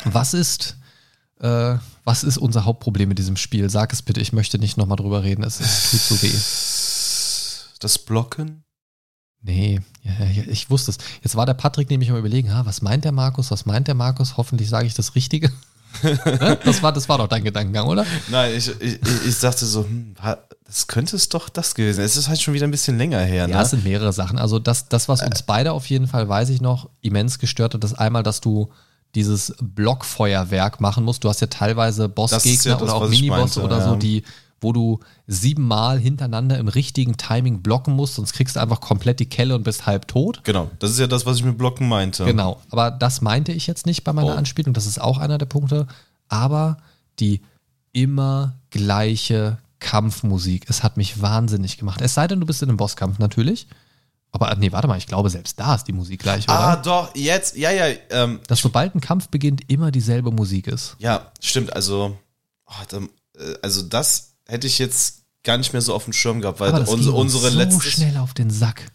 was 0.05 0.33
ist, 0.33 0.75
äh, 1.43 1.77
was 2.05 2.23
ist 2.23 2.37
unser 2.37 2.65
Hauptproblem 2.65 3.09
mit 3.09 3.19
diesem 3.19 3.35
Spiel? 3.35 3.69
Sag 3.69 3.91
es 3.93 4.01
bitte, 4.01 4.21
ich 4.21 4.33
möchte 4.33 4.57
nicht 4.57 4.77
nochmal 4.77 4.95
drüber 4.95 5.23
reden, 5.23 5.43
es, 5.43 5.57
tut 5.57 5.99
so 5.99 6.21
weh. 6.21 6.31
Das 7.79 7.99
Blocken? 7.99 8.63
Nee, 9.41 9.81
ja, 10.03 10.25
ja, 10.25 10.43
ich 10.47 10.69
wusste 10.69 10.91
es. 10.91 10.97
Jetzt 11.21 11.35
war 11.35 11.45
der 11.45 11.53
Patrick 11.53 11.89
nämlich 11.89 12.09
mal 12.09 12.19
überlegen, 12.19 12.53
ha, 12.53 12.65
was 12.65 12.81
meint 12.81 13.03
der 13.03 13.11
Markus, 13.11 13.51
was 13.51 13.65
meint 13.65 13.89
der 13.89 13.95
Markus? 13.95 14.37
Hoffentlich 14.37 14.69
sage 14.69 14.87
ich 14.87 14.93
das 14.93 15.15
Richtige. 15.15 15.51
Ne? 16.01 16.57
das, 16.65 16.81
war, 16.81 16.91
das 16.91 17.07
war 17.07 17.19
doch 17.19 17.27
dein 17.27 17.43
Gedankengang, 17.43 17.85
oder? 17.85 18.03
Nein, 18.29 18.55
ich, 18.57 18.67
ich, 18.81 18.99
ich 19.27 19.39
dachte 19.39 19.63
so, 19.63 19.83
hm, 19.83 20.15
das 20.65 20.87
könnte 20.87 21.15
es 21.15 21.29
doch 21.29 21.49
das 21.49 21.75
gewesen 21.75 21.97
sein. 21.97 22.05
Es 22.05 22.17
ist 22.17 22.29
halt 22.29 22.41
schon 22.41 22.55
wieder 22.55 22.67
ein 22.67 22.71
bisschen 22.71 22.97
länger 22.97 23.19
her. 23.19 23.45
Ne? 23.45 23.53
Ja, 23.53 23.61
es 23.61 23.69
sind 23.69 23.83
mehrere 23.83 24.11
Sachen. 24.11 24.39
Also 24.39 24.57
das, 24.57 24.89
das, 24.89 25.07
was 25.07 25.21
uns 25.21 25.43
beide 25.43 25.71
auf 25.71 25.85
jeden 25.85 26.07
Fall, 26.07 26.27
weiß 26.27 26.49
ich 26.49 26.61
noch, 26.61 26.89
immens 27.01 27.37
gestört 27.37 27.75
hat, 27.75 27.83
ist 27.83 27.93
einmal, 27.93 28.23
dass 28.23 28.41
du 28.41 28.71
dieses 29.15 29.53
Blockfeuerwerk 29.61 30.81
machen 30.81 31.03
musst. 31.03 31.23
Du 31.23 31.29
hast 31.29 31.41
ja 31.41 31.47
teilweise 31.47 32.09
Bossgegner 32.09 32.71
ja 32.71 32.81
oder 32.81 32.95
auch 32.95 33.07
Minibosse 33.09 33.61
oder 33.61 33.81
so, 33.81 33.91
ja. 33.91 33.95
die, 33.97 34.23
wo 34.59 34.73
du 34.73 34.99
siebenmal 35.27 35.99
hintereinander 35.99 36.57
im 36.57 36.67
richtigen 36.67 37.17
Timing 37.17 37.61
blocken 37.61 37.95
musst, 37.95 38.15
sonst 38.15 38.33
kriegst 38.33 38.55
du 38.55 38.59
einfach 38.59 38.81
komplett 38.81 39.19
die 39.19 39.27
Kelle 39.27 39.55
und 39.55 39.63
bist 39.63 39.85
halb 39.85 40.07
tot. 40.07 40.41
Genau, 40.43 40.71
das 40.79 40.91
ist 40.91 40.99
ja 40.99 41.07
das, 41.07 41.25
was 41.25 41.37
ich 41.37 41.43
mit 41.43 41.57
Blocken 41.57 41.87
meinte. 41.87 42.25
Genau, 42.25 42.59
aber 42.71 42.89
das 42.89 43.21
meinte 43.21 43.51
ich 43.51 43.67
jetzt 43.67 43.85
nicht 43.85 44.03
bei 44.03 44.13
meiner 44.13 44.33
Oh. 44.33 44.37
Anspielung, 44.37 44.73
das 44.73 44.85
ist 44.87 44.99
auch 44.99 45.17
einer 45.17 45.37
der 45.37 45.45
Punkte, 45.45 45.87
aber 46.27 46.77
die 47.19 47.41
immer 47.91 48.55
gleiche 48.71 49.59
Kampfmusik, 49.79 50.65
es 50.69 50.81
hat 50.81 50.97
mich 50.97 51.21
wahnsinnig 51.21 51.77
gemacht. 51.77 52.01
Es 52.01 52.13
sei 52.15 52.27
denn, 52.27 52.39
du 52.39 52.45
bist 52.45 52.63
in 52.63 52.69
einem 52.69 52.77
Bosskampf 52.77 53.19
natürlich, 53.19 53.67
aber 54.33 54.53
nee, 54.55 54.71
warte 54.71 54.87
mal, 54.87 54.97
ich 54.97 55.07
glaube, 55.07 55.29
selbst 55.29 55.57
da 55.59 55.75
ist 55.75 55.85
die 55.87 55.93
Musik 55.93 56.21
gleich, 56.21 56.43
oder? 56.45 56.59
Ah, 56.59 56.75
doch, 56.75 57.15
jetzt, 57.15 57.55
ja, 57.55 57.71
ja, 57.71 57.85
ähm, 58.09 58.39
Dass 58.47 58.59
sobald 58.59 58.93
ein 58.95 58.99
Kampf 59.01 59.29
beginnt, 59.29 59.61
immer 59.69 59.91
dieselbe 59.91 60.31
Musik 60.31 60.67
ist. 60.67 60.95
ja, 60.99 61.31
stimmt, 61.39 61.73
also, 61.73 62.17
oh, 62.67 62.97
äh, 63.39 63.53
also 63.61 63.81
das 63.83 64.33
hätte 64.47 64.67
ich 64.67 64.77
jetzt 64.79 65.21
gar 65.43 65.57
nicht 65.57 65.71
mehr 65.73 65.81
so 65.81 65.93
auf 65.95 66.03
dem 66.05 66.13
Schirm 66.13 66.41
gehabt, 66.41 66.59
weil 66.59 66.73
unsere, 66.73 67.15
unsere 67.15 67.49
so 67.51 67.57
letzte. 67.57 67.81
schnell 67.89 68.17
auf 68.17 68.33
den 68.33 68.49
Sack. 68.49 68.91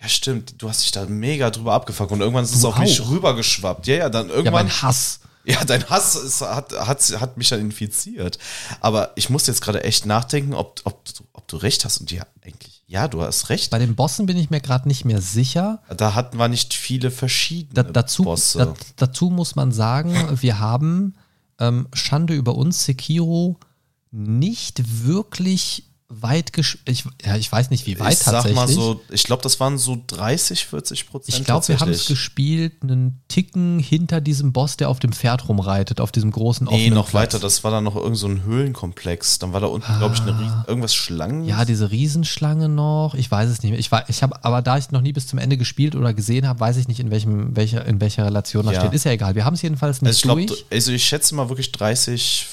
Ja, 0.00 0.08
stimmt, 0.08 0.60
du 0.60 0.68
hast 0.68 0.82
dich 0.82 0.90
da 0.90 1.04
mega 1.06 1.50
drüber 1.50 1.74
abgefuckt 1.74 2.10
und 2.10 2.20
irgendwann 2.20 2.44
ist 2.44 2.54
es 2.54 2.60
Du 2.62 2.68
auf 2.68 2.78
mich 2.78 3.00
auch. 3.00 3.08
rübergeschwappt. 3.10 3.86
Ja, 3.86 3.94
ja, 3.96 4.08
dann 4.08 4.28
Ja, 4.28 4.34
irgendwann. 4.34 4.66
mein 4.66 4.82
Hass. 4.82 5.20
Ja, 5.44 5.64
dein 5.64 5.84
Hass 5.90 6.14
ist, 6.14 6.40
hat, 6.40 6.72
hat, 6.72 7.20
hat 7.20 7.36
mich 7.36 7.48
dann 7.48 7.58
infiziert. 7.60 8.38
Aber 8.80 9.10
ich 9.16 9.28
muss 9.28 9.46
jetzt 9.48 9.60
gerade 9.60 9.82
echt 9.82 10.06
nachdenken, 10.06 10.54
ob, 10.54 10.80
ob, 10.84 11.04
du- 11.04 11.24
ob 11.32 11.48
du 11.48 11.56
recht 11.56 11.84
hast. 11.84 11.98
Und 12.00 12.12
ja, 12.12 12.24
eigentlich, 12.44 12.71
ja, 12.86 13.08
du 13.08 13.22
hast 13.22 13.48
recht. 13.48 13.70
Bei 13.70 13.78
den 13.78 13.94
Bossen 13.94 14.26
bin 14.26 14.36
ich 14.36 14.50
mir 14.50 14.60
gerade 14.60 14.86
nicht 14.88 15.04
mehr 15.04 15.20
sicher. 15.20 15.82
Da 15.96 16.14
hatten 16.14 16.36
wir 16.36 16.48
nicht 16.48 16.74
viele 16.74 17.10
verschiedene 17.10 17.84
Da, 17.84 17.90
dazu, 17.90 18.24
Bosse. 18.24 18.58
da, 18.58 18.74
dazu 18.96 19.30
muss 19.30 19.56
man 19.56 19.72
sagen, 19.72 20.14
wir 20.40 20.58
haben 20.58 21.14
ähm, 21.58 21.88
Schande 21.92 22.34
über 22.34 22.54
uns, 22.54 22.84
Sekiro 22.84 23.58
nicht 24.10 25.06
wirklich 25.06 25.91
weit 26.20 26.52
gespielt. 26.52 26.88
Ich, 26.88 27.04
ja, 27.26 27.36
ich 27.36 27.50
weiß 27.50 27.70
nicht, 27.70 27.86
wie 27.86 27.98
weit 27.98 28.12
ich 28.12 28.18
sag 28.18 28.32
tatsächlich. 28.34 28.56
mal 28.56 28.68
so, 28.68 29.00
ich 29.10 29.22
glaube, 29.24 29.42
das 29.42 29.58
waren 29.60 29.78
so 29.78 30.02
30, 30.06 30.66
40 30.66 31.06
Prozent. 31.08 31.38
ich 31.38 31.44
glaube, 31.44 31.66
wir 31.68 31.78
haben 31.80 31.90
es 31.90 32.06
gespielt, 32.06 32.82
einen 32.82 33.20
Ticken 33.28 33.78
hinter 33.78 34.20
diesem 34.20 34.52
Boss, 34.52 34.76
der 34.76 34.88
auf 34.88 34.98
dem 35.00 35.12
Pferd 35.12 35.48
rumreitet, 35.48 36.00
auf 36.00 36.12
diesem 36.12 36.30
großen 36.30 36.66
Nee, 36.66 36.74
offenen 36.74 36.94
noch 36.94 37.08
Platz. 37.10 37.34
weiter. 37.34 37.38
Das 37.38 37.64
war 37.64 37.70
dann 37.70 37.84
noch 37.84 37.96
irgend 37.96 38.18
so 38.18 38.26
ein 38.28 38.42
Höhlenkomplex. 38.44 39.38
Dann 39.38 39.52
war 39.52 39.60
da 39.60 39.66
unten, 39.68 39.96
glaube 39.98 40.14
ich, 40.14 40.20
eine 40.20 40.32
Ries- 40.32 40.68
irgendwas 40.68 40.94
Schlangen. 40.94 41.42
Ah. 41.44 41.46
Ja, 41.46 41.64
diese 41.64 41.90
Riesenschlange 41.90 42.68
noch. 42.68 43.14
Ich 43.14 43.30
weiß 43.30 43.48
es 43.50 43.62
nicht 43.62 43.70
mehr. 43.70 43.78
Ich, 43.80 43.90
war- 43.92 44.08
ich 44.08 44.22
habe, 44.22 44.44
aber 44.44 44.62
da 44.62 44.78
ich 44.78 44.90
noch 44.90 45.00
nie 45.00 45.12
bis 45.12 45.26
zum 45.26 45.38
Ende 45.38 45.56
gespielt 45.56 45.94
oder 45.96 46.12
gesehen 46.14 46.46
habe, 46.46 46.60
weiß 46.60 46.76
ich 46.76 46.88
nicht, 46.88 47.00
in 47.00 47.10
welchem, 47.10 47.56
welcher, 47.56 47.84
in 47.86 48.00
welcher 48.00 48.24
Relation 48.24 48.64
das 48.66 48.74
Ja. 48.74 48.80
steht. 48.80 48.92
Ist 48.92 49.04
ja 49.04 49.12
egal. 49.12 49.34
Wir 49.34 49.44
haben 49.44 49.54
es 49.54 49.62
jedenfalls 49.62 50.02
nicht 50.02 50.08
also 50.08 50.16
ich 50.18 50.22
glaube, 50.22 50.46
durch. 50.46 50.64
also 50.70 50.92
ich 50.92 51.04
schätze 51.04 51.34
mal 51.34 51.48
wirklich 51.48 51.72
30, 51.72 52.46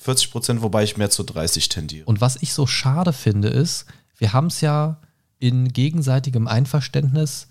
40 0.00 0.30
Prozent, 0.30 0.62
wobei 0.62 0.82
ich 0.82 0.96
mehr 0.96 1.10
zu 1.10 1.22
30 1.22 1.68
tendiere. 1.68 2.06
Und 2.06 2.20
was 2.22 2.36
ich 2.40 2.54
so 2.54 2.66
schade 2.66 3.12
finde, 3.12 3.48
ist, 3.48 3.84
wir 4.16 4.32
haben 4.32 4.46
es 4.46 4.62
ja 4.62 4.98
in 5.38 5.72
gegenseitigem 5.72 6.48
Einverständnis, 6.48 7.48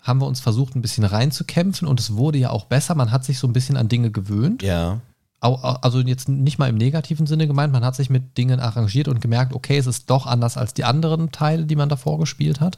haben 0.00 0.20
wir 0.20 0.26
uns 0.26 0.40
versucht, 0.40 0.76
ein 0.76 0.82
bisschen 0.82 1.04
reinzukämpfen 1.04 1.88
und 1.88 1.98
es 1.98 2.14
wurde 2.14 2.38
ja 2.38 2.50
auch 2.50 2.66
besser. 2.66 2.94
Man 2.94 3.10
hat 3.10 3.24
sich 3.24 3.38
so 3.38 3.46
ein 3.46 3.52
bisschen 3.52 3.76
an 3.76 3.88
Dinge 3.88 4.10
gewöhnt. 4.10 4.62
ja. 4.62 5.00
Also 5.40 6.00
jetzt 6.00 6.28
nicht 6.28 6.58
mal 6.58 6.68
im 6.68 6.74
negativen 6.74 7.28
Sinne 7.28 7.46
gemeint, 7.46 7.72
man 7.72 7.84
hat 7.84 7.94
sich 7.94 8.10
mit 8.10 8.36
Dingen 8.36 8.58
arrangiert 8.58 9.06
und 9.06 9.20
gemerkt, 9.20 9.52
okay, 9.52 9.78
es 9.78 9.86
ist 9.86 10.10
doch 10.10 10.26
anders 10.26 10.56
als 10.56 10.74
die 10.74 10.82
anderen 10.82 11.30
Teile, 11.30 11.64
die 11.64 11.76
man 11.76 11.88
davor 11.88 12.18
gespielt 12.18 12.60
hat. 12.60 12.76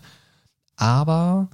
Aber 0.76 1.48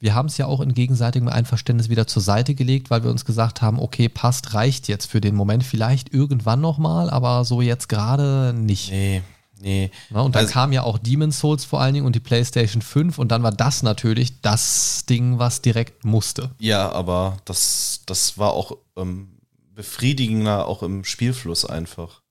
wir 0.00 0.14
haben 0.14 0.26
es 0.26 0.38
ja 0.38 0.46
auch 0.46 0.60
in 0.60 0.74
gegenseitigem 0.74 1.28
Einverständnis 1.28 1.88
wieder 1.88 2.06
zur 2.06 2.22
Seite 2.22 2.54
gelegt, 2.54 2.90
weil 2.90 3.02
wir 3.02 3.10
uns 3.10 3.24
gesagt 3.24 3.62
haben, 3.62 3.78
okay, 3.80 4.08
passt, 4.08 4.54
reicht 4.54 4.88
jetzt 4.88 5.06
für 5.06 5.20
den 5.20 5.34
Moment. 5.34 5.64
Vielleicht 5.64 6.12
irgendwann 6.14 6.60
nochmal, 6.60 7.10
aber 7.10 7.44
so 7.44 7.60
jetzt 7.60 7.88
gerade 7.88 8.52
nicht. 8.56 8.90
Nee, 8.90 9.22
nee. 9.60 9.90
Ne? 10.10 10.22
Und 10.22 10.34
dann 10.36 10.42
Also- 10.42 10.52
kam 10.52 10.72
ja 10.72 10.82
auch 10.84 10.98
Demon's 10.98 11.40
Souls 11.40 11.64
vor 11.64 11.80
allen 11.80 11.94
Dingen 11.94 12.06
und 12.06 12.14
die 12.14 12.20
PlayStation 12.20 12.80
5 12.82 13.18
und 13.18 13.28
dann 13.32 13.42
war 13.42 13.50
das 13.52 13.82
natürlich 13.82 14.40
das 14.40 15.04
Ding, 15.08 15.38
was 15.40 15.62
direkt 15.62 16.04
musste. 16.04 16.50
Ja, 16.60 16.92
aber 16.92 17.38
das, 17.44 18.02
das 18.06 18.38
war 18.38 18.52
auch 18.52 18.72
ähm, 18.96 19.28
befriedigender, 19.74 20.66
auch 20.68 20.82
im 20.82 21.04
Spielfluss 21.04 21.64
einfach. 21.64 22.22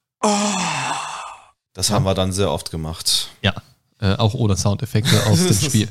Das 1.74 1.92
haben 1.92 2.06
wir 2.06 2.14
dann 2.14 2.32
sehr 2.32 2.52
oft 2.52 2.72
gemacht. 2.72 3.30
Ja. 3.42 3.54
Äh, 4.00 4.16
auch 4.16 4.34
ohne 4.34 4.56
Soundeffekte 4.58 5.26
aus 5.28 5.46
dem 5.46 5.54
Spiel. 5.56 5.90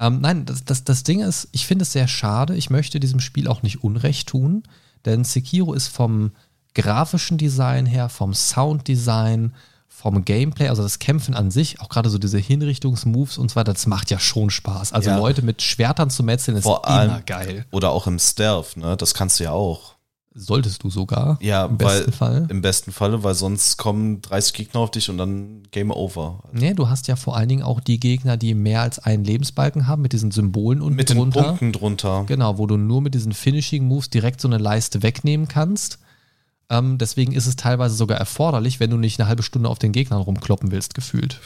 Ähm, 0.00 0.20
nein, 0.20 0.44
das, 0.46 0.64
das, 0.64 0.84
das 0.84 1.02
Ding 1.02 1.20
ist, 1.20 1.48
ich 1.52 1.66
finde 1.66 1.82
es 1.82 1.92
sehr 1.92 2.08
schade. 2.08 2.54
Ich 2.54 2.70
möchte 2.70 3.00
diesem 3.00 3.20
Spiel 3.20 3.48
auch 3.48 3.62
nicht 3.62 3.82
Unrecht 3.82 4.28
tun, 4.28 4.62
denn 5.04 5.24
Sekiro 5.24 5.72
ist 5.74 5.88
vom 5.88 6.32
grafischen 6.74 7.38
Design 7.38 7.86
her, 7.86 8.08
vom 8.08 8.34
Sounddesign, 8.34 9.54
vom 9.88 10.24
Gameplay, 10.24 10.68
also 10.68 10.82
das 10.84 11.00
Kämpfen 11.00 11.34
an 11.34 11.50
sich, 11.50 11.80
auch 11.80 11.88
gerade 11.88 12.08
so 12.10 12.18
diese 12.18 12.38
Hinrichtungsmoves 12.38 13.36
und 13.38 13.50
so 13.50 13.56
weiter, 13.56 13.72
das 13.72 13.86
macht 13.88 14.10
ja 14.12 14.20
schon 14.20 14.50
Spaß. 14.50 14.92
Also 14.92 15.10
Ja. 15.10 15.16
Leute 15.18 15.42
mit 15.42 15.60
Schwertern 15.62 16.10
zu 16.10 16.22
metzeln 16.22 16.56
ist 16.56 16.62
Vor 16.62 16.82
immer 16.86 16.94
allem- 16.94 17.26
geil. 17.26 17.66
Oder 17.72 17.90
auch 17.90 18.06
im 18.06 18.20
Stealth, 18.20 18.76
ne? 18.76 18.96
Das 18.96 19.14
kannst 19.14 19.40
du 19.40 19.44
ja 19.44 19.50
auch. 19.50 19.96
Solltest 20.38 20.82
du 20.84 20.90
sogar. 20.90 21.38
Ja, 21.40 21.66
im 21.66 21.80
weil 21.80 21.98
besten 21.98 22.12
Fall. 22.12 22.46
im 22.48 22.62
besten 22.62 22.92
Falle, 22.92 23.22
weil 23.24 23.34
sonst 23.34 23.76
kommen 23.76 24.22
30 24.22 24.54
Gegner 24.54 24.80
auf 24.80 24.90
dich 24.90 25.10
und 25.10 25.18
dann 25.18 25.62
Game 25.70 25.90
Over. 25.90 26.44
Nee, 26.52 26.74
du 26.74 26.88
hast 26.88 27.08
ja 27.08 27.16
vor 27.16 27.36
allen 27.36 27.48
Dingen 27.48 27.62
auch 27.62 27.80
die 27.80 27.98
Gegner, 28.00 28.36
die 28.36 28.54
mehr 28.54 28.82
als 28.82 28.98
einen 28.98 29.24
Lebensbalken 29.24 29.86
haben, 29.86 30.02
mit 30.02 30.12
diesen 30.12 30.30
Symbolen 30.30 30.80
unten 30.80 30.96
Mit 30.96 31.10
den. 31.10 31.30
Punkten 31.30 31.72
drunter. 31.72 32.24
Genau, 32.26 32.58
wo 32.58 32.66
du 32.66 32.76
nur 32.76 33.02
mit 33.02 33.14
diesen 33.14 33.32
Finishing 33.32 33.84
Moves 33.84 34.10
direkt 34.10 34.40
so 34.40 34.48
eine 34.48 34.58
Leiste 34.58 35.02
wegnehmen 35.02 35.48
kannst. 35.48 35.98
Ähm, 36.70 36.98
deswegen 36.98 37.32
ist 37.32 37.46
es 37.46 37.56
teilweise 37.56 37.94
sogar 37.94 38.18
erforderlich, 38.18 38.80
wenn 38.80 38.90
du 38.90 38.96
nicht 38.96 39.18
eine 39.18 39.28
halbe 39.28 39.42
Stunde 39.42 39.68
auf 39.68 39.78
den 39.78 39.92
Gegnern 39.92 40.20
rumkloppen 40.20 40.70
willst, 40.70 40.94
gefühlt. 40.94 41.40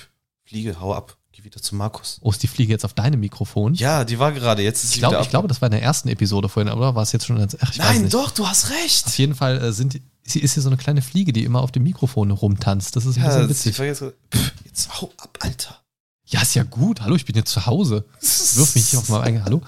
Fliege, 0.45 0.81
hau 0.81 0.95
ab. 0.95 1.17
Geh 1.33 1.45
wieder 1.45 1.63
zu 1.63 1.75
Markus. 1.75 2.19
Oh, 2.21 2.31
ist 2.31 2.43
die 2.43 2.47
Fliege 2.47 2.73
jetzt 2.73 2.85
auf 2.85 2.93
deinem 2.93 3.21
Mikrofon? 3.21 3.73
Ja, 3.75 4.05
die 4.05 4.19
war 4.19 4.33
gerade. 4.33 4.63
Jetzt 4.63 4.85
ist 4.85 4.91
sie 4.91 4.97
ich, 4.97 5.01
glaube, 5.01 5.15
wieder 5.15 5.23
ich 5.23 5.31
glaube, 5.31 5.49
das 5.49 5.63
war 5.63 5.67
in 5.69 5.73
der 5.73 5.83
ersten 5.83 6.09
Episode 6.09 6.49
vorhin, 6.51 6.71
oder 6.73 6.95
war 6.95 7.03
es 7.03 7.13
jetzt 7.13 7.27
schon? 7.27 7.39
Ach, 7.41 7.73
ich 7.73 7.79
weiß 7.79 8.01
Nein, 8.01 8.11
doch, 8.11 8.31
du 8.33 8.47
hast 8.47 8.69
recht. 8.71 9.07
Auf 9.07 9.17
jeden 9.19 9.35
Fall 9.35 9.57
äh, 9.63 9.73
sind 9.73 10.01
sie 10.25 10.39
ist 10.41 10.55
hier 10.55 10.63
so 10.63 10.69
eine 10.69 10.77
kleine 10.77 11.01
Fliege, 11.03 11.33
die 11.33 11.45
immer 11.45 11.63
auf 11.63 11.73
dem 11.73 11.83
Mikrofon 11.85 12.31
rumtanzt. 12.31 12.95
Das 12.97 13.07
ist 13.07 13.17
ein 13.17 13.23
Ja, 13.23 13.29
bisschen 13.31 13.49
witzig. 13.49 13.77
vergesse. 13.77 14.15
Pff, 14.33 14.53
jetzt 14.65 15.01
hau 15.01 15.11
ab, 15.17 15.39
Alter. 15.41 15.79
Ja, 16.27 16.43
ist 16.43 16.55
ja 16.55 16.63
gut. 16.65 17.01
Hallo, 17.01 17.17
ich 17.17 17.25
bin 17.25 17.35
jetzt 17.35 17.51
zu 17.51 17.65
Hause. 17.67 18.05
Wirf 18.21 18.75
mich 18.75 18.85
nicht 18.93 18.97
auf 18.97 19.09
mein 19.09 19.23
eigenes. 19.23 19.45
Hallo. 19.45 19.63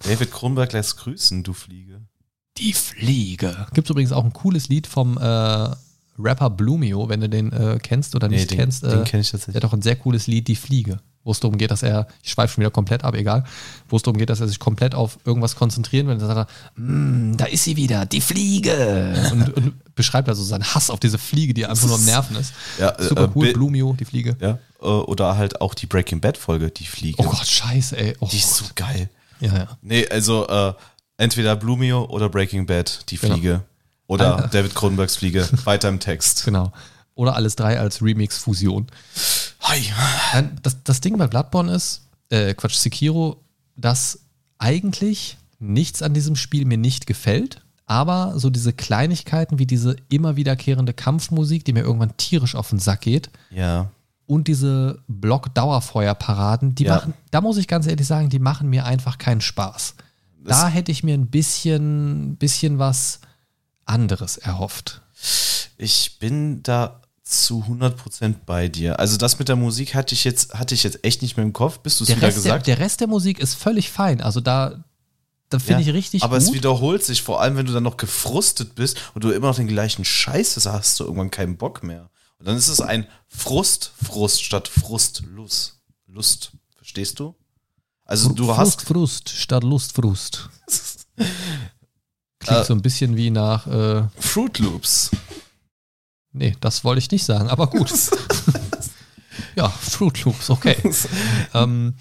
David 0.00 0.30
Kronberg 0.30 0.72
lässt 0.72 0.96
grüßen, 0.98 1.42
du 1.42 1.52
Fliege. 1.52 2.00
Die 2.56 2.72
Fliege. 2.72 3.66
Gibt 3.74 3.90
übrigens 3.90 4.12
auch 4.12 4.24
ein 4.24 4.32
cooles 4.32 4.68
Lied 4.68 4.86
vom 4.86 5.18
äh, 5.18 5.70
Rapper 6.18 6.50
Blumio, 6.50 7.08
wenn 7.08 7.20
du 7.20 7.28
den 7.28 7.52
äh, 7.52 7.78
kennst 7.82 8.14
oder 8.14 8.28
nicht 8.28 8.50
den, 8.50 8.58
kennst. 8.58 8.82
den 8.82 9.02
äh, 9.02 9.04
kenne 9.04 9.20
ich 9.20 9.30
der 9.30 9.54
hat 9.54 9.64
auch 9.64 9.72
ein 9.72 9.82
sehr 9.82 9.96
cooles 9.96 10.26
Lied, 10.26 10.48
Die 10.48 10.56
Fliege, 10.56 10.98
wo 11.24 11.30
es 11.30 11.40
darum 11.40 11.58
geht, 11.58 11.70
dass 11.70 11.82
er, 11.82 12.08
ich 12.22 12.30
schweife 12.32 12.54
schon 12.54 12.62
wieder 12.62 12.70
komplett 12.70 13.04
ab, 13.04 13.14
egal, 13.14 13.44
wo 13.88 13.96
es 13.96 14.02
darum 14.02 14.18
geht, 14.18 14.30
dass 14.30 14.40
er 14.40 14.48
sich 14.48 14.58
komplett 14.58 14.94
auf 14.94 15.18
irgendwas 15.24 15.56
konzentrieren 15.56 16.06
will. 16.06 16.14
Und 16.14 16.20
dann 16.20 16.28
sagt 16.34 16.50
er, 16.76 16.80
"Mm, 16.82 17.36
da 17.36 17.44
ist 17.44 17.64
sie 17.64 17.76
wieder, 17.76 18.06
die 18.06 18.20
Fliege. 18.20 19.14
Und, 19.32 19.56
und 19.56 19.94
beschreibt 19.94 20.28
also 20.28 20.42
seinen 20.42 20.64
Hass 20.64 20.90
auf 20.90 21.00
diese 21.00 21.18
Fliege, 21.18 21.54
die 21.54 21.66
einfach 21.66 21.86
nur 21.86 21.96
am 21.96 22.04
Nerven 22.04 22.36
ist. 22.36 22.52
Ja, 22.78 22.90
äh, 22.90 23.04
Super 23.08 23.24
äh, 23.24 23.28
cool, 23.34 23.52
Blumio, 23.52 23.94
die 23.98 24.04
Fliege. 24.04 24.36
Ja, 24.40 24.58
äh, 24.80 24.84
oder 24.86 25.36
halt 25.36 25.60
auch 25.60 25.74
die 25.74 25.86
Breaking 25.86 26.20
Bad 26.20 26.36
Folge, 26.36 26.70
die 26.70 26.86
Fliege. 26.86 27.16
Oh 27.20 27.24
Gott, 27.28 27.46
scheiße, 27.46 27.96
ey. 27.96 28.16
Oh, 28.20 28.28
Die 28.30 28.38
ist 28.38 28.54
so 28.56 28.64
geil. 28.74 29.10
ja, 29.40 29.54
ja. 29.56 29.68
Nee, 29.82 30.08
also 30.08 30.46
äh, 30.48 30.72
entweder 31.16 31.56
Blumio 31.56 32.04
oder 32.06 32.28
Breaking 32.28 32.66
Bad, 32.66 33.10
die 33.10 33.18
Genau. 33.18 33.34
Oder 34.08 34.34
Alter. 34.36 34.48
David 34.48 34.74
Kronbergs 34.74 35.16
Fliege. 35.16 35.48
Weiter 35.64 35.88
im 35.88 36.00
Text. 36.00 36.44
Genau. 36.44 36.72
Oder 37.14 37.36
alles 37.36 37.54
drei 37.56 37.78
als 37.78 38.02
Remix-Fusion. 38.02 38.86
Hi. 39.62 39.82
Das, 40.62 40.76
das 40.82 41.00
Ding 41.00 41.16
bei 41.18 41.26
Bloodborne 41.28 41.72
ist, 41.72 42.02
äh, 42.30 42.54
Quatsch, 42.54 42.74
Sekiro, 42.76 43.40
dass 43.76 44.20
eigentlich 44.58 45.36
nichts 45.60 46.02
an 46.02 46.14
diesem 46.14 46.36
Spiel 46.36 46.64
mir 46.64 46.78
nicht 46.78 47.06
gefällt, 47.06 47.60
aber 47.86 48.34
so 48.38 48.50
diese 48.50 48.72
Kleinigkeiten 48.72 49.58
wie 49.58 49.66
diese 49.66 49.96
immer 50.08 50.36
wiederkehrende 50.36 50.92
Kampfmusik, 50.92 51.64
die 51.64 51.72
mir 51.72 51.82
irgendwann 51.82 52.16
tierisch 52.16 52.54
auf 52.54 52.70
den 52.70 52.78
Sack 52.78 53.00
geht, 53.02 53.30
Ja. 53.50 53.90
und 54.26 54.46
diese 54.48 55.00
Block-Dauerfeuerparaden, 55.08 56.74
die 56.74 56.84
Ja. 56.84 56.96
machen, 56.96 57.14
da 57.30 57.40
muss 57.40 57.56
ich 57.56 57.66
ganz 57.68 57.86
ehrlich 57.86 58.06
sagen, 58.06 58.28
die 58.28 58.38
machen 58.38 58.68
mir 58.70 58.84
einfach 58.84 59.18
keinen 59.18 59.40
Spaß. 59.40 59.94
Da 60.44 60.68
hätte 60.68 60.92
ich 60.92 61.02
mir 61.02 61.14
ein 61.14 61.26
bisschen, 61.26 62.36
bisschen 62.36 62.78
was 62.78 63.20
anderes 63.88 64.36
erhofft. 64.36 65.02
Ich 65.76 66.18
bin 66.18 66.62
da 66.62 67.02
zu 67.22 67.62
100% 67.68 68.36
bei 68.46 68.68
dir. 68.68 68.98
Also 68.98 69.16
das 69.16 69.38
mit 69.38 69.48
der 69.48 69.56
Musik 69.56 69.94
hatte 69.94 70.14
ich 70.14 70.24
jetzt, 70.24 70.54
hatte 70.54 70.74
ich 70.74 70.82
jetzt 70.82 71.04
echt 71.04 71.20
nicht 71.22 71.36
mehr 71.36 71.44
im 71.44 71.52
Kopf, 71.52 71.80
bis 71.80 71.98
du 71.98 72.04
es 72.04 72.08
Der 72.08 72.16
wieder 72.16 72.26
Rest, 72.28 72.36
der, 72.38 72.42
gesagt 72.42 72.66
der 72.66 72.78
Rest 72.78 73.00
der 73.00 73.06
Musik 73.08 73.38
ist 73.38 73.54
völlig 73.54 73.90
fein. 73.90 74.20
Also 74.22 74.40
da, 74.40 74.82
Das 75.50 75.62
finde 75.62 75.82
Ja, 75.82 75.88
ich 75.88 75.94
richtig 75.94 76.22
Aber 76.22 76.38
gut. 76.38 76.46
es 76.48 76.52
wiederholt 76.54 77.04
sich, 77.04 77.22
vor 77.22 77.40
allem 77.42 77.56
wenn 77.56 77.66
du 77.66 77.72
dann 77.72 77.82
noch 77.82 77.96
gefrustet 77.98 78.74
bist 78.74 78.96
und 79.14 79.24
du 79.24 79.30
immer 79.30 79.48
noch 79.48 79.56
den 79.56 79.66
gleichen 79.68 80.04
Scheiß 80.04 80.56
hast, 80.56 80.66
hast 80.66 81.00
du 81.00 81.04
irgendwann 81.04 81.30
keinen 81.30 81.56
Bock 81.58 81.82
mehr. 81.82 82.08
Und 82.38 82.46
dann 82.48 82.56
ist 82.56 82.68
es 82.68 82.80
ein 82.80 83.06
Frust, 83.26 83.92
Frust 84.02 84.42
statt 84.42 84.68
Frust, 84.68 85.22
Lust. 85.26 85.80
Lust. 86.06 86.52
Verstehst 86.76 87.20
du? 87.20 87.34
Also 88.04 88.30
du 88.30 88.46
Frust, 88.46 88.58
hast. 88.58 88.82
Frust 88.82 89.28
statt 89.28 89.64
Lust, 89.64 89.92
Frust. 89.92 90.48
Klingt 92.40 92.60
Äh. 92.60 92.64
so 92.64 92.72
ein 92.74 92.82
bisschen 92.82 93.16
wie 93.16 93.30
nach, 93.30 93.66
äh, 93.66 94.02
Fruit 94.18 94.58
Loops. 94.58 95.10
nee, 96.32 96.56
das 96.60 96.84
wollte 96.84 96.98
ich 97.00 97.10
nicht 97.10 97.24
sagen, 97.24 97.48
aber 97.48 97.66
gut. 97.68 97.92
ja, 99.56 99.68
Fruit 99.68 100.24
Loops, 100.24 100.50
okay. 100.50 100.76
ähm, 101.54 101.94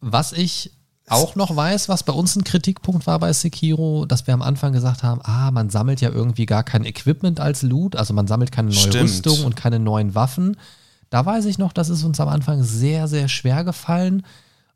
was 0.00 0.32
ich 0.32 0.70
auch 1.08 1.34
noch 1.34 1.54
weiß, 1.54 1.88
was 1.90 2.02
bei 2.02 2.12
uns 2.14 2.34
ein 2.34 2.44
Kritikpunkt 2.44 3.06
war 3.06 3.18
bei 3.18 3.32
Sekiro, 3.32 4.06
dass 4.06 4.26
wir 4.26 4.32
am 4.32 4.40
Anfang 4.42 4.72
gesagt 4.72 5.02
haben, 5.02 5.20
ah, 5.22 5.50
man 5.50 5.68
sammelt 5.68 6.00
ja 6.00 6.08
irgendwie 6.10 6.46
gar 6.46 6.62
kein 6.62 6.84
Equipment 6.84 7.40
als 7.40 7.62
Loot, 7.62 7.94
also 7.96 8.14
man 8.14 8.26
sammelt 8.26 8.52
keine 8.52 8.68
neue 8.70 8.78
Stimmt. 8.78 9.04
Rüstung 9.04 9.44
und 9.44 9.54
keine 9.56 9.78
neuen 9.78 10.14
Waffen. 10.14 10.56
Da 11.10 11.26
weiß 11.26 11.44
ich 11.44 11.58
noch, 11.58 11.72
das 11.74 11.90
ist 11.90 12.04
uns 12.04 12.20
am 12.20 12.28
Anfang 12.28 12.62
sehr, 12.62 13.06
sehr 13.06 13.28
schwer 13.28 13.64
gefallen, 13.64 14.24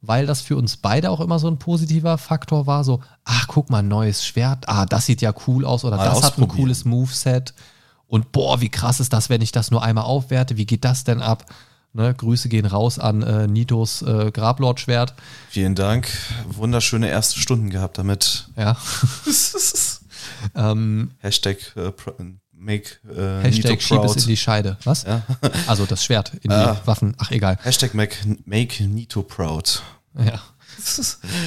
weil 0.01 0.27
das 0.27 0.41
für 0.41 0.57
uns 0.57 0.77
beide 0.77 1.11
auch 1.11 1.21
immer 1.21 1.39
so 1.39 1.49
ein 1.49 1.59
positiver 1.59 2.19
Faktor 2.19 2.67
war, 2.67 2.85
so, 2.85 3.01
ach, 3.25 3.47
guck 3.49 3.71
mal, 3.71 3.83
neues 3.83 4.25
Schwert, 4.25 4.69
ah, 4.69 4.87
das 4.87 5.07
sieht 5.07 5.21
ja 5.21 5.33
cool 5.47 5.65
aus 5.65 5.85
oder 5.85 5.97
Mal 5.97 6.05
das 6.05 6.23
hat 6.23 6.39
ein 6.39 6.49
cooles 6.49 6.85
Moveset 6.85 7.55
und 8.07 8.33
boah, 8.33 8.61
wie 8.61 8.71
krass 8.71 9.01
ist 9.01 9.13
das, 9.13 9.29
wenn 9.29 9.43
ich 9.43 9.53
das 9.53 9.71
nur 9.71 9.83
einmal 9.83 10.05
aufwerte, 10.05 10.57
wie 10.57 10.67
geht 10.67 10.85
das 10.85 11.05
denn 11.05 11.21
ab? 11.21 11.45
Ne, 11.95 12.15
Grüße 12.15 12.49
gehen 12.51 12.67
raus 12.67 12.99
an 12.99 13.23
äh, 13.23 13.47
Nitos 13.47 14.03
äh, 14.03 14.31
Grablord-Schwert. 14.31 15.15
Vielen 15.49 15.75
Dank. 15.75 16.09
Wunderschöne 16.47 17.09
erste 17.09 17.41
Stunden 17.41 17.71
gehabt 17.71 17.97
damit. 17.97 18.51
Ja. 18.57 18.77
ähm, 20.55 21.13
Hashtag 21.19 21.75
äh, 21.77 21.93
make 22.59 22.97
äh, 23.09 23.43
Hashtag 23.43 23.71
Nito 23.73 23.81
schieb 23.81 24.03
es 24.05 24.13
proud. 24.13 24.17
in 24.23 24.27
die 24.29 24.37
Scheide. 24.37 24.77
Was? 24.85 25.05
Ja. 25.05 25.23
Also 25.67 25.87
das 25.87 26.05
Schwert 26.05 26.33
in 26.43 26.51
die 26.51 26.57
Ah. 26.57 26.81
Waffen. 26.85 27.15
Ach, 27.19 27.31
egal. 27.31 27.59
Hashtag 27.63 27.95
make, 27.95 28.17
make 28.45 28.83
Nito 28.85 29.23
proud. 29.23 29.83
Ja. 30.19 30.41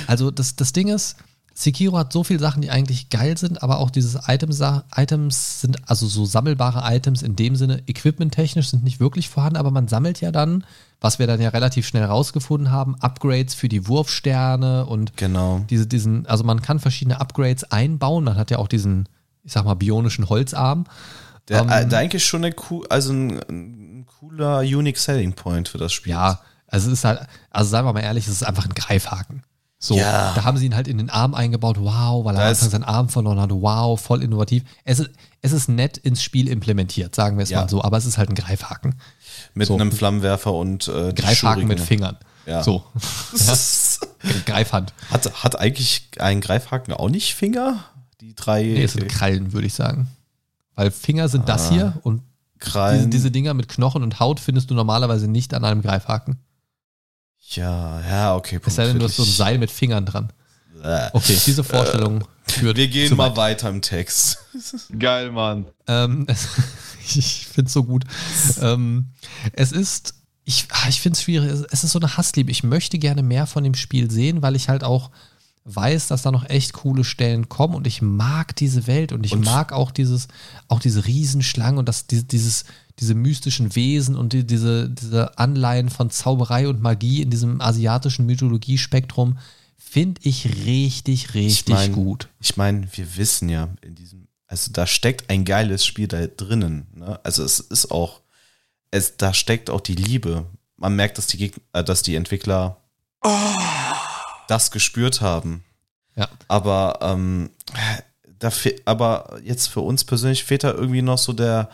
Also 0.08 0.32
das, 0.32 0.56
das 0.56 0.74
Ding 0.74 0.88
ist, 0.90 1.16
Sekiro 1.54 1.98
hat 1.98 2.12
so 2.14 2.24
viele 2.24 2.40
Sachen, 2.40 2.62
die 2.62 2.70
eigentlich 2.72 3.10
geil 3.10 3.38
sind, 3.38 3.62
aber 3.62 3.80
auch 3.80 3.90
dieses 3.92 4.18
Items, 4.28 4.62
Items 4.96 5.62
sind, 5.62 5.78
also 5.90 6.08
so 6.08 6.26
sammelbare 6.26 6.82
Items 6.96 7.22
in 7.22 7.36
dem 7.36 7.56
Sinne, 7.56 7.84
equipmenttechnisch 7.88 8.70
sind 8.70 8.84
nicht 8.84 9.00
wirklich 9.00 9.30
vorhanden, 9.30 9.58
aber 9.58 9.70
man 9.72 9.88
sammelt 9.88 10.22
ja 10.22 10.32
dann, 10.32 10.66
was 11.02 11.20
wir 11.20 11.28
dann 11.28 11.42
ja 11.42 11.50
relativ 11.50 11.86
schnell 11.88 12.06
rausgefunden 12.06 12.72
haben, 12.72 12.96
Upgrades 13.00 13.54
für 13.54 13.70
die 13.70 13.88
Wurfsterne 13.88 14.86
und 14.86 15.16
Genau. 15.18 15.66
diese, 15.70 15.88
diesen, 15.88 16.26
also 16.26 16.44
man 16.44 16.62
kann 16.62 16.80
verschiedene 16.80 17.20
Upgrades 17.20 17.66
einbauen. 17.66 18.24
Man 18.24 18.38
hat 18.38 18.50
ja 18.50 18.58
auch 18.58 18.68
diesen, 18.68 19.08
ich 19.44 19.52
sag 19.54 19.66
mal, 19.66 19.76
bionischen 19.76 20.30
Holzarm. 20.30 20.86
Der, 21.48 21.62
Ähm, 21.62 21.70
äh, 21.70 21.86
der 21.88 22.00
eigentlich 22.00 22.26
schon 22.26 22.46
eine 22.46 22.56
cool, 22.70 22.86
also 22.90 23.12
ein, 23.14 23.40
ein 23.50 24.06
cooler 24.20 24.60
Unique 24.60 24.98
Selling 24.98 25.34
Point 25.34 25.68
für 25.70 25.78
das 25.78 25.92
Spiel. 25.94 26.12
Ja, 26.12 26.40
also 26.68 26.88
es 26.92 27.00
ist 27.00 27.06
halt, 27.06 27.22
also 27.50 27.70
seien 27.70 27.84
wir 27.86 27.94
mal 27.94 28.02
ehrlich, 28.02 28.28
es 28.28 28.34
ist 28.34 28.44
einfach 28.44 28.66
ein 28.66 28.74
Greifhaken. 28.76 29.44
So, 29.84 29.98
Ja. 29.98 30.34
da 30.36 30.44
haben 30.44 30.58
sie 30.58 30.68
ihn 30.68 30.76
halt 30.76 30.88
in 30.88 31.00
den 31.00 31.10
Arm 31.10 31.34
eingebaut, 31.34 31.78
wow, 31.80 32.24
weil 32.24 32.36
er 32.36 32.42
Da 32.42 32.46
am 32.46 32.52
ist- 32.52 32.60
Anfang 32.62 32.70
seinen 32.70 32.84
Arm 32.84 33.10
verloren 33.10 33.40
hat, 33.42 33.50
wow, 33.52 34.00
voll 34.00 34.22
innovativ. 34.22 34.64
Es 34.86 35.00
ist, 35.00 35.10
es 35.42 35.52
ist 35.54 35.70
nett 35.70 35.98
ins 35.98 36.22
Spiel 36.22 36.48
implementiert, 36.48 37.16
sagen 37.16 37.38
wir 37.38 37.44
es 37.44 37.50
Ja. 37.50 37.62
mal 37.62 37.70
so, 37.70 37.84
aber 37.84 37.98
es 37.98 38.06
ist 38.06 38.20
halt 38.20 38.30
ein 38.30 38.36
Greifhaken. 38.36 38.94
Mit 39.56 39.68
So. 39.68 39.74
einem 39.74 39.92
Flammenwerfer 39.92 40.54
und 40.54 40.88
äh, 40.88 41.12
Greifhaken 41.14 41.68
mit. 41.68 41.80
Fingern. 41.80 42.16
Ja. 42.46 42.62
So, 42.64 42.84
Greifhand. 44.46 44.94
Hat, 45.12 45.44
hat 45.44 45.60
eigentlich 45.60 46.10
ein 46.20 46.42
Greifhaken 46.42 46.94
auch 46.94 47.10
nicht 47.10 47.34
Finger? 47.36 47.84
Die 48.22 48.36
drei 48.36 48.64
Nee, 48.64 48.84
es 48.84 48.94
sind 48.94 49.10
Krallen, 49.10 49.52
würde 49.52 49.68
ich 49.68 49.74
sagen. 49.74 50.08
Weil 50.76 50.92
Finger 50.92 51.28
sind 51.28 51.50
das 51.50 51.68
Ah. 51.68 51.70
hier 51.72 51.94
und 52.04 52.22
diese, 52.64 53.08
diese 53.08 53.32
Dinger 53.32 53.54
mit 53.56 53.68
Knochen 53.68 54.04
und 54.04 54.20
Haut 54.20 54.40
findest 54.40 54.70
du 54.70 54.76
normalerweise 54.76 55.28
nicht 55.28 55.54
an 55.56 55.66
einem 55.66 55.82
Greifhaken. 55.82 56.38
ja, 57.56 58.00
ja, 58.02 58.36
okay. 58.36 58.60
Es 58.64 58.76
sei 58.76 58.86
denn, 58.86 59.00
du 59.00 59.06
hast 59.06 59.16
so 59.16 59.24
ein. 59.24 59.30
Seil 59.30 59.58
mit 59.58 59.72
Fingern 59.72 60.06
dran. 60.06 60.32
Äh. 60.84 61.10
Okay, 61.14 61.38
diese 61.46 61.64
Vorstellung 61.64 62.24
führt 62.48 62.78
Wir 62.78 62.88
gehen 62.88 63.10
zu 63.10 63.16
mal 63.16 63.32
weit. 63.32 63.38
weiter 63.38 63.70
im 63.70 63.82
Text. 63.82 64.38
Geil, 65.00 65.32
Mann. 65.32 65.66
Ähm, 65.88 66.26
es, 66.28 66.48
ich 67.16 67.48
finde 67.48 67.68
es 67.68 67.74
so 67.74 67.84
gut. 67.84 68.04
ähm, 68.62 69.08
es 69.54 69.72
ist, 69.72 70.14
ich, 70.44 70.68
ah, 70.72 70.88
ich 70.90 71.02
finde 71.02 71.18
es 71.18 71.24
schwierig. 71.24 71.52
Es, 71.52 71.62
es 71.72 71.84
ist 71.84 71.92
so 71.92 72.00
eine 72.00 72.16
Hassliebe. 72.18 72.52
Ich 72.52 72.64
möchte 72.64 73.00
gerne 73.00 73.24
mehr 73.24 73.48
von 73.48 73.64
dem 73.64 73.74
Spiel 73.76 74.10
sehen, 74.12 74.42
weil 74.44 74.56
ich 74.56 74.70
halt 74.70 74.84
auch 74.84 75.10
weiß, 75.66 76.08
dass 76.08 76.24
da 76.24 76.32
noch 76.32 76.50
echt 76.50 76.74
coole 76.74 77.04
Stellen 77.04 77.48
kommen 77.50 77.76
und 77.76 77.86
ich 77.86 78.02
mag 78.02 78.56
diese 78.56 78.88
Welt 78.88 79.12
und 79.12 79.26
ich 79.26 79.34
Und- 79.34 79.46
mag 79.46 79.74
auch 79.74 79.92
dieses, 79.92 80.28
auch 80.68 80.80
diese 80.80 81.06
Riesenschlangen 81.06 81.78
und 81.78 81.88
das, 81.88 82.08
die- 82.08 82.28
dieses, 82.28 82.66
diese 83.00 83.14
mystischen 83.14 83.76
Wesen 83.76 84.16
und 84.16 84.34
die, 84.34 84.46
diese, 84.46 84.90
diese 84.90 85.38
Anleihen 85.38 85.90
von 85.90 86.10
Zauberei 86.10 86.68
und 86.68 86.82
Magie 86.82 87.22
in 87.22 87.30
diesem 87.30 87.62
asiatischen 87.62 88.26
Mythologie-Spektrum 88.26 89.38
finde 89.78 90.22
ich 90.24 90.66
richtig, 90.66 91.34
richtig 91.36 91.74
mein, 91.76 91.92
gut. 91.92 92.28
Ich 92.40 92.58
meine, 92.58 92.88
wir 92.94 93.18
wissen 93.18 93.50
ja 93.50 93.70
in 93.82 93.94
diesem, 93.96 94.28
also 94.48 94.72
da 94.72 94.88
steckt 94.88 95.30
ein 95.30 95.46
geiles 95.46 95.86
Spiel 95.86 96.08
da 96.08 96.26
drinnen. 96.28 96.88
Ne? 96.96 97.20
Also 97.24 97.44
es 97.44 97.60
ist 97.60 97.92
auch, 97.92 98.22
es, 98.90 99.18
da 99.18 99.34
steckt 99.34 99.70
auch 99.70 99.82
die 99.82 99.96
Liebe. 99.96 100.46
Man 100.78 100.96
merkt, 100.96 101.18
dass 101.18 101.28
die, 101.28 101.38
Geg 101.38 101.62
äh, 101.74 101.84
dass 101.84 102.02
die 102.02 102.16
Entwickler 102.16 102.78
das 104.52 104.70
gespürt 104.70 105.22
haben. 105.22 105.64
Ja. 106.16 106.28
Aber, 106.48 107.00
ähm, 107.02 107.50
da 108.40 108.52
aber 108.86 109.40
jetzt 109.44 109.68
für 109.68 109.82
uns 109.82 110.04
persönlich 110.04 110.44
fehlt 110.44 110.64
da 110.64 110.72
irgendwie 110.72 111.02
noch 111.02 111.18
so 111.18 111.32
der, 111.32 111.70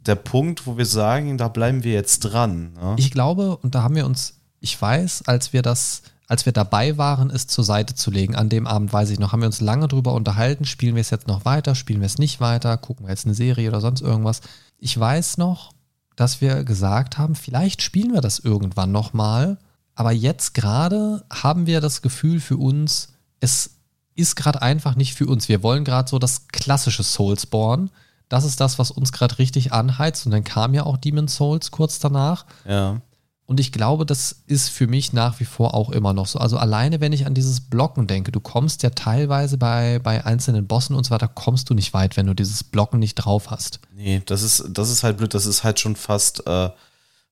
der 0.00 0.16
Punkt, 0.16 0.66
wo 0.66 0.76
wir 0.76 0.86
sagen, 0.86 1.38
da 1.38 1.48
bleiben 1.48 1.84
wir 1.84 1.92
jetzt 1.92 2.20
dran. 2.20 2.72
Ne? 2.74 2.96
Ich 2.98 3.10
glaube, 3.10 3.56
und 3.58 3.74
da 3.74 3.82
haben 3.82 3.94
wir 3.94 4.06
uns, 4.06 4.34
ich 4.60 4.80
weiß, 4.80 5.22
als 5.26 5.52
wir 5.52 5.62
das, 5.62 6.02
als 6.26 6.44
wir 6.44 6.52
dabei 6.52 6.98
waren, 6.98 7.30
es 7.30 7.46
zur 7.46 7.64
Seite 7.64 7.94
zu 7.94 8.10
legen, 8.10 8.34
an 8.34 8.48
dem 8.48 8.66
Abend, 8.66 8.92
weiß 8.92 9.10
ich 9.10 9.18
noch, 9.18 9.32
haben 9.32 9.40
wir 9.42 9.46
uns 9.46 9.60
lange 9.60 9.86
drüber 9.86 10.14
unterhalten, 10.14 10.64
spielen 10.64 10.96
wir 10.96 11.00
es 11.02 11.10
jetzt 11.10 11.28
noch 11.28 11.44
weiter, 11.44 11.74
spielen 11.74 12.00
wir 12.00 12.06
es 12.06 12.18
nicht 12.18 12.40
weiter, 12.40 12.76
gucken 12.78 13.06
wir 13.06 13.10
jetzt 13.10 13.26
eine 13.26 13.34
Serie 13.34 13.68
oder 13.68 13.80
sonst 13.80 14.00
irgendwas. 14.00 14.40
Ich 14.78 14.98
weiß 14.98 15.38
noch, 15.38 15.72
dass 16.16 16.40
wir 16.40 16.64
gesagt 16.64 17.16
haben, 17.16 17.36
vielleicht 17.36 17.80
spielen 17.80 18.12
wir 18.12 18.20
das 18.20 18.40
irgendwann 18.40 18.90
nochmal, 18.90 19.58
aber 19.98 20.12
jetzt 20.12 20.54
gerade 20.54 21.24
haben 21.28 21.66
wir 21.66 21.80
das 21.80 22.02
Gefühl 22.02 22.38
für 22.38 22.56
uns, 22.56 23.14
es 23.40 23.78
ist 24.14 24.36
gerade 24.36 24.62
einfach 24.62 24.94
nicht 24.94 25.14
für 25.14 25.26
uns. 25.26 25.48
Wir 25.48 25.64
wollen 25.64 25.82
gerade 25.82 26.08
so 26.08 26.20
das 26.20 26.46
klassische 26.46 27.02
Soulsborne. 27.02 27.88
Das 28.28 28.44
ist 28.44 28.60
das, 28.60 28.78
was 28.78 28.92
uns 28.92 29.10
gerade 29.10 29.40
richtig 29.40 29.72
anheizt. 29.72 30.24
Und 30.24 30.30
dann 30.30 30.44
kam 30.44 30.72
ja 30.72 30.84
auch 30.84 30.98
Demon's 30.98 31.34
Souls 31.34 31.72
kurz 31.72 31.98
danach. 31.98 32.46
ja. 32.64 33.00
Und 33.44 33.60
ich 33.60 33.72
glaube, 33.72 34.04
das 34.04 34.42
ist 34.46 34.68
für 34.68 34.86
mich 34.86 35.14
nach 35.14 35.40
wie 35.40 35.46
vor 35.46 35.72
auch 35.72 35.88
immer 35.88 36.12
noch 36.12 36.26
so. 36.26 36.38
Also 36.38 36.58
alleine, 36.58 37.00
wenn 37.00 37.14
ich 37.14 37.24
an 37.24 37.32
dieses 37.32 37.62
Blocken 37.62 38.06
denke, 38.06 38.30
du 38.30 38.40
kommst 38.40 38.82
ja 38.82 38.90
teilweise 38.90 39.56
bei, 39.56 40.00
bei 40.00 40.26
einzelnen 40.26 40.66
Bossen 40.66 40.94
und 40.94 41.04
so 41.04 41.10
weiter, 41.12 41.28
kommst 41.28 41.70
du 41.70 41.74
nicht 41.74 41.94
weit, 41.94 42.18
wenn 42.18 42.26
du 42.26 42.34
dieses 42.34 42.62
Blocken 42.62 42.98
nicht 42.98 43.14
drauf 43.14 43.50
hast. 43.50 43.80
Nee, 43.96 44.20
das 44.26 44.42
ist, 44.42 44.66
das 44.68 44.90
ist 44.90 45.02
halt 45.02 45.16
blöd. 45.16 45.32
Das 45.32 45.46
ist 45.46 45.64
halt 45.64 45.80
schon 45.80 45.96
fast 45.96 46.46
äh, 46.46 46.68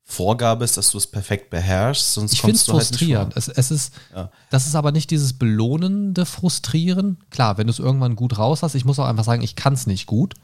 Vorgabe 0.08 0.64
ist, 0.64 0.76
dass 0.76 0.90
du 0.92 0.98
es 0.98 1.06
perfekt 1.06 1.50
beherrschst, 1.50 2.14
sonst 2.14 2.32
Ich 2.32 2.40
kommst 2.42 2.68
du 2.68 2.72
halt 2.74 2.78
nicht 2.82 2.88
frustrierend. 2.90 3.32
vor. 3.32 3.38
es, 3.42 3.48
es 3.48 3.70
ist, 3.72 3.94
Ja. 4.14 4.30
das 4.50 4.66
ist 4.68 4.76
aber 4.76 4.92
nicht 4.92 5.10
dieses 5.10 5.32
belohnende 5.32 6.24
Frustrieren. 6.26 7.18
Klar, 7.30 7.58
wenn 7.58 7.66
du 7.66 7.72
es 7.72 7.80
irgendwann 7.80 8.14
gut 8.14 8.38
raus 8.38 8.62
hast, 8.62 8.76
ich 8.76 8.84
muss 8.84 9.00
auch 9.00 9.06
einfach 9.06 9.24
sagen, 9.24 9.42
ich 9.42 9.56
kann 9.56 9.74
es 9.74 9.86
nicht 9.88 10.06
gut. 10.06 10.34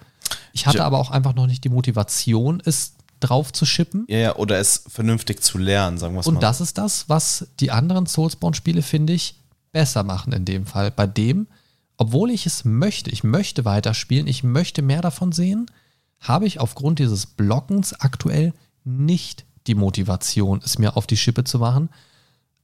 Ich 0.52 0.66
hatte 0.66 0.78
Ja. 0.78 0.84
aber 0.84 0.98
auch 0.98 1.10
einfach 1.12 1.34
noch 1.34 1.47
nicht 1.47 1.62
die 1.62 1.68
Motivation, 1.68 2.60
es 2.64 2.94
drauf 3.20 3.52
zu 3.52 3.64
schippen. 3.64 4.05
Ja, 4.09 4.18
ja, 4.18 4.36
oder 4.36 4.59
es 4.59 4.82
vernünftig 4.89 5.43
zu 5.44 5.59
lernen, 5.59 5.97
sagen 5.97 6.14
wir 6.14 6.20
es 6.20 6.26
mal. 6.26 6.34
Und 6.34 6.43
das 6.43 6.60
ist 6.60 6.76
das, 6.76 7.09
was 7.09 7.47
die 7.60 7.70
anderen 7.70 8.06
Soulsborne-Spiele, 8.06 8.82
finde 8.82 9.12
ich, 9.12 9.36
besser 9.70 10.02
machen 10.02 10.32
in 10.32 10.44
dem 10.44 10.66
Fall. 10.66 10.90
Bei 10.90 11.06
dem, 11.06 11.47
obwohl 11.97 12.32
ich 12.32 12.47
es 12.47 12.64
möchte, 12.64 13.10
ich 13.10 13.22
möchte 13.22 13.64
weiterspielen, 13.64 14.26
ich 14.26 14.43
möchte 14.43 14.82
mehr 14.82 15.02
davon 15.02 15.30
sehen, 15.30 15.66
habe 16.18 16.47
ich 16.47 16.59
aufgrund 16.59 16.98
dieses 16.98 17.26
Blockens 17.26 17.93
aktuell 17.94 18.52
nicht 18.84 19.44
die 19.66 19.74
Motivation, 19.74 20.60
es 20.64 20.78
mir 20.78 20.97
auf 20.97 21.06
die 21.06 21.16
Schippe 21.16 21.44
zu 21.44 21.59
machen. 21.59 21.89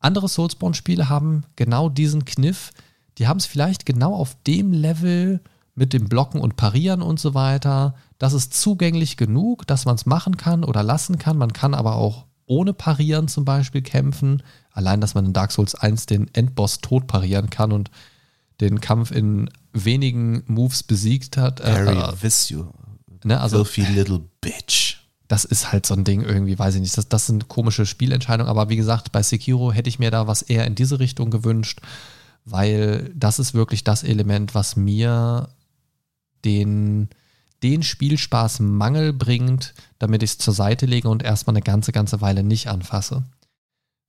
Andere 0.00 0.28
Soulsborne-Spiele 0.28 1.08
haben 1.08 1.44
genau 1.56 1.88
diesen 1.88 2.24
Kniff. 2.24 2.72
Die 3.18 3.26
haben 3.26 3.38
es 3.38 3.46
vielleicht 3.46 3.86
genau 3.86 4.14
auf 4.14 4.36
dem 4.46 4.72
Level 4.72 5.40
mit 5.74 5.92
dem 5.92 6.08
Blocken 6.08 6.40
und 6.40 6.56
Parieren 6.56 7.02
und 7.02 7.20
so 7.20 7.34
weiter. 7.34 7.94
Das 8.18 8.32
ist 8.32 8.54
zugänglich 8.54 9.16
genug, 9.16 9.66
dass 9.66 9.84
man 9.84 9.94
es 9.94 10.06
machen 10.06 10.36
kann 10.36 10.64
oder 10.64 10.82
lassen 10.82 11.18
kann. 11.18 11.38
Man 11.38 11.52
kann 11.52 11.74
aber 11.74 11.96
auch 11.96 12.26
ohne 12.46 12.72
Parieren 12.72 13.28
zum 13.28 13.44
Beispiel 13.44 13.82
kämpfen. 13.82 14.42
Allein, 14.72 15.00
dass 15.00 15.14
man 15.14 15.26
in 15.26 15.32
Dark 15.32 15.52
Souls 15.52 15.74
1 15.74 16.06
den 16.06 16.32
Endboss 16.34 16.80
tot 16.80 17.06
parieren 17.06 17.50
kann 17.50 17.72
und 17.72 17.90
den 18.60 18.80
Kampf 18.80 19.10
in 19.10 19.50
wenigen 19.72 20.42
Moves 20.46 20.82
besiegt 20.82 21.36
hat. 21.36 21.60
Äh, 21.60 21.72
Harry 21.72 21.96
äh, 21.96 22.30
you, 22.48 22.66
ne, 23.24 23.40
also 23.40 23.64
filthy 23.64 23.92
little 23.92 24.20
bitch. 24.40 24.96
Das 25.28 25.44
ist 25.44 25.70
halt 25.72 25.84
so 25.84 25.94
ein 25.94 26.04
Ding 26.04 26.22
irgendwie, 26.22 26.58
weiß 26.58 26.74
ich 26.74 26.80
nicht. 26.80 26.96
Das, 26.96 27.08
das 27.08 27.26
sind 27.26 27.48
komische 27.48 27.84
Spielentscheidungen, 27.84 28.50
aber 28.50 28.70
wie 28.70 28.76
gesagt, 28.76 29.12
bei 29.12 29.22
Sekiro 29.22 29.72
hätte 29.72 29.88
ich 29.88 29.98
mir 29.98 30.10
da 30.10 30.26
was 30.26 30.42
eher 30.42 30.66
in 30.66 30.74
diese 30.74 30.98
Richtung 30.98 31.30
gewünscht, 31.30 31.80
weil 32.46 33.12
das 33.14 33.38
ist 33.38 33.52
wirklich 33.52 33.84
das 33.84 34.02
Element, 34.02 34.54
was 34.54 34.74
mir 34.74 35.50
den, 36.46 37.10
den 37.62 37.82
Spielspaß-Mangel 37.82 39.12
bringt, 39.12 39.74
damit 39.98 40.22
ich 40.22 40.30
es 40.30 40.38
zur 40.38 40.54
Seite 40.54 40.86
lege 40.86 41.10
und 41.10 41.22
erstmal 41.22 41.52
eine 41.54 41.62
ganze, 41.62 41.92
ganze 41.92 42.22
Weile 42.22 42.42
nicht 42.42 42.68
anfasse. 42.68 43.22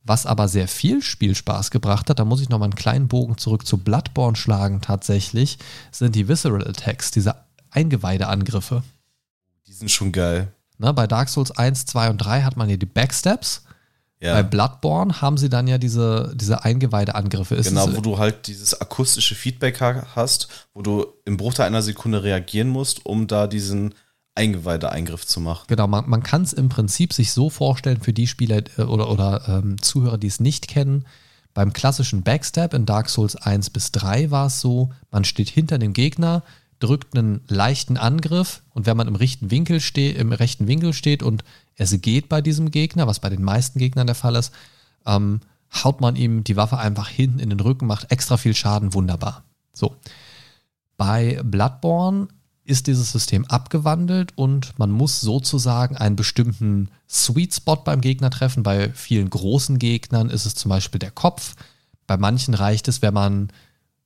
Was 0.04 0.26
aber 0.26 0.48
sehr 0.48 0.70
viel 0.70 1.02
Spielspaß 1.02 1.70
gebracht 1.70 2.10
hat, 2.10 2.20
da 2.20 2.26
muss 2.26 2.41
ich 2.41 2.48
nochmal 2.48 2.68
einen 2.68 2.76
kleinen 2.76 3.10
Bogen 3.10 3.38
zurück 3.38 3.68
zu 3.68 3.78
Bloodborne 3.78 4.38
schlagen 4.38 4.80
tatsächlich, 4.80 5.58
sind 5.91 6.16
die 6.16 6.30
Visceral 6.30 6.66
Attacks, 6.66 7.12
diese 7.12 7.36
Eingeweideangriffe. 7.72 8.84
Die 9.68 9.74
sind 9.74 9.91
schon 9.91 10.14
geil. 10.14 10.54
Ne, 10.80 10.94
bei 10.94 11.06
Dark 11.08 11.30
Souls 11.30 11.52
1, 11.52 11.86
2 11.86 12.10
und 12.10 12.18
3 12.18 12.42
hat 12.44 12.58
man 12.58 12.70
ja 12.70 12.78
die 12.78 12.86
Backstabs. 12.86 13.64
Ja. 14.22 14.34
Bei 14.34 14.44
Bloodborne 14.44 15.22
haben 15.22 15.38
sie 15.38 15.50
dann 15.50 15.68
ja 15.68 15.78
diese, 15.78 16.34
diese 16.36 16.64
Eingeweideangriffe. 16.66 17.56
Ist 17.56 17.70
Genau, 17.70 17.96
wo 17.96 18.02
du 18.02 18.18
halt 18.18 18.48
dieses 18.48 18.80
akustische 18.80 19.36
Feedback 19.36 19.80
ha- 19.80 20.08
hast, 20.16 20.48
wo 20.74 20.82
du 20.82 21.06
im 21.26 21.38
Bruchteil 21.38 21.68
einer 21.68 21.82
Sekunde 21.82 22.24
reagieren 22.24 22.68
musst, 22.70 23.06
um 23.06 23.28
da 23.28 23.48
diesen 23.48 23.94
Eingeweideeingriff 24.36 25.26
zu 25.26 25.40
machen. 25.42 25.66
Genau, 25.68 25.88
man, 25.88 26.10
man 26.10 26.24
kann 26.24 26.42
es 26.44 26.54
im 26.54 26.70
Prinzip 26.70 27.14
sich 27.14 27.32
so 27.32 27.50
vorstellen 27.50 28.02
für 28.02 28.14
die 28.14 28.28
Spieler 28.28 28.62
äh, 28.78 28.84
oder, 28.84 29.10
oder 29.10 29.44
ähm, 29.48 29.82
Zuhörer, 29.82 30.18
die 30.18 30.28
es 30.28 30.40
nicht 30.40 30.68
kennen. 30.68 31.06
Beim 31.54 31.74
klassischen 31.74 32.24
Backstab 32.24 32.74
in 32.74 32.86
Dark 32.86 33.10
Souls 33.10 33.36
1 33.36 33.70
bis 33.72 33.92
3 33.92 34.32
war 34.32 34.48
es 34.48 34.62
so, 34.62 34.92
man 35.12 35.26
steht 35.26 35.50
hinter 35.50 35.78
dem 35.78 35.94
Gegner, 35.94 36.44
drückt 36.80 37.18
einen 37.18 37.42
leichten 37.48 37.98
Angriff 37.98 38.62
und 38.72 38.86
wenn 38.86 38.98
man 38.98 39.08
im 39.08 39.16
rechten 39.16 39.52
Winkel 39.52 39.80
steht, 39.82 40.18
im 40.18 40.32
rechten 40.32 40.68
Winkel 40.68 40.94
steht 40.94 41.24
und 41.24 41.44
es 41.76 42.00
geht 42.02 42.30
bei 42.30 42.42
diesem 42.42 42.72
Gegner, 42.72 43.08
was 43.08 43.20
bei 43.20 43.30
den 43.30 43.44
meisten 43.44 43.80
Gegnern 43.80 44.08
der 44.08 44.16
Fall 44.16 44.36
ist, 44.36 44.54
ähm, 45.06 45.42
haut 45.74 46.02
man 46.02 46.16
ihm 46.16 46.44
die 46.44 46.56
Waffe 46.56 46.78
einfach 46.78 47.08
hinten 47.10 47.40
in 47.40 47.50
den 47.50 47.60
Rücken, 47.60 47.86
macht 47.86 48.12
extra 48.12 48.38
viel 48.38 48.56
Schaden, 48.56 48.94
wunderbar. 48.94 49.44
So. 49.74 49.96
Bei 50.98 51.40
Bloodborne 51.44 52.28
ist 52.66 52.88
dieses 52.88 53.12
System 53.12 53.46
abgewandelt 53.46 54.34
und 54.36 54.78
man 54.78 54.92
muss 54.92 55.22
sozusagen 55.22 55.98
einen 55.98 56.16
bestimmten 56.16 56.90
Sweet 57.10 57.56
Spot 57.56 57.78
beim 57.78 58.02
Gegner 58.02 58.30
treffen. 58.30 58.64
Bei 58.64 58.92
vielen 58.94 59.30
großen 59.30 59.80
Gegnern 59.80 60.30
ist 60.30 60.46
es 60.46 60.56
zum 60.56 60.70
Beispiel 60.70 61.00
der 61.00 61.12
Kopf. 61.12 61.56
Bei 62.06 62.18
manchen 62.18 62.54
reicht 62.54 62.88
es, 62.88 63.02
wenn 63.02 63.14
man 63.14 63.50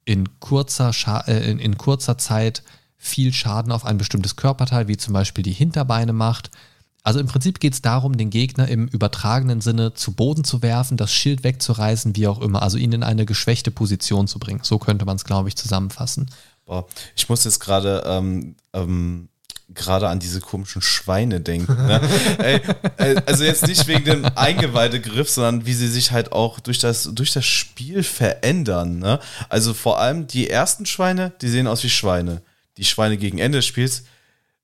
in 0.06 0.40
kurzer, 0.40 0.94
Scha 0.94 1.22
äh, 1.22 1.50
in, 1.50 1.60
in 1.60 1.78
kurzer 1.78 2.18
Zeit 2.18 2.64
viel 2.98 3.34
Schaden 3.34 3.72
auf 3.72 3.86
ein 3.86 3.98
bestimmtes 3.98 4.36
Körperteil, 4.36 4.88
wie 4.88 4.98
zum 4.98 5.14
Beispiel 5.14 5.44
die 5.44 5.52
Hinterbeine 5.52 6.14
macht. 6.14 6.52
Also 7.04 7.20
im 7.20 7.28
Prinzip 7.28 7.60
geht 7.60 7.74
es 7.74 7.82
darum, 7.82 8.16
den 8.16 8.30
Gegner 8.30 8.70
im 8.70 8.88
übertragenen 8.88 9.60
Sinne 9.60 9.94
zu 9.94 10.14
Boden 10.14 10.46
zu 10.46 10.62
werfen, 10.62 10.96
das 10.96 11.14
Schild 11.14 11.44
wegzureißen, 11.44 12.16
wie 12.16 12.28
auch 12.28 12.40
immer. 12.40 12.64
Also 12.64 12.78
ihn 12.78 12.94
in 12.94 13.04
eine 13.04 13.26
geschwächte 13.26 13.72
Position 13.72 14.28
zu 14.28 14.40
bringen. 14.40 14.62
So 14.64 14.80
könnte 14.80 15.04
man 15.04 15.18
es, 15.18 15.26
glaube 15.26 15.50
ich, 15.50 15.58
zusammenfassen. 15.58 16.32
Boah, 16.66 16.88
ich 17.16 17.28
muss 17.28 17.44
jetzt 17.44 17.60
gerade 17.60 18.04
ähm, 18.06 18.56
ähm, 18.72 19.28
gerade 19.76 20.08
an 20.10 20.20
diese 20.20 20.40
komischen 20.40 20.82
Schweine 20.82 21.42
denken. 21.42 21.76
Ne? 21.76 22.02
Ey, 22.40 22.62
äh, 22.98 23.22
also 23.26 23.44
jetzt 23.44 23.68
nicht 23.68 23.88
wegen 23.88 24.06
dem 24.06 24.26
Eingeweidegriff, 24.36 25.30
sondern 25.30 25.66
wie 25.66 25.74
sie 25.74 25.88
sich 25.88 26.12
halt 26.12 26.32
auch 26.32 26.60
durch 26.60 26.80
das, 26.80 27.10
durch 27.14 27.34
das 27.34 27.46
Spiel 27.46 28.04
verändern. 28.04 29.00
Ne? 29.00 29.20
Also 29.50 29.74
vor 29.74 30.00
allem 30.00 30.28
die 30.28 30.50
ersten 30.50 30.86
Schweine, 30.86 31.34
die 31.42 31.50
sehen 31.50 31.68
aus 31.68 31.84
wie 31.84 31.90
Schweine. 31.90 32.42
Die 32.78 32.86
Schweine 32.86 33.18
gegen 33.18 33.38
Ende 33.38 33.60
des 33.60 33.66
Spiels, 33.66 34.04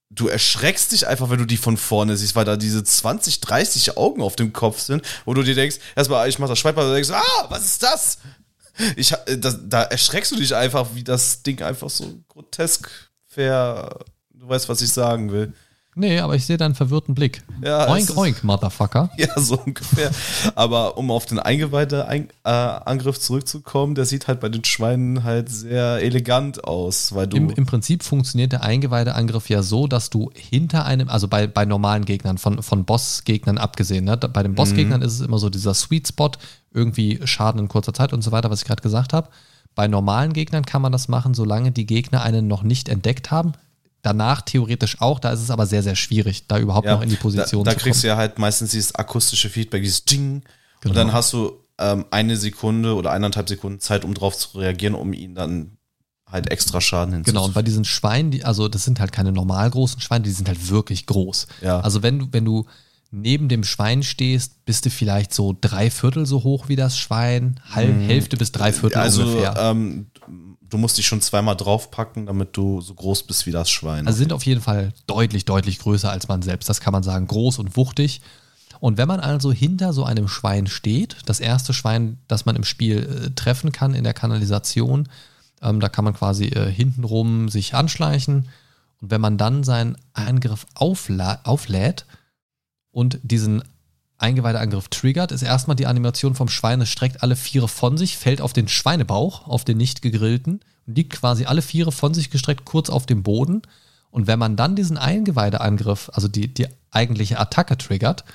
du 0.09 0.27
erschreckst 0.27 0.91
dich 0.91 1.07
einfach, 1.07 1.29
wenn 1.29 1.39
du 1.39 1.45
die 1.45 1.57
von 1.57 1.77
vorne 1.77 2.17
siehst, 2.17 2.35
weil 2.35 2.45
da 2.45 2.57
diese 2.57 2.83
20, 2.83 3.41
30 3.41 3.97
Augen 3.97 4.21
auf 4.21 4.35
dem 4.35 4.53
Kopf 4.53 4.79
sind, 4.79 5.03
wo 5.25 5.33
du 5.33 5.43
dir 5.43 5.55
denkst, 5.55 5.77
erstmal, 5.95 6.27
ich 6.27 6.39
mach 6.39 6.47
das 6.47 6.59
Schwein, 6.59 6.75
du 6.75 6.93
denkst, 6.93 7.11
ah, 7.11 7.45
was 7.49 7.65
ist 7.65 7.83
das? 7.83 8.17
Ich, 8.95 9.11
äh, 9.11 9.37
das, 9.37 9.59
da 9.63 9.83
erschreckst 9.83 10.31
du 10.31 10.35
dich 10.37 10.55
einfach, 10.55 10.87
wie 10.93 11.03
das 11.03 11.43
Ding 11.43 11.61
einfach 11.61 11.89
so 11.89 12.23
grotesk 12.27 12.89
ver. 13.27 13.99
Du 14.39 14.47
weißt, 14.47 14.69
was 14.69 14.81
ich 14.81 14.89
sagen 14.93 15.31
will. 15.31 15.53
Nee, 15.95 16.19
aber 16.19 16.35
ich 16.35 16.45
sehe 16.45 16.55
deinen 16.55 16.75
verwirrten 16.75 17.13
Blick. 17.13 17.41
Ja, 17.61 17.89
oink, 17.89 18.09
ist- 18.09 18.15
oink, 18.15 18.43
Motherfucker. 18.43 19.09
Ja, 19.17 19.37
so 19.37 19.57
ungefähr. 19.59 20.11
Aber 20.55 20.97
um 20.97 21.11
auf 21.11 21.25
den 21.25 21.39
Eingeweide-Angriff 21.39 23.19
zurückzukommen, 23.19 23.95
der 23.95 24.05
sieht 24.05 24.27
halt 24.27 24.39
bei 24.39 24.49
den 24.49 24.63
Schweinen 24.63 25.23
halt 25.23 25.49
sehr 25.49 26.01
elegant 26.01 26.63
aus, 26.63 27.13
weil 27.15 27.27
du. 27.27 27.37
Im, 27.37 27.49
Im 27.49 27.65
Prinzip 27.65 28.03
funktioniert 28.03 28.51
der 28.51 28.63
Eingeweideangriff 28.63 29.49
ja 29.49 29.61
so, 29.63 29.87
dass 29.87 30.09
du 30.09 30.31
hinter 30.33 30.85
einem, 30.85 31.09
also 31.09 31.27
bei, 31.27 31.47
bei 31.47 31.65
normalen 31.65 32.05
Gegnern, 32.05 32.37
von, 32.37 32.61
von 32.63 32.85
Bossgegnern 32.85 33.57
abgesehen, 33.57 34.05
ne? 34.05 34.15
bei 34.17 34.43
den 34.43 34.55
Bossgegnern 34.55 35.01
ist 35.01 35.13
es 35.13 35.21
immer 35.21 35.39
so 35.39 35.49
dieser 35.49 35.73
Sweet 35.73 36.07
Spot, 36.07 36.31
irgendwie 36.73 37.19
Schaden 37.25 37.59
in 37.59 37.67
kurzer 37.67 37.93
Zeit 37.93 38.13
und 38.13 38.21
so 38.21 38.31
weiter, 38.31 38.49
was 38.49 38.61
ich 38.61 38.67
gerade 38.67 38.81
gesagt 38.83 39.11
habe. 39.11 39.27
Bei 39.75 39.87
normalen 39.87 40.33
Gegnern 40.33 40.65
kann 40.65 40.81
man 40.81 40.91
das 40.91 41.07
machen, 41.07 41.33
solange 41.33 41.71
die 41.71 41.85
Gegner 41.85 42.21
einen 42.21 42.47
noch 42.47 42.63
nicht 42.63 42.89
entdeckt 42.89 43.31
haben. 43.31 43.53
Danach 44.01 44.41
theoretisch 44.41 45.01
auch, 45.01 45.19
da 45.19 45.31
ist 45.31 45.41
es 45.41 45.51
aber 45.51 45.65
sehr, 45.65 45.83
sehr 45.83 45.95
schwierig, 45.95 46.47
da 46.47 46.57
überhaupt 46.57 46.87
noch 46.87 47.01
in 47.01 47.09
die 47.09 47.17
Position 47.17 47.65
da, 47.65 47.71
da 47.71 47.77
zu 47.77 47.83
kriegst 47.83 48.01
kommen. 48.01 48.01
du 48.03 48.07
ja 48.07 48.17
halt 48.17 48.39
meistens 48.39 48.71
dieses 48.71 48.95
akustische 48.95 49.49
Feedback, 49.49 49.83
dieses 49.83 50.05
Ding. 50.05 50.43
Genau. 50.81 50.91
Und 50.91 50.95
dann 50.95 51.13
hast 51.13 51.33
du 51.33 51.57
ähm, 51.77 52.05
eine 52.11 52.37
Sekunde 52.37 52.95
oder 52.95 53.11
eineinhalb 53.11 53.49
Sekunden 53.49 53.79
Zeit, 53.79 54.05
um 54.05 54.13
drauf 54.13 54.37
zu 54.37 54.57
reagieren, 54.57 54.95
um 54.95 55.11
ihn 55.11 55.35
dann 55.35 55.77
halt 56.31 56.51
extra 56.51 56.79
Schaden 56.79 57.13
hinzuzufügen. 57.13 57.35
Genau, 57.35 57.45
und 57.45 57.53
bei 57.53 57.61
diesen 57.61 57.85
Schweinen, 57.85 58.31
die, 58.31 58.43
also 58.45 58.67
das 58.67 58.83
sind 58.83 58.99
halt 58.99 59.11
keine 59.11 59.31
normal 59.31 59.69
großen 59.69 59.99
Schweine, 59.99 60.23
die 60.23 60.31
sind 60.31 60.47
halt 60.47 60.69
wirklich 60.69 61.05
groß. 61.05 61.47
Ja. 61.61 61.79
Also 61.79 62.03
wenn 62.03 62.19
du, 62.19 62.27
wenn 62.31 62.45
du 62.45 62.65
neben 63.11 63.49
dem 63.49 63.63
Schwein 63.63 64.03
stehst, 64.03 64.63
bist 64.65 64.85
du 64.85 64.89
vielleicht 64.89 65.33
so 65.33 65.57
drei 65.59 65.89
Viertel 65.89 66.25
so 66.25 66.43
hoch 66.43 66.69
wie 66.69 66.75
das 66.75 66.97
Schwein, 66.97 67.59
halb, 67.71 67.99
Hälfte 68.01 68.37
bis 68.37 68.51
drei 68.51 68.71
Viertel 68.71 68.99
also 68.99 69.23
ungefähr. 69.23 69.55
ähm, 69.57 70.07
du 70.69 70.77
musst 70.77 70.97
dich 70.97 71.07
schon 71.07 71.21
zweimal 71.21 71.55
draufpacken, 71.55 72.27
damit 72.27 72.55
du 72.55 72.81
so 72.81 72.93
groß 72.93 73.23
bist 73.23 73.45
wie 73.45 73.51
das 73.51 73.69
Schwein. 73.69 74.07
Also 74.07 74.17
sind 74.19 74.33
auf 74.33 74.45
jeden 74.45 74.61
Fall 74.61 74.93
deutlich, 75.07 75.45
deutlich 75.45 75.79
größer 75.79 76.11
als 76.11 76.27
man 76.27 76.41
selbst. 76.41 76.69
Das 76.69 76.81
kann 76.81 76.93
man 76.93 77.03
sagen, 77.03 77.27
groß 77.27 77.59
und 77.59 77.75
wuchtig. 77.75 78.21
Und 78.79 78.97
wenn 78.97 79.07
man 79.07 79.19
also 79.19 79.51
hinter 79.51 79.91
so 79.93 80.05
einem 80.05 80.27
Schwein 80.27 80.67
steht, 80.67 81.17
das 81.25 81.39
erste 81.39 81.73
Schwein, 81.73 82.17
das 82.27 82.45
man 82.45 82.55
im 82.55 82.63
Spiel 82.63 82.97
äh, 83.25 83.29
treffen 83.31 83.71
kann 83.71 83.93
in 83.93 84.03
der 84.03 84.13
Kanalisation, 84.13 85.09
ähm, 85.61 85.79
da 85.79 85.89
kann 85.89 86.05
man 86.05 86.13
quasi 86.13 86.45
äh, 86.45 86.71
hintenrum 86.71 87.49
sich 87.49 87.73
anschleichen. 87.73 88.47
Und 89.01 89.11
wenn 89.11 89.21
man 89.21 89.37
dann 89.37 89.63
seinen 89.63 89.97
Angriff 90.13 90.65
aufla 90.75 91.41
auflädt 91.43 92.05
und 92.91 93.19
diesen 93.23 93.63
Eingeweideangriff 94.19 94.89
triggert, 94.89 95.31
ist 95.31 95.41
erstmal 95.41 95.75
die 95.75 95.87
Animation 95.87 96.35
vom 96.35 96.49
Schwein, 96.49 96.81
es 96.81 96.89
streckt 96.89 97.23
alle 97.23 97.35
Viere 97.35 97.67
von 97.67 97.97
sich, 97.97 98.17
fällt 98.17 98.41
auf 98.41 98.53
den 98.53 98.67
Schweinebauch, 98.67 99.47
auf 99.47 99.63
den 99.63 99.77
nicht 99.77 100.01
gegrillten 100.01 100.59
und 100.85 100.97
liegt 100.97 101.13
quasi 101.13 101.45
alle 101.45 101.61
Viere 101.61 101.91
von 101.91 102.13
sich 102.13 102.29
gestreckt 102.29 102.65
kurz 102.65 102.89
auf 102.89 103.05
dem 103.05 103.23
Boden. 103.23 103.61
Und 104.11 104.27
wenn 104.27 104.39
man 104.39 104.55
dann 104.55 104.75
diesen 104.75 104.97
Eingeweideangriff, 104.97 106.11
also 106.13 106.27
die, 106.27 106.53
die 106.53 106.67
eigentliche 106.91 107.39
Attacke 107.39 107.77
triggert, 107.77 108.25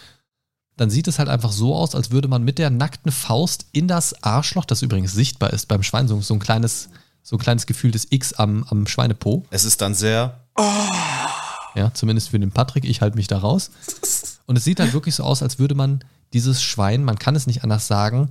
dann 0.76 0.90
sieht 0.90 1.06
es 1.06 1.18
halt 1.18 1.28
einfach 1.28 1.52
so 1.52 1.74
aus, 1.74 1.94
als 1.94 2.10
würde 2.10 2.28
man 2.28 2.42
mit 2.42 2.58
der 2.58 2.70
nackten 2.70 3.12
Faust 3.12 3.66
in 3.72 3.86
das 3.86 4.22
Arschloch, 4.24 4.64
das 4.64 4.82
übrigens 4.82 5.12
sichtbar 5.12 5.52
ist 5.52 5.66
beim 5.66 5.82
Schwein, 5.82 6.08
so, 6.08 6.20
so 6.20 6.34
ein 6.34 6.40
kleines, 6.40 6.88
so 7.22 7.36
ein 7.36 7.40
kleines 7.40 7.66
gefühltes 7.66 8.06
X 8.10 8.32
am, 8.32 8.64
am 8.70 8.86
Schweinepo. 8.86 9.44
es 9.50 9.64
ist 9.64 9.80
dann 9.80 9.94
sehr. 9.94 10.40
Ja, 11.74 11.92
zumindest 11.92 12.28
für 12.30 12.38
den 12.38 12.52
Patrick, 12.52 12.84
ich 12.84 13.00
halte 13.00 13.16
mich 13.16 13.26
da 13.26 13.38
raus. 13.38 13.70
Und 14.46 14.56
es 14.56 14.64
sieht 14.64 14.80
halt 14.80 14.92
wirklich 14.92 15.14
so 15.14 15.24
aus, 15.24 15.42
als 15.42 15.58
würde 15.58 15.74
man 15.74 16.04
dieses 16.32 16.62
Schwein, 16.62 17.04
man 17.04 17.18
kann 17.18 17.36
es 17.36 17.46
nicht 17.46 17.64
anders 17.64 17.86
sagen, 17.86 18.28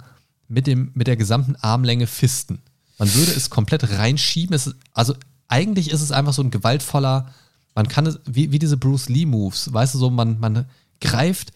mit, 0.47 0.67
dem, 0.67 0.91
mit 0.93 1.07
der 1.07 1.17
gesamten 1.17 1.55
Armlänge 1.55 2.07
fisten. 2.07 2.61
Man 2.97 3.13
würde 3.13 3.31
es 3.31 3.49
komplett 3.49 3.97
reinschieben. 3.97 4.55
Es 4.55 4.67
ist, 4.67 4.75
also 4.93 5.15
eigentlich 5.47 5.91
ist 5.91 6.01
es 6.01 6.11
einfach 6.11 6.33
so 6.33 6.41
ein 6.41 6.51
gewaltvoller, 6.51 7.33
man 7.75 7.87
kann 7.87 8.05
es, 8.05 8.19
wie, 8.25 8.51
wie 8.51 8.59
diese 8.59 8.77
Bruce 8.77 9.09
Lee-Moves, 9.09 9.73
weißt 9.73 9.95
du, 9.95 9.99
so, 9.99 10.09
man, 10.09 10.39
man 10.39 10.65
greift 11.01 11.51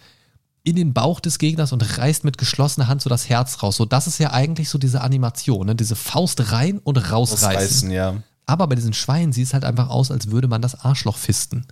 in 0.63 0.75
den 0.75 0.93
Bauch 0.93 1.19
des 1.19 1.39
Gegners 1.39 1.71
und 1.71 1.97
reißt 1.97 2.25
mit 2.25 2.37
geschlossener 2.37 2.87
Hand 2.87 3.01
so 3.01 3.09
das 3.09 3.29
Herz 3.29 3.63
raus. 3.63 3.77
So, 3.77 3.85
das 3.85 4.07
ist 4.07 4.17
ja 4.17 4.33
eigentlich 4.33 4.69
so 4.69 4.77
diese 4.77 5.01
Animation, 5.01 5.67
ne? 5.67 5.75
diese 5.75 5.95
Faust 5.95 6.51
rein 6.51 6.79
und 6.79 6.97
rausreißen. 6.97 7.47
Ausreißen, 7.47 7.91
ja. 7.91 8.15
Aber 8.45 8.67
bei 8.67 8.75
diesen 8.75 8.93
Schweinen 8.93 9.31
sieht 9.31 9.47
es 9.47 9.53
halt 9.53 9.63
einfach 9.63 9.89
aus, 9.89 10.11
als 10.11 10.31
würde 10.31 10.47
man 10.47 10.61
das 10.61 10.79
Arschloch 10.83 11.17
fisten. 11.17 11.65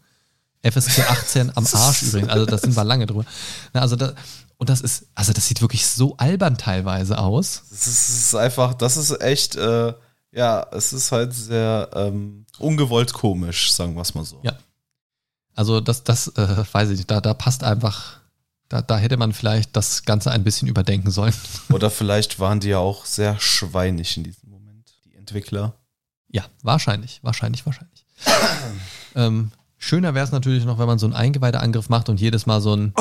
FSK 0.70 1.10
18 1.10 1.52
am 1.56 1.68
Arsch 1.74 2.04
übrigens. 2.04 2.30
Also 2.30 2.46
da 2.46 2.58
sind 2.58 2.76
wir 2.76 2.84
lange 2.84 3.06
drüber. 3.06 3.26
Na, 3.74 3.82
also 3.82 3.96
da, 3.96 4.14
und 4.58 4.70
das 4.70 4.82
ist, 4.82 5.08
also 5.16 5.34
das 5.34 5.48
sieht 5.48 5.62
wirklich 5.62 5.86
so 5.86 6.16
albern 6.18 6.58
teilweise 6.58 7.18
aus. 7.18 7.64
Es 7.72 7.88
ist, 7.88 8.10
es 8.10 8.18
ist 8.28 8.36
einfach, 8.36 8.74
das 8.74 8.98
ist 8.98 9.22
echt, 9.22 9.56
äh, 9.56 9.94
ja, 10.32 10.66
es 10.72 10.94
ist 10.94 11.12
halt 11.12 11.34
sehr 11.34 11.90
ähm, 11.94 12.46
ungewollt 12.58 13.14
komisch, 13.14 13.72
sagen 13.72 13.96
wir 13.96 14.02
es 14.02 14.16
mal 14.16 14.26
so. 14.26 14.40
Ja. 14.44 14.58
Also 15.56 15.80
das, 15.80 16.04
das, 16.04 16.28
äh, 16.30 16.64
weiß 16.72 16.90
ich 16.90 16.98
nicht, 16.98 17.12
da, 17.12 17.22
da 17.22 17.34
passt 17.34 17.64
einfach, 17.64 18.20
da, 18.68 18.82
da 18.82 18.98
hätte 18.98 19.18
man 19.18 19.34
vielleicht 19.34 19.76
das 19.76 20.04
Ganze 20.04 20.32
ein 20.32 20.44
bisschen 20.44 20.68
überdenken 20.68 21.12
sollen. 21.12 21.34
Oder 21.72 21.90
vielleicht 21.90 22.40
waren 22.40 22.60
die 22.60 22.70
ja 22.70 22.80
auch 22.80 23.06
sehr 23.06 23.40
schweinig 23.40 24.18
in 24.18 24.24
diesem 24.24 24.50
Moment, 24.50 24.94
die 25.06 25.16
Entwickler. 25.16 25.76
Ja, 26.30 26.46
wahrscheinlich, 26.62 27.20
wahrscheinlich, 27.24 27.66
wahrscheinlich. 27.66 28.06
ähm, 29.16 29.52
schöner 29.77 30.14
wäre 30.14 30.26
es 30.26 30.31
natürlich 30.31 30.65
noch, 30.65 30.80
wenn 30.80 30.88
man 30.88 30.99
so 30.99 31.06
einen 31.06 31.15
Eingeweideangriff 31.15 31.89
macht 31.89 32.10
und 32.10 32.19
jedes 32.19 32.45
Mal 32.45 32.61
so 32.61 32.76
ein 32.76 32.93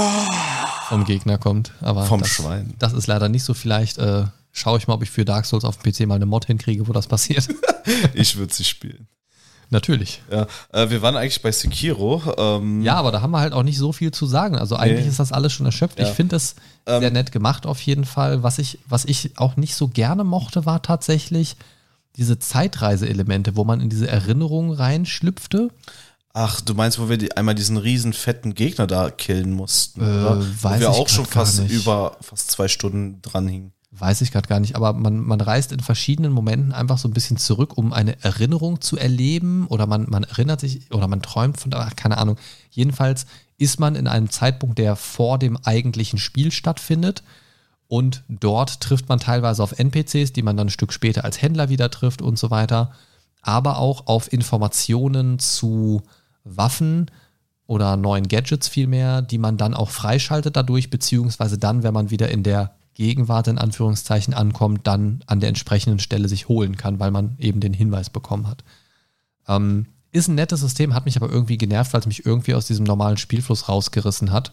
vom 0.88 1.04
Gegner 1.04 1.38
kommt. 1.38 1.72
Aber 1.80 2.04
Vom 2.04 2.20
das, 2.20 2.28
Schwein. 2.30 2.74
Das 2.78 2.92
ist 2.92 3.06
leider 3.06 3.28
nicht 3.28 3.42
so 3.44 3.54
vielleicht 3.54 3.98
äh, 3.98 4.24
schaue 4.52 4.78
ich 4.78 4.86
mal, 4.86 4.94
ob 4.94 5.02
ich 5.02 5.10
für 5.10 5.24
Dark 5.24 5.46
Souls 5.46 5.64
auf 5.64 5.78
dem 5.78 5.90
PC 5.92 6.06
mal 6.06 6.16
eine 6.16 6.26
Mod 6.26 6.44
hinkriege, 6.46 6.86
wo 6.88 6.92
das 6.92 7.06
passiert. 7.06 7.48
Ich 8.14 8.36
würde 8.36 8.52
sie 8.54 8.64
spielen. 8.64 9.08
Natürlich. 9.68 10.22
Ja, 10.30 10.46
äh, 10.72 10.88
wir 10.88 11.02
waren 11.02 11.16
eigentlich 11.16 11.42
bei 11.42 11.52
Sekiro. 11.52 12.22
Ähm, 12.38 12.80
Ja, 12.82 12.94
aber 12.94 13.12
da 13.12 13.20
haben 13.20 13.30
wir 13.30 13.40
halt 13.40 13.52
auch 13.52 13.62
nicht 13.62 13.76
so 13.76 13.92
viel 13.92 14.10
zu 14.10 14.24
sagen. 14.24 14.56
Also 14.56 14.76
eigentlich 14.76 15.04
Nee. 15.04 15.10
ist 15.10 15.18
das 15.20 15.32
alles 15.32 15.52
schon 15.52 15.66
erschöpft. 15.66 15.98
Ja. 15.98 16.06
Ich 16.08 16.14
finde 16.14 16.36
es 16.36 16.54
Ähm, 16.86 17.00
sehr 17.00 17.10
nett 17.10 17.30
gemacht 17.32 17.66
auf 17.66 17.80
jeden 17.82 18.04
Fall. 18.06 18.42
Was 18.42 18.58
ich, 18.58 18.78
was 18.88 19.04
ich 19.04 19.32
auch 19.38 19.56
nicht 19.56 19.74
so 19.74 19.88
gerne 19.88 20.24
mochte, 20.24 20.64
war 20.64 20.80
tatsächlich 20.82 21.56
diese 22.16 22.38
Zeitreise-Elemente, 22.38 23.56
wo 23.56 23.64
man 23.64 23.80
in 23.80 23.90
diese 23.90 24.08
Erinnerungen 24.08 24.70
reinschlüpfte. 24.72 25.68
Ach, 26.36 26.60
du 26.60 26.74
meinst, 26.74 26.98
wo 26.98 27.08
wir 27.08 27.16
die, 27.16 27.36
einmal 27.36 27.54
diesen 27.54 27.76
riesen 27.76 28.12
fetten 28.12 28.54
Gegner 28.54 28.88
da 28.88 29.08
killen 29.10 29.52
mussten, 29.52 30.00
Äh, 30.00 30.04
oder? 30.04 30.40
weiß 30.40 30.76
wo 30.76 30.80
wir 30.80 30.90
auch 30.90 31.08
schon 31.08 31.26
fast 31.26 31.60
nicht. 31.60 31.70
über 31.72 32.16
fast 32.20 32.50
zwei 32.50 32.66
Stunden 32.66 33.22
dran 33.22 33.46
hingen. 33.46 33.72
Weiß 33.92 34.20
ich 34.22 34.32
gerade 34.32 34.48
gar 34.48 34.58
nicht, 34.58 34.74
aber 34.74 34.92
man, 34.92 35.20
man 35.20 35.40
reist 35.40 35.70
in 35.70 35.78
verschiedenen 35.78 36.32
Momenten 36.32 36.72
einfach 36.72 36.98
so 36.98 37.06
ein 37.06 37.12
bisschen 37.12 37.36
zurück, 37.36 37.78
um 37.78 37.92
eine 37.92 38.20
Erinnerung 38.24 38.80
zu 38.80 38.98
erleben 38.98 39.68
oder 39.68 39.86
man, 39.86 40.10
man 40.10 40.24
erinnert 40.24 40.58
sich 40.58 40.90
oder 40.92 41.06
man 41.06 41.22
träumt 41.22 41.60
von, 41.60 41.72
ach, 41.72 41.94
keine 41.94 42.18
Ahnung. 42.18 42.36
Jedenfalls 42.70 43.26
ist 43.56 43.78
man 43.78 43.94
in 43.94 44.08
einem 44.08 44.30
Zeitpunkt, 44.30 44.78
der 44.78 44.96
vor 44.96 45.38
dem 45.38 45.56
eigentlichen 45.58 46.18
Spiel 46.18 46.50
stattfindet 46.50 47.22
und 47.86 48.24
dort 48.28 48.80
trifft 48.80 49.08
man 49.08 49.20
teilweise 49.20 49.62
auf 49.62 49.78
NPCs, 49.78 50.32
die 50.32 50.42
man 50.42 50.56
dann 50.56 50.66
ein 50.66 50.70
Stück 50.70 50.92
später 50.92 51.22
als 51.24 51.40
Händler 51.40 51.68
wieder 51.68 51.88
trifft 51.92 52.20
und 52.20 52.36
so 52.36 52.50
weiter, 52.50 52.90
aber 53.42 53.78
auch 53.78 54.08
auf 54.08 54.32
Informationen 54.32 55.38
zu 55.38 56.02
Waffen 56.44 57.10
oder 57.66 57.96
neuen 57.96 58.28
Gadgets 58.28 58.68
vielmehr, 58.68 59.22
die 59.22 59.38
man 59.38 59.56
dann 59.56 59.74
auch 59.74 59.90
freischaltet 59.90 60.56
dadurch, 60.56 60.90
beziehungsweise 60.90 61.58
dann, 61.58 61.82
wenn 61.82 61.94
man 61.94 62.10
wieder 62.10 62.30
in 62.30 62.42
der 62.42 62.74
Gegenwart 62.94 63.48
in 63.48 63.58
Anführungszeichen 63.58 64.34
ankommt, 64.34 64.86
dann 64.86 65.24
an 65.26 65.40
der 65.40 65.48
entsprechenden 65.48 65.98
Stelle 65.98 66.28
sich 66.28 66.48
holen 66.48 66.76
kann, 66.76 67.00
weil 67.00 67.10
man 67.10 67.36
eben 67.38 67.60
den 67.60 67.72
Hinweis 67.72 68.10
bekommen 68.10 68.46
hat. 68.46 68.62
Ähm, 69.48 69.86
ist 70.12 70.28
ein 70.28 70.36
nettes 70.36 70.60
System, 70.60 70.94
hat 70.94 71.06
mich 71.06 71.16
aber 71.16 71.28
irgendwie 71.28 71.58
genervt, 71.58 71.92
weil 71.92 72.00
es 72.00 72.06
mich 72.06 72.24
irgendwie 72.24 72.54
aus 72.54 72.66
diesem 72.66 72.84
normalen 72.84 73.16
Spielfluss 73.16 73.68
rausgerissen 73.68 74.30
hat. 74.30 74.52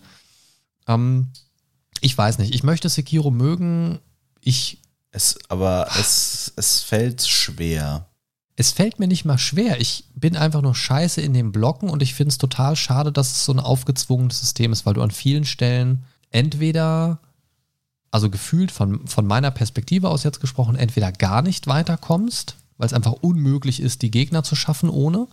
Ähm, 0.88 1.28
ich 2.00 2.18
weiß 2.18 2.40
nicht, 2.40 2.56
ich 2.56 2.64
möchte 2.64 2.90
Sekiro 2.90 3.30
mögen. 3.30 4.00
Ich, 4.42 4.80
Es, 5.12 5.38
aber 5.50 5.88
es, 6.00 6.52
es 6.56 6.82
fällt 6.82 7.22
schwer. 7.28 8.08
Es 8.56 8.72
fällt 8.72 9.00
mir 9.00 9.08
nicht 9.08 9.26
mal 9.26 9.38
schwer. 9.38 9.80
Ich 9.80 10.06
bin 10.14 10.36
einfach 10.36 10.62
nur 10.62 10.76
scheiße 10.76 11.22
in 11.22 11.34
den 11.34 11.52
Blocken 11.52 11.90
und 11.90 12.04
ich 12.04 12.14
finde 12.14 12.30
es 12.30 12.38
total 12.38 12.76
schade, 12.76 13.12
dass 13.12 13.32
es 13.32 13.46
so 13.46 13.54
ein 13.54 13.60
aufgezwungenes 13.60 14.40
System 14.40 14.72
ist, 14.72 14.86
weil 14.86 14.94
du 14.94 15.02
an 15.02 15.12
vielen 15.12 15.46
Stellen 15.46 16.04
entweder, 16.30 17.20
also 18.12 18.30
gefühlt 18.30 18.72
von, 18.72 19.08
von 19.08 19.26
meiner 19.26 19.52
Perspektive 19.52 20.10
aus 20.10 20.24
jetzt 20.24 20.42
gesprochen, 20.42 20.76
entweder 20.76 21.12
gar 21.12 21.42
nicht 21.42 21.68
weiterkommst, 21.68 22.56
weil 22.78 22.88
es 22.88 22.94
einfach 22.94 23.14
unmöglich 23.14 23.82
ist, 23.82 24.02
die 24.02 24.12
Gegner 24.12 24.44
zu 24.44 24.56
schaffen 24.56 24.90
ohne, 24.90 25.28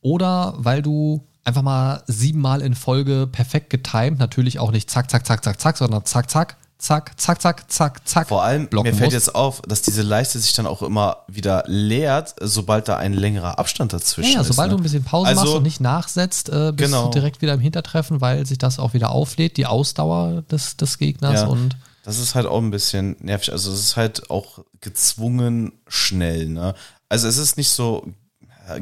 oder 0.00 0.54
weil 0.58 0.80
du 0.80 1.26
einfach 1.44 1.62
mal 1.62 2.02
siebenmal 2.06 2.60
in 2.60 2.74
Folge 2.74 3.26
perfekt 3.30 3.70
getimed, 3.70 4.18
natürlich 4.18 4.58
auch 4.58 4.70
nicht 4.70 4.90
zack, 4.90 5.10
zack, 5.10 5.26
zack, 5.26 5.42
zack, 5.42 5.60
zack, 5.60 5.76
sondern 5.76 6.04
zack, 6.04 6.30
zack, 6.30 6.56
zack, 6.78 7.18
zack, 7.20 7.42
zack, 7.42 7.70
zack, 7.70 8.08
zack. 8.08 8.28
Vor 8.28 8.42
allem, 8.44 8.68
mir 8.70 8.84
fällt 8.84 9.00
musst. 9.00 9.12
jetzt 9.12 9.34
auf, 9.34 9.60
dass 9.62 9.82
diese 9.82 10.02
Leiste 10.02 10.38
sich 10.38 10.52
dann 10.52 10.66
auch 10.66 10.80
immer 10.82 11.18
wieder 11.26 11.64
leert, 11.66 12.34
sobald 12.40 12.88
da 12.88 12.96
ein 12.96 13.12
längerer 13.14 13.58
Abstand 13.58 13.92
dazwischen 13.92 14.30
Ja, 14.30 14.34
ja, 14.36 14.40
ist. 14.42 14.48
sobald 14.48 14.70
ne? 14.70 14.76
du 14.76 14.80
ein 14.80 14.82
bisschen 14.84 15.04
Pause 15.04 15.28
Also- 15.28 15.40
machst 15.42 15.54
und 15.56 15.62
nicht 15.64 15.80
nachsetzt, 15.80 16.48
äh, 16.50 16.72
bist 16.72 16.90
Genau. 16.90 17.06
du 17.06 17.10
direkt 17.12 17.42
wieder 17.42 17.54
im 17.54 17.60
Hintertreffen, 17.60 18.20
weil 18.20 18.46
sich 18.46 18.58
das 18.58 18.78
auch 18.78 18.94
wieder 18.94 19.10
auflädt, 19.10 19.56
die 19.56 19.66
Ausdauer 19.66 20.42
des, 20.50 20.76
des 20.76 20.98
Gegners 20.98 21.40
Ja. 21.40 21.46
und 21.46 21.76
Das 22.04 22.18
ist 22.18 22.34
halt 22.34 22.46
auch 22.46 22.58
ein 22.62 22.70
bisschen 22.70 23.16
nervig. 23.20 23.52
Also 23.52 23.70
es 23.72 23.80
ist 23.80 23.96
halt 23.96 24.30
auch 24.30 24.60
gezwungen 24.80 25.72
schnell, 25.88 26.46
ne? 26.48 26.74
Also 27.08 27.28
es 27.28 27.36
ist 27.38 27.56
nicht 27.56 27.70
so 27.70 28.06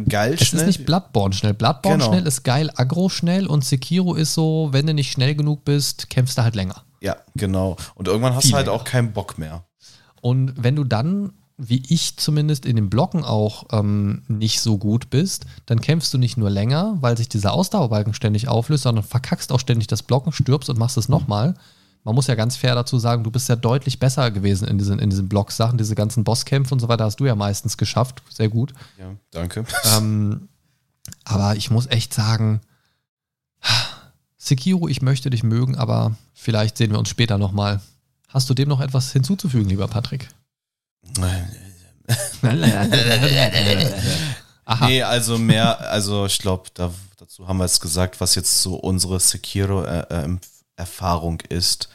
geil 0.08 0.34
es 0.38 0.46
schnell. 0.48 0.62
ist 0.62 0.66
nicht 0.66 0.86
Bloodborne 0.86 1.32
schnell. 1.34 1.54
Bloodborne 1.54 1.98
Genau. 1.98 2.10
schnell 2.12 2.26
ist 2.26 2.42
geil, 2.44 2.70
Aggro 2.74 3.08
schnell 3.08 3.46
und 3.46 3.64
Sekiro 3.64 4.14
ist 4.14 4.34
so, 4.34 4.68
wenn 4.72 4.86
du 4.86 4.94
nicht 4.94 5.10
schnell 5.12 5.34
genug 5.34 5.64
bist, 5.64 6.08
kämpfst 6.10 6.38
du 6.38 6.42
halt 6.42 6.54
länger. 6.56 6.82
Ja, 7.06 7.16
genau. 7.36 7.76
Und 7.94 8.08
irgendwann 8.08 8.34
hast 8.34 8.50
du 8.50 8.54
halt 8.54 8.66
länger. 8.66 8.76
auch 8.76 8.84
keinen 8.84 9.12
Bock 9.12 9.38
mehr. 9.38 9.64
Und 10.20 10.54
wenn 10.56 10.74
du 10.74 10.82
dann, 10.82 11.34
wie 11.56 11.84
ich 11.88 12.16
zumindest 12.16 12.66
in 12.66 12.74
den 12.74 12.90
Blocken 12.90 13.24
auch 13.24 13.66
ähm, 13.70 14.22
nicht 14.26 14.60
so 14.60 14.76
gut 14.76 15.08
bist, 15.08 15.46
dann 15.66 15.80
kämpfst 15.80 16.12
du 16.12 16.18
nicht 16.18 16.36
nur 16.36 16.50
länger, 16.50 16.96
weil 17.00 17.16
sich 17.16 17.28
dieser 17.28 17.52
Ausdauerbalken 17.52 18.12
ständig 18.12 18.48
auflöst, 18.48 18.82
sondern 18.82 19.04
verkackst 19.04 19.52
auch 19.52 19.60
ständig 19.60 19.86
das 19.86 20.02
Blocken, 20.02 20.32
stirbst 20.32 20.68
und 20.68 20.80
machst 20.80 20.96
es 20.96 21.08
nochmal. 21.08 21.54
Man 22.02 22.16
muss 22.16 22.26
ja 22.26 22.34
ganz 22.34 22.56
fair 22.56 22.74
dazu 22.74 22.98
sagen, 22.98 23.22
du 23.22 23.30
bist 23.30 23.48
ja 23.48 23.54
deutlich 23.54 24.00
besser 24.00 24.32
gewesen 24.32 24.66
in 24.66 24.78
diesen, 24.78 24.98
in 24.98 25.10
diesen 25.10 25.28
Blocksachen, 25.28 25.78
diese 25.78 25.94
ganzen 25.94 26.24
Bosskämpfe 26.24 26.74
und 26.74 26.80
so 26.80 26.88
weiter 26.88 27.04
hast 27.04 27.20
du 27.20 27.26
ja 27.26 27.36
meistens 27.36 27.76
geschafft. 27.76 28.22
Sehr 28.30 28.48
gut. 28.48 28.74
Ja, 28.98 29.14
danke. 29.30 29.64
Ähm, 29.96 30.48
aber 31.24 31.54
ich 31.54 31.70
muss 31.70 31.86
echt 31.86 32.12
sagen, 32.12 32.60
Sekiro, 34.46 34.86
ich 34.86 35.02
möchte 35.02 35.28
dich 35.28 35.42
mögen, 35.42 35.76
aber 35.76 36.16
vielleicht 36.32 36.76
sehen 36.76 36.92
wir 36.92 37.00
uns 37.00 37.08
später 37.08 37.36
nochmal. 37.36 37.80
Hast 38.28 38.48
du 38.48 38.54
dem 38.54 38.68
noch 38.68 38.80
etwas 38.80 39.12
hinzuzufügen, 39.12 39.68
lieber 39.68 39.88
Patrick? 39.88 40.28
Aha. 44.64 44.86
Nee, 44.86 45.02
also 45.02 45.38
mehr, 45.38 45.80
also 45.90 46.26
ich 46.26 46.38
glaube, 46.38 46.70
da, 46.74 46.92
dazu 47.16 47.48
haben 47.48 47.58
wir 47.58 47.64
es 47.64 47.80
gesagt, 47.80 48.20
was 48.20 48.36
jetzt 48.36 48.62
so 48.62 48.76
unsere 48.76 49.18
Sekiro-Erfahrung 49.18 51.40
ist. 51.48 51.88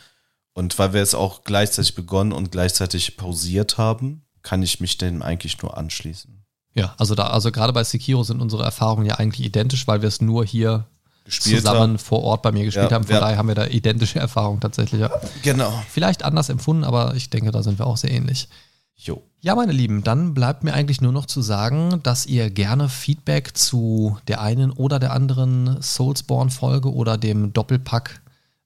Und 0.53 0.77
weil 0.77 0.91
wir 0.91 0.99
jetzt 0.99 1.15
auch 1.15 1.45
gleichzeitig 1.45 1.95
begonnen 1.95 2.33
und 2.33 2.51
gleichzeitig 2.51 3.15
pausiert 3.15 3.77
haben, 3.77 4.25
kann 4.41 4.61
ich 4.61 4.81
mich 4.81 4.97
dem 4.97 5.21
eigentlich 5.21 5.61
nur 5.61 5.77
anschließen. 5.77 6.43
Ja, 6.73 6.95
also 6.97 7.15
da, 7.15 7.27
also 7.27 7.49
gerade 7.51 7.71
bei 7.71 7.85
Sekiro 7.85 8.23
sind 8.23 8.41
unsere 8.41 8.63
Erfahrungen 8.63 9.05
ja 9.05 9.15
eigentlich 9.15 9.45
identisch, 9.45 9.87
weil 9.87 10.01
wir 10.01 10.09
es 10.09 10.19
nur 10.19 10.45
hier 10.45 10.87
Gespielt 11.25 11.57
zusammen 11.57 11.79
haben. 11.79 11.97
vor 11.99 12.23
Ort 12.23 12.41
bei 12.41 12.51
mir 12.51 12.65
gespielt 12.65 12.89
Ja, 12.89 12.95
haben. 12.95 13.05
Von 13.05 13.15
ja. 13.15 13.21
daher 13.21 13.37
haben 13.37 13.47
wir 13.47 13.55
da 13.55 13.67
identische 13.67 14.19
Erfahrungen 14.19 14.59
tatsächlich. 14.59 15.01
Ja. 15.01 15.11
Genau. 15.43 15.71
Vielleicht 15.89 16.23
anders 16.23 16.49
empfunden, 16.49 16.83
aber 16.83 17.15
ich 17.15 17.29
denke, 17.29 17.51
da 17.51 17.63
sind 17.63 17.79
wir 17.79 17.87
auch 17.87 17.97
sehr 17.97 18.11
ähnlich. 18.11 18.47
Jo. 18.95 19.21
Ja, 19.39 19.55
meine 19.55 19.71
Lieben, 19.71 20.03
dann 20.03 20.33
bleibt 20.35 20.63
mir 20.63 20.73
eigentlich 20.73 21.01
nur 21.01 21.11
noch 21.11 21.25
zu 21.25 21.41
sagen, 21.41 22.01
dass 22.03 22.27
ihr 22.27 22.51
gerne 22.51 22.87
Feedback 22.87 23.57
zu 23.57 24.17
der 24.27 24.41
einen 24.41 24.71
oder 24.71 24.99
der 24.99 25.13
anderen 25.13 25.81
Soulsborne-Folge 25.81 26.93
oder 26.93 27.17
dem 27.17 27.51
Doppelpack 27.51 28.21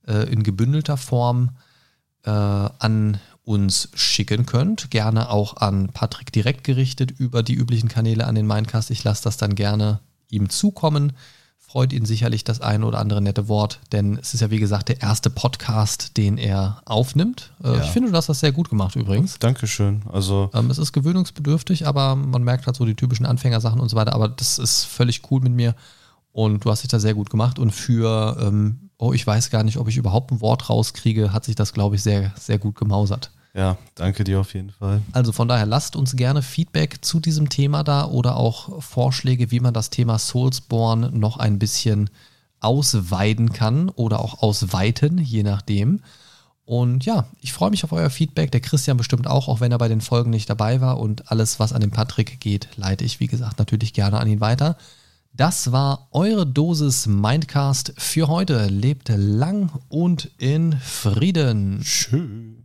äh, 0.08 0.30
in 0.30 0.44
gebündelter 0.44 0.98
Form 0.98 1.52
äh, 2.24 2.32
an 2.32 3.20
uns 3.46 3.90
schicken 3.94 4.46
könnt. 4.46 4.92
Gerne 4.92 5.30
auch 5.30 5.58
an 5.58 5.90
Patrick 5.94 6.34
direkt 6.34 6.64
gerichtet 6.66 7.12
über 7.12 7.44
die 7.44 7.54
üblichen 7.54 7.88
Kanäle 7.88 8.26
an 8.28 8.36
den 8.36 8.48
Mindcast. 8.48 8.92
Ich 8.92 9.04
lasse 9.04 9.24
das 9.24 9.38
dann 9.38 9.56
gerne 9.56 10.00
ihm 10.30 10.50
zukommen. 10.50 11.14
Freut 11.76 11.92
ihn 11.92 12.06
sicherlich 12.06 12.46
das 12.46 12.62
ein 12.62 12.86
oder 12.86 13.00
andere 13.00 13.20
nette 13.22 13.50
Wort, 13.50 13.82
denn 13.92 14.18
es 14.22 14.34
ist 14.34 14.40
ja 14.40 14.50
wie 14.50 14.60
gesagt 14.62 14.88
der 14.88 15.02
erste 15.02 15.30
Podcast, 15.30 16.16
den 16.16 16.38
er 16.38 16.82
aufnimmt. 16.86 17.52
Äh, 17.62 17.68
Ja. 17.76 17.84
Ich 17.84 17.90
finde, 17.90 18.12
du 18.12 18.16
hast 18.16 18.30
das 18.30 18.40
sehr 18.40 18.54
gut 18.54 18.70
gemacht 18.70 18.96
übrigens. 18.96 19.40
Dankeschön. 19.40 20.02
Also, 20.10 20.50
Ähm, 20.54 20.70
es 20.70 20.78
ist 20.78 20.94
gewöhnungsbedürftig, 20.94 21.86
aber 21.86 22.16
man 22.16 22.44
merkt 22.46 22.66
halt 22.66 22.78
so 22.78 22.86
die 22.86 22.96
typischen 22.96 23.26
Anfängersachen 23.26 23.82
und 23.82 23.90
so 23.90 23.98
weiter. 23.98 24.14
Aber 24.14 24.30
das 24.30 24.58
ist 24.58 24.86
völlig 24.86 25.30
cool 25.30 25.42
mit 25.42 25.52
mir 25.52 25.76
und 26.32 26.64
du 26.64 26.72
hast 26.72 26.84
dich 26.84 26.90
da 26.90 26.98
sehr 26.98 27.14
gut 27.14 27.30
gemacht. 27.30 27.60
Und 27.60 27.72
für, 27.72 28.38
ähm, 28.40 28.90
oh, 28.98 29.12
ich 29.12 29.28
weiß 29.28 29.50
gar 29.50 29.66
nicht, 29.66 29.76
ob 29.76 29.90
ich 29.90 29.98
überhaupt 29.98 30.32
ein 30.32 30.40
Wort 30.40 30.70
rauskriege, 30.70 31.34
hat 31.34 31.44
sich 31.44 31.56
das, 31.56 31.74
glaube 31.74 31.98
ich, 31.98 32.04
sehr, 32.04 32.32
sehr 32.40 32.58
gut 32.58 32.76
gemausert. 32.76 33.32
Ja, 33.56 33.78
danke 33.96 34.24
dir 34.24 34.42
auf 34.42 34.54
jeden 34.54 34.72
Fall. 34.72 35.02
Also 35.14 35.32
von 35.32 35.48
daher 35.48 35.66
lasst 35.66 35.96
uns 35.96 36.16
gerne 36.16 36.42
Feedback 36.42 36.98
zu 37.04 37.20
diesem 37.20 37.50
Thema 37.50 37.84
da 37.84 38.06
oder 38.06 38.36
auch 38.36 38.82
Vorschläge, 38.84 39.50
wie 39.50 39.62
man 39.62 39.74
das 39.74 39.90
Thema 39.90 40.20
Soulsborne 40.20 41.12
noch 41.12 41.38
ein 41.38 41.58
bisschen 41.58 42.10
ausweiden 42.60 43.54
kann 43.54 43.90
oder 43.90 44.20
auch 44.20 44.42
ausweiten, 44.42 45.20
je 45.20 45.44
nachdem. 45.44 46.02
Und 46.66 47.06
ja, 47.06 47.28
ich 47.42 47.54
freue 47.54 47.70
mich 47.70 47.84
auf 47.84 47.92
euer 47.92 48.10
Feedback. 48.10 48.52
Der 48.52 48.60
Christian 48.60 48.98
bestimmt 48.98 49.28
auch, 49.28 49.48
auch 49.48 49.62
wenn 49.62 49.72
er 49.72 49.78
bei 49.78 49.88
den 49.88 50.02
Folgen 50.02 50.32
nicht 50.32 50.50
dabei 50.50 50.82
war. 50.82 51.00
Und 51.00 51.32
alles, 51.32 51.60
was 51.60 51.74
an 51.74 51.82
den 51.82 51.92
Patrick 51.92 52.40
geht, 52.40 52.70
leite 52.76 53.06
ich, 53.06 53.20
wie 53.20 53.28
gesagt, 53.28 53.60
natürlich 53.60 53.94
gerne 53.94 54.20
an 54.20 54.28
ihn 54.28 54.42
weiter. 54.42 54.76
Das 55.32 55.72
war 55.72 56.08
eure 56.12 56.48
Dosis 56.48 57.08
Mindcast 57.08 57.94
für 57.98 58.28
heute. 58.28 58.66
Lebt 58.66 59.10
lang 59.10 59.70
und 59.90 60.32
in 60.40 60.74
Frieden. 60.80 61.84
Schön. 61.84 62.65